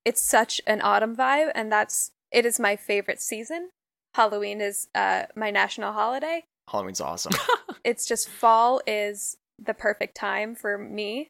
It's 0.05 0.21
such 0.21 0.61
an 0.67 0.81
autumn 0.81 1.15
vibe 1.15 1.51
and 1.55 1.71
that's 1.71 2.11
it 2.31 2.45
is 2.45 2.59
my 2.59 2.75
favorite 2.75 3.21
season. 3.21 3.69
Halloween 4.15 4.61
is 4.61 4.89
uh, 4.93 5.23
my 5.35 5.49
national 5.49 5.93
holiday 5.93 6.43
Halloween's 6.69 7.01
awesome. 7.01 7.33
it's 7.83 8.07
just 8.07 8.29
fall 8.29 8.81
is 8.87 9.37
the 9.59 9.73
perfect 9.73 10.15
time 10.15 10.55
for 10.55 10.77
me 10.77 11.27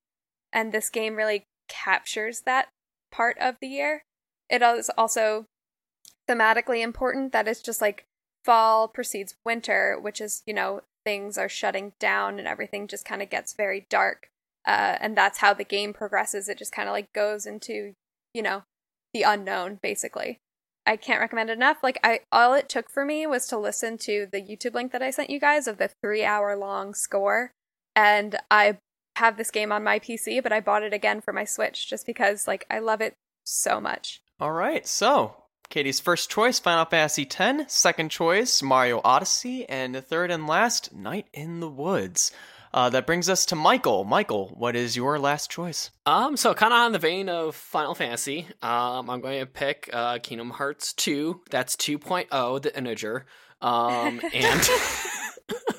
and 0.51 0.71
this 0.71 0.89
game 0.89 1.15
really 1.15 1.45
captures 1.67 2.41
that 2.41 2.67
part 3.11 3.37
of 3.39 3.55
the 3.61 3.67
year 3.67 4.03
it 4.49 4.61
is 4.61 4.89
also 4.97 5.45
thematically 6.29 6.81
important 6.81 7.31
that 7.31 7.47
it's 7.47 7.61
just 7.61 7.81
like 7.81 8.05
fall 8.43 8.87
precedes 8.87 9.35
winter 9.45 9.97
which 9.99 10.19
is 10.19 10.41
you 10.45 10.53
know 10.53 10.81
things 11.05 11.37
are 11.37 11.49
shutting 11.49 11.93
down 11.99 12.39
and 12.39 12.47
everything 12.47 12.87
just 12.87 13.05
kind 13.05 13.21
of 13.21 13.29
gets 13.29 13.53
very 13.53 13.85
dark 13.89 14.27
uh, 14.65 14.97
and 14.99 15.17
that's 15.17 15.39
how 15.39 15.53
the 15.53 15.63
game 15.63 15.93
progresses 15.93 16.47
it 16.47 16.57
just 16.57 16.71
kind 16.71 16.87
of 16.87 16.93
like 16.93 17.11
goes 17.13 17.45
into 17.45 17.93
you 18.33 18.41
know 18.41 18.63
the 19.13 19.23
unknown 19.23 19.79
basically 19.81 20.39
I 20.85 20.97
can't 20.97 21.21
recommend 21.21 21.49
it 21.49 21.53
enough. 21.53 21.77
Like 21.81 21.97
I 22.03 22.21
all 22.31 22.53
it 22.53 22.67
took 22.67 22.89
for 22.89 23.05
me 23.05 23.25
was 23.25 23.47
to 23.47 23.57
listen 23.57 23.97
to 23.99 24.27
the 24.31 24.41
YouTube 24.41 24.73
link 24.73 24.91
that 24.91 25.01
I 25.01 25.11
sent 25.11 25.29
you 25.29 25.39
guys 25.39 25.67
of 25.67 25.77
the 25.77 25.89
3 26.01 26.25
hour 26.25 26.57
long 26.57 26.93
score 26.93 27.51
and 27.95 28.35
I 28.51 28.77
have 29.15 29.37
this 29.37 29.51
game 29.51 29.71
on 29.71 29.83
my 29.83 29.99
PC, 29.99 30.41
but 30.41 30.51
I 30.51 30.59
bought 30.59 30.83
it 30.83 30.93
again 30.93 31.21
for 31.21 31.33
my 31.33 31.45
Switch 31.45 31.89
just 31.89 32.05
because 32.05 32.47
like 32.47 32.65
I 32.69 32.79
love 32.79 33.01
it 33.01 33.13
so 33.43 33.79
much. 33.79 34.21
All 34.39 34.51
right, 34.51 34.85
so 34.87 35.35
Katie's 35.69 35.99
first 35.99 36.29
choice, 36.29 36.59
Final 36.59 36.85
Fantasy 36.85 37.27
X. 37.29 37.73
Second 37.73 38.09
choice, 38.09 38.61
Mario 38.61 38.99
Odyssey, 39.03 39.67
and 39.69 39.95
third 40.05 40.31
and 40.31 40.47
last, 40.47 40.93
Night 40.93 41.27
in 41.33 41.59
the 41.59 41.69
Woods. 41.69 42.31
Uh, 42.73 42.89
that 42.89 43.05
brings 43.05 43.29
us 43.29 43.45
to 43.45 43.55
Michael. 43.55 44.03
Michael, 44.03 44.51
what 44.57 44.75
is 44.75 44.95
your 44.95 45.19
last 45.19 45.51
choice? 45.51 45.91
Um, 46.07 46.35
so 46.35 46.55
kind 46.55 46.73
of 46.73 46.79
on 46.79 46.91
the 46.91 46.99
vein 46.99 47.29
of 47.29 47.55
Final 47.55 47.93
Fantasy, 47.93 48.47
um, 48.63 49.09
I'm 49.09 49.21
going 49.21 49.39
to 49.39 49.45
pick 49.45 49.89
uh, 49.93 50.17
Kingdom 50.19 50.49
Hearts 50.49 50.93
2. 50.93 51.41
That's 51.51 51.75
2.0, 51.75 52.61
the 52.61 52.75
integer. 52.75 53.25
Um, 53.61 54.19
and 54.33 54.69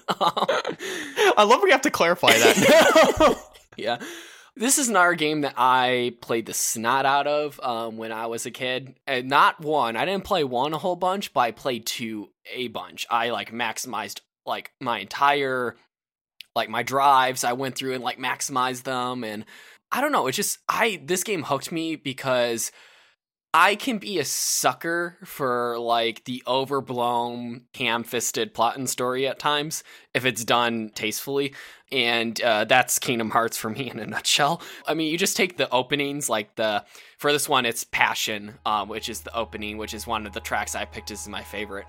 um, 0.09 0.19
I 1.37 1.45
love 1.45 1.63
we 1.63 1.73
have 1.73 1.83
to 1.83 1.91
clarify 1.91 2.29
that. 2.29 3.39
yeah, 3.77 3.99
this 4.55 4.79
is 4.79 4.89
another 4.89 5.15
game 5.15 5.41
that 5.41 5.55
I 5.57 6.15
played 6.21 6.47
the 6.47 6.55
snot 6.55 7.07
out 7.07 7.27
of 7.27 7.59
um, 7.61 7.97
when 7.97 8.13
I 8.13 8.27
was 8.27 8.47
a 8.47 8.53
kid. 8.53 8.95
And 9.07 9.29
not 9.29 9.61
one. 9.61 9.97
I 9.97 10.05
didn't 10.05 10.25
play 10.25 10.45
one 10.45 10.73
a 10.73 10.79
whole 10.79 10.97
bunch, 10.97 11.33
but 11.33 11.41
I 11.41 11.51
played 11.51 11.87
two 11.87 12.29
a 12.53 12.69
bunch. 12.69 13.05
I 13.11 13.31
like 13.31 13.51
maximized 13.51 14.21
like 14.47 14.73
my 14.81 15.01
entire 15.01 15.77
like 16.55 16.69
my 16.69 16.83
drives. 16.83 17.45
I 17.45 17.53
went 17.53 17.77
through 17.77 17.95
and 17.95 18.05
like 18.05 18.19
maximized 18.19 18.85
them 18.85 19.25
and 19.25 19.45
I 19.93 20.01
don't 20.01 20.13
know, 20.13 20.27
it's 20.27 20.37
just 20.37 20.59
I 20.69 21.01
this 21.05 21.23
game 21.23 21.45
hooked 21.45 21.71
me 21.71 21.97
because 21.97 22.73
I 23.57 23.77
can 23.77 23.99
be 23.99 24.19
a 24.19 24.25
sucker 24.25 25.17
for 25.25 25.79
like 25.79 26.25
the 26.25 26.43
overblown, 26.45 27.67
ham-fisted 27.77 28.53
plot 28.53 28.77
and 28.77 28.91
story 28.91 29.29
at 29.29 29.39
times 29.39 29.85
if 30.13 30.25
it's 30.25 30.45
done 30.45 30.91
tastefully, 30.93 31.55
and 31.93 32.41
uh, 32.43 32.65
that's 32.65 32.99
Kingdom 32.99 33.31
Hearts 33.31 33.57
for 33.57 33.71
me 33.71 33.89
in 33.89 34.01
a 34.01 34.07
nutshell. 34.07 34.61
I 34.89 34.95
mean, 34.95 35.13
you 35.13 35.17
just 35.17 35.37
take 35.37 35.57
the 35.57 35.71
openings, 35.71 36.29
like 36.29 36.57
the 36.57 36.85
for 37.19 37.31
this 37.31 37.49
one, 37.49 37.65
it's 37.65 37.85
Passion, 37.85 38.59
um, 38.67 38.89
which 38.89 39.09
is 39.09 39.21
the 39.21 39.33
opening, 39.37 39.79
which 39.79 39.95
is 39.95 40.05
one 40.05 40.27
of 40.27 40.33
the 40.33 40.41
tracks 40.41 40.75
I 40.75 40.85
picked 40.85 41.13
as 41.13 41.29
my 41.29 41.43
favorite. 41.43 41.87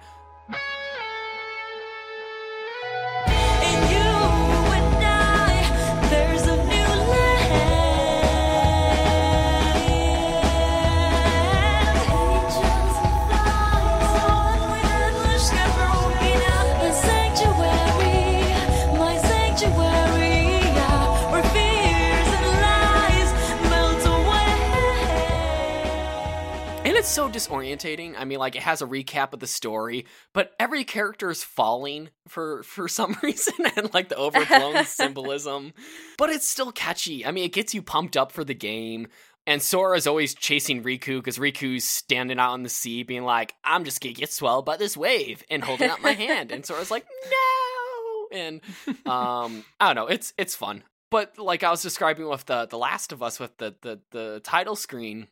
So 27.16 27.30
disorientating. 27.30 28.14
I 28.18 28.26
mean, 28.26 28.40
like 28.40 28.58
it 28.58 28.62
has 28.64 28.82
a 28.82 28.86
recap 28.86 29.32
of 29.32 29.40
the 29.40 29.48
story, 29.48 30.06
but 30.34 30.54
every 30.60 30.84
character 30.84 31.30
is 31.32 31.46
falling 31.46 32.10
for 32.28 32.62
for 32.64 32.90
some 32.90 33.16
reason, 33.24 33.54
and 33.78 33.94
like 33.94 34.10
the 34.10 34.18
overblown 34.18 34.84
symbolism. 34.86 35.72
But 36.18 36.30
it's 36.30 36.46
still 36.46 36.74
catchy. 36.74 37.26
I 37.26 37.32
mean, 37.32 37.46
it 37.46 37.54
gets 37.54 37.74
you 37.74 37.82
pumped 37.82 38.18
up 38.18 38.34
for 38.34 38.44
the 38.44 38.54
game. 38.54 39.08
And 39.48 39.62
Sora's 39.62 40.08
always 40.08 40.34
chasing 40.34 40.84
Riku 40.84 41.20
because 41.20 41.38
Riku's 41.38 41.86
standing 41.86 42.40
out 42.40 42.52
on 42.52 42.64
the 42.64 42.70
sea, 42.70 43.04
being 43.04 43.24
like, 43.24 43.54
"I'm 43.64 43.86
just 43.86 44.02
gonna 44.02 44.14
get 44.14 44.34
swelled 44.34 44.66
by 44.66 44.76
this 44.76 44.98
wave," 44.98 45.42
and 45.50 45.64
holding 45.64 45.90
up 45.90 46.02
my 46.02 46.14
hand. 46.26 46.52
And 46.52 46.66
Sora's 46.66 46.92
like, 46.92 47.06
"No!" 47.30 48.38
And 48.38 48.62
um, 49.06 49.64
I 49.80 49.94
don't 49.94 49.96
know. 49.96 50.08
It's 50.08 50.34
it's 50.38 50.56
fun. 50.56 50.84
But 51.12 51.38
like 51.38 51.64
I 51.64 51.72
was 51.72 51.82
describing 51.82 52.28
with 52.28 52.46
the 52.46 52.66
the 52.66 52.78
Last 52.78 53.14
of 53.14 53.24
Us 53.24 53.40
with 53.40 53.56
the 53.58 53.76
the 53.84 54.02
the 54.12 54.42
title 54.44 54.76
screen, 54.76 55.28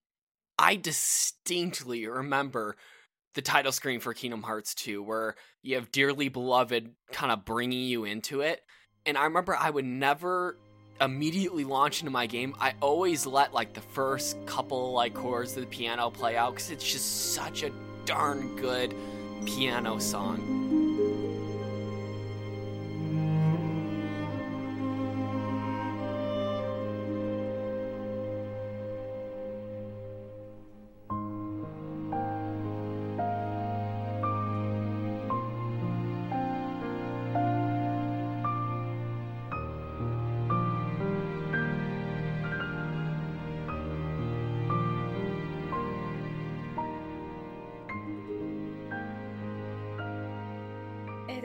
I 0.58 0.76
distinctly 0.76 2.08
remember 2.08 2.76
the 3.34 3.42
title 3.42 3.72
screen 3.72 4.00
for 4.00 4.14
Kingdom 4.14 4.44
Hearts 4.44 4.76
2, 4.76 5.02
where 5.02 5.36
you 5.62 5.76
have 5.76 5.92
Dearly 5.92 6.30
Beloved 6.30 6.92
kind 7.12 7.32
of 7.32 7.46
bringing 7.46 7.84
you 7.88 8.06
into 8.06 8.42
it. 8.42 8.62
And 9.06 9.18
I 9.18 9.24
remember 9.26 9.56
I 9.56 9.70
would 9.70 9.86
never 9.86 10.58
immediately 11.02 11.64
launch 11.64 12.02
into 12.02 12.12
my 12.12 12.28
game. 12.28 12.56
I 12.60 12.74
always 12.80 13.26
let 13.26 13.54
like 13.54 13.74
the 13.74 13.82
first 13.82 14.38
couple 14.46 14.94
like 14.94 15.14
chords 15.14 15.56
of 15.58 15.62
the 15.62 15.68
piano 15.68 16.10
play 16.10 16.38
out 16.38 16.54
because 16.54 16.70
it's 16.70 16.90
just 16.90 17.34
such 17.34 17.64
a 17.64 17.72
darn 18.06 18.56
good 18.56 18.94
piano 19.46 19.98
song. 20.00 20.63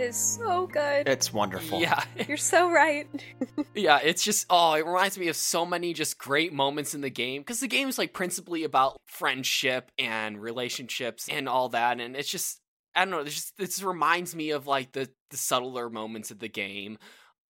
Is 0.09 0.17
so 0.17 0.67
good. 0.67 1.07
It's 1.07 1.33
wonderful. 1.33 1.81
Yeah, 1.81 2.03
You're 2.29 2.37
so 2.37 2.71
right. 2.71 3.07
yeah, 3.75 4.01
it's 4.03 4.25
just 4.25 4.47
oh, 4.51 4.73
it 4.73 4.87
reminds 4.87 5.19
me 5.19 5.29
of 5.29 5.37
so 5.37 5.65
many 5.65 5.93
just 5.93 6.19
great 6.19 6.53
moments 6.53 6.95
in 6.95 7.03
the 7.03 7.11
game 7.11 7.43
because 7.43 7.61
the 7.61 7.69
game 7.69 7.89
is 7.89 7.99
like 7.99 8.13
principally 8.13 8.65
about 8.65 8.97
friendship 9.05 9.93
and 9.99 10.41
relationships 10.41 11.29
and 11.31 11.49
all 11.49 11.69
that, 11.71 12.01
and 12.01 12.17
it's 12.17 12.31
just 12.31 12.61
I 12.95 13.05
don't 13.05 13.11
know, 13.11 13.21
it's 13.21 13.35
just 13.35 13.57
this 13.59 13.83
reminds 13.83 14.35
me 14.35 14.51
of 14.51 14.67
like 14.67 14.93
the 14.93 15.09
the 15.31 15.37
subtler 15.37 15.91
moments 15.91 16.31
of 16.31 16.39
the 16.39 16.49
game. 16.49 16.99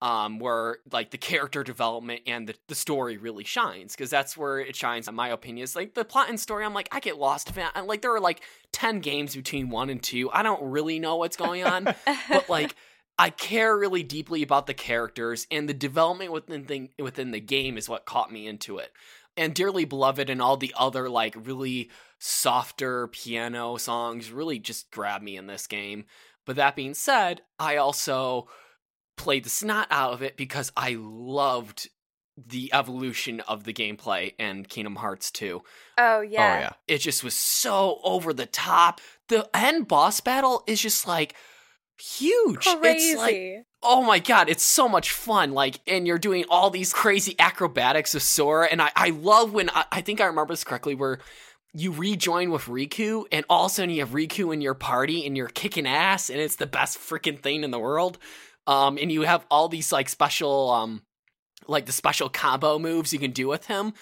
Um, 0.00 0.38
where 0.38 0.78
like 0.92 1.10
the 1.10 1.18
character 1.18 1.64
development 1.64 2.20
and 2.24 2.48
the, 2.48 2.54
the 2.68 2.76
story 2.76 3.16
really 3.16 3.42
shines 3.42 3.96
because 3.96 4.10
that's 4.10 4.36
where 4.36 4.60
it 4.60 4.76
shines 4.76 5.08
in 5.08 5.16
my 5.16 5.30
opinion. 5.30 5.64
is 5.64 5.74
like 5.74 5.94
the 5.94 6.04
plot 6.04 6.28
and 6.28 6.38
story. 6.38 6.64
I'm 6.64 6.72
like 6.72 6.88
I 6.92 7.00
get 7.00 7.18
lost. 7.18 7.50
I- 7.74 7.80
Like 7.80 8.02
there 8.02 8.14
are 8.14 8.20
like 8.20 8.42
ten 8.70 9.00
games 9.00 9.34
between 9.34 9.70
one 9.70 9.90
and 9.90 10.00
two. 10.00 10.30
I 10.30 10.44
don't 10.44 10.62
really 10.70 11.00
know 11.00 11.16
what's 11.16 11.36
going 11.36 11.64
on, 11.64 11.82
but 12.28 12.48
like 12.48 12.76
I 13.18 13.30
care 13.30 13.76
really 13.76 14.04
deeply 14.04 14.44
about 14.44 14.68
the 14.68 14.74
characters 14.74 15.48
and 15.50 15.68
the 15.68 15.74
development 15.74 16.30
within 16.30 16.64
thing 16.66 16.90
within 17.00 17.32
the 17.32 17.40
game 17.40 17.76
is 17.76 17.88
what 17.88 18.06
caught 18.06 18.30
me 18.32 18.46
into 18.46 18.78
it. 18.78 18.92
And 19.36 19.52
Dearly 19.52 19.84
Beloved 19.84 20.30
and 20.30 20.40
all 20.40 20.56
the 20.56 20.74
other 20.78 21.08
like 21.08 21.34
really 21.36 21.90
softer 22.20 23.08
piano 23.08 23.76
songs 23.78 24.30
really 24.30 24.60
just 24.60 24.92
grabbed 24.92 25.24
me 25.24 25.36
in 25.36 25.48
this 25.48 25.66
game. 25.66 26.04
But 26.46 26.54
that 26.54 26.76
being 26.76 26.94
said, 26.94 27.42
I 27.58 27.76
also 27.76 28.48
played 29.18 29.44
the 29.44 29.50
snot 29.50 29.88
out 29.90 30.12
of 30.14 30.22
it 30.22 30.36
because 30.36 30.72
I 30.76 30.96
loved 30.98 31.90
the 32.36 32.70
evolution 32.72 33.40
of 33.40 33.64
the 33.64 33.72
gameplay 33.72 34.32
and 34.38 34.68
Kingdom 34.68 34.96
Hearts 34.96 35.30
2 35.32 35.60
Oh 35.98 36.20
yeah. 36.20 36.20
Oh 36.20 36.20
yeah. 36.22 36.60
yeah. 36.60 36.72
it 36.86 36.98
just 36.98 37.24
was 37.24 37.34
so 37.34 38.00
over 38.04 38.32
the 38.32 38.46
top. 38.46 39.00
The 39.28 39.48
end 39.52 39.88
boss 39.88 40.20
battle 40.20 40.62
is 40.66 40.80
just 40.80 41.06
like 41.06 41.34
huge. 42.00 42.64
Crazy. 42.64 43.10
It's 43.10 43.18
like 43.18 43.66
oh 43.82 44.02
my 44.02 44.18
god, 44.18 44.48
it's 44.48 44.64
so 44.64 44.88
much 44.88 45.10
fun. 45.10 45.52
Like, 45.52 45.80
and 45.86 46.06
you're 46.06 46.18
doing 46.18 46.44
all 46.50 46.70
these 46.70 46.92
crazy 46.92 47.34
acrobatics 47.38 48.14
of 48.14 48.22
Sora, 48.22 48.68
and 48.70 48.82
I, 48.82 48.90
I 48.94 49.10
love 49.10 49.52
when 49.52 49.70
I, 49.70 49.84
I 49.92 50.00
think 50.00 50.20
I 50.20 50.26
remember 50.26 50.52
this 50.52 50.64
correctly 50.64 50.94
where 50.94 51.18
you 51.74 51.92
rejoin 51.92 52.50
with 52.50 52.64
Riku, 52.64 53.24
and 53.30 53.44
all 53.48 53.66
of 53.66 53.72
a 53.72 53.74
sudden 53.74 53.90
you 53.90 54.00
have 54.00 54.10
Riku 54.10 54.52
in 54.52 54.60
your 54.60 54.74
party, 54.74 55.26
and 55.26 55.36
you're 55.36 55.48
kicking 55.48 55.86
ass, 55.86 56.30
and 56.30 56.40
it's 56.40 56.56
the 56.56 56.66
best 56.66 56.98
freaking 56.98 57.40
thing 57.40 57.62
in 57.62 57.70
the 57.70 57.78
world. 57.78 58.18
Um, 58.68 58.98
and 58.98 59.10
you 59.10 59.22
have 59.22 59.44
all 59.50 59.68
these 59.68 59.90
like 59.90 60.08
special 60.08 60.70
um, 60.70 61.02
like 61.66 61.86
the 61.86 61.92
special 61.92 62.28
combo 62.28 62.78
moves 62.78 63.12
you 63.12 63.18
can 63.18 63.32
do 63.32 63.48
with 63.48 63.66
him. 63.66 63.94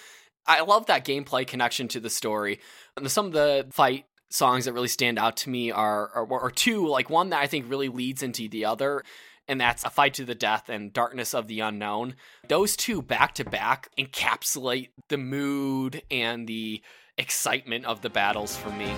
I 0.47 0.60
love 0.62 0.86
that 0.86 1.05
gameplay 1.05 1.47
connection 1.47 1.88
to 1.88 2.01
the 2.01 2.10
story. 2.10 2.60
And 2.97 3.10
some 3.10 3.26
of 3.26 3.32
the 3.32 3.66
fight 3.70 4.06
songs 4.30 4.64
that 4.64 4.72
really 4.72 4.88
stand 4.88 5.18
out 5.18 5.36
to 5.38 5.51
me 5.51 5.70
are, 5.70 6.10
are, 6.10 6.40
are 6.40 6.51
two, 6.51 6.86
like 6.86 7.10
one 7.10 7.30
that 7.30 7.40
I 7.40 7.47
think 7.47 7.68
really 7.68 7.88
leads 7.88 8.22
into 8.22 8.48
the 8.48 8.64
other, 8.64 9.02
and 9.48 9.60
that's 9.60 9.84
A 9.84 9.90
Fight 9.90 10.14
to 10.14 10.24
the 10.24 10.34
Death 10.34 10.68
and 10.68 10.93
Darkness 10.93 11.34
of 11.34 11.48
the 11.48 11.60
Unknown. 11.60 12.14
Those 12.48 12.76
two 12.76 13.02
back 13.02 13.34
to 13.36 13.44
back 13.44 13.88
encapsulate 13.98 14.90
the 15.09 15.18
mood 15.18 16.02
and 16.10 16.47
the 16.47 16.82
excitement 17.18 17.84
of 17.84 18.02
the 18.02 18.10
battles 18.10 18.56
for 18.56 18.70
me. 18.70 18.93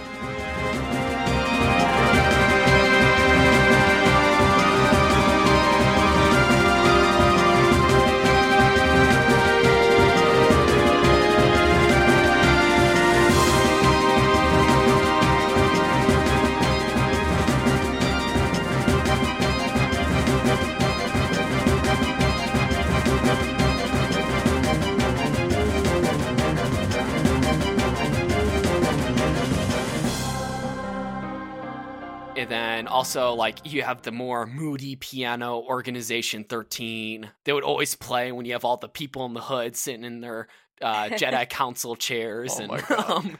Also, 33.08 33.32
like, 33.32 33.60
you 33.64 33.80
have 33.80 34.02
the 34.02 34.12
more 34.12 34.44
moody 34.44 34.94
piano 34.94 35.60
Organization 35.60 36.44
13. 36.44 37.30
They 37.44 37.54
would 37.54 37.64
always 37.64 37.94
play 37.94 38.32
when 38.32 38.44
you 38.44 38.52
have 38.52 38.66
all 38.66 38.76
the 38.76 38.86
people 38.86 39.24
in 39.24 39.32
the 39.32 39.40
hood 39.40 39.76
sitting 39.76 40.04
in 40.04 40.20
their 40.20 40.48
uh, 40.82 41.04
Jedi 41.04 41.48
Council 41.48 41.96
chairs. 41.96 42.60
Oh 42.60 42.64
and. 42.64 42.84
Um, 43.08 43.38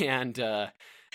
and 0.00 0.40
uh, 0.40 0.66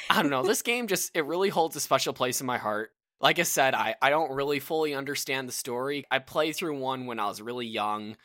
I 0.10 0.22
don't 0.22 0.32
know, 0.32 0.42
this 0.42 0.62
game 0.62 0.88
just, 0.88 1.12
it 1.14 1.26
really 1.26 1.50
holds 1.50 1.76
a 1.76 1.82
special 1.82 2.14
place 2.14 2.40
in 2.40 2.48
my 2.48 2.58
heart. 2.58 2.92
Like 3.20 3.40
I 3.40 3.44
said, 3.44 3.74
I, 3.74 3.96
I 4.02 4.10
don't 4.10 4.32
really 4.32 4.60
fully 4.60 4.96
understand 4.96 5.50
the 5.50 5.54
story. 5.54 6.06
I 6.10 6.20
played 6.20 6.56
through 6.56 6.80
one 6.80 7.08
when 7.08 7.20
I 7.20 7.28
was 7.28 7.42
really 7.42 7.68
young, 7.68 8.16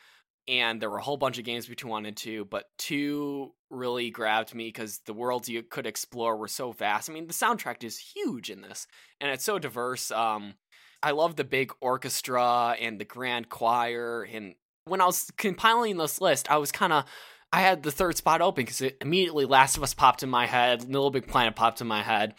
and 0.47 0.81
there 0.81 0.89
were 0.89 0.99
a 0.99 1.03
whole 1.03 1.17
bunch 1.17 1.39
of 1.39 1.43
games 1.43 1.67
between 1.67 1.91
one 1.91 2.05
and 2.05 2.15
two, 2.15 2.45
but 2.45 2.67
two 2.77 3.51
really 3.69 4.09
grabbed 4.09 4.53
me 4.55 4.67
because 4.67 4.99
the 4.99 5.13
worlds 5.13 5.49
you 5.49 5.63
could 5.63 5.85
explore 5.85 6.37
were 6.37 6.47
so 6.47 6.71
vast. 6.71 7.09
I 7.09 7.13
mean, 7.13 7.27
the 7.27 7.33
soundtrack 7.33 7.83
is 7.83 7.97
huge 7.97 8.49
in 8.49 8.61
this, 8.61 8.87
and 9.19 9.31
it's 9.31 9.43
so 9.43 9.59
diverse. 9.59 10.11
Um, 10.11 10.55
I 11.03 11.11
love 11.11 11.35
the 11.35 11.43
big 11.43 11.71
orchestra 11.81 12.75
and 12.79 12.99
the 12.99 13.05
grand 13.05 13.49
choir. 13.49 14.23
And 14.23 14.55
when 14.85 15.01
I 15.01 15.05
was 15.05 15.31
compiling 15.37 15.97
this 15.97 16.21
list, 16.21 16.49
I 16.49 16.57
was 16.57 16.71
kind 16.71 16.93
of 16.93 17.05
I 17.51 17.61
had 17.61 17.83
the 17.83 17.91
third 17.91 18.17
spot 18.17 18.41
open 18.41 18.65
because 18.65 18.81
immediately 19.01 19.45
Last 19.45 19.77
of 19.77 19.83
Us 19.83 19.93
popped 19.93 20.23
in 20.23 20.29
my 20.29 20.45
head, 20.45 20.83
Little 20.83 21.11
Big 21.11 21.27
Planet 21.27 21.55
popped 21.55 21.81
in 21.81 21.87
my 21.87 22.03
head, 22.03 22.33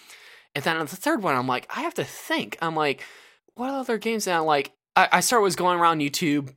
and 0.54 0.64
then 0.64 0.76
on 0.76 0.86
the 0.86 0.96
third 0.96 1.22
one, 1.22 1.34
I'm 1.34 1.46
like, 1.46 1.66
I 1.74 1.82
have 1.82 1.94
to 1.94 2.04
think. 2.04 2.58
I'm 2.60 2.76
like, 2.76 3.04
what 3.54 3.70
other 3.70 3.98
games? 3.98 4.26
And 4.26 4.36
I'm 4.36 4.44
like, 4.44 4.72
I, 4.96 5.08
I 5.12 5.20
started 5.20 5.44
was 5.44 5.56
going 5.56 5.78
around 5.78 6.00
YouTube, 6.00 6.52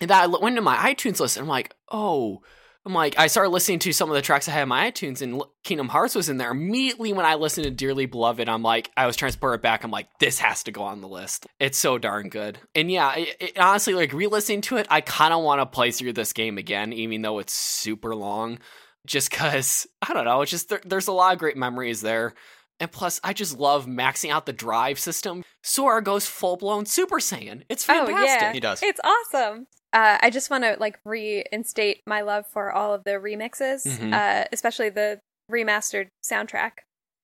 and 0.00 0.10
then 0.10 0.18
I 0.18 0.26
went 0.26 0.56
to 0.56 0.62
my 0.62 0.76
iTunes 0.76 1.20
list, 1.20 1.36
and 1.36 1.44
I'm 1.44 1.48
like, 1.50 1.74
oh. 1.90 2.42
I'm 2.84 2.94
like, 2.94 3.16
I 3.16 3.28
started 3.28 3.50
listening 3.50 3.78
to 3.80 3.92
some 3.92 4.08
of 4.10 4.16
the 4.16 4.22
tracks 4.22 4.48
I 4.48 4.52
had 4.52 4.62
on 4.62 4.68
my 4.68 4.90
iTunes, 4.90 5.22
and 5.22 5.40
Kingdom 5.62 5.88
Hearts 5.88 6.16
was 6.16 6.28
in 6.28 6.36
there. 6.38 6.50
Immediately 6.50 7.12
when 7.12 7.24
I 7.24 7.36
listened 7.36 7.64
to 7.64 7.70
Dearly 7.70 8.06
Beloved, 8.06 8.48
I'm 8.48 8.62
like, 8.64 8.90
I 8.96 9.06
was 9.06 9.14
transported 9.14 9.62
back. 9.62 9.84
I'm 9.84 9.92
like, 9.92 10.08
this 10.18 10.40
has 10.40 10.64
to 10.64 10.72
go 10.72 10.82
on 10.82 11.00
the 11.00 11.06
list. 11.06 11.46
It's 11.60 11.78
so 11.78 11.96
darn 11.98 12.28
good. 12.28 12.58
And 12.74 12.90
yeah, 12.90 13.14
it, 13.14 13.36
it- 13.38 13.58
honestly, 13.58 13.94
like 13.94 14.12
re 14.12 14.26
listening 14.26 14.62
to 14.62 14.78
it, 14.78 14.88
I 14.90 15.00
kind 15.00 15.32
of 15.32 15.44
want 15.44 15.60
to 15.60 15.66
play 15.66 15.92
through 15.92 16.14
this 16.14 16.32
game 16.32 16.58
again, 16.58 16.92
even 16.92 17.22
though 17.22 17.38
it's 17.38 17.52
super 17.52 18.16
long. 18.16 18.58
Just 19.06 19.30
because, 19.30 19.86
I 20.08 20.12
don't 20.12 20.24
know, 20.24 20.42
it's 20.42 20.50
just 20.50 20.68
there, 20.68 20.80
there's 20.84 21.08
a 21.08 21.12
lot 21.12 21.32
of 21.32 21.38
great 21.38 21.56
memories 21.56 22.00
there. 22.00 22.34
And 22.80 22.90
plus, 22.90 23.20
I 23.22 23.32
just 23.32 23.56
love 23.58 23.86
maxing 23.86 24.30
out 24.30 24.46
the 24.46 24.52
drive 24.52 24.98
system. 24.98 25.44
Sora 25.62 26.02
goes 26.02 26.26
full 26.26 26.56
blown 26.56 26.84
Super 26.86 27.16
Saiyan. 27.20 27.62
It's 27.68 27.88
Oh 27.88 28.06
fantastic. 28.06 28.40
yeah, 28.40 28.52
He 28.52 28.60
does. 28.60 28.82
It's 28.82 29.00
awesome. 29.04 29.66
Uh, 29.92 30.18
I 30.20 30.30
just 30.30 30.48
want 30.50 30.64
to 30.64 30.76
like 30.80 30.98
reinstate 31.04 32.00
my 32.06 32.22
love 32.22 32.46
for 32.46 32.72
all 32.72 32.94
of 32.94 33.04
the 33.04 33.12
remixes, 33.12 33.86
Mhm. 33.86 34.12
uh, 34.14 34.46
especially 34.52 34.88
the 34.88 35.20
remastered 35.50 36.08
soundtrack. 36.24 36.72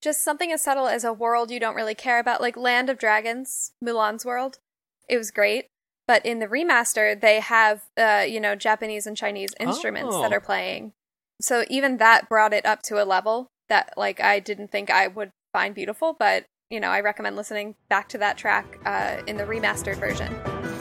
Just 0.03 0.23
something 0.23 0.53
as 0.53 0.63
subtle 0.63 0.87
as 0.87 1.03
a 1.03 1.13
world 1.13 1.51
you 1.51 1.59
don't 1.59 1.75
really 1.75 1.95
care 1.95 2.19
about, 2.19 2.41
like 2.41 2.57
Land 2.57 2.91
of 2.91 2.99
Dragons, 2.99 3.73
Mulan's 3.83 4.25
world. 4.25 4.59
It 5.09 5.17
was 5.17 5.31
great, 5.31 5.67
but 6.07 6.25
in 6.27 6.39
the 6.39 6.47
remaster, 6.47 7.19
they 7.19 7.41
have 7.41 7.87
uh, 7.97 8.25
you 8.29 8.39
know 8.41 8.55
Japanese 8.55 9.07
and 9.07 9.17
Chinese 9.17 9.55
instruments 9.59 10.15
that 10.21 10.31
Oh. 10.33 10.37
are 10.37 10.41
playing. 10.41 10.93
So 11.41 11.65
even 11.71 11.97
that 11.99 12.29
brought 12.29 12.53
it 12.53 12.67
up 12.67 12.83
to 12.83 13.03
a 13.03 13.07
level 13.07 13.49
that 13.69 13.95
like 13.97 14.21
I 14.21 14.41
didn't 14.41 14.69
think 14.71 14.91
I 14.91 15.07
would 15.09 15.31
find 15.53 15.75
beautiful, 15.75 16.13
but 16.13 16.45
you 16.71 16.81
know 16.81 16.91
I 16.91 17.01
recommend 17.01 17.35
listening 17.37 17.77
back 17.89 18.09
to 18.11 18.19
that 18.19 18.37
track 18.37 18.79
uh, 18.85 19.23
in 19.27 19.37
the 19.39 19.45
remastered 19.45 19.97
version. 19.97 20.78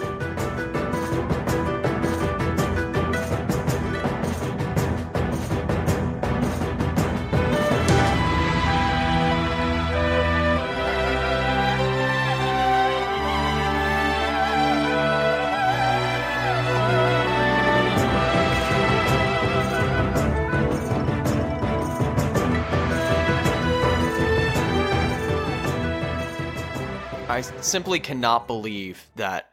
I 27.38 27.42
simply 27.42 28.00
cannot 28.00 28.48
believe 28.48 29.12
that 29.16 29.52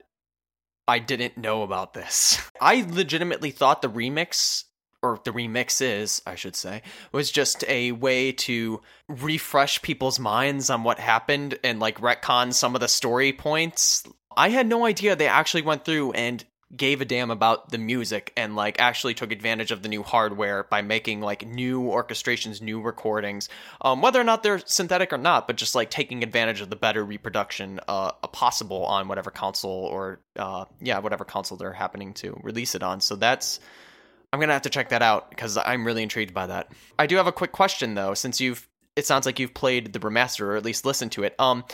I 0.88 1.00
didn't 1.00 1.36
know 1.36 1.62
about 1.62 1.92
this. 1.92 2.40
I 2.60 2.86
legitimately 2.88 3.50
thought 3.50 3.82
the 3.82 3.90
remix, 3.90 4.64
or 5.02 5.20
the 5.22 5.32
remixes, 5.32 6.22
I 6.26 6.34
should 6.34 6.56
say, 6.56 6.80
was 7.12 7.30
just 7.30 7.62
a 7.68 7.92
way 7.92 8.32
to 8.32 8.80
refresh 9.06 9.82
people's 9.82 10.18
minds 10.18 10.70
on 10.70 10.82
what 10.82 10.98
happened 10.98 11.58
and 11.62 11.78
like 11.78 12.00
retcon 12.00 12.54
some 12.54 12.74
of 12.74 12.80
the 12.80 12.88
story 12.88 13.34
points. 13.34 14.02
I 14.34 14.48
had 14.48 14.66
no 14.66 14.86
idea 14.86 15.14
they 15.14 15.28
actually 15.28 15.60
went 15.60 15.84
through 15.84 16.12
and 16.12 16.42
gave 16.76 17.00
a 17.00 17.04
damn 17.04 17.30
about 17.30 17.70
the 17.70 17.78
music 17.78 18.32
and 18.36 18.56
like 18.56 18.80
actually 18.80 19.14
took 19.14 19.32
advantage 19.32 19.70
of 19.70 19.82
the 19.82 19.88
new 19.88 20.02
hardware 20.02 20.64
by 20.64 20.82
making 20.82 21.20
like 21.20 21.46
new 21.46 21.82
orchestrations, 21.82 22.60
new 22.60 22.80
recordings, 22.80 23.48
um, 23.80 24.00
whether 24.00 24.20
or 24.20 24.24
not 24.24 24.42
they're 24.42 24.58
synthetic 24.58 25.12
or 25.12 25.18
not, 25.18 25.46
but 25.46 25.56
just 25.56 25.74
like 25.74 25.90
taking 25.90 26.22
advantage 26.22 26.60
of 26.60 26.70
the 26.70 26.76
better 26.76 27.04
reproduction 27.04 27.80
uh, 27.88 28.12
possible 28.32 28.84
on 28.84 29.08
whatever 29.08 29.30
console 29.30 29.70
or 29.70 30.20
uh, 30.36 30.64
yeah, 30.80 30.98
whatever 30.98 31.24
console 31.24 31.58
they're 31.58 31.72
happening 31.72 32.14
to 32.14 32.38
release 32.42 32.74
it 32.74 32.82
on. 32.82 33.00
So 33.00 33.16
that's 33.16 33.60
I'm 34.32 34.40
gonna 34.40 34.52
have 34.52 34.62
to 34.62 34.70
check 34.70 34.88
that 34.88 35.02
out 35.02 35.30
because 35.30 35.56
I'm 35.56 35.84
really 35.84 36.02
intrigued 36.02 36.34
by 36.34 36.48
that. 36.48 36.72
I 36.98 37.06
do 37.06 37.16
have 37.16 37.28
a 37.28 37.32
quick 37.32 37.52
question 37.52 37.94
though, 37.94 38.14
since 38.14 38.40
you've 38.40 38.68
it 38.96 39.06
sounds 39.06 39.26
like 39.26 39.38
you've 39.38 39.54
played 39.54 39.92
the 39.92 39.98
remaster 39.98 40.42
or 40.42 40.56
at 40.56 40.64
least 40.64 40.84
listened 40.84 41.12
to 41.12 41.24
it. 41.24 41.34
Um, 41.38 41.64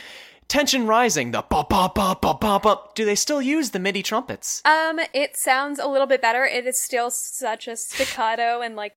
Tension 0.51 0.85
Rising, 0.89 1.31
the 1.31 1.43
ba 1.43 1.65
ba 1.71 1.93
ba 1.95 2.19
ba 2.21 2.35
ba 2.35 2.59
ba. 2.59 2.81
Do 2.97 3.05
they 3.05 3.15
still 3.15 3.41
use 3.41 3.71
the 3.71 3.79
MIDI 3.79 4.03
trumpets? 4.03 4.61
Um, 4.65 4.99
it 5.15 5.37
sounds 5.37 5.79
a 5.79 5.87
little 5.87 6.09
bit 6.09 6.21
better. 6.21 6.45
It 6.45 6.67
is 6.67 6.77
still 6.77 7.13
such 7.13 7.69
a 7.69 7.77
staccato 7.77 8.61
and 8.61 8.75
like 8.75 8.97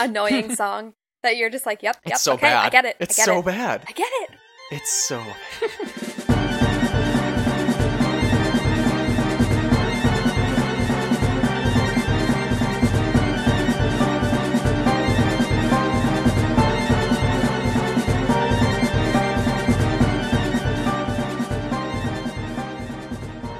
annoying 0.00 0.52
song 0.56 0.94
that 1.22 1.36
you're 1.36 1.48
just 1.48 1.64
like, 1.64 1.84
yep, 1.84 1.96
yep, 2.04 2.14
It's 2.14 2.22
so 2.22 2.32
okay, 2.32 2.42
bad. 2.48 2.66
I 2.66 2.70
get 2.70 2.84
it. 2.86 2.96
It's 2.98 3.16
I 3.16 3.22
get 3.22 3.24
so 3.24 3.38
it. 3.38 3.44
bad. 3.44 3.84
I 3.86 3.92
get 3.92 4.08
it. 4.22 4.30
It's 4.72 4.90
so. 4.90 5.22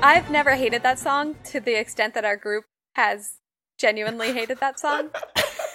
I've 0.02 0.30
never 0.30 0.52
hated 0.52 0.82
that 0.82 0.98
song 0.98 1.36
to 1.44 1.60
the 1.60 1.74
extent 1.78 2.14
that 2.14 2.24
our 2.24 2.36
group 2.36 2.64
has 2.94 3.34
genuinely 3.78 4.32
hated 4.32 4.58
that 4.60 4.80
song. 4.80 5.10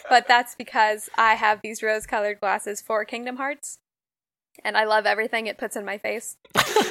but 0.09 0.27
that's 0.27 0.55
because 0.55 1.09
I 1.15 1.35
have 1.35 1.59
these 1.61 1.83
rose 1.83 2.07
colored 2.07 2.39
glasses 2.39 2.81
for 2.81 3.05
Kingdom 3.05 3.37
Hearts. 3.37 3.79
And 4.63 4.75
I 4.77 4.85
love 4.85 5.05
everything 5.05 5.47
it 5.47 5.57
puts 5.57 5.75
in 5.75 5.85
my 5.85 5.97
face. 5.99 6.37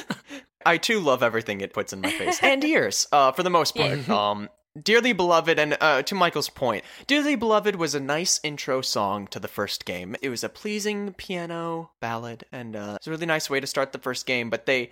I 0.65 0.77
too 0.77 0.99
love 0.99 1.23
everything 1.23 1.61
it 1.61 1.73
puts 1.73 1.93
in 1.93 2.01
my 2.01 2.09
face 2.09 2.41
and 2.41 2.63
ears, 2.65 3.07
uh, 3.11 3.31
for 3.33 3.43
the 3.43 3.49
most 3.49 3.75
part. 3.75 4.07
Um, 4.09 4.49
Dearly 4.81 5.13
Beloved, 5.13 5.57
and 5.57 5.77
uh, 5.79 6.01
to 6.01 6.15
Michael's 6.15 6.49
point, 6.49 6.83
Dearly 7.07 7.35
Beloved 7.35 7.77
was 7.77 7.95
a 7.95 7.99
nice 7.99 8.41
intro 8.43 8.81
song 8.81 9.25
to 9.27 9.39
the 9.39 9.47
first 9.47 9.85
game. 9.85 10.17
It 10.21 10.27
was 10.27 10.43
a 10.43 10.49
pleasing 10.49 11.13
piano 11.13 11.91
ballad, 12.01 12.43
and 12.51 12.75
uh, 12.75 12.95
it's 12.97 13.07
a 13.07 13.11
really 13.11 13.25
nice 13.25 13.49
way 13.49 13.61
to 13.61 13.67
start 13.67 13.93
the 13.93 13.99
first 13.99 14.25
game, 14.25 14.49
but 14.49 14.65
they 14.65 14.89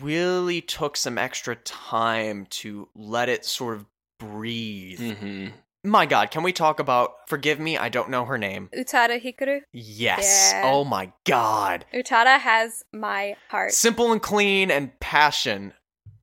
really 0.00 0.60
took 0.60 0.96
some 0.96 1.18
extra 1.18 1.56
time 1.56 2.46
to 2.50 2.88
let 2.94 3.28
it 3.28 3.44
sort 3.44 3.76
of 3.76 3.86
breathe. 4.18 5.00
Mm-hmm. 5.00 5.46
My 5.84 6.04
god, 6.06 6.30
can 6.32 6.42
we 6.42 6.52
talk 6.52 6.80
about 6.80 7.12
Forgive 7.28 7.60
Me, 7.60 7.78
I 7.78 7.88
don't 7.88 8.10
know 8.10 8.24
her 8.24 8.38
name? 8.38 8.68
Utada 8.76 9.22
Hikaru. 9.22 9.60
Yes. 9.72 10.50
Yeah. 10.52 10.62
Oh 10.64 10.82
my 10.84 11.12
god. 11.24 11.84
Utada 11.94 12.40
has 12.40 12.84
my 12.92 13.36
heart. 13.50 13.72
Simple 13.72 14.10
and 14.12 14.20
clean 14.20 14.70
and 14.72 14.98
passion. 14.98 15.72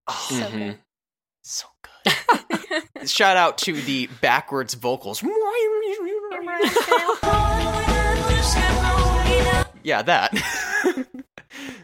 Oh, 0.07 0.25
So 0.29 0.35
Mhm. 0.35 0.51
good. 0.51 0.77
so 1.43 1.67
good. 1.81 3.09
Shout 3.09 3.37
out 3.37 3.57
to 3.59 3.73
the 3.81 4.07
backwards 4.19 4.73
vocals. 4.73 5.23
Yeah, 9.83 10.01
that. 10.03 10.33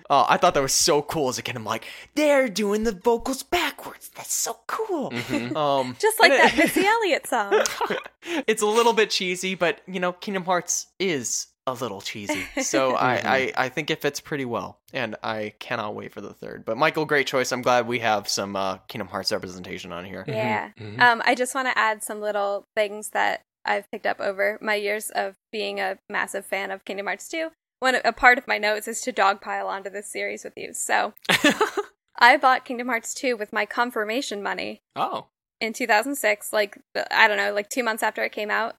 oh, 0.09 0.25
I 0.27 0.37
thought 0.37 0.53
that 0.53 0.61
was 0.63 0.73
so 0.73 1.01
cool 1.01 1.29
as 1.29 1.37
a 1.37 1.41
kid. 1.41 1.55
I'm 1.55 1.63
like, 1.65 1.85
they're 2.15 2.47
doing 2.49 2.83
the 2.83 2.91
vocals 2.91 3.43
backwards. 3.43 4.09
That's 4.15 4.33
so 4.33 4.57
cool. 4.67 5.11
Mhm. 5.11 5.55
Um, 5.55 5.95
Just 5.99 6.19
like 6.19 6.31
that 6.31 6.53
it- 6.53 6.57
Missy 6.57 6.85
Elliott 6.85 7.27
song. 7.27 7.63
it's 8.47 8.61
a 8.61 8.65
little 8.67 8.93
bit 8.93 9.09
cheesy, 9.09 9.55
but 9.55 9.81
you 9.87 9.99
know, 9.99 10.11
Kingdom 10.13 10.45
Hearts 10.45 10.87
is 10.99 11.47
a 11.67 11.73
little 11.73 12.01
cheesy. 12.01 12.47
So 12.63 12.95
I, 12.95 13.13
I, 13.13 13.53
I 13.65 13.69
think 13.69 13.91
it 13.91 14.01
fits 14.01 14.19
pretty 14.19 14.45
well. 14.45 14.79
And 14.91 15.15
I 15.21 15.53
cannot 15.59 15.93
wait 15.93 16.11
for 16.11 16.19
the 16.21 16.33
third. 16.33 16.65
But 16.65 16.77
Michael, 16.77 17.05
great 17.05 17.27
choice. 17.27 17.51
I'm 17.51 17.61
glad 17.61 17.85
we 17.87 17.99
have 17.99 18.27
some 18.27 18.55
uh, 18.55 18.77
Kingdom 18.87 19.07
Hearts 19.07 19.31
representation 19.31 19.91
on 19.91 20.03
here. 20.03 20.23
Yeah. 20.27 20.71
Mhm. 20.79 20.99
Um, 20.99 21.21
I 21.25 21.35
just 21.35 21.53
want 21.53 21.67
to 21.67 21.77
add 21.77 22.01
some 22.03 22.21
little 22.21 22.65
things 22.75 23.09
that 23.11 23.41
I've 23.65 23.89
picked 23.91 24.07
up 24.07 24.19
over 24.19 24.57
my 24.61 24.73
years 24.75 25.11
of 25.11 25.35
being 25.51 25.79
a 25.79 25.99
massive 26.09 26.43
fan 26.45 26.71
of 26.71 26.85
Kingdom 26.85 27.05
Hearts 27.05 27.27
2. 27.27 27.49
One 27.79 27.95
a 28.03 28.11
part 28.11 28.37
of 28.37 28.47
my 28.47 28.57
notes 28.57 28.87
is 28.87 29.01
to 29.01 29.13
dogpile 29.13 29.65
onto 29.65 29.89
this 29.89 30.11
series 30.11 30.43
with 30.43 30.53
you. 30.57 30.73
So 30.73 31.13
I 32.19 32.37
bought 32.37 32.65
Kingdom 32.65 32.87
Hearts 32.87 33.13
2 33.13 33.37
with 33.37 33.53
my 33.53 33.65
confirmation 33.65 34.43
money 34.43 34.81
oh. 34.95 35.27
in 35.61 35.73
2006. 35.73 36.51
Like 36.51 36.79
I 37.11 37.27
don't 37.27 37.37
know, 37.37 37.53
like 37.53 37.69
two 37.69 37.83
months 37.83 38.03
after 38.03 38.23
it 38.23 38.31
came 38.31 38.51
out. 38.51 38.75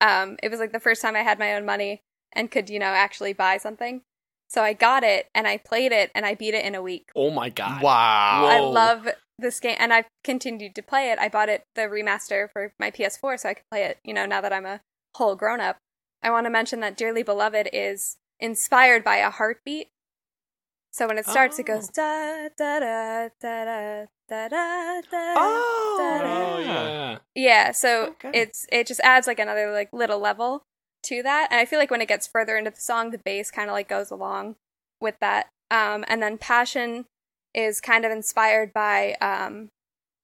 Um, 0.00 0.36
it 0.42 0.50
was 0.50 0.60
like 0.60 0.72
the 0.72 0.80
first 0.80 1.02
time 1.02 1.16
I 1.16 1.22
had 1.22 1.38
my 1.38 1.54
own 1.54 1.66
money 1.66 2.02
and 2.32 2.50
could 2.50 2.70
you 2.70 2.78
know 2.78 2.86
actually 2.86 3.32
buy 3.32 3.58
something. 3.58 4.02
So 4.48 4.62
I 4.62 4.72
got 4.72 5.04
it 5.04 5.28
and 5.34 5.46
I 5.46 5.58
played 5.58 5.92
it 5.92 6.10
and 6.14 6.24
I 6.24 6.34
beat 6.34 6.54
it 6.54 6.64
in 6.64 6.74
a 6.74 6.82
week. 6.82 7.10
Oh 7.14 7.30
my 7.30 7.50
god. 7.50 7.82
Wow. 7.82 8.46
I 8.46 8.60
love 8.60 9.08
this 9.38 9.60
game, 9.60 9.76
and 9.78 9.92
I've 9.92 10.06
continued 10.24 10.74
to 10.74 10.82
play 10.82 11.10
it. 11.10 11.18
I 11.18 11.28
bought 11.28 11.48
it 11.48 11.64
the 11.74 11.82
remaster 11.82 12.50
for 12.50 12.72
my 12.78 12.90
PS4, 12.90 13.38
so 13.38 13.48
I 13.48 13.54
could 13.54 13.68
play 13.70 13.84
it. 13.84 13.98
You 14.02 14.14
know, 14.14 14.26
now 14.26 14.40
that 14.40 14.52
I'm 14.52 14.66
a 14.66 14.80
whole 15.14 15.36
grown 15.36 15.60
up. 15.60 15.76
I 16.22 16.30
want 16.30 16.46
to 16.46 16.50
mention 16.50 16.80
that 16.80 16.96
Dearly 16.96 17.22
Beloved 17.22 17.68
is 17.72 18.16
inspired 18.40 19.04
by 19.04 19.16
a 19.16 19.30
heartbeat. 19.30 19.88
So 20.92 21.06
when 21.06 21.18
it 21.18 21.26
starts, 21.26 21.58
it 21.58 21.66
goes 21.66 21.88
da 21.88 22.48
da 22.56 22.80
da 22.80 23.28
da 23.40 23.64
da 23.64 24.06
da 24.28 24.48
da 24.48 25.00
da. 25.10 25.34
Oh, 25.36 25.96
da-da. 25.98 26.56
Oh 26.56 26.58
yeah. 26.58 27.18
Yeah, 27.34 27.72
so 27.72 28.06
Okay. 28.10 28.30
it's 28.34 28.66
it 28.72 28.86
just 28.86 29.00
adds 29.00 29.26
like 29.26 29.38
another 29.38 29.70
like 29.70 29.92
little 29.92 30.18
level 30.18 30.62
to 31.04 31.22
that. 31.22 31.48
And 31.50 31.60
I 31.60 31.64
feel 31.64 31.78
like 31.78 31.90
when 31.90 32.00
it 32.00 32.08
gets 32.08 32.26
further 32.26 32.56
into 32.56 32.70
the 32.70 32.80
song, 32.80 33.10
the 33.10 33.18
bass 33.18 33.50
kind 33.50 33.68
of 33.70 33.74
like 33.74 33.88
goes 33.88 34.10
along 34.10 34.56
with 35.00 35.16
that. 35.20 35.48
Um 35.70 36.04
and 36.08 36.22
then 36.22 36.38
Passion 36.38 37.04
is 37.54 37.80
kind 37.80 38.04
of 38.04 38.10
inspired 38.10 38.72
by 38.72 39.14
um 39.20 39.68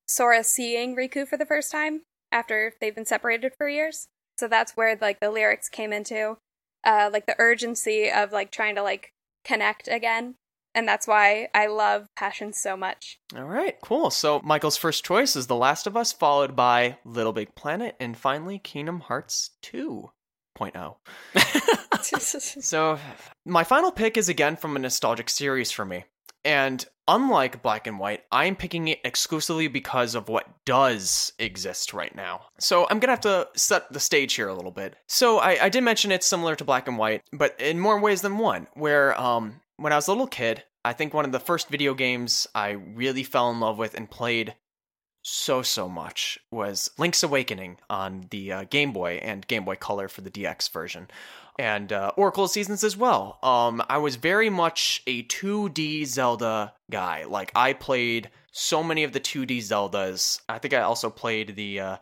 Sora 0.08 0.42
seeing 0.44 0.96
Riku 0.96 1.26
for 1.28 1.36
the 1.36 1.46
first 1.46 1.70
time 1.70 2.02
after 2.32 2.72
they've 2.80 2.94
been 2.94 3.06
separated 3.06 3.52
for 3.56 3.68
years. 3.68 4.08
So 4.38 4.48
that's 4.48 4.76
where 4.76 4.96
like 5.00 5.20
the 5.20 5.30
lyrics 5.30 5.68
came 5.68 5.92
into 5.92 6.38
uh 6.84 7.10
like 7.12 7.26
the 7.26 7.36
urgency 7.38 8.10
of 8.10 8.32
like 8.32 8.50
trying 8.50 8.74
to 8.76 8.82
like 8.82 9.12
connect 9.44 9.88
again. 9.88 10.36
And 10.76 10.88
that's 10.88 11.06
why 11.06 11.48
I 11.54 11.68
love 11.68 12.08
Passion 12.16 12.52
so 12.52 12.76
much. 12.76 13.20
All 13.36 13.44
right, 13.44 13.76
cool. 13.80 14.10
So 14.10 14.40
Michael's 14.42 14.76
first 14.76 15.04
choice 15.04 15.36
is 15.36 15.46
The 15.46 15.54
Last 15.54 15.86
of 15.86 15.96
Us, 15.96 16.12
followed 16.12 16.56
by 16.56 16.98
Little 17.04 17.32
Big 17.32 17.54
Planet, 17.54 17.94
and 18.00 18.16
finally 18.16 18.58
Kingdom 18.58 19.00
Hearts 19.00 19.50
oh. 19.74 20.10
2.0. 20.60 20.96
So, 22.04 22.98
my 23.46 23.64
final 23.64 23.90
pick 23.90 24.18
is 24.18 24.28
again 24.28 24.56
from 24.56 24.76
a 24.76 24.78
nostalgic 24.78 25.30
series 25.30 25.70
for 25.70 25.84
me. 25.86 26.04
And 26.44 26.84
unlike 27.08 27.62
Black 27.62 27.86
and 27.86 27.98
White, 27.98 28.24
I 28.32 28.46
am 28.46 28.56
picking 28.56 28.88
it 28.88 29.00
exclusively 29.04 29.68
because 29.68 30.14
of 30.14 30.28
what 30.28 30.46
does 30.64 31.32
exist 31.38 31.92
right 31.94 32.14
now. 32.14 32.42
So, 32.58 32.86
I'm 32.88 32.98
gonna 32.98 33.12
have 33.12 33.20
to 33.20 33.48
set 33.56 33.92
the 33.92 34.00
stage 34.00 34.34
here 34.34 34.48
a 34.48 34.54
little 34.54 34.70
bit. 34.70 34.96
So, 35.06 35.38
I, 35.38 35.64
I 35.64 35.68
did 35.68 35.84
mention 35.84 36.12
it's 36.12 36.26
similar 36.26 36.56
to 36.56 36.64
Black 36.64 36.88
and 36.88 36.98
White, 36.98 37.22
but 37.32 37.58
in 37.60 37.78
more 37.78 38.00
ways 38.00 38.22
than 38.22 38.38
one. 38.38 38.66
Where, 38.74 39.18
um, 39.20 39.60
when 39.76 39.92
I 39.92 39.96
was 39.96 40.08
a 40.08 40.12
little 40.12 40.26
kid, 40.26 40.64
I 40.84 40.92
think 40.92 41.14
one 41.14 41.24
of 41.24 41.32
the 41.32 41.40
first 41.40 41.68
video 41.68 41.94
games 41.94 42.46
I 42.54 42.70
really 42.70 43.22
fell 43.22 43.50
in 43.50 43.60
love 43.60 43.78
with 43.78 43.94
and 43.94 44.10
played 44.10 44.54
so 45.22 45.62
so 45.62 45.88
much 45.88 46.38
was 46.50 46.90
Link's 46.98 47.22
Awakening 47.22 47.78
on 47.88 48.26
the 48.30 48.52
uh, 48.52 48.64
Game 48.64 48.92
Boy 48.92 49.14
and 49.22 49.46
Game 49.46 49.64
Boy 49.64 49.76
Color 49.76 50.08
for 50.08 50.20
the 50.20 50.30
DX 50.30 50.70
version, 50.70 51.08
and 51.58 51.92
uh, 51.92 52.12
Oracle 52.16 52.48
Seasons 52.48 52.82
as 52.82 52.96
well. 52.96 53.38
Um, 53.42 53.82
I 53.88 53.98
was 53.98 54.16
very 54.16 54.50
much 54.50 55.02
a 55.06 55.22
2D 55.24 56.06
Zelda 56.06 56.72
guy. 56.90 57.24
Like 57.24 57.52
I 57.54 57.72
played 57.72 58.30
so 58.52 58.82
many 58.82 59.04
of 59.04 59.12
the 59.12 59.20
2D 59.20 59.58
Zeldas. 59.58 60.40
I 60.48 60.58
think 60.58 60.74
I 60.74 60.80
also 60.80 61.10
played 61.10 61.56
the 61.56 61.80
uh, 61.80 61.96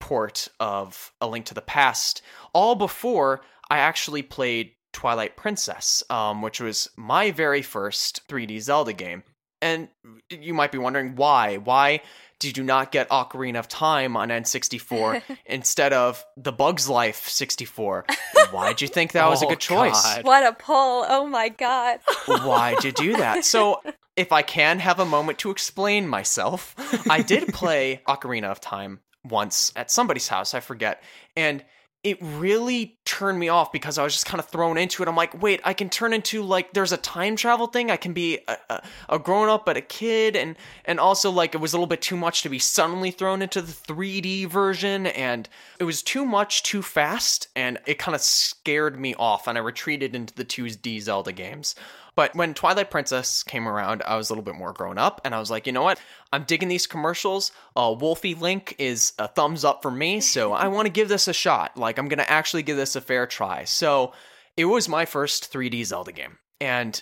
port 0.00 0.48
of 0.60 1.12
A 1.20 1.26
Link 1.26 1.46
to 1.46 1.54
the 1.54 1.60
Past, 1.60 2.22
all 2.52 2.74
before 2.74 3.42
I 3.70 3.78
actually 3.78 4.22
played 4.22 4.72
Twilight 4.92 5.36
Princess, 5.36 6.02
um, 6.10 6.42
which 6.42 6.60
was 6.60 6.88
my 6.96 7.30
very 7.30 7.62
first 7.62 8.26
3D 8.28 8.60
Zelda 8.60 8.92
game. 8.92 9.22
And 9.62 9.88
you 10.30 10.54
might 10.54 10.72
be 10.72 10.78
wondering 10.78 11.16
why. 11.16 11.56
Why 11.56 12.00
did 12.38 12.58
you 12.58 12.64
not 12.64 12.92
get 12.92 13.08
Ocarina 13.08 13.58
of 13.58 13.68
Time 13.68 14.16
on 14.16 14.28
N64 14.28 15.22
instead 15.46 15.92
of 15.92 16.24
the 16.36 16.52
Bugs 16.52 16.88
Life 16.88 17.28
64? 17.28 18.04
Why'd 18.50 18.80
you 18.80 18.88
think 18.88 19.12
that 19.12 19.28
was 19.28 19.42
a 19.42 19.46
Oh, 19.46 19.50
good 19.50 19.60
choice? 19.60 20.02
God. 20.02 20.24
What 20.24 20.46
a 20.46 20.52
pull. 20.52 21.04
Oh 21.08 21.26
my 21.26 21.48
god. 21.48 22.00
Why'd 22.26 22.84
you 22.84 22.92
do 22.92 23.16
that? 23.16 23.44
So, 23.44 23.80
if 24.16 24.32
I 24.32 24.42
can 24.42 24.78
have 24.78 24.98
a 25.00 25.04
moment 25.04 25.38
to 25.40 25.50
explain 25.50 26.08
myself, 26.08 26.74
I 27.10 27.22
did 27.22 27.48
play 27.52 28.00
Ocarina 28.08 28.44
of 28.50 28.60
Time 28.60 29.00
once 29.24 29.72
at 29.76 29.90
somebody's 29.90 30.28
house, 30.28 30.54
I 30.54 30.60
forget. 30.60 31.02
And 31.36 31.64
it 32.06 32.18
really 32.20 32.96
turned 33.04 33.36
me 33.36 33.48
off 33.48 33.72
because 33.72 33.98
I 33.98 34.04
was 34.04 34.12
just 34.12 34.26
kind 34.26 34.38
of 34.38 34.46
thrown 34.46 34.78
into 34.78 35.02
it. 35.02 35.08
I'm 35.08 35.16
like, 35.16 35.42
wait, 35.42 35.60
I 35.64 35.74
can 35.74 35.90
turn 35.90 36.12
into 36.12 36.40
like 36.40 36.72
there's 36.72 36.92
a 36.92 36.96
time 36.96 37.34
travel 37.34 37.66
thing. 37.66 37.90
I 37.90 37.96
can 37.96 38.12
be 38.12 38.38
a, 38.46 38.56
a, 38.70 38.82
a 39.08 39.18
grown 39.18 39.48
up 39.48 39.66
but 39.66 39.76
a 39.76 39.80
kid, 39.80 40.36
and 40.36 40.54
and 40.84 41.00
also 41.00 41.32
like 41.32 41.56
it 41.56 41.60
was 41.60 41.72
a 41.72 41.76
little 41.76 41.88
bit 41.88 42.00
too 42.00 42.16
much 42.16 42.42
to 42.42 42.48
be 42.48 42.60
suddenly 42.60 43.10
thrown 43.10 43.42
into 43.42 43.60
the 43.60 43.72
3D 43.72 44.46
version, 44.46 45.08
and 45.08 45.48
it 45.80 45.84
was 45.84 46.00
too 46.00 46.24
much 46.24 46.62
too 46.62 46.80
fast, 46.80 47.48
and 47.56 47.76
it 47.86 47.98
kind 47.98 48.14
of 48.14 48.20
scared 48.20 49.00
me 49.00 49.16
off, 49.16 49.48
and 49.48 49.58
I 49.58 49.60
retreated 49.60 50.14
into 50.14 50.32
the 50.32 50.44
2D 50.44 51.00
Zelda 51.00 51.32
games. 51.32 51.74
But 52.16 52.34
when 52.34 52.54
Twilight 52.54 52.90
Princess 52.90 53.42
came 53.42 53.68
around, 53.68 54.02
I 54.06 54.16
was 54.16 54.30
a 54.30 54.32
little 54.32 54.42
bit 54.42 54.54
more 54.54 54.72
grown 54.72 54.96
up, 54.96 55.20
and 55.24 55.34
I 55.34 55.38
was 55.38 55.50
like, 55.50 55.66
you 55.66 55.72
know 55.72 55.82
what? 55.82 56.00
I'm 56.32 56.44
digging 56.44 56.68
these 56.68 56.86
commercials. 56.86 57.52
Uh, 57.76 57.94
Wolfie 57.98 58.34
Link 58.34 58.74
is 58.78 59.12
a 59.18 59.28
thumbs 59.28 59.64
up 59.64 59.82
for 59.82 59.90
me, 59.90 60.20
so 60.20 60.52
I 60.54 60.68
want 60.68 60.86
to 60.86 60.92
give 60.92 61.08
this 61.08 61.28
a 61.28 61.34
shot. 61.34 61.76
Like, 61.76 61.98
I'm 61.98 62.08
going 62.08 62.18
to 62.18 62.30
actually 62.30 62.62
give 62.62 62.76
this 62.78 62.96
a 62.96 63.00
fair 63.00 63.26
try. 63.26 63.64
So, 63.64 64.12
it 64.56 64.64
was 64.64 64.88
my 64.88 65.04
first 65.04 65.52
3D 65.52 65.84
Zelda 65.84 66.12
game. 66.12 66.38
And 66.60 67.00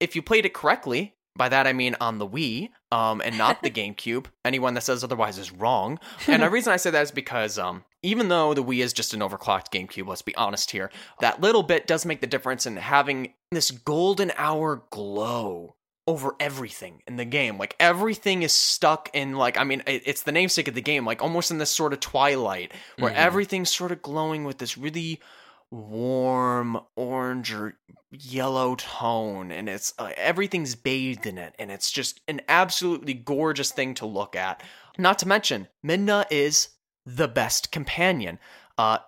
if 0.00 0.16
you 0.16 0.22
played 0.22 0.46
it 0.46 0.54
correctly, 0.54 1.14
by 1.36 1.48
that 1.48 1.66
I 1.66 1.72
mean 1.72 1.94
on 2.00 2.18
the 2.18 2.26
Wii, 2.26 2.70
um, 2.90 3.20
and 3.20 3.36
not 3.36 3.62
the 3.62 3.70
GameCube. 3.70 4.26
Anyone 4.44 4.74
that 4.74 4.82
says 4.82 5.04
otherwise 5.04 5.38
is 5.38 5.52
wrong. 5.52 5.98
And 6.28 6.42
the 6.42 6.50
reason 6.50 6.72
I 6.72 6.76
say 6.76 6.90
that 6.90 7.02
is 7.02 7.10
because 7.10 7.58
um, 7.58 7.84
even 8.02 8.28
though 8.28 8.54
the 8.54 8.64
Wii 8.64 8.82
is 8.82 8.92
just 8.92 9.14
an 9.14 9.20
overclocked 9.20 9.70
GameCube, 9.70 10.08
let's 10.08 10.22
be 10.22 10.34
honest 10.36 10.70
here, 10.70 10.90
that 11.20 11.40
little 11.40 11.62
bit 11.62 11.86
does 11.86 12.06
make 12.06 12.20
the 12.20 12.26
difference 12.26 12.66
in 12.66 12.76
having 12.76 13.34
this 13.52 13.70
golden 13.70 14.32
hour 14.36 14.82
glow 14.90 15.76
over 16.08 16.34
everything 16.38 17.02
in 17.08 17.16
the 17.16 17.24
game. 17.24 17.58
Like 17.58 17.74
everything 17.80 18.42
is 18.42 18.52
stuck 18.52 19.10
in 19.12 19.34
like 19.34 19.56
I 19.58 19.64
mean 19.64 19.82
it- 19.86 20.02
it's 20.06 20.22
the 20.22 20.32
namesake 20.32 20.68
of 20.68 20.74
the 20.74 20.80
game, 20.82 21.04
like 21.04 21.22
almost 21.22 21.50
in 21.50 21.58
this 21.58 21.70
sort 21.70 21.92
of 21.92 22.00
twilight 22.00 22.72
where 22.98 23.12
Mhm. 23.12 23.16
everything's 23.16 23.74
sort 23.74 23.92
of 23.92 24.02
glowing 24.02 24.44
with 24.44 24.58
this 24.58 24.76
really 24.78 25.20
warm 25.72 26.80
orange 26.94 27.52
or 27.52 27.76
yellow 28.10 28.76
tone 28.76 29.50
and 29.50 29.68
it's 29.68 29.92
uh, 29.98 30.10
everything's 30.16 30.74
bathed 30.76 31.26
in 31.26 31.36
it 31.38 31.54
and 31.58 31.70
it's 31.72 31.90
just 31.90 32.20
an 32.28 32.40
absolutely 32.48 33.12
gorgeous 33.12 33.72
thing 33.72 33.92
to 33.92 34.06
look 34.06 34.34
at 34.36 34.62
not 34.96 35.18
to 35.18 35.26
mention 35.28 35.66
midna 35.84 36.24
is 36.30 36.68
the 37.04 37.26
best 37.28 37.70
companion 37.72 38.38
uh, 38.78 38.98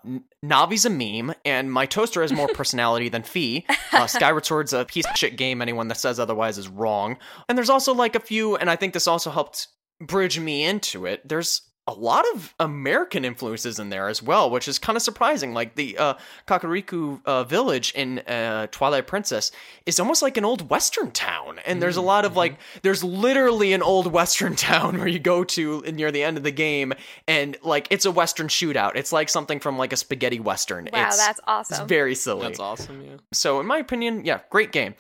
Navi's 0.45 0.85
a 0.85 0.91
meme, 0.91 1.35
and 1.45 1.73
my 1.73 1.87
toaster 1.87 2.23
has 2.23 2.33
more 2.33 2.49
personality 2.55 3.09
than 3.09 3.23
Fi. 3.23 3.65
Uh, 3.93 4.07
Skyward 4.07 4.47
Sword's 4.47 4.73
a 4.73 4.85
piece 4.85 5.07
of 5.07 5.17
shit 5.17 5.37
game. 5.37 5.61
Anyone 5.61 5.89
that 5.89 5.99
says 5.99 6.19
otherwise 6.19 6.59
is 6.59 6.69
wrong. 6.69 7.17
And 7.49 7.57
there's 7.57 7.71
also 7.71 7.95
like 7.95 8.15
a 8.15 8.21
few, 8.21 8.57
and 8.57 8.71
I 8.71 8.77
think 8.77 8.95
this 8.95 9.07
also 9.07 9.31
helped 9.31 9.69
bridge 10.01 10.39
me 10.39 10.65
into 10.65 11.07
it. 11.07 11.29
There's 11.29 11.63
a 11.89 11.95
lot 11.95 12.27
of 12.35 12.55
American 12.61 13.25
influences 13.25 13.79
in 13.79 13.89
there 13.89 14.09
as 14.09 14.23
well, 14.23 14.51
which 14.51 14.69
is 14.69 14.79
kind 14.79 14.95
of 14.95 15.01
surprising. 15.03 15.55
Like 15.55 15.75
the 15.75 15.97
uh, 15.97 16.15
Kakariko 16.47 17.21
uh, 17.25 17.45
village 17.45 17.93
in 17.95 18.19
uh, 18.21 18.67
Twilight 18.71 19.07
Princess 19.07 19.51
is 19.87 19.99
almost 19.99 20.21
like 20.21 20.37
an 20.37 20.45
old 20.45 20.69
Western 20.69 21.11
town, 21.11 21.61
and 21.65 21.81
there's 21.81 21.97
a 21.97 22.03
lot 22.03 22.27
of 22.27 22.37
like, 22.37 22.59
there's 22.83 23.03
literally 23.03 23.73
an 23.73 23.83
old 23.83 24.13
Western 24.13 24.55
town 24.71 24.99
where 24.99 25.09
you 25.09 25.19
go 25.19 25.45
to 25.45 25.81
near 25.81 26.13
the 26.13 26.23
end 26.23 26.37
of 26.37 26.43
the 26.43 26.51
game, 26.51 26.93
and 27.27 27.57
like 27.63 27.89
it's 27.91 28.05
a 28.05 28.11
Western 28.11 28.49
shootout. 28.49 28.93
It's 28.95 29.11
like 29.11 29.31
something 29.31 29.59
from 29.59 29.79
like 29.79 29.95
a 29.95 29.97
spaghetti 29.97 30.41
Western. 30.41 30.91
Wow, 30.93 31.07
it's, 31.07 31.17
that's 31.17 31.41
awesome. 31.47 31.73
it's 31.73 31.79
awesome. 31.79 31.89
very 31.89 32.15
silly. 32.15 32.43
That's 32.43 32.61
awesome. 32.61 33.03
Yeah. 33.03 33.17
So, 33.33 33.61
in 33.61 33.67
my 33.67 33.79
opinion, 33.79 34.27
yeah, 34.27 34.41
great 34.51 34.73
game. 34.73 34.95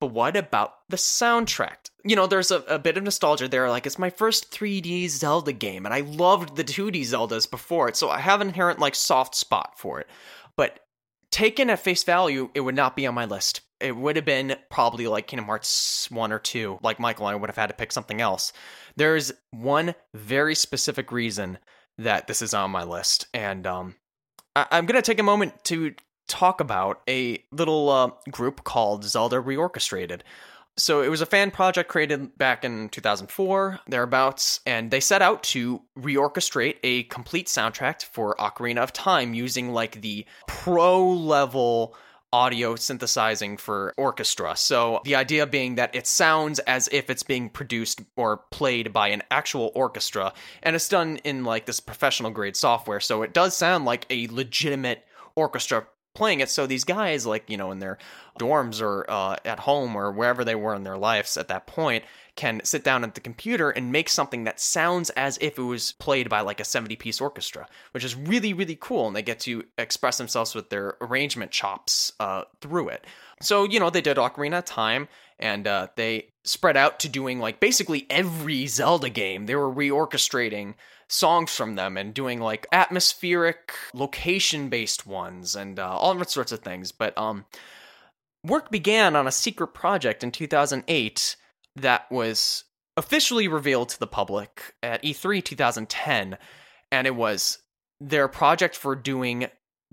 But 0.00 0.08
what 0.08 0.36
about 0.36 0.74
the 0.88 0.96
soundtrack? 0.96 1.90
You 2.04 2.16
know, 2.16 2.26
there's 2.26 2.50
a, 2.50 2.60
a 2.62 2.78
bit 2.78 2.98
of 2.98 3.04
nostalgia 3.04 3.48
there. 3.48 3.70
Like, 3.70 3.86
it's 3.86 3.98
my 3.98 4.10
first 4.10 4.52
3D 4.52 5.08
Zelda 5.08 5.52
game, 5.52 5.86
and 5.86 5.94
I 5.94 6.00
loved 6.00 6.56
the 6.56 6.64
2D 6.64 7.00
Zeldas 7.00 7.50
before 7.50 7.88
it, 7.88 7.96
so 7.96 8.10
I 8.10 8.18
have 8.20 8.40
an 8.40 8.48
inherent, 8.48 8.78
like, 8.78 8.94
soft 8.94 9.34
spot 9.34 9.78
for 9.78 10.00
it. 10.00 10.06
But 10.56 10.80
taken 11.30 11.70
at 11.70 11.80
face 11.80 12.04
value, 12.04 12.50
it 12.54 12.60
would 12.60 12.74
not 12.74 12.96
be 12.96 13.06
on 13.06 13.14
my 13.14 13.24
list. 13.24 13.62
It 13.80 13.96
would 13.96 14.16
have 14.16 14.24
been 14.24 14.56
probably 14.70 15.06
like 15.06 15.26
Kingdom 15.26 15.46
Hearts 15.46 16.10
1 16.10 16.32
or 16.32 16.38
2. 16.38 16.78
Like 16.82 16.98
Michael, 16.98 17.26
I 17.26 17.34
would 17.34 17.50
have 17.50 17.56
had 17.56 17.66
to 17.66 17.74
pick 17.74 17.92
something 17.92 18.22
else. 18.22 18.52
There's 18.96 19.32
one 19.50 19.94
very 20.14 20.54
specific 20.54 21.12
reason 21.12 21.58
that 21.98 22.26
this 22.26 22.40
is 22.40 22.54
on 22.54 22.70
my 22.70 22.84
list, 22.84 23.26
and 23.34 23.66
um, 23.66 23.96
I- 24.54 24.66
I'm 24.70 24.86
going 24.86 25.00
to 25.00 25.06
take 25.06 25.18
a 25.18 25.22
moment 25.22 25.62
to 25.64 25.94
talk 26.26 26.60
about 26.60 27.02
a 27.08 27.42
little 27.52 27.88
uh, 27.88 28.10
group 28.30 28.64
called 28.64 29.04
Zelda 29.04 29.36
Reorchestrated. 29.36 30.22
So 30.78 31.00
it 31.00 31.08
was 31.08 31.22
a 31.22 31.26
fan 31.26 31.50
project 31.50 31.88
created 31.88 32.36
back 32.36 32.62
in 32.62 32.90
2004, 32.90 33.80
thereabouts, 33.88 34.60
and 34.66 34.90
they 34.90 35.00
set 35.00 35.22
out 35.22 35.42
to 35.44 35.80
reorchestrate 35.98 36.76
a 36.82 37.04
complete 37.04 37.46
soundtrack 37.46 38.04
for 38.04 38.36
Ocarina 38.36 38.78
of 38.78 38.92
Time 38.92 39.32
using 39.32 39.72
like 39.72 40.02
the 40.02 40.26
pro 40.46 41.08
level 41.08 41.96
audio 42.30 42.76
synthesizing 42.76 43.56
for 43.56 43.94
orchestra. 43.96 44.54
So 44.54 45.00
the 45.04 45.14
idea 45.14 45.46
being 45.46 45.76
that 45.76 45.94
it 45.94 46.06
sounds 46.06 46.58
as 46.60 46.90
if 46.92 47.08
it's 47.08 47.22
being 47.22 47.48
produced 47.48 48.02
or 48.16 48.38
played 48.50 48.92
by 48.92 49.08
an 49.08 49.22
actual 49.30 49.72
orchestra, 49.74 50.34
and 50.62 50.76
it's 50.76 50.90
done 50.90 51.16
in 51.24 51.44
like 51.44 51.64
this 51.64 51.80
professional 51.80 52.30
grade 52.30 52.56
software. 52.56 53.00
So 53.00 53.22
it 53.22 53.32
does 53.32 53.56
sound 53.56 53.86
like 53.86 54.04
a 54.10 54.26
legitimate 54.26 55.06
orchestra 55.36 55.86
playing 56.16 56.40
it. 56.40 56.50
So 56.50 56.66
these 56.66 56.84
guys, 56.84 57.26
like, 57.26 57.48
you 57.48 57.56
know, 57.56 57.70
in 57.70 57.78
their 57.78 57.98
dorms 58.40 58.82
or 58.82 59.08
uh, 59.08 59.36
at 59.44 59.60
home 59.60 59.94
or 59.94 60.10
wherever 60.10 60.44
they 60.44 60.54
were 60.54 60.74
in 60.74 60.82
their 60.82 60.96
lives 60.96 61.36
at 61.36 61.48
that 61.48 61.66
point, 61.66 62.04
can 62.34 62.60
sit 62.64 62.84
down 62.84 63.04
at 63.04 63.14
the 63.14 63.20
computer 63.20 63.70
and 63.70 63.92
make 63.92 64.08
something 64.08 64.44
that 64.44 64.60
sounds 64.60 65.10
as 65.10 65.38
if 65.40 65.58
it 65.58 65.62
was 65.62 65.92
played 65.92 66.28
by 66.28 66.40
like 66.40 66.60
a 66.60 66.64
70 66.64 66.96
piece 66.96 67.20
orchestra, 67.20 67.66
which 67.92 68.04
is 68.04 68.14
really, 68.14 68.52
really 68.52 68.76
cool. 68.80 69.06
And 69.06 69.14
they 69.14 69.22
get 69.22 69.40
to 69.40 69.64
express 69.78 70.18
themselves 70.18 70.54
with 70.54 70.70
their 70.70 70.96
arrangement 71.00 71.50
chops 71.50 72.12
uh, 72.18 72.42
through 72.60 72.88
it. 72.88 73.06
So, 73.40 73.64
you 73.64 73.78
know, 73.78 73.90
they 73.90 74.00
did 74.00 74.16
Ocarina 74.16 74.64
Time 74.64 75.08
and 75.38 75.66
uh, 75.66 75.88
they 75.96 76.28
spread 76.44 76.76
out 76.76 77.00
to 77.00 77.08
doing 77.08 77.38
like 77.38 77.60
basically 77.60 78.06
every 78.08 78.66
Zelda 78.66 79.10
game. 79.10 79.46
They 79.46 79.56
were 79.56 79.72
reorchestrating 79.72 80.74
songs 81.08 81.54
from 81.54 81.76
them 81.76 81.96
and 81.96 82.14
doing 82.14 82.40
like 82.40 82.66
atmospheric 82.72 83.72
location 83.94 84.68
based 84.68 85.06
ones 85.06 85.54
and 85.54 85.78
uh, 85.78 85.96
all 85.96 86.22
sorts 86.24 86.52
of 86.52 86.60
things. 86.60 86.92
But 86.92 87.16
um 87.16 87.44
work 88.44 88.70
began 88.70 89.16
on 89.16 89.26
a 89.26 89.32
secret 89.32 89.68
project 89.68 90.22
in 90.22 90.30
2008 90.30 91.36
that 91.76 92.10
was 92.10 92.64
officially 92.96 93.48
revealed 93.48 93.90
to 93.90 93.98
the 93.98 94.06
public 94.06 94.74
at 94.82 95.04
E 95.04 95.12
E3 95.12 95.44
2010 95.44 96.38
and 96.90 97.06
it 97.06 97.14
was 97.14 97.58
their 98.00 98.28
project 98.28 98.76
for 98.76 98.94
doing 98.94 99.48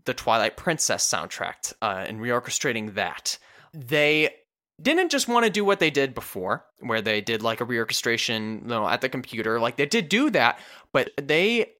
the 0.06 0.14
Twilight 0.14 0.58
Princess 0.58 1.08
soundtrack 1.08 1.74
uh, 1.82 2.06
and 2.08 2.20
reorchestrating 2.20 2.96
that. 2.96 3.38
They 3.74 4.36
didn't 4.82 5.12
just 5.12 5.28
want 5.28 5.46
to 5.46 5.52
do 5.52 5.64
what 5.64 5.80
they 5.80 5.90
did 5.92 6.14
before, 6.16 6.66
where 6.80 7.02
they 7.02 7.22
did 7.22 7.42
like 7.42 7.62
a 7.62 7.66
reorchestration 7.66 8.62
you 8.62 8.68
know, 8.68 8.88
at 8.88 9.02
the 9.02 9.10
computer. 9.10 9.60
Like 9.60 9.78
they 9.78 9.86
did 9.86 10.10
do 10.10 10.30
that, 10.32 10.60
but 10.92 11.12
they 11.22 11.72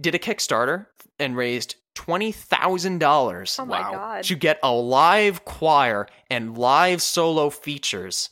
did 0.00 0.14
a 0.14 0.18
Kickstarter 0.18 0.86
and 1.18 1.36
raised 1.36 1.76
twenty 1.94 2.30
thousand 2.32 2.98
dollars 2.98 3.56
Oh 3.58 3.64
my 3.64 3.80
god. 3.80 4.24
to 4.24 4.34
get 4.34 4.58
a 4.62 4.70
live 4.72 5.44
choir 5.46 6.06
and 6.30 6.58
live 6.58 7.00
solo 7.00 7.48
features 7.48 8.28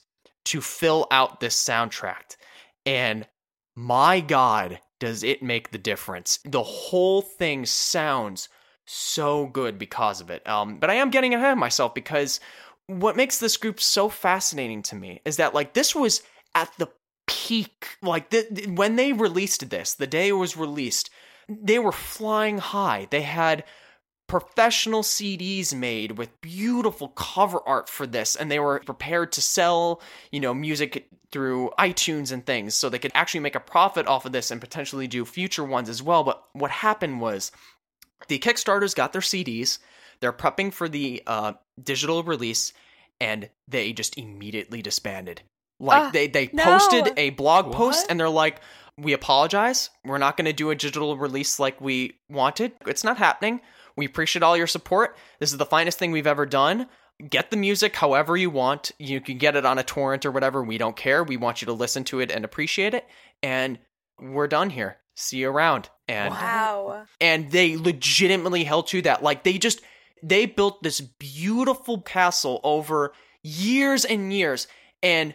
to 0.46 0.60
fill 0.60 1.06
out 1.10 1.40
this 1.40 1.56
soundtrack. 1.56 2.36
And 2.84 3.26
my 3.74 4.20
God, 4.20 4.80
does 5.00 5.22
it 5.22 5.42
make 5.42 5.70
the 5.70 5.78
difference? 5.78 6.38
The 6.44 6.62
whole 6.62 7.22
thing 7.22 7.64
sounds 7.64 8.50
so 8.84 9.46
good 9.46 9.78
because 9.78 10.20
of 10.20 10.28
it. 10.28 10.46
Um, 10.46 10.76
but 10.78 10.90
I 10.90 10.94
am 10.96 11.08
getting 11.10 11.32
ahead 11.32 11.52
of 11.52 11.58
myself 11.58 11.94
because 11.94 12.40
what 12.86 13.16
makes 13.16 13.38
this 13.38 13.56
group 13.56 13.80
so 13.80 14.08
fascinating 14.08 14.82
to 14.82 14.96
me 14.96 15.20
is 15.24 15.36
that 15.36 15.54
like 15.54 15.74
this 15.74 15.94
was 15.94 16.22
at 16.54 16.70
the 16.78 16.88
peak 17.26 17.96
like 18.02 18.30
th- 18.30 18.54
th- 18.54 18.68
when 18.68 18.96
they 18.96 19.12
released 19.12 19.70
this 19.70 19.94
the 19.94 20.06
day 20.06 20.28
it 20.28 20.32
was 20.32 20.56
released 20.56 21.08
they 21.48 21.78
were 21.78 21.92
flying 21.92 22.58
high 22.58 23.06
they 23.10 23.22
had 23.22 23.64
professional 24.26 25.02
CDs 25.02 25.74
made 25.74 26.12
with 26.18 26.40
beautiful 26.40 27.08
cover 27.08 27.60
art 27.66 27.88
for 27.88 28.06
this 28.06 28.36
and 28.36 28.50
they 28.50 28.58
were 28.58 28.80
prepared 28.80 29.32
to 29.32 29.42
sell, 29.42 30.00
you 30.32 30.40
know, 30.40 30.54
music 30.54 31.08
through 31.30 31.70
iTunes 31.78 32.32
and 32.32 32.46
things 32.46 32.74
so 32.74 32.88
they 32.88 32.98
could 32.98 33.12
actually 33.14 33.40
make 33.40 33.54
a 33.54 33.60
profit 33.60 34.06
off 34.06 34.24
of 34.24 34.32
this 34.32 34.50
and 34.50 34.60
potentially 34.60 35.06
do 35.06 35.24
future 35.24 35.64
ones 35.64 35.88
as 35.88 36.02
well. 36.02 36.24
But 36.24 36.42
what 36.52 36.70
happened 36.70 37.20
was 37.20 37.52
the 38.28 38.38
Kickstarters 38.38 38.94
got 38.94 39.12
their 39.12 39.20
CDs, 39.20 39.78
they're 40.20 40.32
prepping 40.32 40.72
for 40.72 40.88
the 40.88 41.22
uh, 41.26 41.52
digital 41.82 42.22
release 42.22 42.72
and 43.20 43.48
they 43.68 43.92
just 43.92 44.18
immediately 44.18 44.82
disbanded. 44.82 45.42
Like 45.80 46.02
Ah, 46.02 46.10
they 46.12 46.26
they 46.28 46.50
no. 46.52 46.62
posted 46.64 47.12
a 47.16 47.30
blog 47.30 47.72
post 47.72 48.04
What? 48.04 48.10
and 48.10 48.20
they're 48.20 48.28
like 48.28 48.60
we 48.96 49.12
apologize. 49.12 49.90
We're 50.04 50.18
not 50.18 50.36
going 50.36 50.44
to 50.44 50.52
do 50.52 50.70
a 50.70 50.76
digital 50.76 51.16
release 51.16 51.58
like 51.58 51.80
we 51.80 52.12
wanted. 52.30 52.72
It's 52.86 53.02
not 53.02 53.18
happening. 53.18 53.60
We 53.96 54.06
appreciate 54.06 54.44
all 54.44 54.56
your 54.56 54.68
support. 54.68 55.16
This 55.40 55.50
is 55.50 55.58
the 55.58 55.66
finest 55.66 55.98
thing 55.98 56.12
we've 56.12 56.28
ever 56.28 56.46
done. 56.46 56.86
Get 57.28 57.50
the 57.50 57.56
music 57.56 57.96
however 57.96 58.36
you 58.36 58.50
want. 58.50 58.92
You 59.00 59.20
can 59.20 59.36
get 59.38 59.56
it 59.56 59.66
on 59.66 59.78
a 59.78 59.82
torrent 59.82 60.24
or 60.24 60.30
whatever. 60.30 60.62
We 60.62 60.78
don't 60.78 60.94
care. 60.96 61.24
We 61.24 61.36
want 61.36 61.60
you 61.60 61.66
to 61.66 61.72
listen 61.72 62.04
to 62.04 62.20
it 62.20 62.30
and 62.30 62.44
appreciate 62.44 62.94
it. 62.94 63.04
And 63.42 63.80
we're 64.20 64.46
done 64.46 64.70
here. 64.70 64.98
see 65.16 65.38
you 65.38 65.48
around. 65.50 65.90
And 66.08 66.32
Wow. 66.34 67.06
and 67.20 67.50
they 67.50 67.76
legitimately 67.76 68.62
held 68.64 68.86
to 68.88 69.02
that. 69.02 69.22
Like 69.24 69.42
they 69.42 69.58
just 69.58 69.80
they 70.22 70.46
built 70.46 70.82
this 70.82 71.00
beautiful 71.00 72.00
castle 72.00 72.60
over 72.64 73.12
years 73.42 74.04
and 74.04 74.32
years, 74.32 74.66
and 75.02 75.34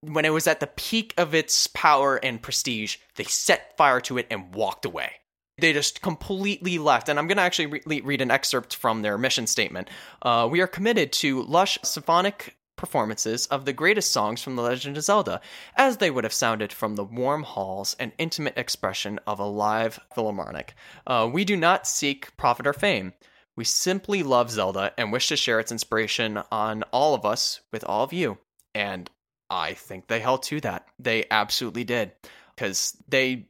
when 0.00 0.24
it 0.24 0.32
was 0.32 0.46
at 0.46 0.60
the 0.60 0.66
peak 0.66 1.12
of 1.18 1.34
its 1.34 1.66
power 1.68 2.16
and 2.16 2.40
prestige, 2.40 2.98
they 3.16 3.24
set 3.24 3.76
fire 3.76 4.00
to 4.02 4.18
it 4.18 4.26
and 4.30 4.54
walked 4.54 4.84
away. 4.84 5.12
They 5.60 5.72
just 5.72 6.02
completely 6.02 6.78
left. 6.78 7.08
And 7.08 7.18
I'm 7.18 7.26
going 7.26 7.38
to 7.38 7.42
actually 7.42 7.80
re- 7.84 8.00
read 8.02 8.20
an 8.20 8.30
excerpt 8.30 8.76
from 8.76 9.02
their 9.02 9.18
mission 9.18 9.48
statement. 9.48 9.88
Uh, 10.22 10.48
we 10.48 10.60
are 10.60 10.68
committed 10.68 11.12
to 11.14 11.42
lush 11.42 11.78
symphonic 11.82 12.56
performances 12.76 13.46
of 13.46 13.64
the 13.64 13.72
greatest 13.72 14.12
songs 14.12 14.40
from 14.40 14.54
The 14.54 14.62
Legend 14.62 14.96
of 14.96 15.02
Zelda, 15.02 15.40
as 15.76 15.96
they 15.96 16.10
would 16.10 16.22
have 16.22 16.32
sounded 16.32 16.72
from 16.72 16.94
the 16.94 17.02
warm 17.02 17.42
halls 17.42 17.96
and 17.98 18.12
intimate 18.18 18.56
expression 18.56 19.18
of 19.26 19.40
a 19.40 19.44
live 19.44 19.98
philharmonic. 20.14 20.74
Uh, 21.04 21.28
we 21.30 21.44
do 21.44 21.56
not 21.56 21.88
seek 21.88 22.36
profit 22.36 22.68
or 22.68 22.72
fame. 22.72 23.14
We 23.58 23.64
simply 23.64 24.22
love 24.22 24.52
Zelda 24.52 24.92
and 24.96 25.10
wish 25.10 25.26
to 25.26 25.36
share 25.36 25.58
its 25.58 25.72
inspiration 25.72 26.40
on 26.52 26.84
all 26.92 27.16
of 27.16 27.24
us 27.24 27.60
with 27.72 27.82
all 27.82 28.04
of 28.04 28.12
you. 28.12 28.38
And 28.72 29.10
I 29.50 29.74
think 29.74 30.06
they 30.06 30.20
held 30.20 30.44
to 30.44 30.60
that. 30.60 30.86
They 31.00 31.24
absolutely 31.28 31.82
did. 31.82 32.12
Because 32.54 32.96
they 33.08 33.48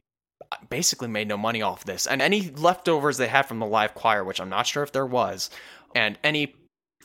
basically 0.67 1.09
made 1.09 1.27
no 1.27 1.37
money 1.37 1.61
off 1.61 1.85
this. 1.85 2.07
And 2.07 2.23
any 2.23 2.49
leftovers 2.49 3.17
they 3.17 3.27
had 3.27 3.43
from 3.43 3.59
the 3.59 3.67
live 3.67 3.93
choir, 3.93 4.23
which 4.23 4.41
I'm 4.41 4.49
not 4.49 4.65
sure 4.65 4.81
if 4.81 4.91
there 4.93 5.05
was, 5.05 5.51
and 5.93 6.17
any 6.23 6.55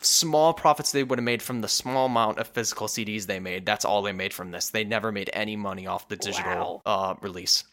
small 0.00 0.54
profits 0.54 0.90
they 0.92 1.04
would 1.04 1.18
have 1.18 1.24
made 1.24 1.42
from 1.42 1.60
the 1.60 1.68
small 1.68 2.06
amount 2.06 2.38
of 2.38 2.48
physical 2.48 2.86
CDs 2.86 3.26
they 3.26 3.38
made, 3.38 3.66
that's 3.66 3.84
all 3.84 4.00
they 4.00 4.12
made 4.12 4.32
from 4.32 4.50
this. 4.50 4.70
They 4.70 4.84
never 4.84 5.12
made 5.12 5.28
any 5.34 5.56
money 5.56 5.86
off 5.86 6.08
the 6.08 6.16
digital 6.16 6.80
uh, 6.86 7.16
release. 7.20 7.64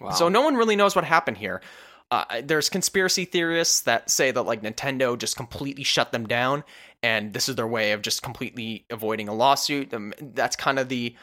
Wow. 0.00 0.10
So 0.10 0.28
no 0.28 0.40
one 0.40 0.56
really 0.56 0.74
knows 0.74 0.96
what 0.96 1.04
happened 1.04 1.36
here. 1.36 1.60
Uh, 2.10 2.42
there's 2.42 2.68
conspiracy 2.68 3.24
theorists 3.24 3.82
that 3.82 4.10
say 4.10 4.30
that 4.30 4.42
like 4.42 4.62
Nintendo 4.62 5.16
just 5.16 5.36
completely 5.36 5.84
shut 5.84 6.10
them 6.12 6.26
down, 6.26 6.64
and 7.02 7.32
this 7.32 7.48
is 7.48 7.56
their 7.56 7.68
way 7.68 7.92
of 7.92 8.02
just 8.02 8.22
completely 8.22 8.84
avoiding 8.90 9.28
a 9.28 9.34
lawsuit. 9.34 9.94
Um, 9.94 10.12
that's 10.20 10.56
kind 10.56 10.78
of 10.78 10.88
the 10.88 11.14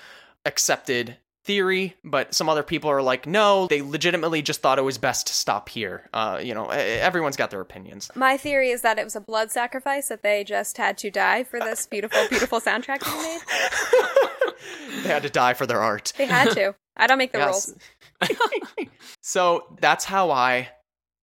accepted 0.46 1.18
theory. 1.44 1.96
But 2.04 2.34
some 2.34 2.50
other 2.50 2.62
people 2.64 2.90
are 2.92 3.02
like, 3.02 3.26
no, 3.26 3.68
they 3.68 3.82
legitimately 3.82 4.42
just 4.42 4.62
thought 4.62 4.80
it 4.80 4.84
was 4.84 4.98
best 4.98 5.28
to 5.28 5.34
stop 5.34 5.70
here. 5.70 6.10
Uh, 6.14 6.40
you 6.44 6.54
know, 6.54 6.68
everyone's 6.68 7.38
got 7.38 7.52
their 7.52 7.62
opinions. 7.62 8.12
My 8.16 8.38
theory 8.38 8.70
is 8.70 8.82
that 8.82 9.00
it 9.00 9.04
was 9.06 9.16
a 9.16 9.22
blood 9.22 9.50
sacrifice 9.52 10.10
that 10.10 10.24
they 10.24 10.44
just 10.44 10.78
had 10.78 10.98
to 11.00 11.10
die 11.10 11.44
for 11.46 11.60
this 11.60 11.88
beautiful, 11.88 12.20
beautiful 12.30 12.60
soundtrack 12.60 13.04
be 13.04 13.22
made. 13.24 13.40
They 15.04 15.10
had 15.10 15.24
to 15.24 15.30
die 15.30 15.54
for 15.54 15.66
their 15.66 15.82
art. 15.82 16.12
They 16.18 16.26
had 16.26 16.52
to. 16.52 16.76
I 16.98 17.08
don't 17.08 17.20
make 17.20 17.32
the 17.32 17.38
Yes. 17.38 17.74
rules. 18.22 18.90
so 19.22 19.78
that's 19.80 20.04
how 20.04 20.32
I 20.32 20.70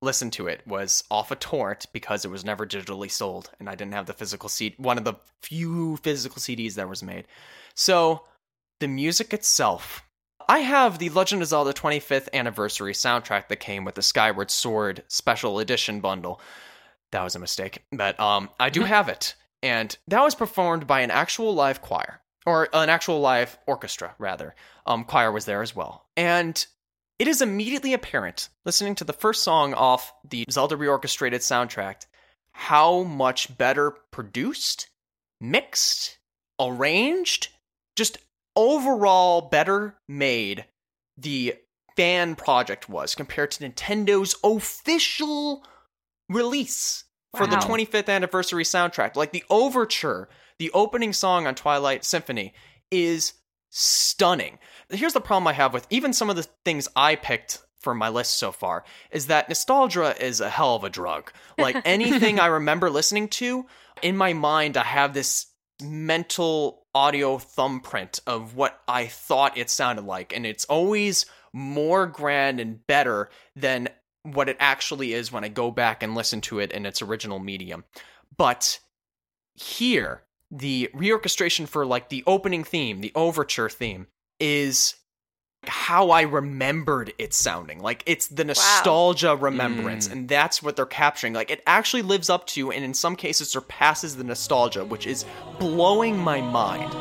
listened 0.04 0.32
to 0.34 0.46
it 0.46 0.62
was 0.66 1.02
off 1.10 1.30
a 1.30 1.36
torrent 1.36 1.86
because 1.92 2.24
it 2.24 2.30
was 2.30 2.44
never 2.44 2.66
digitally 2.66 3.10
sold 3.10 3.50
and 3.58 3.68
I 3.68 3.74
didn't 3.74 3.94
have 3.94 4.06
the 4.06 4.12
physical 4.12 4.48
CD 4.48 4.74
one 4.78 4.98
of 4.98 5.04
the 5.04 5.14
few 5.42 5.96
physical 5.98 6.38
CDs 6.38 6.74
that 6.74 6.88
was 6.88 7.02
made. 7.02 7.26
So 7.74 8.22
the 8.80 8.88
music 8.88 9.32
itself 9.32 10.02
I 10.46 10.58
have 10.58 10.98
the 10.98 11.08
Legend 11.08 11.40
of 11.40 11.48
Zelda 11.48 11.72
25th 11.72 12.28
anniversary 12.34 12.92
soundtrack 12.92 13.48
that 13.48 13.56
came 13.56 13.84
with 13.84 13.94
the 13.94 14.02
Skyward 14.02 14.50
Sword 14.50 15.02
special 15.08 15.58
edition 15.58 16.00
bundle. 16.00 16.40
That 17.12 17.24
was 17.24 17.34
a 17.34 17.40
mistake, 17.40 17.82
but 17.90 18.18
um 18.20 18.50
I 18.60 18.70
do 18.70 18.82
have 18.82 19.08
it 19.08 19.34
and 19.62 19.96
that 20.08 20.22
was 20.22 20.34
performed 20.34 20.86
by 20.86 21.00
an 21.00 21.10
actual 21.10 21.54
live 21.54 21.80
choir 21.80 22.20
or 22.46 22.68
an 22.74 22.90
actual 22.90 23.20
live 23.20 23.56
orchestra 23.66 24.14
rather. 24.18 24.54
Um 24.86 25.04
choir 25.04 25.32
was 25.32 25.46
there 25.46 25.62
as 25.62 25.74
well. 25.74 26.06
And 26.16 26.64
it 27.18 27.28
is 27.28 27.40
immediately 27.40 27.92
apparent, 27.92 28.48
listening 28.64 28.94
to 28.96 29.04
the 29.04 29.12
first 29.12 29.42
song 29.42 29.74
off 29.74 30.12
the 30.28 30.44
Zelda 30.50 30.76
reorchestrated 30.76 31.40
soundtrack, 31.40 32.06
how 32.52 33.02
much 33.02 33.56
better 33.56 33.92
produced, 34.10 34.88
mixed, 35.40 36.18
arranged, 36.60 37.48
just 37.96 38.18
overall 38.56 39.42
better 39.42 39.96
made 40.08 40.64
the 41.16 41.54
fan 41.96 42.34
project 42.34 42.88
was 42.88 43.14
compared 43.14 43.50
to 43.52 43.68
Nintendo's 43.68 44.34
official 44.42 45.64
release 46.28 47.04
for 47.36 47.46
the 47.46 47.56
25th 47.56 48.08
anniversary 48.08 48.64
soundtrack. 48.64 49.16
Like 49.16 49.32
the 49.32 49.44
overture, 49.50 50.28
the 50.58 50.70
opening 50.72 51.12
song 51.12 51.46
on 51.46 51.54
Twilight 51.54 52.04
Symphony 52.04 52.54
is 52.90 53.34
stunning. 53.70 54.58
Here's 54.90 55.12
the 55.12 55.20
problem 55.20 55.46
I 55.46 55.52
have 55.52 55.72
with 55.72 55.86
even 55.90 56.12
some 56.12 56.30
of 56.30 56.36
the 56.36 56.46
things 56.64 56.88
I 56.94 57.16
picked 57.16 57.60
for 57.80 57.94
my 57.94 58.08
list 58.08 58.38
so 58.38 58.50
far 58.50 58.84
is 59.10 59.26
that 59.26 59.48
nostalgia 59.48 60.14
is 60.24 60.40
a 60.40 60.48
hell 60.48 60.74
of 60.74 60.84
a 60.84 60.90
drug. 60.90 61.30
Like 61.58 61.76
anything 61.84 62.40
I 62.40 62.46
remember 62.46 62.90
listening 62.90 63.28
to, 63.28 63.66
in 64.02 64.16
my 64.16 64.32
mind, 64.32 64.76
I 64.76 64.84
have 64.84 65.14
this 65.14 65.46
mental 65.82 66.86
audio 66.94 67.38
thumbprint 67.38 68.20
of 68.26 68.56
what 68.56 68.80
I 68.88 69.06
thought 69.06 69.58
it 69.58 69.70
sounded 69.70 70.04
like. 70.04 70.34
And 70.34 70.46
it's 70.46 70.64
always 70.64 71.26
more 71.52 72.06
grand 72.06 72.60
and 72.60 72.84
better 72.86 73.30
than 73.54 73.88
what 74.22 74.48
it 74.48 74.56
actually 74.58 75.12
is 75.12 75.30
when 75.30 75.44
I 75.44 75.48
go 75.48 75.70
back 75.70 76.02
and 76.02 76.14
listen 76.14 76.40
to 76.42 76.58
it 76.58 76.72
in 76.72 76.86
its 76.86 77.02
original 77.02 77.38
medium. 77.38 77.84
But 78.36 78.80
here, 79.54 80.22
the 80.50 80.90
reorchestration 80.94 81.68
for 81.68 81.84
like 81.84 82.08
the 82.08 82.24
opening 82.26 82.64
theme, 82.64 83.00
the 83.00 83.12
overture 83.14 83.68
theme, 83.68 84.06
is 84.40 84.94
how 85.66 86.10
I 86.10 86.22
remembered 86.22 87.12
it 87.18 87.32
sounding. 87.32 87.80
Like 87.80 88.02
it's 88.06 88.28
the 88.28 88.44
nostalgia 88.44 89.36
remembrance, 89.36 90.08
mm. 90.08 90.12
and 90.12 90.28
that's 90.28 90.62
what 90.62 90.76
they're 90.76 90.86
capturing. 90.86 91.32
Like 91.32 91.50
it 91.50 91.62
actually 91.66 92.02
lives 92.02 92.30
up 92.30 92.46
to, 92.48 92.70
and 92.70 92.84
in 92.84 92.94
some 92.94 93.16
cases 93.16 93.50
surpasses 93.50 94.16
the 94.16 94.24
nostalgia, 94.24 94.84
which 94.84 95.06
is 95.06 95.24
blowing 95.58 96.18
my 96.18 96.40
mind. 96.40 96.92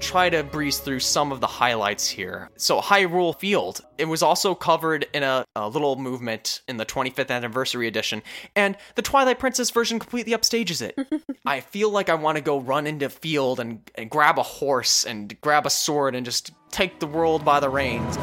Try 0.00 0.30
to 0.30 0.42
breeze 0.42 0.78
through 0.78 1.00
some 1.00 1.32
of 1.32 1.40
the 1.40 1.46
highlights 1.46 2.08
here. 2.08 2.50
So, 2.56 2.80
Hyrule 2.80 3.38
Field, 3.38 3.80
it 3.98 4.06
was 4.06 4.22
also 4.22 4.54
covered 4.54 5.06
in 5.14 5.22
a, 5.22 5.44
a 5.54 5.68
little 5.68 5.96
movement 5.96 6.62
in 6.66 6.76
the 6.76 6.86
25th 6.86 7.30
anniversary 7.30 7.86
edition, 7.86 8.22
and 8.56 8.76
the 8.94 9.02
Twilight 9.02 9.38
Princess 9.38 9.70
version 9.70 9.98
completely 9.98 10.32
upstages 10.32 10.82
it. 10.82 10.98
I 11.46 11.60
feel 11.60 11.90
like 11.90 12.08
I 12.08 12.14
want 12.14 12.36
to 12.36 12.42
go 12.42 12.60
run 12.60 12.86
into 12.86 13.08
field 13.08 13.60
and, 13.60 13.88
and 13.94 14.10
grab 14.10 14.38
a 14.38 14.42
horse 14.42 15.04
and 15.04 15.38
grab 15.40 15.66
a 15.66 15.70
sword 15.70 16.14
and 16.14 16.24
just 16.24 16.52
take 16.70 17.00
the 17.00 17.06
world 17.06 17.44
by 17.44 17.60
the 17.60 17.68
reins. 17.68 18.16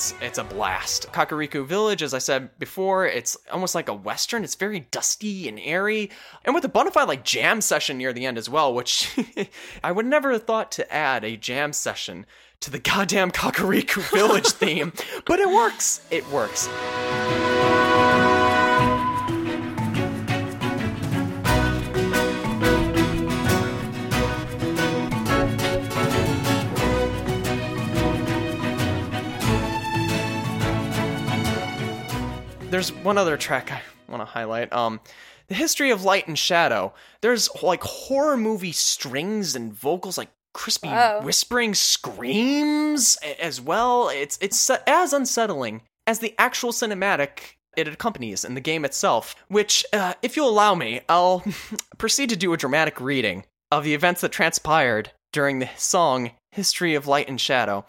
It's 0.00 0.14
it's 0.22 0.38
a 0.38 0.44
blast. 0.44 1.12
Kakariko 1.12 1.66
Village, 1.66 2.02
as 2.02 2.14
I 2.14 2.18
said 2.20 2.58
before, 2.58 3.04
it's 3.04 3.36
almost 3.52 3.74
like 3.74 3.86
a 3.90 3.92
western. 3.94 4.44
It's 4.44 4.54
very 4.54 4.80
dusty 4.90 5.46
and 5.46 5.60
airy, 5.60 6.08
and 6.42 6.54
with 6.54 6.64
a 6.64 6.70
bona 6.70 6.90
fide 6.90 7.06
like 7.06 7.22
jam 7.22 7.60
session 7.60 7.98
near 7.98 8.14
the 8.14 8.24
end 8.24 8.38
as 8.38 8.48
well, 8.48 8.72
which 8.72 9.14
I 9.84 9.92
would 9.92 10.06
never 10.06 10.32
have 10.32 10.44
thought 10.44 10.72
to 10.72 10.90
add 10.90 11.22
a 11.22 11.36
jam 11.36 11.74
session 11.74 12.24
to 12.60 12.70
the 12.70 12.78
goddamn 12.78 13.30
Kakariko 13.30 14.00
Village 14.10 14.46
theme, 14.48 14.94
but 15.26 15.38
it 15.38 15.48
works. 15.48 16.00
It 16.10 16.26
works. 16.30 16.66
There's 32.80 32.92
one 33.04 33.18
other 33.18 33.36
track 33.36 33.70
I 33.70 33.82
want 34.10 34.22
to 34.22 34.24
highlight. 34.24 34.72
Um, 34.72 35.00
the 35.48 35.54
history 35.54 35.90
of 35.90 36.02
light 36.02 36.26
and 36.26 36.38
shadow. 36.38 36.94
There's 37.20 37.50
like 37.62 37.82
horror 37.82 38.38
movie 38.38 38.72
strings 38.72 39.54
and 39.54 39.70
vocals, 39.70 40.16
like 40.16 40.30
crispy 40.54 40.88
Whoa. 40.88 41.20
whispering 41.22 41.74
screams 41.74 43.18
as 43.38 43.60
well. 43.60 44.08
It's 44.08 44.38
it's 44.40 44.70
as 44.86 45.12
unsettling 45.12 45.82
as 46.06 46.20
the 46.20 46.34
actual 46.38 46.72
cinematic 46.72 47.56
it 47.76 47.86
accompanies 47.86 48.46
in 48.46 48.54
the 48.54 48.62
game 48.62 48.86
itself. 48.86 49.36
Which, 49.48 49.84
uh, 49.92 50.14
if 50.22 50.34
you'll 50.34 50.48
allow 50.48 50.74
me, 50.74 51.02
I'll 51.06 51.44
proceed 51.98 52.30
to 52.30 52.36
do 52.36 52.54
a 52.54 52.56
dramatic 52.56 52.98
reading 52.98 53.44
of 53.70 53.84
the 53.84 53.92
events 53.92 54.22
that 54.22 54.32
transpired 54.32 55.10
during 55.34 55.58
the 55.58 55.68
song 55.76 56.30
"History 56.52 56.94
of 56.94 57.06
Light 57.06 57.28
and 57.28 57.38
Shadow." 57.38 57.84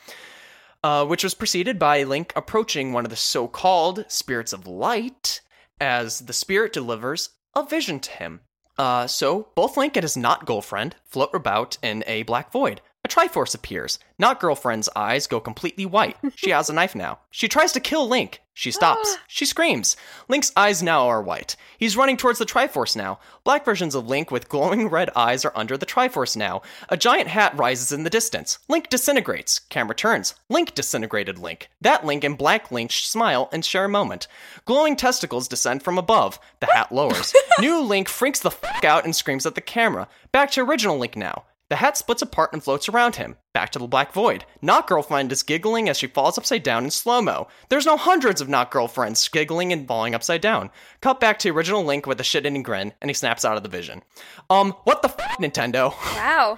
Uh, 0.83 1.05
which 1.05 1.23
was 1.23 1.33
preceded 1.33 1.77
by 1.77 2.03
Link 2.03 2.33
approaching 2.35 2.91
one 2.91 3.05
of 3.05 3.09
the 3.09 3.15
so 3.15 3.47
called 3.47 4.05
spirits 4.07 4.53
of 4.53 4.67
light 4.67 5.41
as 5.79 6.19
the 6.19 6.33
spirit 6.33 6.73
delivers 6.73 7.29
a 7.55 7.63
vision 7.63 7.99
to 7.99 8.11
him. 8.11 8.41
Uh, 8.77 9.05
so, 9.05 9.49
both 9.55 9.77
Link 9.77 9.95
and 9.95 10.03
his 10.03 10.17
not 10.17 10.45
girlfriend 10.45 10.95
float 11.05 11.35
about 11.35 11.77
in 11.81 12.03
a 12.07 12.23
black 12.23 12.51
void. 12.51 12.81
Triforce 13.11 13.53
appears. 13.53 13.99
Not 14.17 14.39
girlfriend's 14.39 14.87
eyes 14.95 15.27
go 15.27 15.41
completely 15.41 15.85
white. 15.85 16.15
She 16.33 16.51
has 16.51 16.69
a 16.69 16.73
knife 16.73 16.95
now. 16.95 17.19
She 17.29 17.49
tries 17.49 17.73
to 17.73 17.81
kill 17.81 18.07
Link. 18.07 18.41
She 18.53 18.71
stops. 18.71 19.17
She 19.27 19.45
screams. 19.45 19.97
Link's 20.29 20.51
eyes 20.55 20.81
now 20.81 21.07
are 21.07 21.21
white. 21.21 21.55
He's 21.77 21.97
running 21.97 22.15
towards 22.15 22.39
the 22.39 22.45
Triforce 22.45 22.95
now. 22.95 23.19
Black 23.43 23.65
versions 23.65 23.95
of 23.95 24.07
Link 24.07 24.31
with 24.31 24.47
glowing 24.47 24.87
red 24.87 25.09
eyes 25.13 25.43
are 25.43 25.51
under 25.55 25.77
the 25.77 25.85
Triforce 25.85 26.37
now. 26.37 26.61
A 26.87 26.95
giant 26.95 27.27
hat 27.27 27.57
rises 27.57 27.91
in 27.91 28.03
the 28.03 28.09
distance. 28.09 28.59
Link 28.69 28.87
disintegrates. 28.89 29.59
Camera 29.59 29.95
turns. 29.95 30.35
Link 30.47 30.73
disintegrated 30.73 31.37
Link. 31.37 31.69
That 31.81 32.05
Link 32.05 32.23
and 32.23 32.37
Black 32.37 32.71
Link 32.71 32.93
smile 32.93 33.49
and 33.51 33.65
share 33.65 33.85
a 33.85 33.89
moment. 33.89 34.27
Glowing 34.63 34.95
testicles 34.95 35.49
descend 35.49 35.83
from 35.83 35.97
above. 35.97 36.39
The 36.61 36.67
hat 36.67 36.93
lowers. 36.93 37.33
New 37.59 37.81
Link 37.81 38.07
freaks 38.07 38.39
the 38.39 38.51
fuck 38.51 38.85
out 38.85 39.03
and 39.03 39.13
screams 39.13 39.45
at 39.45 39.55
the 39.55 39.61
camera. 39.61 40.07
Back 40.31 40.51
to 40.51 40.61
original 40.61 40.97
Link 40.97 41.17
now. 41.17 41.43
The 41.71 41.77
hat 41.77 41.95
splits 41.95 42.21
apart 42.21 42.51
and 42.51 42.61
floats 42.61 42.89
around 42.89 43.15
him. 43.15 43.37
Back 43.53 43.69
to 43.69 43.79
the 43.79 43.87
black 43.87 44.11
void. 44.11 44.43
Not 44.61 44.87
girlfriend 44.87 45.31
is 45.31 45.41
giggling 45.41 45.87
as 45.87 45.97
she 45.97 46.05
falls 46.05 46.37
upside 46.37 46.63
down 46.63 46.83
in 46.83 46.91
slow 46.91 47.21
mo. 47.21 47.47
There's 47.69 47.85
no 47.85 47.95
hundreds 47.95 48.41
of 48.41 48.49
not 48.49 48.71
girlfriends 48.71 49.25
giggling 49.29 49.71
and 49.71 49.87
falling 49.87 50.13
upside 50.13 50.41
down. 50.41 50.69
Cut 50.99 51.21
back 51.21 51.39
to 51.39 51.49
original 51.49 51.85
Link 51.85 52.05
with 52.05 52.19
a 52.19 52.25
shit 52.25 52.45
eating 52.45 52.61
grin, 52.61 52.91
and 52.99 53.09
he 53.09 53.13
snaps 53.13 53.45
out 53.45 53.55
of 53.55 53.63
the 53.63 53.69
vision. 53.69 54.03
Um, 54.49 54.73
what 54.83 55.01
the 55.01 55.07
f, 55.07 55.37
Nintendo? 55.39 55.91
Wow. 56.17 56.57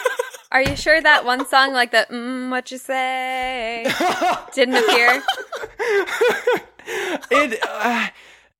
Are 0.50 0.62
you 0.62 0.76
sure 0.76 0.98
that 0.98 1.26
one 1.26 1.46
song, 1.46 1.74
like 1.74 1.90
the 1.90 2.06
mm, 2.10 2.50
what 2.50 2.70
you 2.70 2.78
say, 2.78 3.84
didn't 4.54 4.76
appear? 4.76 5.22
it, 7.30 7.60
uh, 7.68 8.08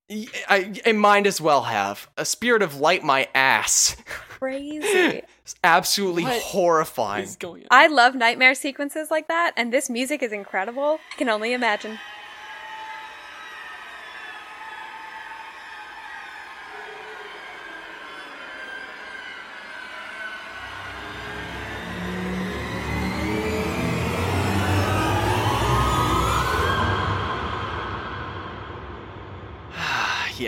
y- 0.08 0.26
I, 0.48 0.72
it 0.84 0.94
might 0.96 1.26
as 1.26 1.40
well 1.40 1.62
have. 1.62 2.08
A 2.16 2.24
spirit 2.24 2.62
of 2.62 2.76
light 2.80 3.02
my 3.04 3.28
ass. 3.34 3.96
Crazy. 4.06 5.22
It's 5.42 5.54
absolutely 5.64 6.24
What 6.24 6.42
horrifying. 6.42 7.24
Is 7.24 7.36
going 7.36 7.62
on? 7.62 7.68
I 7.70 7.86
love 7.86 8.14
nightmare 8.14 8.54
sequences 8.54 9.10
like 9.10 9.28
that, 9.28 9.52
and 9.56 9.72
this 9.72 9.88
music 9.88 10.22
is 10.22 10.32
incredible. 10.32 10.98
I 11.12 11.16
can 11.16 11.28
only 11.28 11.52
imagine. 11.52 11.98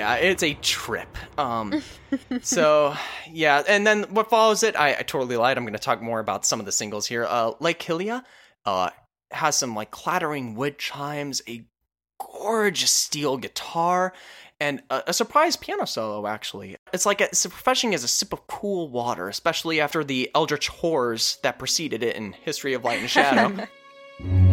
Yeah, 0.07 0.15
it's 0.17 0.43
a 0.43 0.55
trip. 0.55 1.17
Um, 1.39 1.83
so 2.41 2.95
yeah, 3.31 3.63
and 3.69 3.87
then 3.87 4.05
what 4.05 4.31
follows 4.31 4.63
it, 4.63 4.77
I, 4.77 4.91
I 4.91 5.03
totally 5.03 5.37
lied. 5.37 5.57
I'm 5.57 5.65
going 5.65 5.73
to 5.73 5.79
talk 5.79 6.01
more 6.01 6.21
about 6.21 6.47
some 6.47 6.61
of 6.61 6.67
the 6.67 6.73
singles 6.73 7.07
here. 7.07 7.25
Uh, 7.25 7.53
Lake 7.61 7.81
Hylia, 7.81 8.25
uh, 8.65 8.91
has 9.33 9.57
some 9.57 9.75
like 9.75 9.91
clattering 9.91 10.55
wood 10.55 10.79
chimes, 10.79 11.43
a 11.49 11.67
gorgeous 12.21 12.93
steel 12.93 13.37
guitar, 13.37 14.13
and 14.61 14.83
a, 14.91 15.05
a 15.09 15.13
surprise 15.13 15.57
piano 15.57 15.85
solo. 15.85 16.27
Actually, 16.27 16.77
it's 16.93 17.07
like 17.07 17.21
it's 17.21 17.45
refreshing 17.45 17.95
as 17.95 18.05
a 18.05 18.09
sip 18.09 18.33
of 18.33 18.47
cool 18.47 18.89
water, 18.89 19.29
especially 19.29 19.81
after 19.81 20.05
the 20.05 20.31
eldritch 20.35 20.69
horrors 20.69 21.39
that 21.43 21.59
preceded 21.59 22.03
it 22.03 22.17
in 22.17 22.33
History 22.33 22.75
of 22.75 22.85
Light 22.85 23.01
and 23.01 23.11
Shadow. 23.11 23.67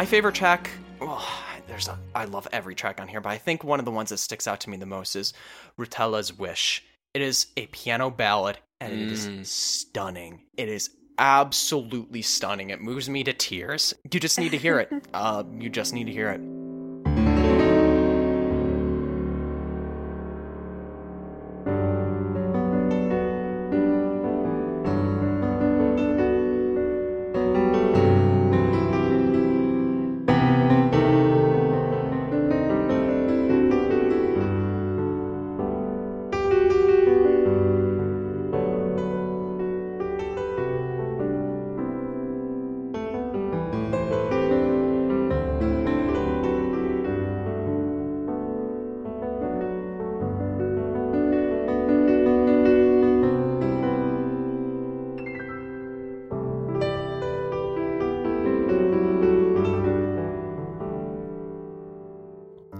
My 0.00 0.06
favorite 0.06 0.34
track, 0.34 0.70
well, 0.98 1.22
there's 1.68 1.86
a, 1.88 1.98
I 2.14 2.24
love 2.24 2.48
every 2.54 2.74
track 2.74 3.02
on 3.02 3.06
here, 3.06 3.20
but 3.20 3.28
I 3.28 3.36
think 3.36 3.62
one 3.62 3.78
of 3.78 3.84
the 3.84 3.90
ones 3.90 4.08
that 4.08 4.16
sticks 4.16 4.46
out 4.46 4.58
to 4.60 4.70
me 4.70 4.78
the 4.78 4.86
most 4.86 5.14
is 5.14 5.34
Rutela's 5.78 6.32
Wish. 6.32 6.82
It 7.12 7.20
is 7.20 7.48
a 7.58 7.66
piano 7.66 8.08
ballad, 8.08 8.56
and 8.80 8.94
it 8.94 9.12
is 9.12 9.28
stunning. 9.46 10.40
It 10.56 10.70
is 10.70 10.88
absolutely 11.18 12.22
stunning. 12.22 12.70
It 12.70 12.80
moves 12.80 13.10
me 13.10 13.24
to 13.24 13.34
tears. 13.34 13.92
You 14.10 14.20
just 14.20 14.40
need 14.40 14.52
to 14.52 14.56
hear 14.56 14.80
it. 14.80 14.90
uh, 15.12 15.44
you 15.58 15.68
just 15.68 15.92
need 15.92 16.04
to 16.04 16.12
hear 16.12 16.30
it. 16.30 16.40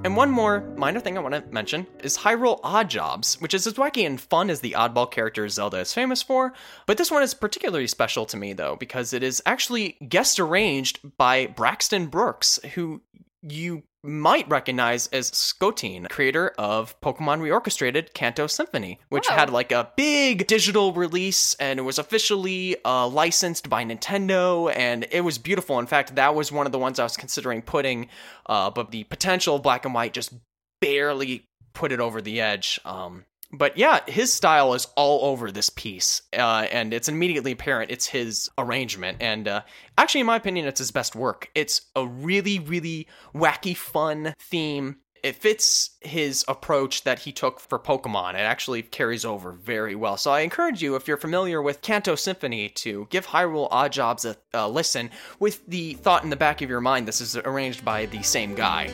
And 0.03 0.17
one 0.17 0.31
more 0.31 0.61
minor 0.77 0.99
thing 0.99 1.19
I 1.19 1.21
want 1.21 1.35
to 1.35 1.45
mention 1.53 1.87
is 2.03 2.17
Hyrule 2.17 2.59
Odd 2.63 2.89
Jobs, 2.89 3.39
which 3.43 3.53
is 3.53 3.67
as 3.67 3.75
wacky 3.75 4.07
and 4.07 4.19
fun 4.19 4.49
as 4.49 4.61
the 4.61 4.73
oddball 4.73 5.11
character 5.11 5.47
Zelda 5.47 5.77
is 5.79 5.93
famous 5.93 6.23
for. 6.23 6.55
But 6.87 6.97
this 6.97 7.11
one 7.11 7.23
is 7.23 7.35
particularly 7.35 7.87
special 7.87 8.25
to 8.27 8.39
me, 8.39 8.55
though, 8.55 8.77
because 8.77 9.13
it 9.13 9.23
is 9.23 9.43
actually 9.45 9.99
guest 10.09 10.41
arranged 10.41 11.01
by 11.19 11.49
Braxton 11.49 12.07
Burks, 12.07 12.59
who 12.75 13.03
you 13.43 13.83
might 14.03 14.49
recognize 14.49 15.09
as 15.09 15.29
Scotine, 15.29 16.07
creator 16.09 16.53
of 16.59 16.99
Pokemon 17.01 17.41
Reorchestrated 17.41 18.15
Kanto 18.15 18.47
Symphony, 18.47 18.99
which 19.09 19.29
Wow. 19.29 19.37
had 19.37 19.51
like 19.51 19.73
a 19.73 19.91
big 19.97 20.47
digital 20.47 20.93
release 20.93 21.55
and 21.55 21.79
it 21.79 21.83
was 21.83 21.99
officially 21.99 22.77
uh, 22.85 23.07
licensed 23.07 23.69
by 23.69 23.85
Nintendo 23.85 24.73
and 24.75 25.07
it 25.11 25.21
was 25.21 25.39
beautiful. 25.39 25.79
In 25.79 25.87
fact, 25.87 26.15
that 26.15 26.35
was 26.35 26.51
one 26.51 26.67
of 26.67 26.73
the 26.73 26.79
ones 26.79 26.99
I 26.99 27.03
was 27.05 27.17
considering 27.17 27.63
putting, 27.63 28.09
uh, 28.47 28.71
but 28.71 28.91
the 28.91 29.05
potential 29.05 29.59
black 29.59 29.85
and 29.85 29.95
white 29.95 30.15
just 30.15 30.33
barely 30.81 31.45
put 31.75 31.93
it 31.93 32.01
over 32.01 32.23
the 32.23 32.41
edge. 32.41 32.81
Um, 32.85 33.25
but 33.53 33.77
yeah, 33.77 34.01
his 34.07 34.33
style 34.33 34.75
is 34.75 34.87
all 34.97 35.31
over 35.31 35.51
this 35.51 35.71
piece, 35.71 36.23
uh, 36.37 36.67
and 36.71 36.95
it's 36.95 37.09
immediately 37.09 37.53
apparent 37.53 37.91
it's 37.91 38.07
his 38.07 38.49
arrangement. 38.59 39.19
And 39.21 39.49
uh, 39.49 39.63
actually, 39.99 40.21
in 40.21 40.27
my 40.27 40.37
opinion, 40.37 40.67
it's 40.67 40.79
his 40.79 40.91
best 40.91 41.17
work. 41.17 41.51
It's 41.55 41.83
a 41.97 42.07
really, 42.07 42.59
really 42.59 43.09
wacky, 43.35 43.77
fun 43.77 44.35
theme. 44.39 44.97
It 45.23 45.37
fits 45.37 45.91
his 46.01 46.47
approach 46.49 47.05
that 47.05 47.19
he 47.19 47.33
took 47.33 47.61
for 47.61 47.79
Pokemon. 47.79 48.35
It 48.35 48.39
actually 48.39 48.83
carries 48.83 49.25
over 49.25 49.53
very 49.53 49.95
well. 49.95 50.17
So 50.17 50.31
I 50.31 50.41
encourage 50.41 50.81
you, 50.81 50.97
if 50.97 51.07
you're 51.07 51.19
familiar 51.19 51.61
with 51.61 51.83
Kanto 51.83 52.15
Symphony, 52.15 52.71
to 52.71 53.07
give 53.11 53.27
Hyrule 53.27 53.69
Odd 53.71 53.93
Jobs 53.93 54.25
a, 54.25 54.37
a 54.55 54.67
listen 54.67 55.11
with 55.39 55.67
the 55.67 55.95
thought 55.95 56.25
in 56.25 56.31
the 56.31 56.37
back 56.37 56.63
of 56.63 56.71
your 56.71 56.81
mind 56.81 57.07
this 57.07 57.21
is 57.21 57.37
arranged 57.37 57.85
by 57.85 58.07
the 58.07 58.23
same 58.23 58.55
guy. 58.55 58.91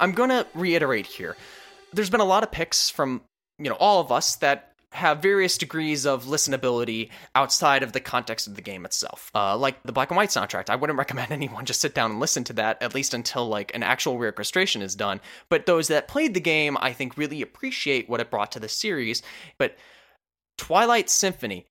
I'm 0.00 0.12
gonna 0.12 0.46
reiterate 0.54 1.06
here. 1.06 1.36
There's 1.92 2.10
been 2.10 2.20
a 2.20 2.24
lot 2.24 2.42
of 2.42 2.50
picks 2.50 2.90
from 2.90 3.22
you 3.58 3.68
know 3.68 3.76
all 3.76 4.00
of 4.00 4.10
us 4.10 4.36
that 4.36 4.70
have 4.92 5.22
various 5.22 5.56
degrees 5.56 6.04
of 6.04 6.24
listenability 6.24 7.10
outside 7.36 7.84
of 7.84 7.92
the 7.92 8.00
context 8.00 8.48
of 8.48 8.56
the 8.56 8.62
game 8.62 8.84
itself. 8.84 9.30
Uh, 9.34 9.56
like 9.56 9.80
the 9.84 9.92
Black 9.92 10.10
and 10.10 10.16
White 10.16 10.30
soundtrack, 10.30 10.68
I 10.68 10.76
wouldn't 10.76 10.98
recommend 10.98 11.30
anyone 11.30 11.64
just 11.64 11.80
sit 11.80 11.94
down 11.94 12.10
and 12.10 12.20
listen 12.20 12.42
to 12.44 12.52
that 12.54 12.82
at 12.82 12.94
least 12.94 13.14
until 13.14 13.46
like 13.46 13.74
an 13.74 13.82
actual 13.82 14.18
reorchestration 14.18 14.82
is 14.82 14.96
done. 14.96 15.20
But 15.48 15.66
those 15.66 15.88
that 15.88 16.08
played 16.08 16.34
the 16.34 16.40
game, 16.40 16.76
I 16.80 16.92
think, 16.92 17.16
really 17.16 17.42
appreciate 17.42 18.08
what 18.08 18.20
it 18.20 18.30
brought 18.30 18.52
to 18.52 18.60
the 18.60 18.68
series. 18.68 19.22
But 19.58 19.76
Twilight 20.58 21.08
Symphony, 21.08 21.66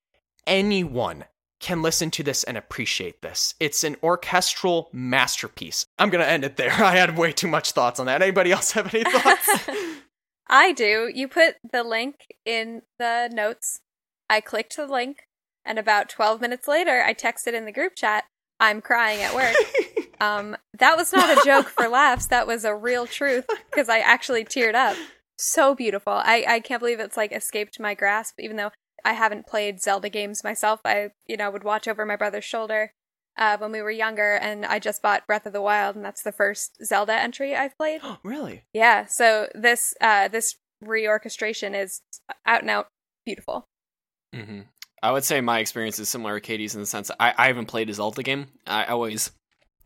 anyone 0.47 1.25
can 1.59 1.81
listen 1.81 2.09
to 2.11 2.23
this 2.23 2.43
and 2.43 2.57
appreciate 2.57 3.21
this. 3.21 3.53
It's 3.59 3.83
an 3.83 3.97
orchestral 4.01 4.89
masterpiece. 4.93 5.85
I'm 5.97 6.09
going 6.09 6.23
to 6.23 6.29
end 6.29 6.43
it 6.43 6.57
there. 6.57 6.71
I 6.83 6.95
had 6.95 7.17
way 7.17 7.31
too 7.31 7.47
much 7.47 7.71
thoughts 7.71 7.99
on 7.99 8.05
that. 8.05 8.21
Anybody 8.21 8.51
else 8.51 8.71
have 8.71 8.93
any 8.93 9.03
thoughts? 9.03 9.69
I 10.49 10.71
do. 10.71 11.11
You 11.13 11.27
put 11.27 11.55
the 11.71 11.83
link 11.83 12.15
in 12.45 12.81
the 12.97 13.29
notes. 13.31 13.81
I 14.29 14.41
clicked 14.41 14.75
the 14.75 14.87
link, 14.87 15.27
and 15.65 15.77
about 15.77 16.09
12 16.09 16.41
minutes 16.41 16.67
later, 16.67 17.03
I 17.03 17.13
texted 17.13 17.53
in 17.53 17.65
the 17.65 17.71
group 17.71 17.95
chat, 17.95 18.25
I'm 18.59 18.81
crying 18.81 19.21
at 19.21 19.33
work. 19.33 19.55
um, 20.21 20.57
that 20.77 20.97
was 20.97 21.13
not 21.13 21.37
a 21.37 21.45
joke 21.45 21.67
for 21.67 21.87
laughs. 21.87 22.27
That 22.27 22.47
was 22.47 22.65
a 22.65 22.75
real 22.75 23.05
truth 23.05 23.45
because 23.69 23.89
I 23.89 23.99
actually 23.99 24.43
teared 24.43 24.75
up. 24.75 24.97
So 25.37 25.73
beautiful. 25.73 26.13
I, 26.13 26.43
I 26.47 26.59
can't 26.59 26.81
believe 26.81 26.99
it's 26.99 27.15
like 27.15 27.31
escaped 27.31 27.79
my 27.79 27.93
grasp, 27.93 28.35
even 28.39 28.57
though 28.57 28.71
I 29.05 29.13
haven't 29.13 29.47
played 29.47 29.81
Zelda 29.81 30.09
games 30.09 30.43
myself. 30.43 30.81
I, 30.85 31.11
you 31.27 31.37
know, 31.37 31.49
would 31.51 31.63
watch 31.63 31.87
over 31.87 32.05
my 32.05 32.15
brother's 32.15 32.45
shoulder 32.45 32.93
uh, 33.37 33.57
when 33.57 33.71
we 33.71 33.81
were 33.81 33.91
younger, 33.91 34.35
and 34.35 34.65
I 34.65 34.79
just 34.79 35.01
bought 35.01 35.27
Breath 35.27 35.45
of 35.45 35.53
the 35.53 35.61
Wild, 35.61 35.95
and 35.95 36.03
that's 36.03 36.23
the 36.23 36.31
first 36.31 36.83
Zelda 36.83 37.13
entry 37.13 37.55
I've 37.55 37.77
played. 37.77 38.01
Oh, 38.03 38.17
really? 38.23 38.63
Yeah, 38.73 39.05
so 39.05 39.47
this 39.53 39.93
uh 40.01 40.27
this 40.27 40.55
reorchestration 40.83 41.79
is 41.79 42.01
out 42.45 42.61
and 42.61 42.69
out 42.69 42.87
beautiful. 43.25 43.65
Mm-hmm. 44.35 44.61
I 45.01 45.11
would 45.11 45.23
say 45.23 45.41
my 45.41 45.59
experience 45.59 45.97
is 45.99 46.09
similar 46.09 46.39
to 46.39 46.45
Katie's 46.45 46.75
in 46.75 46.81
the 46.81 46.87
sense 46.87 47.09
I, 47.19 47.33
I 47.37 47.47
haven't 47.47 47.67
played 47.67 47.89
a 47.89 47.93
Zelda 47.93 48.21
game. 48.21 48.47
I 48.67 48.85
always 48.85 49.31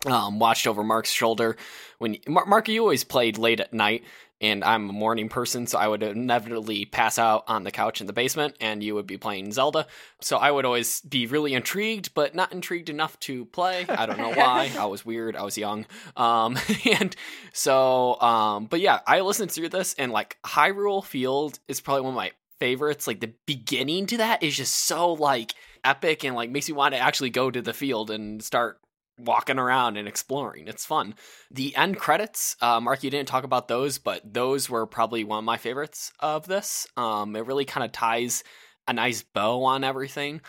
um, 0.06 0.40
watched 0.40 0.68
over 0.68 0.84
Mark's 0.84 1.12
shoulder 1.12 1.56
when 2.00 2.18
Mar- 2.28 2.46
Mark, 2.46 2.68
you 2.68 2.82
always 2.82 3.04
played 3.04 3.38
late 3.38 3.60
at 3.60 3.74
night, 3.74 4.04
and 4.42 4.64
I'm 4.64 4.90
a 4.90 4.94
morning 4.94 5.30
person, 5.30 5.68
so 5.68 5.78
I 5.78 5.88
would 5.88 6.04
inevitably 6.04 6.86
pass 6.86 7.18
out 7.18 7.44
on 7.48 7.64
the 7.64 7.72
couch 7.72 8.02
in 8.02 8.08
the 8.08 8.14
basement, 8.14 8.56
and 8.60 8.84
you 8.84 8.96
would 8.96 9.08
be 9.08 9.18
playing 9.18 9.52
Zelda. 9.52 9.88
So 10.22 10.38
I 10.38 10.52
would 10.52 10.66
always 10.66 11.02
be 11.02 11.28
really 11.28 11.54
intrigued, 11.54 12.14
but 12.14 12.36
not 12.36 12.52
intrigued 12.52 12.90
enough 12.90 13.20
to 13.22 13.46
play. 13.46 13.86
I 13.88 14.06
don't 14.06 14.18
know 14.18 14.34
why. 14.36 14.72
I 14.78 14.86
was 14.86 15.06
weird. 15.06 15.36
I 15.36 15.44
was 15.44 15.58
young, 15.58 15.86
um, 16.18 16.58
and 17.00 17.16
so, 17.54 18.20
um, 18.22 18.66
but 18.66 18.80
yeah, 18.80 19.00
I 19.08 19.22
listened 19.22 19.52
through 19.52 19.70
this, 19.70 19.94
and 19.96 20.12
like 20.12 20.38
Hyrule 20.46 21.04
Field 21.04 21.60
is 21.68 21.82
probably 21.82 22.02
one 22.02 22.14
of 22.14 22.18
my 22.18 22.32
favorites. 22.60 23.08
Like 23.08 23.20
the 23.20 23.34
beginning 23.46 24.06
to 24.08 24.18
that 24.18 24.44
is 24.44 24.56
just 24.56 24.74
so 24.74 25.14
like 25.14 25.54
epic 25.84 26.24
and 26.24 26.36
like 26.36 26.50
makes 26.50 26.70
you 26.70 26.76
want 26.76 26.94
to 26.94 27.00
actually 27.00 27.30
go 27.30 27.52
to 27.52 27.62
the 27.62 27.74
field 27.74 28.10
and 28.10 28.44
start 28.44 28.80
walking 29.18 29.60
around 29.60 29.98
and 29.98 30.08
exploring. 30.08 30.68
It's 30.68 30.86
fun. 30.86 31.16
The 31.52 31.76
end 31.76 31.98
credits, 31.98 32.56
uh, 32.62 32.80
Mark, 32.80 33.04
you 33.04 33.10
didn't 33.10 33.28
talk 33.28 33.44
about 33.44 33.68
those, 33.68 33.98
but 33.98 34.22
those 34.34 34.70
were 34.70 34.86
probably 34.86 35.24
one 35.24 35.40
of 35.40 35.46
my 35.46 35.58
favorites 35.58 36.12
of 36.20 36.48
this. 36.48 36.88
Um, 36.98 37.36
it 37.36 37.46
really 37.46 37.66
kind 37.66 37.86
of 37.86 37.92
ties 37.92 38.44
a 38.88 38.94
nice 38.94 39.22
bow 39.22 39.64
on 39.64 39.84
everything. 39.84 40.42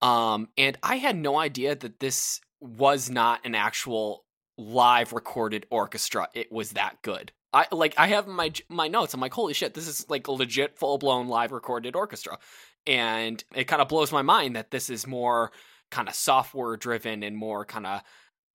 Um, 0.00 0.48
and 0.56 0.78
I 0.82 0.96
had 0.96 1.16
no 1.16 1.38
idea 1.38 1.74
that 1.74 2.00
this 2.00 2.40
was 2.60 3.10
not 3.10 3.40
an 3.44 3.54
actual 3.54 4.24
live 4.56 5.12
recorded 5.12 5.66
orchestra. 5.70 6.28
It 6.34 6.50
was 6.52 6.72
that 6.72 6.96
good. 7.02 7.32
I 7.52 7.66
like 7.70 7.94
I 7.98 8.06
have 8.08 8.26
my 8.26 8.52
my 8.68 8.88
notes. 8.88 9.12
I'm 9.12 9.20
like, 9.20 9.34
holy 9.34 9.52
shit, 9.52 9.74
this 9.74 9.86
is 9.86 10.08
like 10.08 10.26
a 10.26 10.32
legit 10.32 10.78
full 10.78 10.96
blown 10.96 11.28
live 11.28 11.52
recorded 11.52 11.94
orchestra, 11.94 12.38
and 12.86 13.42
it 13.54 13.64
kind 13.64 13.82
of 13.82 13.88
blows 13.88 14.10
my 14.10 14.22
mind 14.22 14.56
that 14.56 14.70
this 14.70 14.88
is 14.88 15.06
more 15.06 15.52
kind 15.92 16.08
of 16.08 16.14
software 16.14 16.76
driven 16.76 17.22
and 17.22 17.36
more 17.36 17.64
kind 17.64 17.86
of 17.86 18.02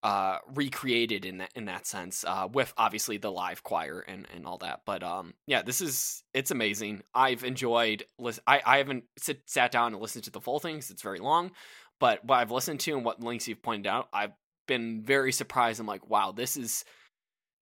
uh 0.03 0.37
recreated 0.53 1.25
in 1.25 1.37
that 1.37 1.51
in 1.55 1.65
that 1.65 1.87
sense 1.87 2.23
uh 2.27 2.47
with 2.51 2.73
obviously 2.77 3.17
the 3.17 3.31
live 3.31 3.63
choir 3.63 4.03
and 4.07 4.27
and 4.35 4.45
all 4.45 4.57
that 4.57 4.81
but 4.85 5.01
um 5.01 5.33
yeah 5.47 5.61
this 5.61 5.81
is 5.81 6.23
it's 6.33 6.51
amazing. 6.51 7.01
I've 7.15 7.43
enjoyed 7.43 8.03
lis- 8.19 8.39
i 8.45 8.61
i 8.65 8.77
haven't 8.77 9.05
sit, 9.17 9.41
sat 9.45 9.71
down 9.71 9.93
and 9.93 10.01
listened 10.01 10.25
to 10.25 10.31
the 10.31 10.41
full 10.41 10.59
things 10.59 10.91
it's 10.91 11.01
very 11.01 11.19
long 11.19 11.51
but 11.99 12.23
what 12.25 12.39
i've 12.39 12.51
listened 12.51 12.79
to 12.81 12.95
and 12.95 13.05
what 13.05 13.23
links 13.23 13.47
you've 13.47 13.63
pointed 13.63 13.87
out 13.87 14.07
i've 14.13 14.33
been 14.67 15.01
very 15.01 15.31
surprised. 15.31 15.79
I'm 15.79 15.87
like 15.87 16.07
wow 16.09 16.31
this 16.31 16.57
is 16.57 16.83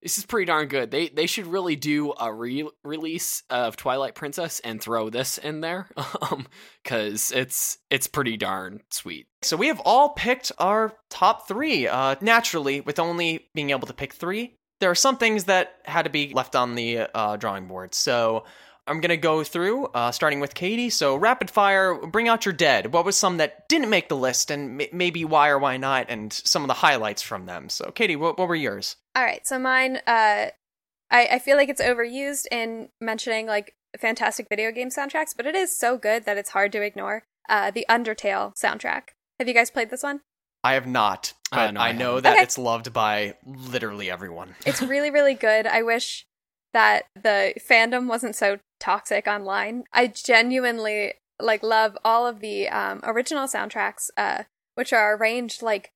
this 0.06 0.18
is 0.18 0.24
pretty 0.24 0.44
darn 0.44 0.68
good. 0.68 0.92
They 0.92 1.08
they 1.08 1.26
should 1.26 1.48
really 1.48 1.74
do 1.74 2.14
a 2.16 2.32
re- 2.32 2.70
release 2.84 3.42
of 3.50 3.76
Twilight 3.76 4.14
Princess 4.14 4.60
and 4.60 4.80
throw 4.80 5.10
this 5.10 5.36
in 5.36 5.62
there, 5.62 5.88
um, 6.30 6.46
because 6.84 7.32
it's 7.32 7.78
it's 7.90 8.06
pretty 8.06 8.36
darn 8.36 8.82
sweet. 8.88 9.26
So 9.42 9.56
we 9.56 9.66
have 9.66 9.80
all 9.80 10.10
picked 10.10 10.52
our 10.58 10.92
top 11.10 11.48
three. 11.48 11.88
Uh, 11.88 12.14
naturally, 12.20 12.80
with 12.80 13.00
only 13.00 13.48
being 13.52 13.70
able 13.70 13.88
to 13.88 13.92
pick 13.92 14.14
three, 14.14 14.54
there 14.78 14.92
are 14.92 14.94
some 14.94 15.16
things 15.16 15.46
that 15.46 15.74
had 15.84 16.02
to 16.02 16.10
be 16.10 16.32
left 16.32 16.54
on 16.54 16.76
the 16.76 17.08
uh, 17.12 17.36
drawing 17.36 17.66
board. 17.66 17.92
So 17.92 18.44
I'm 18.88 19.00
gonna 19.00 19.16
go 19.16 19.42
through, 19.44 19.86
uh, 19.86 20.12
starting 20.12 20.40
with 20.40 20.54
Katie. 20.54 20.90
So 20.90 21.16
rapid 21.16 21.50
fire, 21.50 21.94
bring 22.06 22.28
out 22.28 22.44
your 22.46 22.52
dead. 22.54 22.92
What 22.92 23.04
was 23.04 23.16
some 23.16 23.38
that 23.38 23.68
didn't 23.68 23.90
make 23.90 24.08
the 24.08 24.16
list, 24.16 24.50
and 24.50 24.80
m- 24.80 24.88
maybe 24.92 25.24
why 25.24 25.48
or 25.48 25.58
why 25.58 25.76
not, 25.76 26.06
and 26.08 26.32
some 26.32 26.62
of 26.62 26.68
the 26.68 26.74
highlights 26.74 27.22
from 27.22 27.46
them. 27.46 27.68
So 27.68 27.90
Katie, 27.90 28.16
what, 28.16 28.38
what 28.38 28.48
were 28.48 28.54
yours? 28.54 28.96
All 29.14 29.24
right, 29.24 29.46
so 29.46 29.58
mine, 29.58 29.96
uh, 30.06 30.50
I, 31.10 31.26
I 31.32 31.38
feel 31.38 31.56
like 31.56 31.68
it's 31.68 31.80
overused 31.82 32.46
in 32.50 32.88
mentioning 33.00 33.46
like 33.46 33.74
fantastic 33.98 34.46
video 34.48 34.70
game 34.72 34.90
soundtracks, 34.90 35.34
but 35.36 35.46
it 35.46 35.54
is 35.54 35.76
so 35.76 35.96
good 35.96 36.24
that 36.24 36.36
it's 36.36 36.50
hard 36.50 36.72
to 36.72 36.82
ignore. 36.82 37.24
Uh, 37.48 37.70
the 37.70 37.86
Undertale 37.88 38.52
soundtrack. 38.56 39.10
Have 39.38 39.46
you 39.48 39.54
guys 39.54 39.70
played 39.70 39.90
this 39.90 40.02
one? 40.02 40.20
I 40.64 40.72
have 40.74 40.86
not, 40.86 41.32
Uh, 41.52 41.56
but 41.56 41.70
no, 41.74 41.80
I 41.80 41.88
I 41.90 41.92
know 41.92 42.18
that 42.20 42.32
Okay. 42.34 42.42
it's 42.42 42.58
loved 42.58 42.92
by 42.92 43.36
literally 43.44 44.10
everyone. 44.10 44.56
It's 44.66 44.82
really, 44.82 45.10
really 45.10 45.34
good. 45.34 45.66
I 45.66 45.82
wish 45.82 46.25
that 46.76 47.06
the 47.14 47.54
fandom 47.58 48.06
wasn't 48.06 48.36
so 48.36 48.58
toxic 48.78 49.26
online. 49.26 49.84
I 49.94 50.08
genuinely 50.08 51.14
like 51.40 51.62
love 51.62 51.96
all 52.04 52.26
of 52.26 52.40
the 52.40 52.68
um, 52.68 53.00
original 53.02 53.46
soundtracks, 53.46 54.10
uh, 54.18 54.42
which 54.74 54.92
are 54.92 55.16
arranged 55.16 55.62
like 55.62 55.88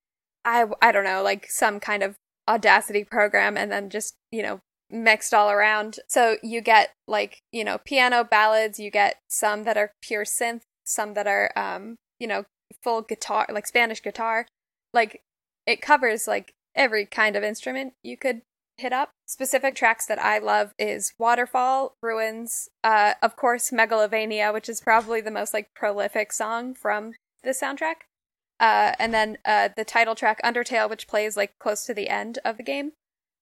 I 0.43 0.65
I 0.81 0.91
don't 0.91 1.05
know, 1.05 1.23
like 1.23 1.51
some 1.51 1.81
kind 1.81 2.03
of 2.03 2.17
Audacity 2.49 3.05
program, 3.05 3.59
and 3.59 3.71
then 3.71 3.91
just 3.91 4.15
you 4.33 4.43
know 4.43 4.61
mixed 4.89 5.35
all 5.35 5.51
around. 5.51 5.99
So 6.09 6.39
you 6.43 6.63
get 6.63 6.95
like 7.07 7.43
you 7.53 7.63
know 7.63 7.77
piano 7.85 8.25
ballads. 8.25 8.81
You 8.81 8.91
get 8.91 9.19
some 9.29 9.65
that 9.65 9.77
are 9.77 9.93
pure 10.01 10.25
synth, 10.25 10.63
some 10.87 11.13
that 11.13 11.27
are 11.27 11.53
um, 11.57 11.97
you 12.19 12.27
know 12.27 12.45
full 12.83 13.03
guitar, 13.03 13.47
like 13.51 13.67
Spanish 13.67 14.03
guitar. 14.03 14.47
Like 14.95 15.21
it 15.67 15.83
covers 15.83 16.27
like 16.27 16.55
every 16.75 17.05
kind 17.05 17.37
of 17.37 17.45
instrument 17.45 17.93
you 18.03 18.17
could 18.17 18.41
hit 18.79 18.95
up. 18.95 19.11
Specific 19.31 19.77
tracks 19.77 20.07
that 20.07 20.21
I 20.21 20.39
love 20.39 20.75
is 20.77 21.15
Waterfall, 21.17 21.95
Ruins, 22.03 22.69
uh, 22.83 23.15
of 23.23 23.37
course, 23.37 23.71
Megalovania, 23.71 24.53
which 24.53 24.69
is 24.69 24.81
probably 24.81 25.21
the 25.21 25.31
most 25.31 25.55
like 25.55 25.73
prolific 25.73 26.33
song 26.33 26.75
from 26.75 27.13
the 27.45 27.51
soundtrack. 27.51 28.09
Uh, 28.59 28.97
and 28.99 29.15
then 29.15 29.39
uh, 29.45 29.69
the 29.77 29.85
title 29.85 30.17
track 30.17 30.41
Undertale, 30.43 30.91
which 30.91 31.07
plays 31.07 31.37
like 31.37 31.53
close 31.61 31.87
to 31.87 31.95
the 31.95 32.09
end 32.09 32.41
of 32.45 32.57
the 32.57 32.65
game. 32.65 32.91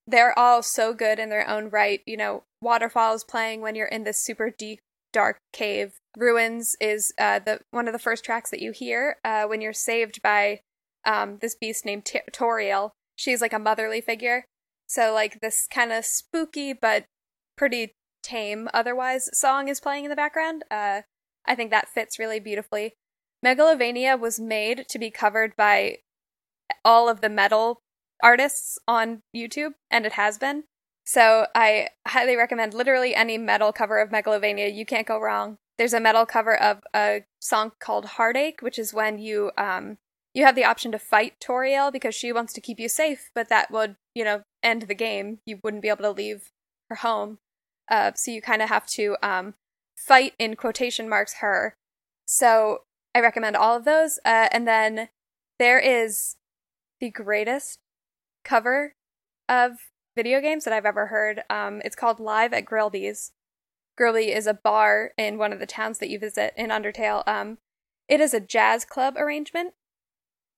They're 0.05 0.37
all 0.37 0.61
so 0.61 0.93
good 0.93 1.17
in 1.17 1.29
their 1.29 1.49
own 1.49 1.71
right. 1.71 2.01
You 2.05 2.17
know, 2.17 2.43
Waterfall 2.61 3.15
is 3.15 3.23
playing 3.23 3.61
when 3.61 3.73
you're 3.73 3.87
in 3.87 4.03
this 4.03 4.23
super 4.23 4.51
deep, 4.51 4.81
dark 5.11 5.39
cave. 5.53 5.93
Ruins 6.15 6.75
is 6.79 7.11
uh, 7.17 7.39
the 7.39 7.61
one 7.71 7.87
of 7.87 7.93
the 7.93 7.99
first 7.99 8.23
tracks 8.23 8.51
that 8.51 8.61
you 8.61 8.73
hear 8.73 9.17
uh, 9.25 9.45
when 9.45 9.59
you're 9.59 9.73
saved 9.73 10.21
by 10.21 10.59
um, 11.03 11.39
this 11.41 11.55
beast 11.55 11.83
named 11.83 12.05
T- 12.05 12.21
Toriel. 12.31 12.91
She's 13.15 13.41
like 13.41 13.53
a 13.53 13.59
motherly 13.59 14.01
figure. 14.01 14.45
So 14.89 15.13
like 15.13 15.39
this 15.39 15.67
kind 15.71 15.93
of 15.93 16.03
spooky 16.03 16.73
but 16.73 17.05
pretty 17.55 17.93
tame 18.23 18.67
otherwise 18.73 19.29
song 19.37 19.67
is 19.67 19.79
playing 19.79 20.05
in 20.05 20.09
the 20.09 20.15
background. 20.15 20.63
Uh, 20.69 21.01
I 21.45 21.55
think 21.55 21.69
that 21.69 21.87
fits 21.87 22.17
really 22.17 22.39
beautifully. 22.39 22.93
Megalovania 23.45 24.19
was 24.19 24.39
made 24.39 24.87
to 24.89 24.99
be 24.99 25.11
covered 25.11 25.55
by 25.55 25.99
all 26.83 27.07
of 27.07 27.21
the 27.21 27.29
metal 27.29 27.81
artists 28.21 28.77
on 28.87 29.21
YouTube, 29.35 29.73
and 29.89 30.05
it 30.05 30.13
has 30.13 30.37
been. 30.37 30.63
So 31.05 31.47
I 31.55 31.89
highly 32.07 32.35
recommend 32.35 32.73
literally 32.73 33.15
any 33.15 33.37
metal 33.37 33.71
cover 33.71 33.99
of 33.99 34.09
Megalovania. 34.09 34.73
You 34.73 34.85
can't 34.85 35.07
go 35.07 35.19
wrong. 35.19 35.57
There's 35.77 35.93
a 35.93 35.99
metal 35.99 36.25
cover 36.25 36.59
of 36.59 36.81
a 36.93 37.23
song 37.39 37.71
called 37.79 38.05
Heartache, 38.05 38.61
which 38.61 38.77
is 38.77 38.93
when 38.93 39.17
you 39.19 39.51
um 39.57 39.97
you 40.33 40.45
have 40.45 40.55
the 40.55 40.65
option 40.65 40.91
to 40.91 40.99
fight 40.99 41.33
Toriel 41.39 41.91
because 41.91 42.13
she 42.13 42.31
wants 42.31 42.53
to 42.53 42.61
keep 42.61 42.79
you 42.79 42.89
safe, 42.89 43.31
but 43.33 43.49
that 43.49 43.71
would, 43.71 43.95
you 44.13 44.23
know, 44.23 44.43
end 44.63 44.83
the 44.83 44.95
game. 44.95 45.39
You 45.45 45.59
wouldn't 45.63 45.81
be 45.83 45.89
able 45.89 46.03
to 46.03 46.11
leave 46.11 46.51
her 46.89 46.97
home. 46.97 47.39
Uh, 47.89 48.11
so 48.15 48.31
you 48.31 48.41
kind 48.41 48.61
of 48.61 48.69
have 48.69 48.85
to 48.87 49.17
um, 49.23 49.55
fight 49.95 50.33
in 50.37 50.55
quotation 50.55 51.09
marks 51.09 51.35
her. 51.35 51.75
So 52.25 52.83
I 53.15 53.19
recommend 53.19 53.55
all 53.55 53.75
of 53.75 53.85
those. 53.85 54.19
Uh, 54.23 54.49
and 54.51 54.67
then 54.67 55.09
there 55.57 55.79
is 55.79 56.35
the 56.99 57.09
greatest 57.09 57.79
cover 58.43 58.95
of 59.47 59.71
video 60.15 60.41
games 60.41 60.65
that 60.65 60.73
I've 60.73 60.85
ever 60.85 61.07
heard. 61.07 61.43
Um, 61.49 61.81
it's 61.83 61.95
called 61.95 62.19
Live 62.19 62.53
at 62.53 62.65
Grillby's. 62.65 63.31
Grillby 63.99 64.33
is 64.35 64.47
a 64.47 64.53
bar 64.53 65.11
in 65.17 65.37
one 65.37 65.51
of 65.51 65.59
the 65.59 65.65
towns 65.65 65.99
that 65.99 66.09
you 66.09 66.19
visit 66.19 66.53
in 66.55 66.69
Undertale. 66.69 67.27
Um, 67.27 67.57
it 68.07 68.21
is 68.21 68.33
a 68.33 68.39
jazz 68.39 68.85
club 68.85 69.15
arrangement 69.17 69.73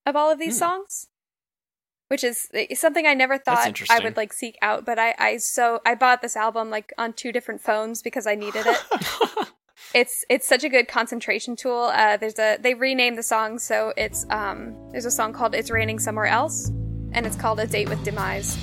of 0.05 0.15
all 0.15 0.31
of 0.31 0.39
these 0.39 0.55
Hmm. 0.55 0.59
songs, 0.59 1.07
which 2.11 2.25
is 2.25 2.49
is 2.51 2.77
something 2.77 3.07
I 3.07 3.13
never 3.13 3.37
thought 3.37 3.81
I 3.89 3.99
would 4.03 4.17
like 4.17 4.33
seek 4.33 4.57
out. 4.61 4.85
But 4.85 4.99
I, 4.99 5.15
I 5.17 5.37
so 5.37 5.79
I 5.85 5.95
bought 5.95 6.21
this 6.21 6.35
album 6.35 6.69
like 6.69 6.91
on 6.97 7.13
two 7.13 7.31
different 7.31 7.61
phones 7.61 8.01
because 8.01 8.27
I 8.27 8.35
needed 8.35 8.65
it. 8.65 9.47
it's 9.95 10.25
it's 10.29 10.45
such 10.45 10.65
a 10.65 10.69
good 10.69 10.89
concentration 10.89 11.55
tool. 11.55 11.89
Uh, 11.93 12.17
there's 12.17 12.37
a 12.37 12.57
they 12.59 12.73
renamed 12.73 13.17
the 13.17 13.23
song, 13.23 13.59
so 13.59 13.93
it's 13.95 14.25
um 14.29 14.75
there's 14.91 15.05
a 15.05 15.11
song 15.11 15.31
called 15.31 15.55
"It's 15.55 15.71
Raining 15.71 15.99
Somewhere 15.99 16.25
Else," 16.25 16.67
and 17.13 17.25
it's 17.25 17.37
called 17.37 17.61
"A 17.61 17.65
Date 17.65 17.87
with 17.87 18.03
Demise." 18.03 18.57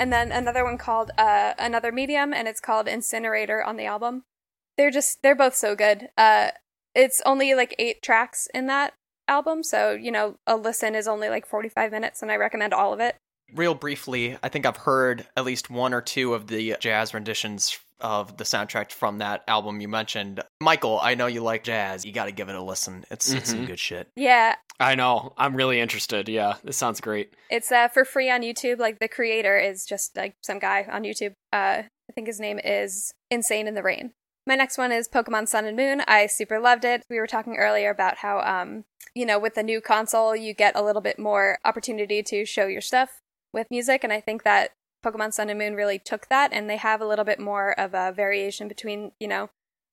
And 0.00 0.10
then 0.10 0.32
another 0.32 0.64
one 0.64 0.78
called 0.78 1.10
uh, 1.18 1.52
Another 1.58 1.92
Medium, 1.92 2.32
and 2.32 2.48
it's 2.48 2.60
called 2.60 2.88
Incinerator 2.88 3.62
on 3.62 3.76
the 3.76 3.84
album. 3.84 4.24
They're 4.78 4.90
just, 4.90 5.18
they're 5.22 5.36
both 5.36 5.54
so 5.54 5.76
good. 5.76 6.08
Uh, 6.16 6.52
it's 6.94 7.20
only 7.26 7.52
like 7.52 7.74
eight 7.78 8.00
tracks 8.00 8.48
in 8.54 8.66
that 8.68 8.94
album, 9.28 9.62
so, 9.62 9.92
you 9.92 10.10
know, 10.10 10.38
a 10.46 10.56
listen 10.56 10.94
is 10.94 11.06
only 11.06 11.28
like 11.28 11.44
45 11.44 11.92
minutes, 11.92 12.22
and 12.22 12.32
I 12.32 12.36
recommend 12.36 12.72
all 12.72 12.94
of 12.94 13.00
it. 13.00 13.16
Real 13.54 13.74
briefly, 13.74 14.38
I 14.42 14.48
think 14.48 14.64
I've 14.64 14.78
heard 14.78 15.26
at 15.36 15.44
least 15.44 15.68
one 15.68 15.92
or 15.92 16.00
two 16.00 16.32
of 16.32 16.46
the 16.46 16.76
jazz 16.80 17.12
renditions 17.12 17.78
of 18.02 18.36
the 18.36 18.44
soundtrack 18.44 18.92
from 18.92 19.18
that 19.18 19.42
album 19.48 19.80
you 19.80 19.88
mentioned. 19.88 20.40
Michael, 20.60 20.98
I 21.02 21.14
know 21.14 21.26
you 21.26 21.42
like 21.42 21.64
jazz. 21.64 22.04
You 22.04 22.12
got 22.12 22.26
to 22.26 22.32
give 22.32 22.48
it 22.48 22.54
a 22.54 22.62
listen. 22.62 23.04
It's, 23.10 23.30
it's 23.32 23.50
some 23.50 23.60
Mhm. 23.60 23.66
good 23.66 23.78
shit. 23.78 24.08
Yeah, 24.16 24.54
I 24.78 24.94
know. 24.94 25.32
I'm 25.36 25.54
really 25.54 25.80
interested. 25.80 26.28
Yeah, 26.28 26.54
this 26.64 26.76
sounds 26.76 27.00
great. 27.00 27.34
it's 27.50 27.70
uh, 27.72 27.88
for 27.88 28.04
free 28.04 28.30
on 28.30 28.42
YouTube. 28.42 28.78
Like, 28.78 28.98
the 28.98 29.08
creator 29.08 29.58
is 29.58 29.84
just 29.84 30.16
like 30.16 30.34
some 30.42 30.58
guy 30.58 30.86
on 30.90 31.02
YouTube. 31.02 31.32
Uh, 31.52 31.82
I 31.84 32.12
think 32.14 32.26
his 32.26 32.40
name 32.40 32.58
is 32.64 33.12
Insane 33.30 33.66
in 33.68 33.74
the 33.74 33.82
Rain. 33.82 34.12
My 34.46 34.54
next 34.56 34.78
one 34.78 34.90
is 34.90 35.06
Pokemon 35.08 35.48
Sun 35.48 35.66
and 35.66 35.76
Moon. 35.76 36.02
I 36.08 36.26
super 36.26 36.58
loved 36.58 36.84
it. 36.84 37.02
We 37.10 37.18
were 37.20 37.26
talking 37.26 37.56
earlier 37.56 37.90
about 37.90 38.16
how, 38.18 38.40
um, 38.40 38.84
you 39.14 39.24
know, 39.26 39.38
with 39.38 39.54
the 39.54 39.62
new 39.62 39.80
console, 39.80 40.34
you 40.34 40.54
get 40.54 40.74
a 40.76 40.82
little 40.82 41.02
bit 41.02 41.18
more 41.18 41.58
opportunity 41.64 42.22
to 42.24 42.44
show 42.44 42.66
your 42.66 42.80
stuff 42.80 43.20
with 43.52 43.66
music, 43.70 44.02
and 44.02 44.12
I 44.12 44.20
think 44.20 44.42
that 44.44 44.70
Pokemon 45.04 45.32
Sun 45.32 45.50
and 45.50 45.58
Moon 45.58 45.74
really 45.74 45.98
took 45.98 46.28
that, 46.28 46.52
and 46.52 46.68
they 46.68 46.76
have 46.76 47.00
a 47.00 47.06
little 47.06 47.24
bit 47.24 47.40
more 47.40 47.78
of 47.78 47.94
a 47.94 48.12
variation 48.12 48.68
between, 48.68 49.12
you 49.18 49.28
know, 49.28 49.50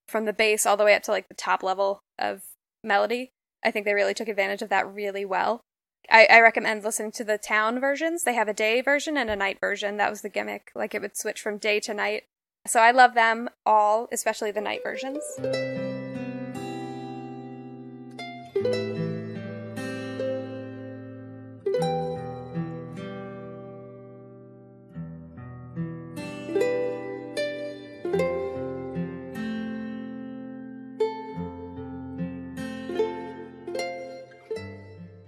from 0.08 0.26
the 0.26 0.34
bass 0.34 0.66
all 0.66 0.78
the 0.78 0.84
way 0.84 0.96
up 0.96 1.04
to 1.04 1.12
like 1.12 1.28
the 1.28 1.34
top 1.34 1.64
level 1.64 2.02
of 2.18 2.44
melody. 2.84 3.32
I 3.64 3.72
think 3.72 3.86
they 3.86 3.94
really 3.94 4.14
took 4.14 4.28
advantage 4.28 4.62
of 4.62 4.70
that 4.70 4.92
really 4.92 5.26
well. 5.26 5.62
I, 6.10 6.26
I 6.30 6.40
recommend 6.40 6.84
listening 6.84 7.12
to 7.14 7.24
the 7.24 7.38
town 7.38 7.80
versions. 7.80 8.24
They 8.24 8.36
have 8.36 8.48
a 8.48 8.54
day 8.54 8.82
version 8.82 9.18
and 9.18 9.30
a 9.30 9.36
night 9.36 9.58
version. 9.60 9.98
That 9.98 10.10
was 10.10 10.22
the 10.22 10.30
gimmick. 10.30 10.72
Like 10.74 10.96
it 10.96 11.02
would 11.02 11.18
switch 11.18 11.42
from 11.42 11.58
day 11.58 11.80
to 11.82 11.94
night. 11.94 12.24
So 12.66 12.80
I 12.80 12.92
love 12.92 13.14
them 13.14 13.50
all, 13.66 14.08
especially 14.12 14.52
the 14.52 14.62
night 14.62 14.82
versions. 14.84 15.24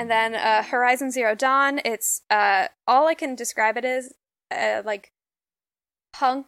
And 0.09 0.33
then 0.33 0.41
uh, 0.41 0.63
Horizon 0.63 1.11
Zero 1.11 1.35
Dawn. 1.35 1.81
It's 1.85 2.23
uh, 2.31 2.69
all 2.87 3.07
I 3.07 3.13
can 3.13 3.35
describe 3.35 3.77
it 3.77 3.85
is 3.85 4.11
uh, 4.49 4.81
like 4.83 5.11
punk, 6.13 6.47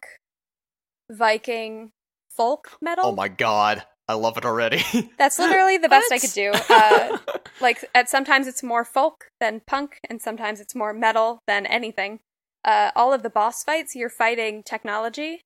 Viking, 1.08 1.92
folk 2.28 2.72
metal. 2.80 3.06
Oh 3.06 3.14
my 3.14 3.28
god. 3.28 3.84
I 4.08 4.14
love 4.14 4.36
it 4.36 4.44
already. 4.44 4.82
That's 5.16 5.38
literally 5.38 5.78
the 5.78 5.88
best 5.88 6.10
I 6.10 6.18
could 6.18 6.32
do. 6.32 6.50
Uh, 6.68 7.18
like 7.60 7.84
at 7.94 8.10
sometimes 8.10 8.48
it's 8.48 8.64
more 8.64 8.84
folk 8.84 9.26
than 9.38 9.62
punk, 9.64 10.00
and 10.10 10.20
sometimes 10.20 10.60
it's 10.60 10.74
more 10.74 10.92
metal 10.92 11.38
than 11.46 11.64
anything. 11.66 12.18
Uh, 12.64 12.90
all 12.96 13.12
of 13.12 13.22
the 13.22 13.30
boss 13.30 13.62
fights, 13.62 13.94
you're 13.94 14.10
fighting 14.10 14.64
technology, 14.64 15.42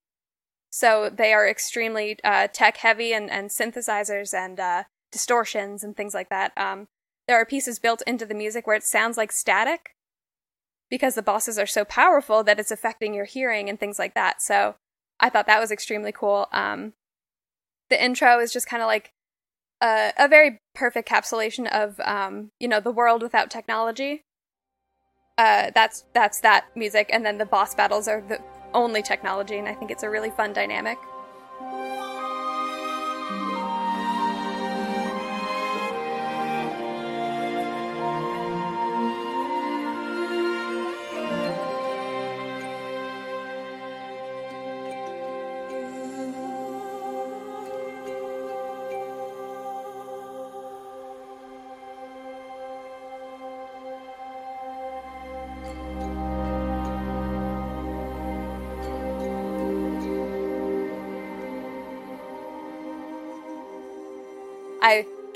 so 0.71 1.11
they 1.15 1.33
are 1.33 1.47
extremely 1.47 2.17
uh, 2.23 2.47
tech 2.51 2.77
heavy 2.77 3.13
and, 3.13 3.29
and 3.29 3.51
synthesizers 3.51 4.33
and 4.33 4.59
uh, 4.59 4.83
distortions 5.11 5.83
and 5.83 5.95
things 5.95 6.15
like 6.15 6.29
that. 6.29 6.51
Um, 6.57 6.87
there 7.27 7.39
are 7.39 7.45
pieces 7.45 7.79
built 7.79 8.01
into 8.07 8.25
the 8.25 8.33
music 8.33 8.65
where 8.65 8.75
it 8.75 8.83
sounds 8.83 9.17
like 9.17 9.31
static 9.31 9.95
because 10.89 11.15
the 11.15 11.21
bosses 11.21 11.59
are 11.59 11.65
so 11.65 11.83
powerful 11.83 12.43
that 12.43 12.59
it's 12.59 12.71
affecting 12.71 13.13
your 13.13 13.25
hearing 13.25 13.69
and 13.69 13.79
things 13.79 13.99
like 13.99 14.13
that. 14.13 14.41
So 14.41 14.75
I 15.19 15.29
thought 15.29 15.47
that 15.47 15.59
was 15.59 15.71
extremely 15.71 16.11
cool. 16.11 16.47
Um, 16.51 16.93
the 17.89 18.01
intro 18.01 18.39
is 18.39 18.53
just 18.53 18.67
kind 18.67 18.81
of 18.81 18.87
like 18.87 19.11
a, 19.81 20.13
a 20.17 20.27
very 20.27 20.59
perfect 20.73 21.09
capsulation 21.09 21.67
of 21.67 21.99
um, 22.01 22.51
you 22.59 22.67
know 22.67 22.79
the 22.79 22.91
world 22.91 23.21
without 23.21 23.49
technology. 23.49 24.23
Uh, 25.37 25.71
that's 25.75 26.05
that's 26.13 26.39
that 26.41 26.65
music, 26.75 27.09
and 27.11 27.25
then 27.25 27.37
the 27.37 27.45
boss 27.45 27.75
battles 27.75 28.07
are 28.07 28.21
the 28.21 28.41
only 28.73 29.01
technology, 29.01 29.57
and 29.57 29.67
I 29.67 29.73
think 29.73 29.91
it's 29.91 30.03
a 30.03 30.09
really 30.09 30.31
fun 30.31 30.53
dynamic. 30.53 30.97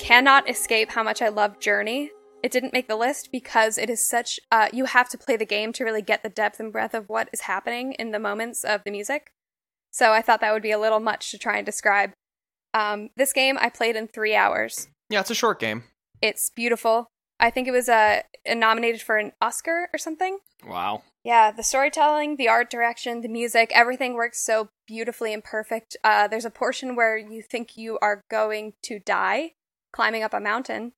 Cannot 0.01 0.49
escape 0.49 0.91
how 0.91 1.03
much 1.03 1.21
I 1.21 1.29
love 1.29 1.59
Journey. 1.59 2.11
It 2.43 2.51
didn't 2.51 2.73
make 2.73 2.87
the 2.87 2.95
list 2.95 3.29
because 3.31 3.77
it 3.77 3.89
is 3.89 4.05
such. 4.05 4.39
Uh, 4.51 4.67
you 4.73 4.85
have 4.85 5.09
to 5.09 5.17
play 5.17 5.37
the 5.37 5.45
game 5.45 5.71
to 5.73 5.83
really 5.83 6.01
get 6.01 6.23
the 6.23 6.29
depth 6.29 6.59
and 6.59 6.71
breadth 6.73 6.95
of 6.95 7.07
what 7.07 7.29
is 7.31 7.41
happening 7.41 7.93
in 7.93 8.11
the 8.11 8.19
moments 8.19 8.63
of 8.63 8.83
the 8.83 8.91
music. 8.91 9.31
So 9.91 10.11
I 10.11 10.21
thought 10.21 10.41
that 10.41 10.53
would 10.53 10.63
be 10.63 10.71
a 10.71 10.79
little 10.79 10.99
much 10.99 11.29
to 11.31 11.37
try 11.37 11.57
and 11.57 11.65
describe. 11.65 12.11
Um, 12.73 13.09
this 13.15 13.31
game 13.31 13.57
I 13.59 13.69
played 13.69 13.95
in 13.95 14.07
three 14.07 14.33
hours. 14.33 14.87
yeah, 15.09 15.19
it's 15.19 15.29
a 15.29 15.35
short 15.35 15.59
game. 15.59 15.83
It's 16.21 16.49
beautiful. 16.49 17.07
I 17.39 17.49
think 17.49 17.67
it 17.67 17.71
was 17.71 17.89
uh, 17.89 18.21
nominated 18.47 19.01
for 19.01 19.17
an 19.17 19.33
Oscar 19.41 19.89
or 19.93 19.97
something. 19.97 20.39
Wow. 20.65 21.03
Yeah, 21.23 21.51
the 21.51 21.63
storytelling, 21.63 22.37
the 22.37 22.47
art 22.47 22.71
direction, 22.71 23.21
the 23.21 23.27
music, 23.27 23.71
everything 23.73 24.15
works 24.15 24.43
so 24.43 24.69
beautifully 24.87 25.33
and 25.33 25.43
perfect. 25.43 25.97
Uh, 26.03 26.27
there's 26.27 26.45
a 26.45 26.51
portion 26.51 26.95
where 26.95 27.17
you 27.17 27.41
think 27.41 27.77
you 27.77 27.99
are 28.01 28.21
going 28.29 28.73
to 28.83 28.99
die 28.99 29.51
climbing 29.93 30.23
up 30.23 30.33
a 30.33 30.39
mountain. 30.39 30.93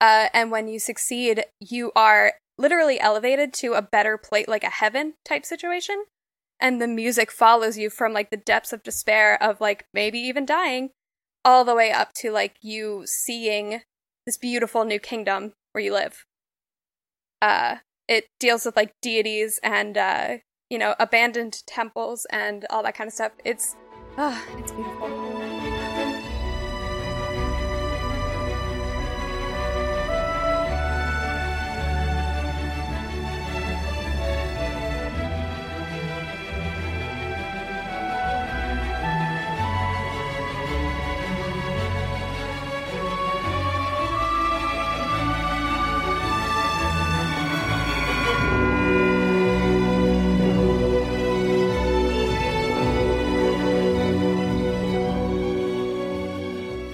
Uh, 0.00 0.28
and 0.34 0.50
when 0.50 0.68
you 0.68 0.78
succeed, 0.78 1.44
you 1.60 1.92
are 1.94 2.34
literally 2.58 3.00
elevated 3.00 3.52
to 3.54 3.74
a 3.74 3.82
better 3.82 4.18
plate, 4.18 4.48
like 4.48 4.64
a 4.64 4.70
heaven 4.70 5.14
type 5.24 5.44
situation. 5.44 6.04
And 6.60 6.80
the 6.80 6.88
music 6.88 7.30
follows 7.30 7.76
you 7.76 7.90
from 7.90 8.12
like 8.12 8.30
the 8.30 8.36
depths 8.36 8.72
of 8.72 8.82
despair 8.82 9.40
of 9.42 9.60
like 9.60 9.86
maybe 9.92 10.18
even 10.18 10.46
dying 10.46 10.90
all 11.44 11.64
the 11.64 11.74
way 11.74 11.90
up 11.90 12.12
to 12.14 12.30
like 12.30 12.56
you 12.60 13.02
seeing 13.06 13.82
this 14.26 14.36
beautiful 14.36 14.84
new 14.84 15.00
kingdom 15.00 15.52
where 15.72 15.82
you 15.82 15.92
live. 15.92 16.24
Uh, 17.40 17.76
it 18.06 18.26
deals 18.38 18.64
with 18.64 18.76
like 18.76 18.94
deities 19.00 19.58
and 19.62 19.98
uh, 19.98 20.36
you 20.70 20.78
know 20.78 20.94
abandoned 21.00 21.62
temples 21.66 22.26
and 22.30 22.66
all 22.70 22.82
that 22.82 22.94
kind 22.94 23.08
of 23.08 23.14
stuff. 23.14 23.32
It's 23.44 23.76
ah, 24.16 24.44
it's 24.58 24.72
beautiful. 24.72 25.21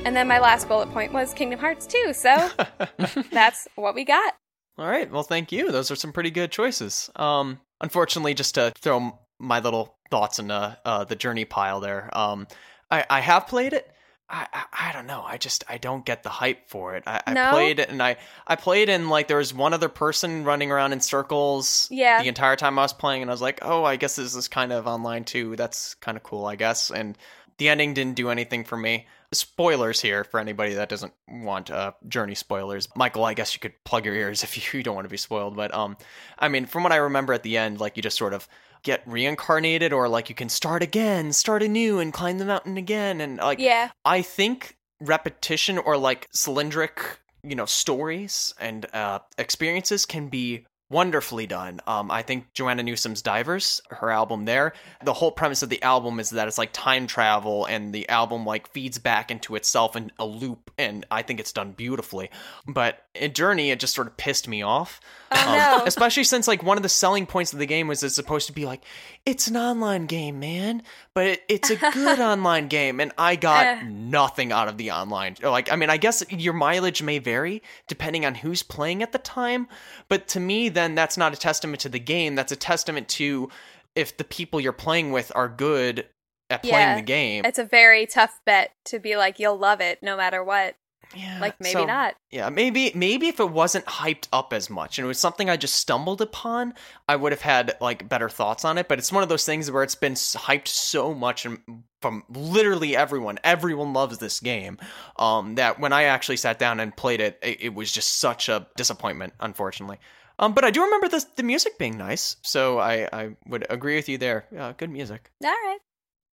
And 0.09 0.17
then 0.17 0.27
my 0.27 0.39
last 0.39 0.69
bullet 0.69 0.91
point 0.91 1.13
was 1.13 1.35
Kingdom 1.35 1.61
Hearts 1.61 1.87
2. 1.87 2.15
So 2.15 2.49
that's 3.31 3.69
what 3.75 3.95
we 3.95 4.07
got. 4.07 4.33
All 4.79 4.89
right. 4.89 5.11
Well, 5.11 5.23
thank 5.23 5.53
you. 5.53 5.71
Those 5.71 5.91
are 5.91 5.97
some 5.97 6.15
pretty 6.15 6.31
good 6.31 6.51
choices. 6.51 7.11
Um, 7.15 7.61
unfortunately, 7.83 8.33
just 8.33 8.55
to 8.55 8.73
throw 8.81 9.19
my 9.39 9.61
little 9.61 9.99
thoughts 10.11 10.39
in 10.39 10.51
uh, 10.51 10.77
uh, 10.83 11.05
the 11.05 11.15
journey 11.15 11.45
pile 11.45 11.81
there. 11.81 12.09
Um, 12.17 12.47
I, 12.91 13.05
I 13.11 13.21
have 13.21 13.49
played 13.49 13.75
it. 13.75 13.87
I, 14.31 14.47
I 14.51 14.89
I 14.89 14.93
don't 14.95 15.07
know. 15.07 15.23
I 15.23 15.37
just 15.37 15.65
I 15.69 15.77
don't 15.77 16.07
get 16.07 16.23
the 16.23 16.31
hype 16.31 16.71
for 16.71 16.97
it. 16.97 17.03
I, 17.07 17.21
I 17.27 17.51
played 17.51 17.79
it 17.79 17.91
and 17.91 18.03
I 18.03 18.17
I 18.47 18.57
played 18.57 18.89
and 18.89 19.11
like 19.11 19.29
there 19.29 19.37
was 19.37 19.53
one 19.53 19.75
other 19.75 19.91
person 19.91 20.45
running 20.45 20.71
around 20.71 20.95
in 20.95 21.01
circles. 21.01 21.87
Yeah. 21.91 22.23
The 22.23 22.29
entire 22.29 22.57
time 22.57 22.79
I 22.79 22.83
was 22.83 22.95
playing, 22.95 23.21
and 23.21 23.31
I 23.31 23.35
was 23.35 23.43
like, 23.43 23.59
oh, 23.61 23.85
I 23.85 23.97
guess 23.97 24.17
this 24.17 24.35
is 24.35 24.49
kind 24.49 24.73
of 24.73 24.87
online 24.87 25.25
too. 25.25 25.55
That's 25.57 25.97
kind 25.97 26.17
of 26.17 26.23
cool, 26.23 26.47
I 26.47 26.57
guess. 26.57 26.91
And 26.91 27.19
the 27.59 27.69
ending 27.69 27.93
didn't 27.93 28.17
do 28.17 28.31
anything 28.31 28.65
for 28.65 28.77
me. 28.77 29.07
Spoilers 29.33 30.01
here 30.01 30.25
for 30.25 30.41
anybody 30.41 30.75
that 30.75 30.89
doesn't 30.89 31.13
want 31.29 31.71
uh, 31.71 31.93
journey 32.09 32.35
spoilers. 32.35 32.89
Michael, 32.97 33.25
I 33.25 33.35
guess 33.35 33.55
you 33.55 33.61
could 33.61 33.75
plug 33.85 34.07
your 34.07 34.15
ears 34.15 34.43
if 34.45 34.75
you 34.75 34.83
don't 34.83 34.95
want 34.95 35.05
to 35.05 35.11
be 35.11 35.17
spoiled. 35.17 35.57
But 35.57 35.75
um, 35.75 35.97
I 36.39 36.49
mean, 36.49 36.67
from 36.67 36.83
what 36.83 36.93
I 36.93 36.97
remember 36.97 37.33
at 37.33 37.43
the 37.43 37.57
end, 37.57 37.81
like 37.81 37.97
you 37.97 38.03
just 38.03 38.17
sort 38.17 38.33
of 38.33 38.49
get 38.83 39.03
reincarnated, 39.07 39.93
or 39.93 40.09
like 40.09 40.29
you 40.29 40.35
can 40.35 40.49
start 40.49 40.83
again, 40.83 41.33
start 41.33 41.63
anew, 41.63 41.99
and 41.99 42.13
climb 42.13 42.39
the 42.39 42.45
mountain 42.45 42.77
again, 42.77 43.21
and 43.21 43.39
like 43.39 43.59
Yeah. 43.59 43.91
I 44.05 44.23
think 44.23 44.77
repetition 45.01 45.79
or 45.79 45.97
like 45.97 46.29
cylindric, 46.31 47.19
you 47.43 47.55
know, 47.55 47.67
stories 47.67 48.55
and 48.61 48.87
uh, 48.95 49.19
experiences 49.37 50.07
can 50.07 50.29
be 50.29 50.65
wonderfully 50.91 51.47
done. 51.47 51.81
Um, 51.87 52.11
I 52.11 52.23
think 52.23 52.53
Joanna 52.55 52.83
Newsom's 52.83 53.21
Divers, 53.23 53.81
her 53.91 54.11
album 54.11 54.45
there, 54.47 54.73
the 55.05 55.13
whole 55.13 55.31
premise 55.31 55.63
of 55.63 55.69
the 55.69 55.83
album 55.83 56.19
is 56.19 56.31
that 56.31 56.49
it's 56.49 56.59
like 56.59 56.71
time 56.73 57.07
travel 57.07 57.67
and 57.67 57.93
the 57.93 58.09
album 58.09 58.47
like 58.47 58.69
feeds 58.73 58.99
back 58.99 59.31
into 59.31 59.55
itself 59.57 59.97
in 59.97 60.11
a 60.19 60.25
loop 60.25 60.71
and 60.79 61.05
I 61.11 61.23
think 61.23 61.41
it's 61.41 61.53
done 61.53 61.73
beautifully. 61.73 62.31
But 62.67 63.05
in 63.15 63.35
Journey, 63.35 63.71
it 63.71 63.81
just 63.81 63.95
sort 63.95 64.07
of 64.07 64.17
pissed 64.17 64.49
me 64.49 64.63
off. 64.63 65.01
Oh, 65.31 65.37
Um, 65.49 65.59
no. 65.59 65.85
Especially 65.85 66.25
since 66.25 66.49
like 66.49 66.63
one 66.63 66.77
of 66.79 66.83
the 66.83 66.89
selling 66.89 67.27
points 67.27 67.53
of 67.53 67.59
the 67.59 67.67
game 67.67 67.87
was 67.87 68.03
it's 68.03 68.15
supposed 68.15 68.47
to 68.47 68.53
be 68.53 68.65
like, 68.65 68.83
it's 69.29 69.47
an 69.47 69.57
online 69.57 70.07
game, 70.07 70.41
man, 70.41 70.83
but 71.15 71.27
it, 71.27 71.43
it's 71.49 71.71
a 71.71 71.77
good 71.93 72.19
online 72.19 72.69
game, 72.69 72.99
and 72.99 73.13
I 73.19 73.37
got 73.37 73.67
Eh. 73.67 73.83
nothing 73.87 74.53
out 74.53 74.69
of 74.69 74.79
the 74.79 74.91
online. 74.91 75.37
Like, 75.43 75.71
I 75.71 75.77
mean, 75.77 75.91
I 75.91 75.99
guess 75.99 76.25
your 76.31 76.55
mileage 76.55 77.03
may 77.03 77.19
vary 77.19 77.63
depending 77.89 78.25
on 78.25 78.35
who's 78.37 78.63
playing 78.63 79.03
at 79.03 79.13
the 79.13 79.19
time, 79.19 79.69
but 80.09 80.27
to 80.29 80.41
me, 80.41 80.69
then 80.71 80.95
that's 80.95 81.17
not 81.19 81.35
a 81.35 81.37
testament 81.37 81.81
to 81.81 81.89
the 81.91 81.99
game. 81.99 82.35
That's 82.37 82.53
a 82.53 82.57
testament 82.57 83.09
to 83.11 83.51
if 83.95 84.17
the 84.17 84.25
people 84.25 84.61
you're 84.61 84.73
playing 84.73 85.13
with 85.13 85.31
are 85.35 85.49
good 85.49 86.07
at 86.51 86.63
playing 86.63 86.77
Yeah. 86.89 86.95
the 86.97 87.03
game. 87.03 87.45
It's 87.45 87.59
a 87.59 87.65
very 87.65 88.07
tough 88.07 88.41
bet 88.47 88.71
to 88.87 88.99
be 88.99 89.17
like, 89.17 89.39
you'll 89.39 89.59
love 89.59 89.83
it 89.83 90.03
no 90.03 90.17
matter 90.17 90.43
what. 90.43 90.77
Yeah, 91.15 91.39
Like, 91.41 91.59
maybe 91.61 91.73
so- 91.73 91.85
not. 91.87 92.15
Yeah, 92.31 92.51
maybe 92.51 92.93
maybe 92.95 93.29
if 93.29 93.41
it 93.41 93.51
wasn't 93.51 93.87
hyped 93.87 94.29
up 94.33 94.53
as 94.53 94.69
much 94.69 94.99
and 94.99 95.05
it 95.05 95.09
was 95.09 95.19
something 95.19 95.49
I 95.49 95.57
just 95.57 95.75
stumbled 95.75 96.21
upon, 96.21 96.75
I 97.09 97.17
would 97.17 97.33
have 97.33 97.41
had 97.41 97.77
like 97.81 98.09
better 98.09 98.29
thoughts 98.29 98.65
on 98.65 98.77
it. 98.77 98.89
But 98.89 98.99
it's 98.99 99.11
one 99.11 99.23
of 99.23 99.29
those 99.31 99.47
things 99.47 99.71
where 99.71 99.83
it's 99.83 99.95
been 99.95 100.13
hyped 100.15 100.69
so 100.69 101.15
much 101.15 101.47
and 101.47 101.59
from 102.03 102.25
literally 102.29 102.95
everyone. 102.97 103.39
Everyone 103.43 103.93
loves 103.95 104.19
this 104.19 104.41
game. 104.41 104.79
Um, 105.19 105.55
that 105.55 105.81
when 105.81 105.93
I 105.93 106.05
actually 106.05 106.37
sat 106.37 106.59
down 106.59 106.79
and 106.81 106.95
played 106.95 107.21
it, 107.21 107.39
it, 107.43 107.61
it 107.63 107.75
was 107.75 107.91
just 107.91 108.19
such 108.19 108.49
a 108.51 108.67
disappointment, 108.77 109.33
unfortunately. 109.41 109.99
Um, 110.39 110.53
but 110.53 110.65
I 110.65 110.71
do 110.71 110.85
remember 110.85 111.09
the 111.09 111.25
the 111.37 111.43
music 111.43 111.79
being 111.79 111.97
nice, 111.97 112.37
so 112.43 112.79
I 112.79 113.09
I 113.13 113.37
would 113.47 113.67
agree 113.71 113.97
with 113.97 114.09
you 114.09 114.19
there. 114.19 114.45
Uh, 114.57 114.73
good 114.73 114.91
music. 114.91 115.31
All 115.43 115.51
right. 115.51 115.79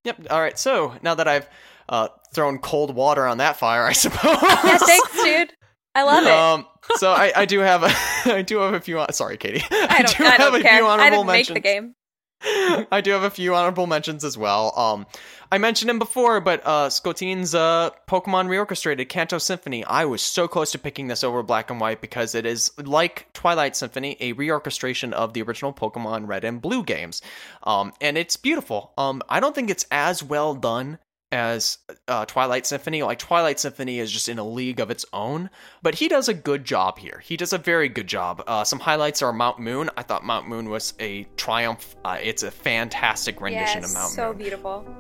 Yep. 0.04 0.26
All 0.30 0.40
right. 0.40 0.58
So 0.58 0.94
now 1.02 1.14
that 1.14 1.26
I've 1.28 1.48
uh, 1.88 2.08
thrown 2.32 2.58
cold 2.58 2.94
water 2.94 3.26
on 3.26 3.38
that 3.38 3.56
fire, 3.56 3.84
I 3.84 3.92
suppose. 3.94 4.36
Yeah, 4.42 4.78
thanks, 4.78 5.22
dude. 5.22 5.52
I 5.94 6.02
love 6.02 6.24
it. 6.24 6.30
Um, 6.30 6.66
so 6.96 7.12
I, 7.12 7.32
I 7.36 7.44
do 7.46 7.60
have 7.60 7.82
a, 7.84 7.90
I 8.34 8.42
do 8.42 8.58
have 8.58 8.74
a 8.74 8.80
few. 8.80 9.04
Sorry, 9.12 9.36
Katie. 9.36 9.62
I 9.70 10.02
don't, 10.02 10.16
do 10.18 10.24
I 10.24 10.30
have 10.30 10.54
a 10.54 10.60
care. 10.60 10.78
few 10.78 10.86
I 10.86 10.90
honorable 10.90 11.18
didn't 11.18 11.26
make 11.26 11.34
mentions. 11.36 11.54
the 11.54 11.60
game. 11.60 11.94
I 12.46 13.00
do 13.00 13.12
have 13.12 13.22
a 13.22 13.30
few 13.30 13.54
honorable 13.54 13.86
mentions 13.86 14.22
as 14.22 14.36
well. 14.36 14.78
Um, 14.78 15.06
I 15.50 15.56
mentioned 15.56 15.88
him 15.88 15.98
before, 15.98 16.40
but 16.42 16.66
uh, 16.66 16.90
Scotine's 16.90 17.54
uh, 17.54 17.88
Pokemon 18.06 18.48
Reorchestrated 18.48 19.08
Kanto 19.08 19.38
Symphony. 19.38 19.82
I 19.84 20.04
was 20.04 20.20
so 20.20 20.46
close 20.46 20.72
to 20.72 20.78
picking 20.78 21.06
this 21.06 21.24
over 21.24 21.42
Black 21.42 21.70
and 21.70 21.80
White 21.80 22.02
because 22.02 22.34
it 22.34 22.44
is 22.44 22.70
like 22.76 23.32
Twilight 23.32 23.76
Symphony, 23.76 24.18
a 24.20 24.34
reorchestration 24.34 25.12
of 25.12 25.32
the 25.32 25.40
original 25.40 25.72
Pokemon 25.72 26.26
Red 26.28 26.44
and 26.44 26.60
Blue 26.60 26.82
games, 26.84 27.22
um, 27.62 27.92
and 28.00 28.18
it's 28.18 28.36
beautiful. 28.36 28.92
Um, 28.98 29.22
I 29.28 29.40
don't 29.40 29.54
think 29.54 29.70
it's 29.70 29.86
as 29.90 30.22
well 30.22 30.54
done 30.54 30.98
as 31.34 31.78
uh, 32.06 32.24
Twilight 32.26 32.64
Symphony. 32.64 33.02
Like 33.02 33.18
Twilight 33.18 33.58
Symphony 33.58 33.98
is 33.98 34.10
just 34.12 34.28
in 34.28 34.38
a 34.38 34.46
league 34.46 34.78
of 34.78 34.90
its 34.90 35.04
own, 35.12 35.50
but 35.82 35.96
he 35.96 36.08
does 36.08 36.28
a 36.28 36.34
good 36.34 36.64
job 36.64 36.98
here. 36.98 37.20
He 37.24 37.36
does 37.36 37.52
a 37.52 37.58
very 37.58 37.88
good 37.88 38.06
job. 38.06 38.42
Uh, 38.46 38.62
some 38.62 38.78
highlights 38.78 39.20
are 39.20 39.32
Mount 39.32 39.58
Moon. 39.58 39.90
I 39.96 40.02
thought 40.02 40.24
Mount 40.24 40.48
Moon 40.48 40.70
was 40.70 40.94
a 41.00 41.24
triumph. 41.36 41.96
Uh, 42.04 42.18
it's 42.22 42.44
a 42.44 42.50
fantastic 42.52 43.40
rendition 43.40 43.80
Yeah, 43.80 43.88
of 43.88 43.94
Mount 43.94 44.10
so 44.12 44.26
Moon. 44.26 44.32
So 44.32 44.38
beautiful. 44.38 44.96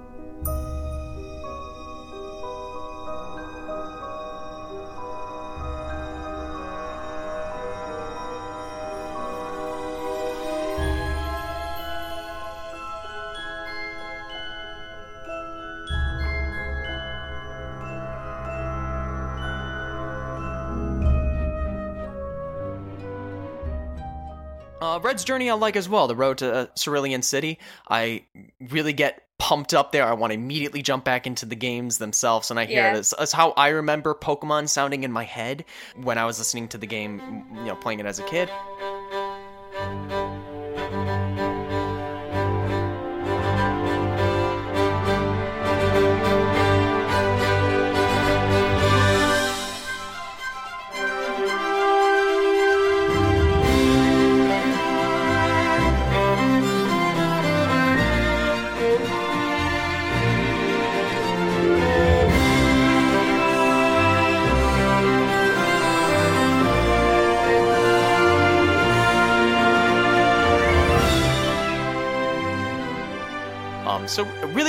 Uh, 24.94 25.00
Red's 25.00 25.24
Journey 25.24 25.50
I 25.50 25.54
like 25.54 25.76
as 25.76 25.88
well. 25.88 26.06
The 26.08 26.14
road 26.16 26.38
to 26.38 26.52
uh, 26.52 26.66
Cerulean 26.76 27.22
City. 27.22 27.58
I 27.88 28.24
really 28.60 28.92
get 28.92 29.22
pumped 29.38 29.74
up 29.74 29.90
there. 29.90 30.04
I 30.06 30.12
want 30.12 30.30
to 30.30 30.34
immediately 30.34 30.80
jump 30.82 31.04
back 31.04 31.26
into 31.26 31.44
the 31.46 31.56
games 31.56 31.98
themselves, 31.98 32.50
and 32.50 32.60
I 32.60 32.66
hear 32.66 32.78
Yeah. 32.82 32.94
it 32.94 32.98
as, 32.98 33.12
as 33.14 33.32
how 33.32 33.50
I 33.56 33.68
remember 33.68 34.14
Pokemon 34.14 34.68
sounding 34.68 35.02
in 35.02 35.10
my 35.10 35.24
head 35.24 35.64
when 35.96 36.18
I 36.18 36.24
was 36.24 36.38
listening 36.38 36.68
to 36.68 36.78
the 36.78 36.86
game, 36.86 37.44
you 37.56 37.64
know, 37.64 37.74
playing 37.76 37.98
it 38.00 38.06
as 38.06 38.20
a 38.20 38.22
kid. 38.24 38.48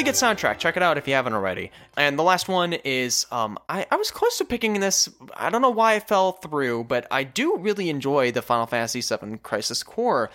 Good 0.05 0.13
soundtrack. 0.13 0.59
Check 0.59 0.77
it 0.77 0.83
out 0.83 0.97
if 0.97 1.07
you 1.07 1.15
haven't 1.15 1.33
already. 1.33 1.71
And 1.97 2.17
the 2.17 2.23
last 2.23 2.47
one 2.47 2.73
is 2.73 3.25
um, 3.31 3.57
I, 3.67 3.87
I 3.91 3.95
was 3.95 4.11
close 4.11 4.37
to 4.37 4.45
picking 4.45 4.79
this. 4.79 5.09
I 5.35 5.49
don't 5.49 5.61
know 5.61 5.71
why 5.71 5.95
I 5.95 5.99
fell 5.99 6.33
through, 6.33 6.85
but 6.85 7.07
I 7.09 7.23
do 7.23 7.57
really 7.57 7.89
enjoy 7.89 8.31
the 8.31 8.41
Final 8.41 8.67
Fantasy 8.67 9.01
VII 9.01 9.37
Crisis 9.37 9.81
Core 9.81 10.29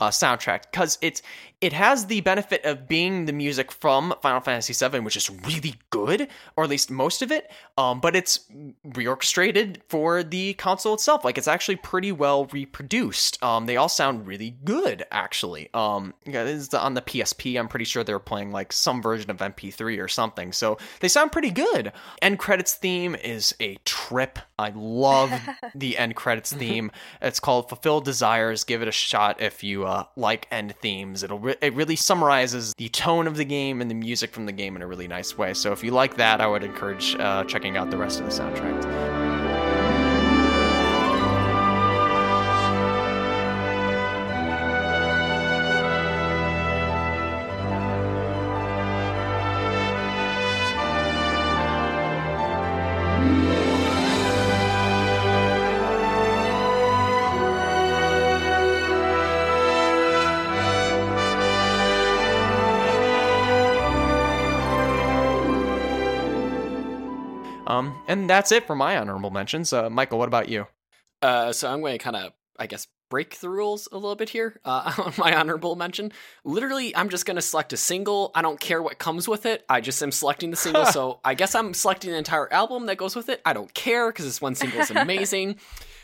uh, 0.00 0.10
soundtrack 0.10 0.70
because 0.70 0.98
it's 1.00 1.22
it 1.64 1.72
has 1.72 2.06
the 2.06 2.20
benefit 2.20 2.62
of 2.66 2.86
being 2.86 3.24
the 3.24 3.32
music 3.32 3.72
from 3.72 4.14
Final 4.20 4.40
Fantasy 4.40 4.74
VII, 4.74 5.00
which 5.00 5.16
is 5.16 5.30
really 5.30 5.76
good, 5.88 6.28
or 6.56 6.64
at 6.64 6.68
least 6.68 6.90
most 6.90 7.22
of 7.22 7.32
it. 7.32 7.50
Um, 7.78 8.00
but 8.00 8.14
it's 8.14 8.40
reorchestrated 8.86 9.78
for 9.88 10.22
the 10.22 10.52
console 10.54 10.92
itself. 10.92 11.24
Like 11.24 11.38
it's 11.38 11.48
actually 11.48 11.76
pretty 11.76 12.12
well 12.12 12.44
reproduced. 12.52 13.42
Um, 13.42 13.64
they 13.64 13.78
all 13.78 13.88
sound 13.88 14.26
really 14.26 14.58
good, 14.62 15.04
actually. 15.10 15.70
Um, 15.72 16.12
yeah, 16.26 16.44
this 16.44 16.68
is 16.68 16.74
on 16.74 16.92
the 16.92 17.00
PSP. 17.00 17.58
I'm 17.58 17.68
pretty 17.68 17.86
sure 17.86 18.04
they're 18.04 18.18
playing 18.18 18.52
like 18.52 18.70
some 18.70 19.00
version 19.00 19.30
of 19.30 19.38
MP3 19.38 20.04
or 20.04 20.08
something. 20.08 20.52
So 20.52 20.76
they 21.00 21.08
sound 21.08 21.32
pretty 21.32 21.50
good. 21.50 21.92
End 22.20 22.38
credits 22.38 22.74
theme 22.74 23.14
is 23.14 23.54
a 23.58 23.76
trip. 23.86 24.38
I 24.58 24.70
love 24.74 25.32
the 25.74 25.96
end 25.96 26.14
credits 26.14 26.52
theme. 26.52 26.90
It's 27.22 27.40
called 27.40 27.70
Fulfill 27.70 28.02
Desires. 28.02 28.64
Give 28.64 28.82
it 28.82 28.88
a 28.88 28.92
shot 28.92 29.40
if 29.40 29.64
you 29.64 29.86
uh, 29.86 30.04
like 30.14 30.46
end 30.50 30.74
themes. 30.82 31.22
It'll 31.22 31.38
it 31.60 31.74
really 31.74 31.96
summarizes 31.96 32.74
the 32.76 32.88
tone 32.88 33.26
of 33.26 33.36
the 33.36 33.44
game 33.44 33.80
and 33.80 33.90
the 33.90 33.94
music 33.94 34.32
from 34.32 34.46
the 34.46 34.52
game 34.52 34.76
in 34.76 34.82
a 34.82 34.86
really 34.86 35.08
nice 35.08 35.36
way. 35.36 35.54
So 35.54 35.72
if 35.72 35.84
you 35.84 35.90
like 35.90 36.16
that, 36.16 36.40
I 36.40 36.46
would 36.46 36.62
encourage 36.62 37.14
uh, 37.16 37.44
checking 37.44 37.76
out 37.76 37.90
the 37.90 37.98
rest 37.98 38.20
of 38.20 38.26
the 38.26 38.32
soundtrack. 38.32 39.03
And 68.14 68.30
that's 68.30 68.52
it 68.52 68.66
for 68.66 68.76
my 68.76 68.96
honorable 68.96 69.30
mentions. 69.30 69.72
Uh, 69.72 69.90
Michael, 69.90 70.18
what 70.18 70.28
about 70.28 70.48
you? 70.48 70.66
Uh, 71.20 71.52
so 71.52 71.70
I'm 71.70 71.80
going 71.80 71.98
to 71.98 72.02
kind 72.02 72.16
of, 72.16 72.32
I 72.58 72.66
guess, 72.66 72.86
break 73.10 73.38
the 73.40 73.50
rules 73.50 73.88
a 73.90 73.96
little 73.96 74.14
bit 74.14 74.28
here 74.28 74.60
uh, 74.64 74.92
on 74.98 75.12
my 75.18 75.34
honorable 75.34 75.74
mention. 75.74 76.12
Literally, 76.44 76.94
I'm 76.94 77.08
just 77.08 77.26
going 77.26 77.36
to 77.36 77.42
select 77.42 77.72
a 77.72 77.76
single. 77.76 78.30
I 78.34 78.42
don't 78.42 78.60
care 78.60 78.82
what 78.82 78.98
comes 78.98 79.26
with 79.26 79.46
it. 79.46 79.64
I 79.68 79.80
just 79.80 80.02
am 80.02 80.12
selecting 80.12 80.50
the 80.50 80.56
single. 80.56 80.86
so 80.86 81.18
I 81.24 81.34
guess 81.34 81.54
I'm 81.54 81.74
selecting 81.74 82.12
the 82.12 82.18
entire 82.18 82.52
album 82.52 82.86
that 82.86 82.96
goes 82.96 83.16
with 83.16 83.28
it. 83.28 83.40
I 83.44 83.52
don't 83.52 83.72
care 83.74 84.10
because 84.10 84.26
this 84.26 84.40
one 84.40 84.54
single 84.54 84.80
is 84.80 84.90
amazing. 84.94 85.56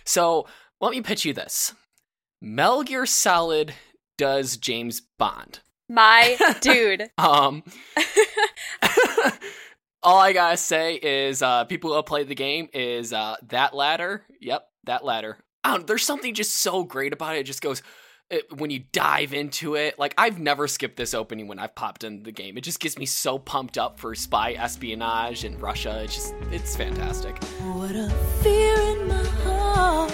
so 0.05 0.47
let 0.81 0.91
me 0.91 1.01
pitch 1.01 1.25
you 1.25 1.33
this 1.33 1.75
Metal 2.43 2.83
Gear 2.83 3.07
Solid 3.07 3.73
does 4.19 4.57
James 4.57 5.01
Bond. 5.19 5.61
My 5.89 6.37
dude. 6.61 7.11
Um, 7.19 7.63
all 10.03 10.19
I 10.19 10.33
gotta 10.33 10.57
say 10.57 10.95
is, 10.95 11.43
uh, 11.43 11.65
people 11.65 11.95
who 11.95 12.03
play 12.03 12.25
the 12.25 12.35
game 12.35 12.69
is 12.73 13.13
uh, 13.13 13.37
that 13.49 13.75
ladder. 13.75 14.25
Yep, 14.41 14.67
that 14.85 15.05
ladder. 15.05 15.39
There's 15.87 16.05
something 16.05 16.35
just 16.35 16.57
so 16.57 16.85
great 16.85 17.13
about 17.13 17.37
it. 17.37 17.41
It 17.41 17.45
just 17.45 17.61
goes 17.61 17.83
it, 18.31 18.47
when 18.59 18.71
you 18.71 18.85
dive 18.93 19.35
into 19.35 19.75
it. 19.75 19.99
Like 19.99 20.15
I've 20.17 20.39
never 20.39 20.69
skipped 20.69 20.97
this 20.97 21.13
opening 21.15 21.49
when 21.49 21.59
I've 21.59 21.75
popped 21.75 22.05
into 22.05 22.23
the 22.23 22.33
game. 22.33 22.57
It 22.57 22.63
just 22.63 22.81
gets 22.81 22.97
me 22.97 23.05
so 23.07 23.39
pumped 23.39 23.77
up 23.77 23.99
for 23.99 24.15
spy 24.15 24.53
espionage 24.53 25.45
in 25.45 25.59
Russia. 25.59 26.01
It's 26.05 26.15
just 26.15 26.35
it's 26.51 26.77
fantastic. 26.77 27.43
What 27.45 27.95
a 27.95 28.09
fear 28.43 28.81
in 28.81 29.09
my 29.09 29.25
heart, 29.45 30.13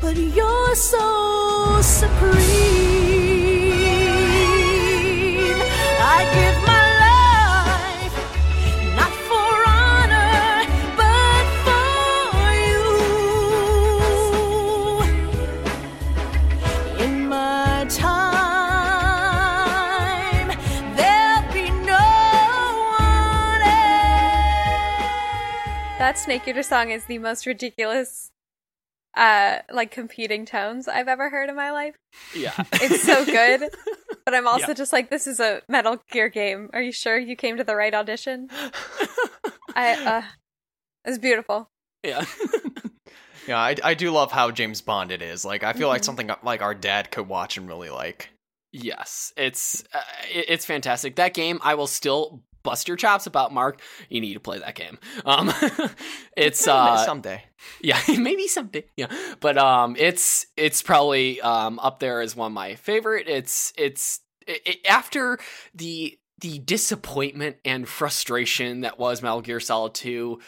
but 0.00 0.16
you're 0.16 0.74
so 0.76 1.80
supreme. 1.82 2.34
I 6.06 6.24
give 6.34 6.66
my 6.66 6.93
That 26.04 26.18
Snake 26.18 26.46
Eater 26.46 26.62
song 26.62 26.90
is 26.90 27.06
the 27.06 27.16
most 27.16 27.46
ridiculous, 27.46 28.30
uh, 29.16 29.60
like 29.72 29.90
competing 29.90 30.44
tones 30.44 30.86
I've 30.86 31.08
ever 31.08 31.30
heard 31.30 31.48
in 31.48 31.56
my 31.56 31.70
life. 31.70 31.94
Yeah. 32.34 32.52
It's 32.74 33.02
so 33.04 33.24
good. 33.24 33.70
But 34.26 34.34
I'm 34.34 34.46
also 34.46 34.68
Yeah. 34.68 34.74
just 34.74 34.92
like, 34.92 35.08
this 35.08 35.26
is 35.26 35.40
a 35.40 35.62
Metal 35.66 35.96
Gear 36.10 36.28
game. 36.28 36.68
Are 36.74 36.82
you 36.82 36.92
sure 36.92 37.18
you 37.18 37.36
came 37.36 37.56
to 37.56 37.64
the 37.64 37.74
right 37.74 37.94
audition? 37.94 38.50
I, 39.74 39.94
uh, 40.04 40.22
it's 41.06 41.16
beautiful. 41.18 41.70
yeah. 42.02 42.24
Yeah, 43.48 43.58
I, 43.58 43.74
I 43.82 43.94
do 43.94 44.10
love 44.10 44.30
how 44.30 44.50
James 44.50 44.82
Bond 44.82 45.10
it 45.10 45.22
is. 45.22 45.42
Like, 45.44 45.64
I 45.64 45.72
feel 45.72 45.88
like 45.88 46.02
Mhm. 46.02 46.04
something 46.04 46.30
like 46.42 46.60
our 46.60 46.74
dad 46.74 47.10
could 47.10 47.28
watch 47.28 47.56
and 47.56 47.66
really 47.66 47.88
like. 47.90 48.28
Yes, 48.72 49.32
it's 49.38 49.84
uh, 49.94 50.00
it- 50.30 50.46
it's 50.48 50.64
fantastic. 50.66 51.16
That 51.16 51.32
game, 51.32 51.60
I 51.62 51.74
will 51.74 51.86
still 51.86 52.42
bust 52.64 52.88
your 52.88 52.96
chops 52.96 53.26
about. 53.26 53.52
Mark, 53.52 53.80
you 54.08 54.20
need 54.20 54.34
to 54.34 54.40
play 54.40 54.58
that 54.58 54.74
game. 54.74 54.98
Um, 55.24 55.52
it's 56.36 56.66
uh, 56.66 56.96
someday. 57.04 57.44
yeah, 57.80 58.00
maybe 58.18 58.48
someday. 58.48 58.86
Yeah, 58.96 59.14
but 59.38 59.56
um, 59.56 59.94
it's 59.96 60.46
it's 60.56 60.82
probably 60.82 61.40
um 61.40 61.78
up 61.78 62.00
there 62.00 62.20
as 62.20 62.34
one 62.34 62.48
of 62.48 62.54
my 62.54 62.74
favorite. 62.74 63.28
It's 63.28 63.72
it's 63.78 64.20
it, 64.48 64.84
after 64.88 65.38
the 65.72 66.18
the 66.40 66.58
disappointment 66.58 67.56
and 67.64 67.88
frustration 67.88 68.80
that 68.80 68.98
was 68.98 69.22
Metal 69.22 69.42
Gear 69.42 69.60
Solid 69.60 69.94
Two. 69.94 70.40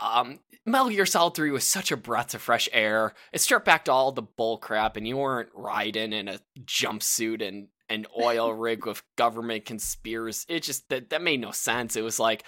Um, 0.00 0.38
Metal 0.66 0.90
Gear 0.90 1.06
Solid 1.06 1.34
3 1.34 1.52
was 1.52 1.64
such 1.64 1.92
a 1.92 1.96
breath 1.96 2.34
of 2.34 2.42
fresh 2.42 2.68
air. 2.72 3.14
It 3.32 3.40
stripped 3.40 3.64
back 3.64 3.84
to 3.84 3.92
all 3.92 4.10
the 4.10 4.20
bull 4.20 4.58
crap, 4.58 4.96
and 4.96 5.06
you 5.06 5.16
weren't 5.16 5.48
riding 5.54 6.12
in 6.12 6.26
a 6.26 6.40
jumpsuit 6.64 7.40
and 7.46 7.68
an 7.88 8.06
oil 8.20 8.52
rig 8.52 8.86
with 8.86 9.02
government 9.16 9.64
conspiracy. 9.64 10.46
It 10.48 10.62
just 10.62 10.88
that 10.88 11.10
that 11.10 11.22
made 11.22 11.40
no 11.40 11.50
sense. 11.50 11.96
It 11.96 12.02
was 12.02 12.18
like 12.18 12.44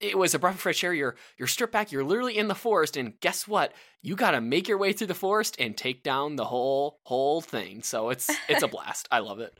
it 0.00 0.18
was 0.18 0.34
a 0.34 0.38
breath 0.38 0.56
of 0.56 0.60
fresh 0.60 0.82
air. 0.82 0.92
You're 0.92 1.16
you're 1.38 1.48
stripped 1.48 1.72
back. 1.72 1.92
You're 1.92 2.04
literally 2.04 2.36
in 2.36 2.48
the 2.48 2.54
forest, 2.54 2.96
and 2.96 3.18
guess 3.20 3.46
what? 3.46 3.72
You 4.02 4.16
got 4.16 4.32
to 4.32 4.40
make 4.40 4.66
your 4.68 4.78
way 4.78 4.92
through 4.92 5.06
the 5.06 5.14
forest 5.14 5.56
and 5.58 5.76
take 5.76 6.02
down 6.02 6.36
the 6.36 6.46
whole 6.46 7.00
whole 7.04 7.40
thing. 7.40 7.82
So 7.82 8.10
it's 8.10 8.28
it's 8.48 8.62
a 8.62 8.68
blast. 8.68 9.08
I 9.10 9.20
love 9.20 9.38
it. 9.40 9.56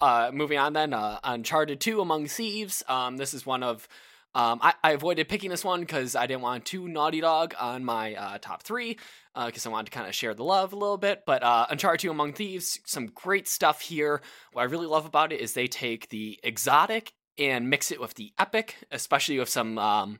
Uh, 0.00 0.30
moving 0.32 0.58
on 0.58 0.72
then, 0.72 0.92
uh, 0.92 1.20
Uncharted 1.22 1.80
2 1.80 2.00
Among 2.00 2.26
Thieves. 2.26 2.82
Um, 2.88 3.18
this 3.18 3.32
is 3.32 3.46
one 3.46 3.62
of 3.62 3.86
um, 4.34 4.60
I, 4.62 4.74
I 4.82 4.92
avoided 4.92 5.28
picking 5.28 5.50
this 5.50 5.64
one 5.64 5.80
because 5.80 6.16
I 6.16 6.26
didn't 6.26 6.42
want 6.42 6.64
two 6.64 6.88
Naughty 6.88 7.20
Dog 7.20 7.54
on 7.60 7.84
my 7.84 8.14
uh, 8.14 8.38
top 8.40 8.62
three 8.62 8.98
because 9.34 9.66
I 9.66 9.70
wanted 9.70 9.90
to 9.90 9.92
kind 9.92 10.08
of 10.08 10.14
share 10.14 10.34
the 10.34 10.44
love 10.44 10.72
a 10.72 10.76
little 10.76 10.98
bit. 10.98 11.24
But 11.26 11.42
uh, 11.42 11.66
Uncharted 11.70 12.00
2 12.00 12.10
Among 12.10 12.32
Thieves, 12.32 12.80
some 12.86 13.06
great 13.06 13.46
stuff 13.46 13.80
here. 13.80 14.22
What 14.52 14.62
I 14.62 14.64
really 14.66 14.86
love 14.86 15.06
about 15.06 15.32
it 15.32 15.40
is 15.40 15.52
they 15.52 15.66
take 15.66 16.08
the 16.08 16.38
exotic 16.42 17.12
and 17.38 17.68
mix 17.70 17.90
it 17.90 18.00
with 18.00 18.14
the 18.14 18.32
epic, 18.38 18.76
especially 18.90 19.38
with 19.38 19.48
some 19.48 19.78
um, 19.78 20.18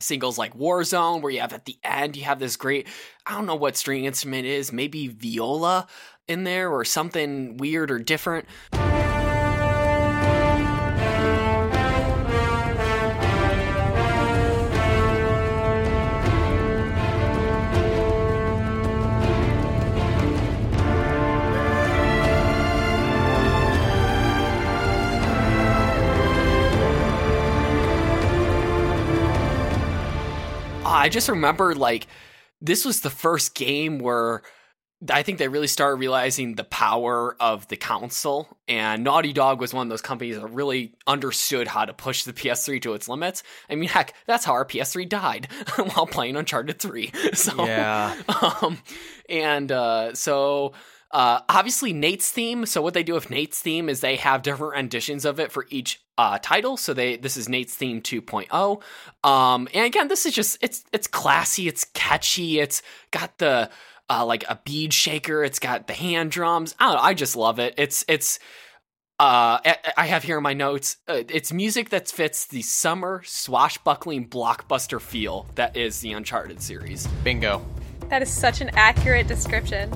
singles 0.00 0.38
like 0.38 0.56
Warzone, 0.56 1.22
where 1.22 1.32
you 1.32 1.40
have 1.40 1.52
at 1.52 1.64
the 1.64 1.78
end, 1.82 2.16
you 2.16 2.24
have 2.24 2.38
this 2.38 2.56
great, 2.56 2.88
I 3.26 3.32
don't 3.32 3.46
know 3.46 3.54
what 3.56 3.76
string 3.76 4.04
instrument 4.04 4.46
is, 4.46 4.72
maybe 4.72 5.08
viola 5.08 5.86
in 6.28 6.44
there 6.44 6.70
or 6.70 6.84
something 6.84 7.56
weird 7.56 7.90
or 7.90 7.98
different. 7.98 8.46
I 31.06 31.08
just 31.08 31.28
remember 31.28 31.72
like 31.76 32.08
this 32.60 32.84
was 32.84 33.00
the 33.00 33.10
first 33.10 33.54
game 33.54 34.00
where 34.00 34.42
I 35.08 35.22
think 35.22 35.38
they 35.38 35.46
really 35.46 35.68
started 35.68 36.00
realizing 36.00 36.56
the 36.56 36.64
power 36.64 37.36
of 37.38 37.68
the 37.68 37.76
console, 37.76 38.48
and 38.66 39.04
Naughty 39.04 39.32
Dog 39.32 39.60
was 39.60 39.72
one 39.72 39.86
of 39.86 39.90
those 39.90 40.02
companies 40.02 40.36
that 40.36 40.48
really 40.48 40.94
understood 41.06 41.68
how 41.68 41.84
to 41.84 41.92
push 41.92 42.24
the 42.24 42.32
PS3 42.32 42.82
to 42.82 42.94
its 42.94 43.08
limits. 43.08 43.44
I 43.70 43.76
mean, 43.76 43.88
heck, 43.88 44.14
that's 44.26 44.44
how 44.44 44.54
our 44.54 44.64
PS3 44.64 45.08
died 45.08 45.46
while 45.76 46.06
playing 46.08 46.34
Uncharted 46.34 46.80
3. 46.80 47.12
So, 47.34 47.64
Yeah. 47.64 48.16
um, 48.42 48.78
and 49.28 49.70
uh, 49.70 50.12
so 50.14 50.72
uh, 51.12 51.40
obviously 51.48 51.92
Nate's 51.92 52.30
theme. 52.30 52.66
So 52.66 52.82
what 52.82 52.94
they 52.94 53.02
do 53.02 53.14
with 53.14 53.30
Nate's 53.30 53.60
theme 53.60 53.88
is 53.88 54.00
they 54.00 54.16
have 54.16 54.42
different 54.42 54.74
renditions 54.74 55.24
of 55.24 55.38
it 55.40 55.52
for 55.52 55.66
each 55.70 56.00
uh, 56.18 56.38
title. 56.42 56.76
So 56.76 56.92
they 56.94 57.16
this 57.16 57.36
is 57.36 57.48
Nate's 57.48 57.74
theme 57.74 58.00
2.0. 58.02 58.82
Um, 59.28 59.68
and 59.72 59.84
again, 59.86 60.08
this 60.08 60.26
is 60.26 60.34
just 60.34 60.58
it's 60.60 60.84
it's 60.92 61.06
classy, 61.06 61.68
it's 61.68 61.84
catchy, 61.94 62.58
it's 62.58 62.82
got 63.10 63.38
the 63.38 63.70
uh, 64.08 64.24
like 64.24 64.44
a 64.48 64.60
bead 64.64 64.92
shaker, 64.92 65.42
it's 65.44 65.58
got 65.58 65.86
the 65.86 65.92
hand 65.92 66.30
drums. 66.30 66.74
I 66.78 66.86
don't 66.86 66.96
know, 66.96 67.02
I 67.02 67.14
just 67.14 67.36
love 67.36 67.58
it. 67.58 67.74
It's 67.76 68.04
it's 68.08 68.38
uh, 69.18 69.58
I- 69.64 69.78
I 69.96 70.06
have 70.06 70.24
here 70.24 70.36
in 70.36 70.42
my 70.42 70.52
notes. 70.52 70.98
Uh, 71.08 71.22
it's 71.28 71.52
music 71.52 71.88
that 71.90 72.08
fits 72.08 72.46
the 72.46 72.62
summer 72.62 73.22
swashbuckling 73.24 74.28
blockbuster 74.28 75.00
feel 75.00 75.46
that 75.54 75.76
is 75.76 76.00
the 76.00 76.12
Uncharted 76.12 76.60
series. 76.60 77.06
Bingo. 77.24 77.64
That 78.08 78.22
is 78.22 78.30
such 78.30 78.60
an 78.60 78.70
accurate 78.74 79.26
description. 79.26 79.90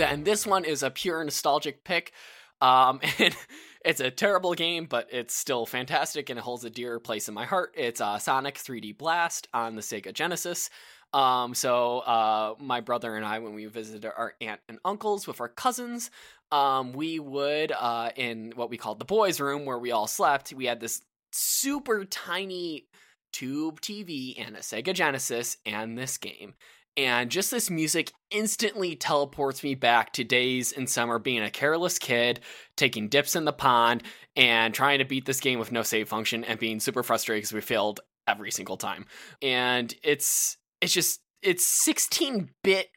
And 0.00 0.24
this 0.24 0.46
one 0.46 0.64
is 0.64 0.82
a 0.82 0.90
pure 0.90 1.22
nostalgic 1.22 1.84
pick. 1.84 2.12
Um, 2.60 3.00
and 3.18 3.36
it's 3.84 4.00
a 4.00 4.10
terrible 4.10 4.54
game, 4.54 4.86
but 4.86 5.08
it's 5.10 5.34
still 5.34 5.66
fantastic 5.66 6.30
and 6.30 6.38
it 6.38 6.42
holds 6.42 6.64
a 6.64 6.70
dear 6.70 6.98
place 7.00 7.28
in 7.28 7.34
my 7.34 7.44
heart. 7.44 7.74
It's 7.76 8.00
uh, 8.00 8.18
Sonic 8.18 8.56
3D 8.56 8.96
Blast 8.96 9.48
on 9.52 9.74
the 9.74 9.82
Sega 9.82 10.12
Genesis. 10.12 10.70
Um, 11.12 11.54
so 11.54 11.98
uh, 11.98 12.54
my 12.58 12.80
brother 12.80 13.16
and 13.16 13.24
I, 13.24 13.40
when 13.40 13.54
we 13.54 13.66
visited 13.66 14.06
our 14.06 14.34
aunt 14.40 14.60
and 14.68 14.78
uncles 14.84 15.26
with 15.26 15.40
our 15.40 15.48
cousins, 15.48 16.10
um, 16.50 16.92
we 16.92 17.18
would 17.18 17.72
uh, 17.72 18.10
in 18.16 18.52
what 18.54 18.70
we 18.70 18.78
called 18.78 18.98
the 18.98 19.04
boys' 19.04 19.40
room 19.40 19.64
where 19.64 19.78
we 19.78 19.90
all 19.90 20.06
slept. 20.06 20.52
We 20.52 20.66
had 20.66 20.80
this 20.80 21.02
super 21.32 22.04
tiny 22.04 22.86
tube 23.32 23.80
TV 23.80 24.34
and 24.38 24.56
a 24.56 24.60
Sega 24.60 24.94
Genesis 24.94 25.56
and 25.66 25.98
this 25.98 26.18
game. 26.18 26.54
And 26.96 27.30
just 27.30 27.50
this 27.50 27.70
music 27.70 28.12
instantly 28.30 28.96
teleports 28.96 29.62
me 29.62 29.74
back 29.74 30.12
to 30.14 30.24
days 30.24 30.72
in 30.72 30.86
summer 30.86 31.18
being 31.18 31.42
a 31.42 31.50
careless 31.50 31.98
kid, 31.98 32.40
taking 32.76 33.08
dips 33.08 33.34
in 33.36 33.44
the 33.44 33.52
pond, 33.52 34.02
and 34.36 34.74
trying 34.74 34.98
to 34.98 35.04
beat 35.04 35.24
this 35.24 35.40
game 35.40 35.58
with 35.58 35.72
no 35.72 35.82
save 35.82 36.08
function 36.08 36.44
and 36.44 36.58
being 36.58 36.80
super 36.80 37.02
frustrated 37.02 37.42
because 37.42 37.52
we 37.54 37.60
failed 37.60 38.00
every 38.26 38.50
single 38.50 38.76
time. 38.76 39.06
And 39.40 39.94
it's 40.02 40.56
it's 40.80 40.92
just 40.92 41.20
it's 41.42 41.66
16 41.84 42.50
bit 42.62 42.88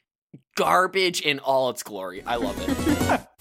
garbage 0.56 1.22
in 1.22 1.40
all 1.40 1.70
its 1.70 1.84
glory. 1.84 2.24
I 2.26 2.36
love 2.36 2.58
it. 2.60 3.22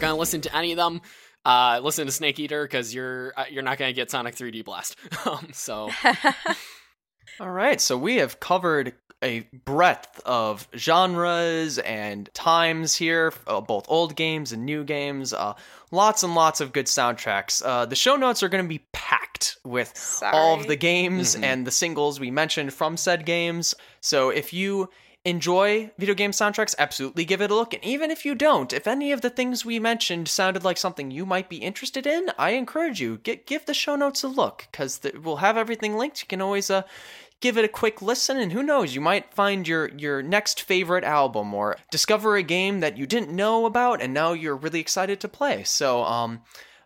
if 0.00 0.02
you're 0.02 0.08
gonna 0.08 0.18
listen 0.18 0.40
to 0.40 0.56
any 0.56 0.72
of 0.72 0.78
them, 0.78 1.02
uh, 1.44 1.80
listen 1.82 2.06
to 2.06 2.12
Snake 2.12 2.38
Eater 2.38 2.64
because 2.64 2.94
you're 2.94 3.34
uh, 3.36 3.44
you're 3.50 3.62
not 3.62 3.76
gonna 3.76 3.92
get 3.92 4.10
Sonic 4.10 4.34
3D 4.34 4.64
Blast. 4.64 4.96
um, 5.26 5.48
so 5.52 5.90
All 7.40 7.50
right, 7.50 7.80
so 7.80 7.98
we 7.98 8.16
have 8.16 8.40
covered 8.40 8.94
a 9.22 9.40
breadth 9.66 10.20
of 10.24 10.66
genres 10.74 11.78
and 11.78 12.32
times 12.32 12.96
here, 12.96 13.34
uh, 13.46 13.60
both 13.60 13.84
old 13.88 14.16
games 14.16 14.52
and 14.52 14.64
new 14.64 14.84
games. 14.84 15.34
Uh, 15.34 15.52
lots 15.90 16.22
and 16.22 16.34
lots 16.34 16.62
of 16.62 16.72
good 16.72 16.86
soundtracks. 16.86 17.62
Uh, 17.62 17.84
the 17.84 17.96
show 17.96 18.16
notes 18.16 18.42
are 18.42 18.48
going 18.48 18.64
to 18.64 18.68
be 18.68 18.86
packed 18.92 19.58
with 19.64 20.22
all 20.22 20.58
of 20.58 20.66
the 20.66 20.76
games 20.76 21.34
and 21.34 21.66
the 21.66 21.70
singles 21.70 22.18
we 22.18 22.30
mentioned 22.30 22.72
from 22.72 22.96
said 22.96 23.26
games. 23.26 23.74
So 24.00 24.30
if 24.30 24.54
you 24.54 24.88
enjoy 25.24 25.90
video 25.98 26.14
game 26.14 26.30
soundtracks, 26.30 26.74
absolutely 26.78 27.24
give 27.24 27.42
it 27.42 27.50
a 27.50 27.54
look. 27.54 27.74
And 27.74 27.84
even 27.84 28.10
if 28.10 28.24
you 28.24 28.34
don't, 28.34 28.72
if 28.72 28.86
any 28.86 29.12
of 29.12 29.20
the 29.20 29.30
things 29.30 29.64
we 29.64 29.78
mentioned 29.78 30.28
sounded 30.28 30.64
like 30.64 30.78
something 30.78 31.10
you 31.10 31.26
might 31.26 31.48
be 31.48 31.58
interested 31.58 32.06
in, 32.06 32.30
I 32.38 32.50
encourage 32.50 33.00
you 33.00 33.18
get 33.18 33.46
give 33.46 33.66
the 33.66 33.74
show 33.74 33.96
notes 33.96 34.22
a 34.22 34.28
look 34.28 34.66
because 34.70 35.00
we'll 35.22 35.36
have 35.36 35.56
everything 35.56 35.96
linked. 35.96 36.22
You 36.22 36.26
can 36.26 36.40
always 36.40 36.70
uh, 36.70 36.82
give 37.40 37.56
it 37.56 37.64
a 37.64 37.68
quick 37.68 38.00
listen 38.02 38.38
and 38.38 38.52
who 38.52 38.62
knows 38.62 38.94
you 38.94 39.00
might 39.00 39.34
find 39.34 39.66
your 39.66 39.88
your 39.96 40.22
next 40.22 40.62
favorite 40.62 41.04
album 41.04 41.52
or 41.54 41.76
discover 41.90 42.36
a 42.36 42.42
game 42.42 42.80
that 42.80 42.96
you 42.96 43.06
didn't 43.06 43.34
know 43.34 43.66
about 43.66 44.00
and 44.00 44.12
now 44.14 44.32
you're 44.32 44.56
really 44.56 44.80
excited 44.80 45.18
to 45.20 45.28
play 45.28 45.64
so 45.64 46.04
um 46.04 46.42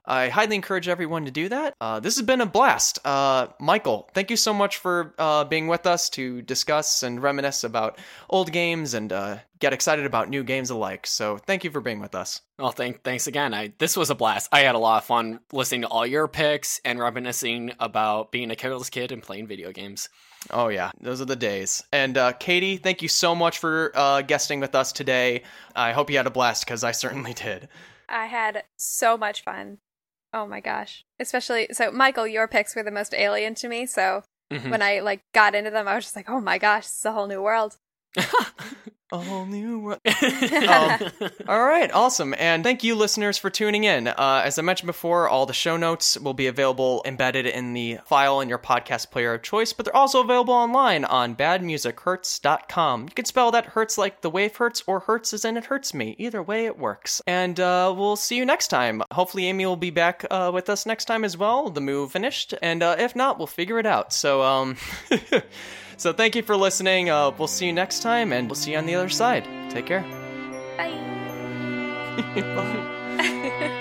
I 0.07 0.29
highly 0.29 0.55
encourage 0.55 0.89
everyone 0.89 1.25
to 1.25 1.31
do 1.31 1.49
that. 1.49 1.75
Uh, 1.81 2.01
this 2.01 2.17
has 2.17 2.27
been 2.27 2.41
a 2.41 2.47
blast. 2.47 2.99
Uh, 3.05 3.49
Michael, 3.59 4.09
thank 4.13 4.31
you 4.31 4.37
so 4.37 4.53
much 4.53 4.77
for 4.77 5.15
uh, 5.19 5.45
being 5.45 5.67
with 5.67 5.87
us 5.87 6.11
to 6.11 6.43
discuss 6.43 7.03
and 7.03 7.23
reminisce 7.23 7.65
about 7.65 7.99
old 8.29 8.53
games 8.53 8.93
and 8.95 9.13
uh, 9.13 9.39
get 9.61 9.73
excited 9.73 10.05
about 10.05 10.29
new 10.29 10.45
games 10.45 10.71
alike. 10.71 11.07
So, 11.07 11.39
thank 11.39 11.65
you 11.65 11.71
for 11.71 11.81
being 11.81 12.01
with 12.01 12.15
us. 12.15 12.43
well, 12.59 12.71
thank 12.71 13.03
thanks 13.03 13.27
again. 13.27 13.55
I 13.55 13.73
this 13.79 13.97
was 13.97 14.11
a 14.11 14.15
blast. 14.15 14.51
I 14.53 14.61
had 14.61 14.75
a 14.75 14.79
lot 14.79 14.99
of 14.99 15.05
fun 15.05 15.41
listening 15.53 15.83
to 15.83 15.89
all 15.89 16.07
your 16.07 16.29
picks 16.29 16.81
and 16.85 16.99
reminiscing 16.99 17.73
about 17.81 18.31
being 18.31 18.51
a 18.51 18.57
careless 18.57 18.91
kid 18.91 19.11
and 19.11 19.23
playing 19.23 19.47
video 19.47 19.73
games. 19.73 20.09
Oh 20.51 20.69
yeah, 20.69 20.91
those 21.01 21.23
are 21.23 21.27
the 21.27 21.37
days. 21.37 21.83
And 21.93 22.19
uh, 22.19 22.33
Katie, 22.33 22.77
thank 22.77 23.01
you 23.01 23.09
so 23.09 23.35
much 23.35 23.59
for 23.59 23.91
uh, 23.95 24.21
guesting 24.21 24.61
with 24.61 24.75
us 24.75 24.93
today. 24.93 25.43
I 25.75 25.93
hope 25.93 26.11
you 26.11 26.19
had 26.19 26.27
a 26.27 26.31
blast 26.31 26.67
because 26.67 26.85
I 26.85 26.93
certainly 26.93 27.33
did. 27.33 27.69
I 28.09 28.27
had 28.27 28.65
so 28.77 29.17
much 29.17 29.43
fun. 29.43 29.79
Oh 30.35 30.47
my 30.47 30.59
gosh. 30.61 31.05
Especially 31.21 31.69
so 31.73 31.93
Michael, 31.93 32.27
your 32.27 32.49
picks 32.49 32.75
were 32.75 32.83
the 32.83 32.91
most 32.91 33.15
alien 33.15 33.55
to 33.55 33.69
me, 33.69 33.87
so 33.87 34.25
Mhm. 34.53 34.71
when 34.71 34.83
I 34.83 34.99
like 35.01 35.23
got 35.33 35.55
into 35.55 35.71
them 35.71 35.87
I 35.89 35.95
was 35.95 36.05
just 36.05 36.17
like, 36.17 36.29
"Oh 36.29 36.41
my 36.41 36.59
gosh, 36.59 36.85
this 36.87 36.99
is 36.99 37.05
a 37.07 37.13
whole 37.13 37.29
new 37.29 37.41
world." 37.41 37.79
A 39.13 39.19
whole 39.19 39.47
new 39.47 39.79
world. 39.79 40.01
Um, 40.65 41.11
All 41.47 41.63
right, 41.65 41.91
awesome. 41.93 42.35
And 42.39 42.65
thank 42.65 42.83
you, 42.83 42.95
listeners, 42.95 43.39
for 43.39 43.51
tuning 43.51 43.85
in. 43.85 44.09
Uh, 44.09 44.43
as 44.45 44.59
I 44.59 44.63
mentioned 44.63 44.87
before, 44.87 45.29
all 45.29 45.47
the 45.47 45.53
show 45.53 45.77
notes 45.77 46.19
will 46.19 46.35
be 46.35 46.47
available 46.47 47.03
embedded 47.05 47.47
in 47.47 47.75
the 47.75 47.99
file 48.07 48.41
in 48.41 48.49
your 48.49 48.59
podcast 48.59 49.11
player 49.11 49.35
of 49.35 49.43
choice, 49.43 49.73
but 49.73 49.85
they're 49.85 49.95
also 49.95 50.21
available 50.23 50.55
online 50.55 51.05
on 51.05 51.37
badmusichurts.com. 51.37 53.03
You 53.05 53.11
can 53.11 53.25
spell 53.25 53.51
that 53.53 53.67
hurts 53.67 53.99
like 53.99 54.23
the 54.23 54.31
wave 54.31 54.57
hurts 54.57 54.83
or 54.87 55.01
hurts 55.01 55.33
as 55.33 55.45
in 55.45 55.57
it 55.57 55.67
hurts 55.67 55.95
me. 55.95 56.17
Either 56.19 56.43
way, 56.43 56.67
it 56.67 56.79
works. 56.79 57.23
And 57.27 57.61
uh, 57.61 57.95
we'll 57.97 58.17
see 58.17 58.37
you 58.37 58.45
next 58.45 58.69
time. 58.69 59.03
Hopefully, 59.13 59.47
Amy 59.47 59.67
will 59.67 59.77
be 59.77 59.91
back 59.91 60.25
uh, 60.31 60.51
with 60.53 60.69
us 60.69 60.87
next 60.87 61.05
time 61.05 61.25
as 61.25 61.37
well. 61.37 61.71
The 61.71 61.81
move 61.81 62.13
finished. 62.13 62.55
And 62.63 62.83
uh, 62.83 62.97
if 62.99 63.15
not, 63.15 63.39
we'll 63.39 63.47
figure 63.47 63.79
it 63.79 63.87
out. 63.87 64.13
So, 64.13 64.43
um. 64.43 64.77
So 65.97 66.13
thank 66.13 66.35
you 66.35 66.43
for 66.43 66.57
listening. 66.57 67.11
Uh, 67.11 67.31
we'll 67.39 67.49
see 67.49 67.67
you 67.67 67.73
next 67.73 68.01
time, 68.01 68.33
and 68.33 68.49
we'll 68.49 68.57
see 68.57 68.73
you 68.73 68.79
on 68.79 68.87
the 68.87 68.95
other 68.95 69.09
side. 69.09 69.45
Take 69.71 69.87
care. 69.87 70.05
Bye. 70.77 71.01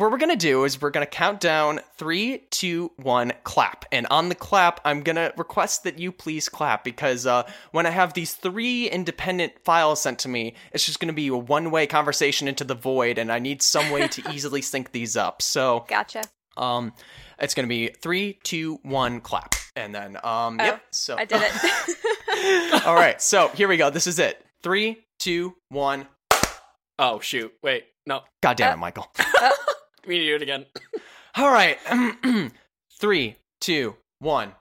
What 0.00 0.10
we're 0.10 0.16
gonna 0.16 0.34
do 0.34 0.64
is 0.64 0.80
we're 0.80 0.88
gonna 0.88 1.04
count 1.04 1.40
down 1.40 1.80
three, 1.98 2.46
two, 2.48 2.90
one, 2.96 3.34
clap. 3.44 3.84
And 3.92 4.06
on 4.10 4.30
the 4.30 4.34
clap, 4.34 4.80
I'm 4.82 5.02
gonna 5.02 5.30
request 5.36 5.84
that 5.84 5.98
you 5.98 6.10
please 6.10 6.48
clap 6.48 6.84
because 6.84 7.26
uh, 7.26 7.42
when 7.72 7.84
I 7.84 7.90
have 7.90 8.14
these 8.14 8.32
three 8.32 8.88
independent 8.88 9.62
files 9.62 10.00
sent 10.00 10.20
to 10.20 10.28
me, 10.30 10.54
it's 10.72 10.86
just 10.86 11.00
gonna 11.00 11.12
be 11.12 11.28
a 11.28 11.36
one-way 11.36 11.86
conversation 11.86 12.48
into 12.48 12.64
the 12.64 12.74
void, 12.74 13.18
and 13.18 13.30
I 13.30 13.40
need 13.40 13.60
some 13.60 13.90
way 13.90 14.08
to 14.08 14.22
easily 14.32 14.62
sync 14.62 14.92
these 14.92 15.18
up. 15.18 15.42
So, 15.42 15.84
Gotcha. 15.86 16.22
um, 16.56 16.94
it's 17.38 17.52
gonna 17.52 17.68
be 17.68 17.88
three, 17.88 18.38
two, 18.42 18.80
one, 18.82 19.20
clap, 19.20 19.54
and 19.76 19.94
then 19.94 20.16
um, 20.24 20.56
Oh, 20.60 20.64
yep. 20.64 20.82
So 20.92 21.18
I 21.18 21.26
did 21.26 21.42
it. 21.44 22.82
All 22.86 22.94
right, 22.94 23.20
so 23.20 23.48
here 23.48 23.68
we 23.68 23.76
go. 23.76 23.90
This 23.90 24.06
is 24.06 24.18
it. 24.18 24.42
Three, 24.62 25.04
two, 25.18 25.56
one. 25.68 26.06
oh 26.98 27.20
shoot! 27.20 27.52
Wait, 27.62 27.84
no, 28.06 28.22
God 28.42 28.56
damn 28.56 28.72
it, 28.72 28.80
Michael. 28.80 29.06
We 30.06 30.18
need 30.18 30.24
to 30.24 30.30
do 30.30 30.36
it 30.36 30.42
again. 30.42 30.66
All 31.36 31.50
right. 31.50 31.78
Three, 33.00 33.36
two, 33.60 33.96
one. 34.18 34.52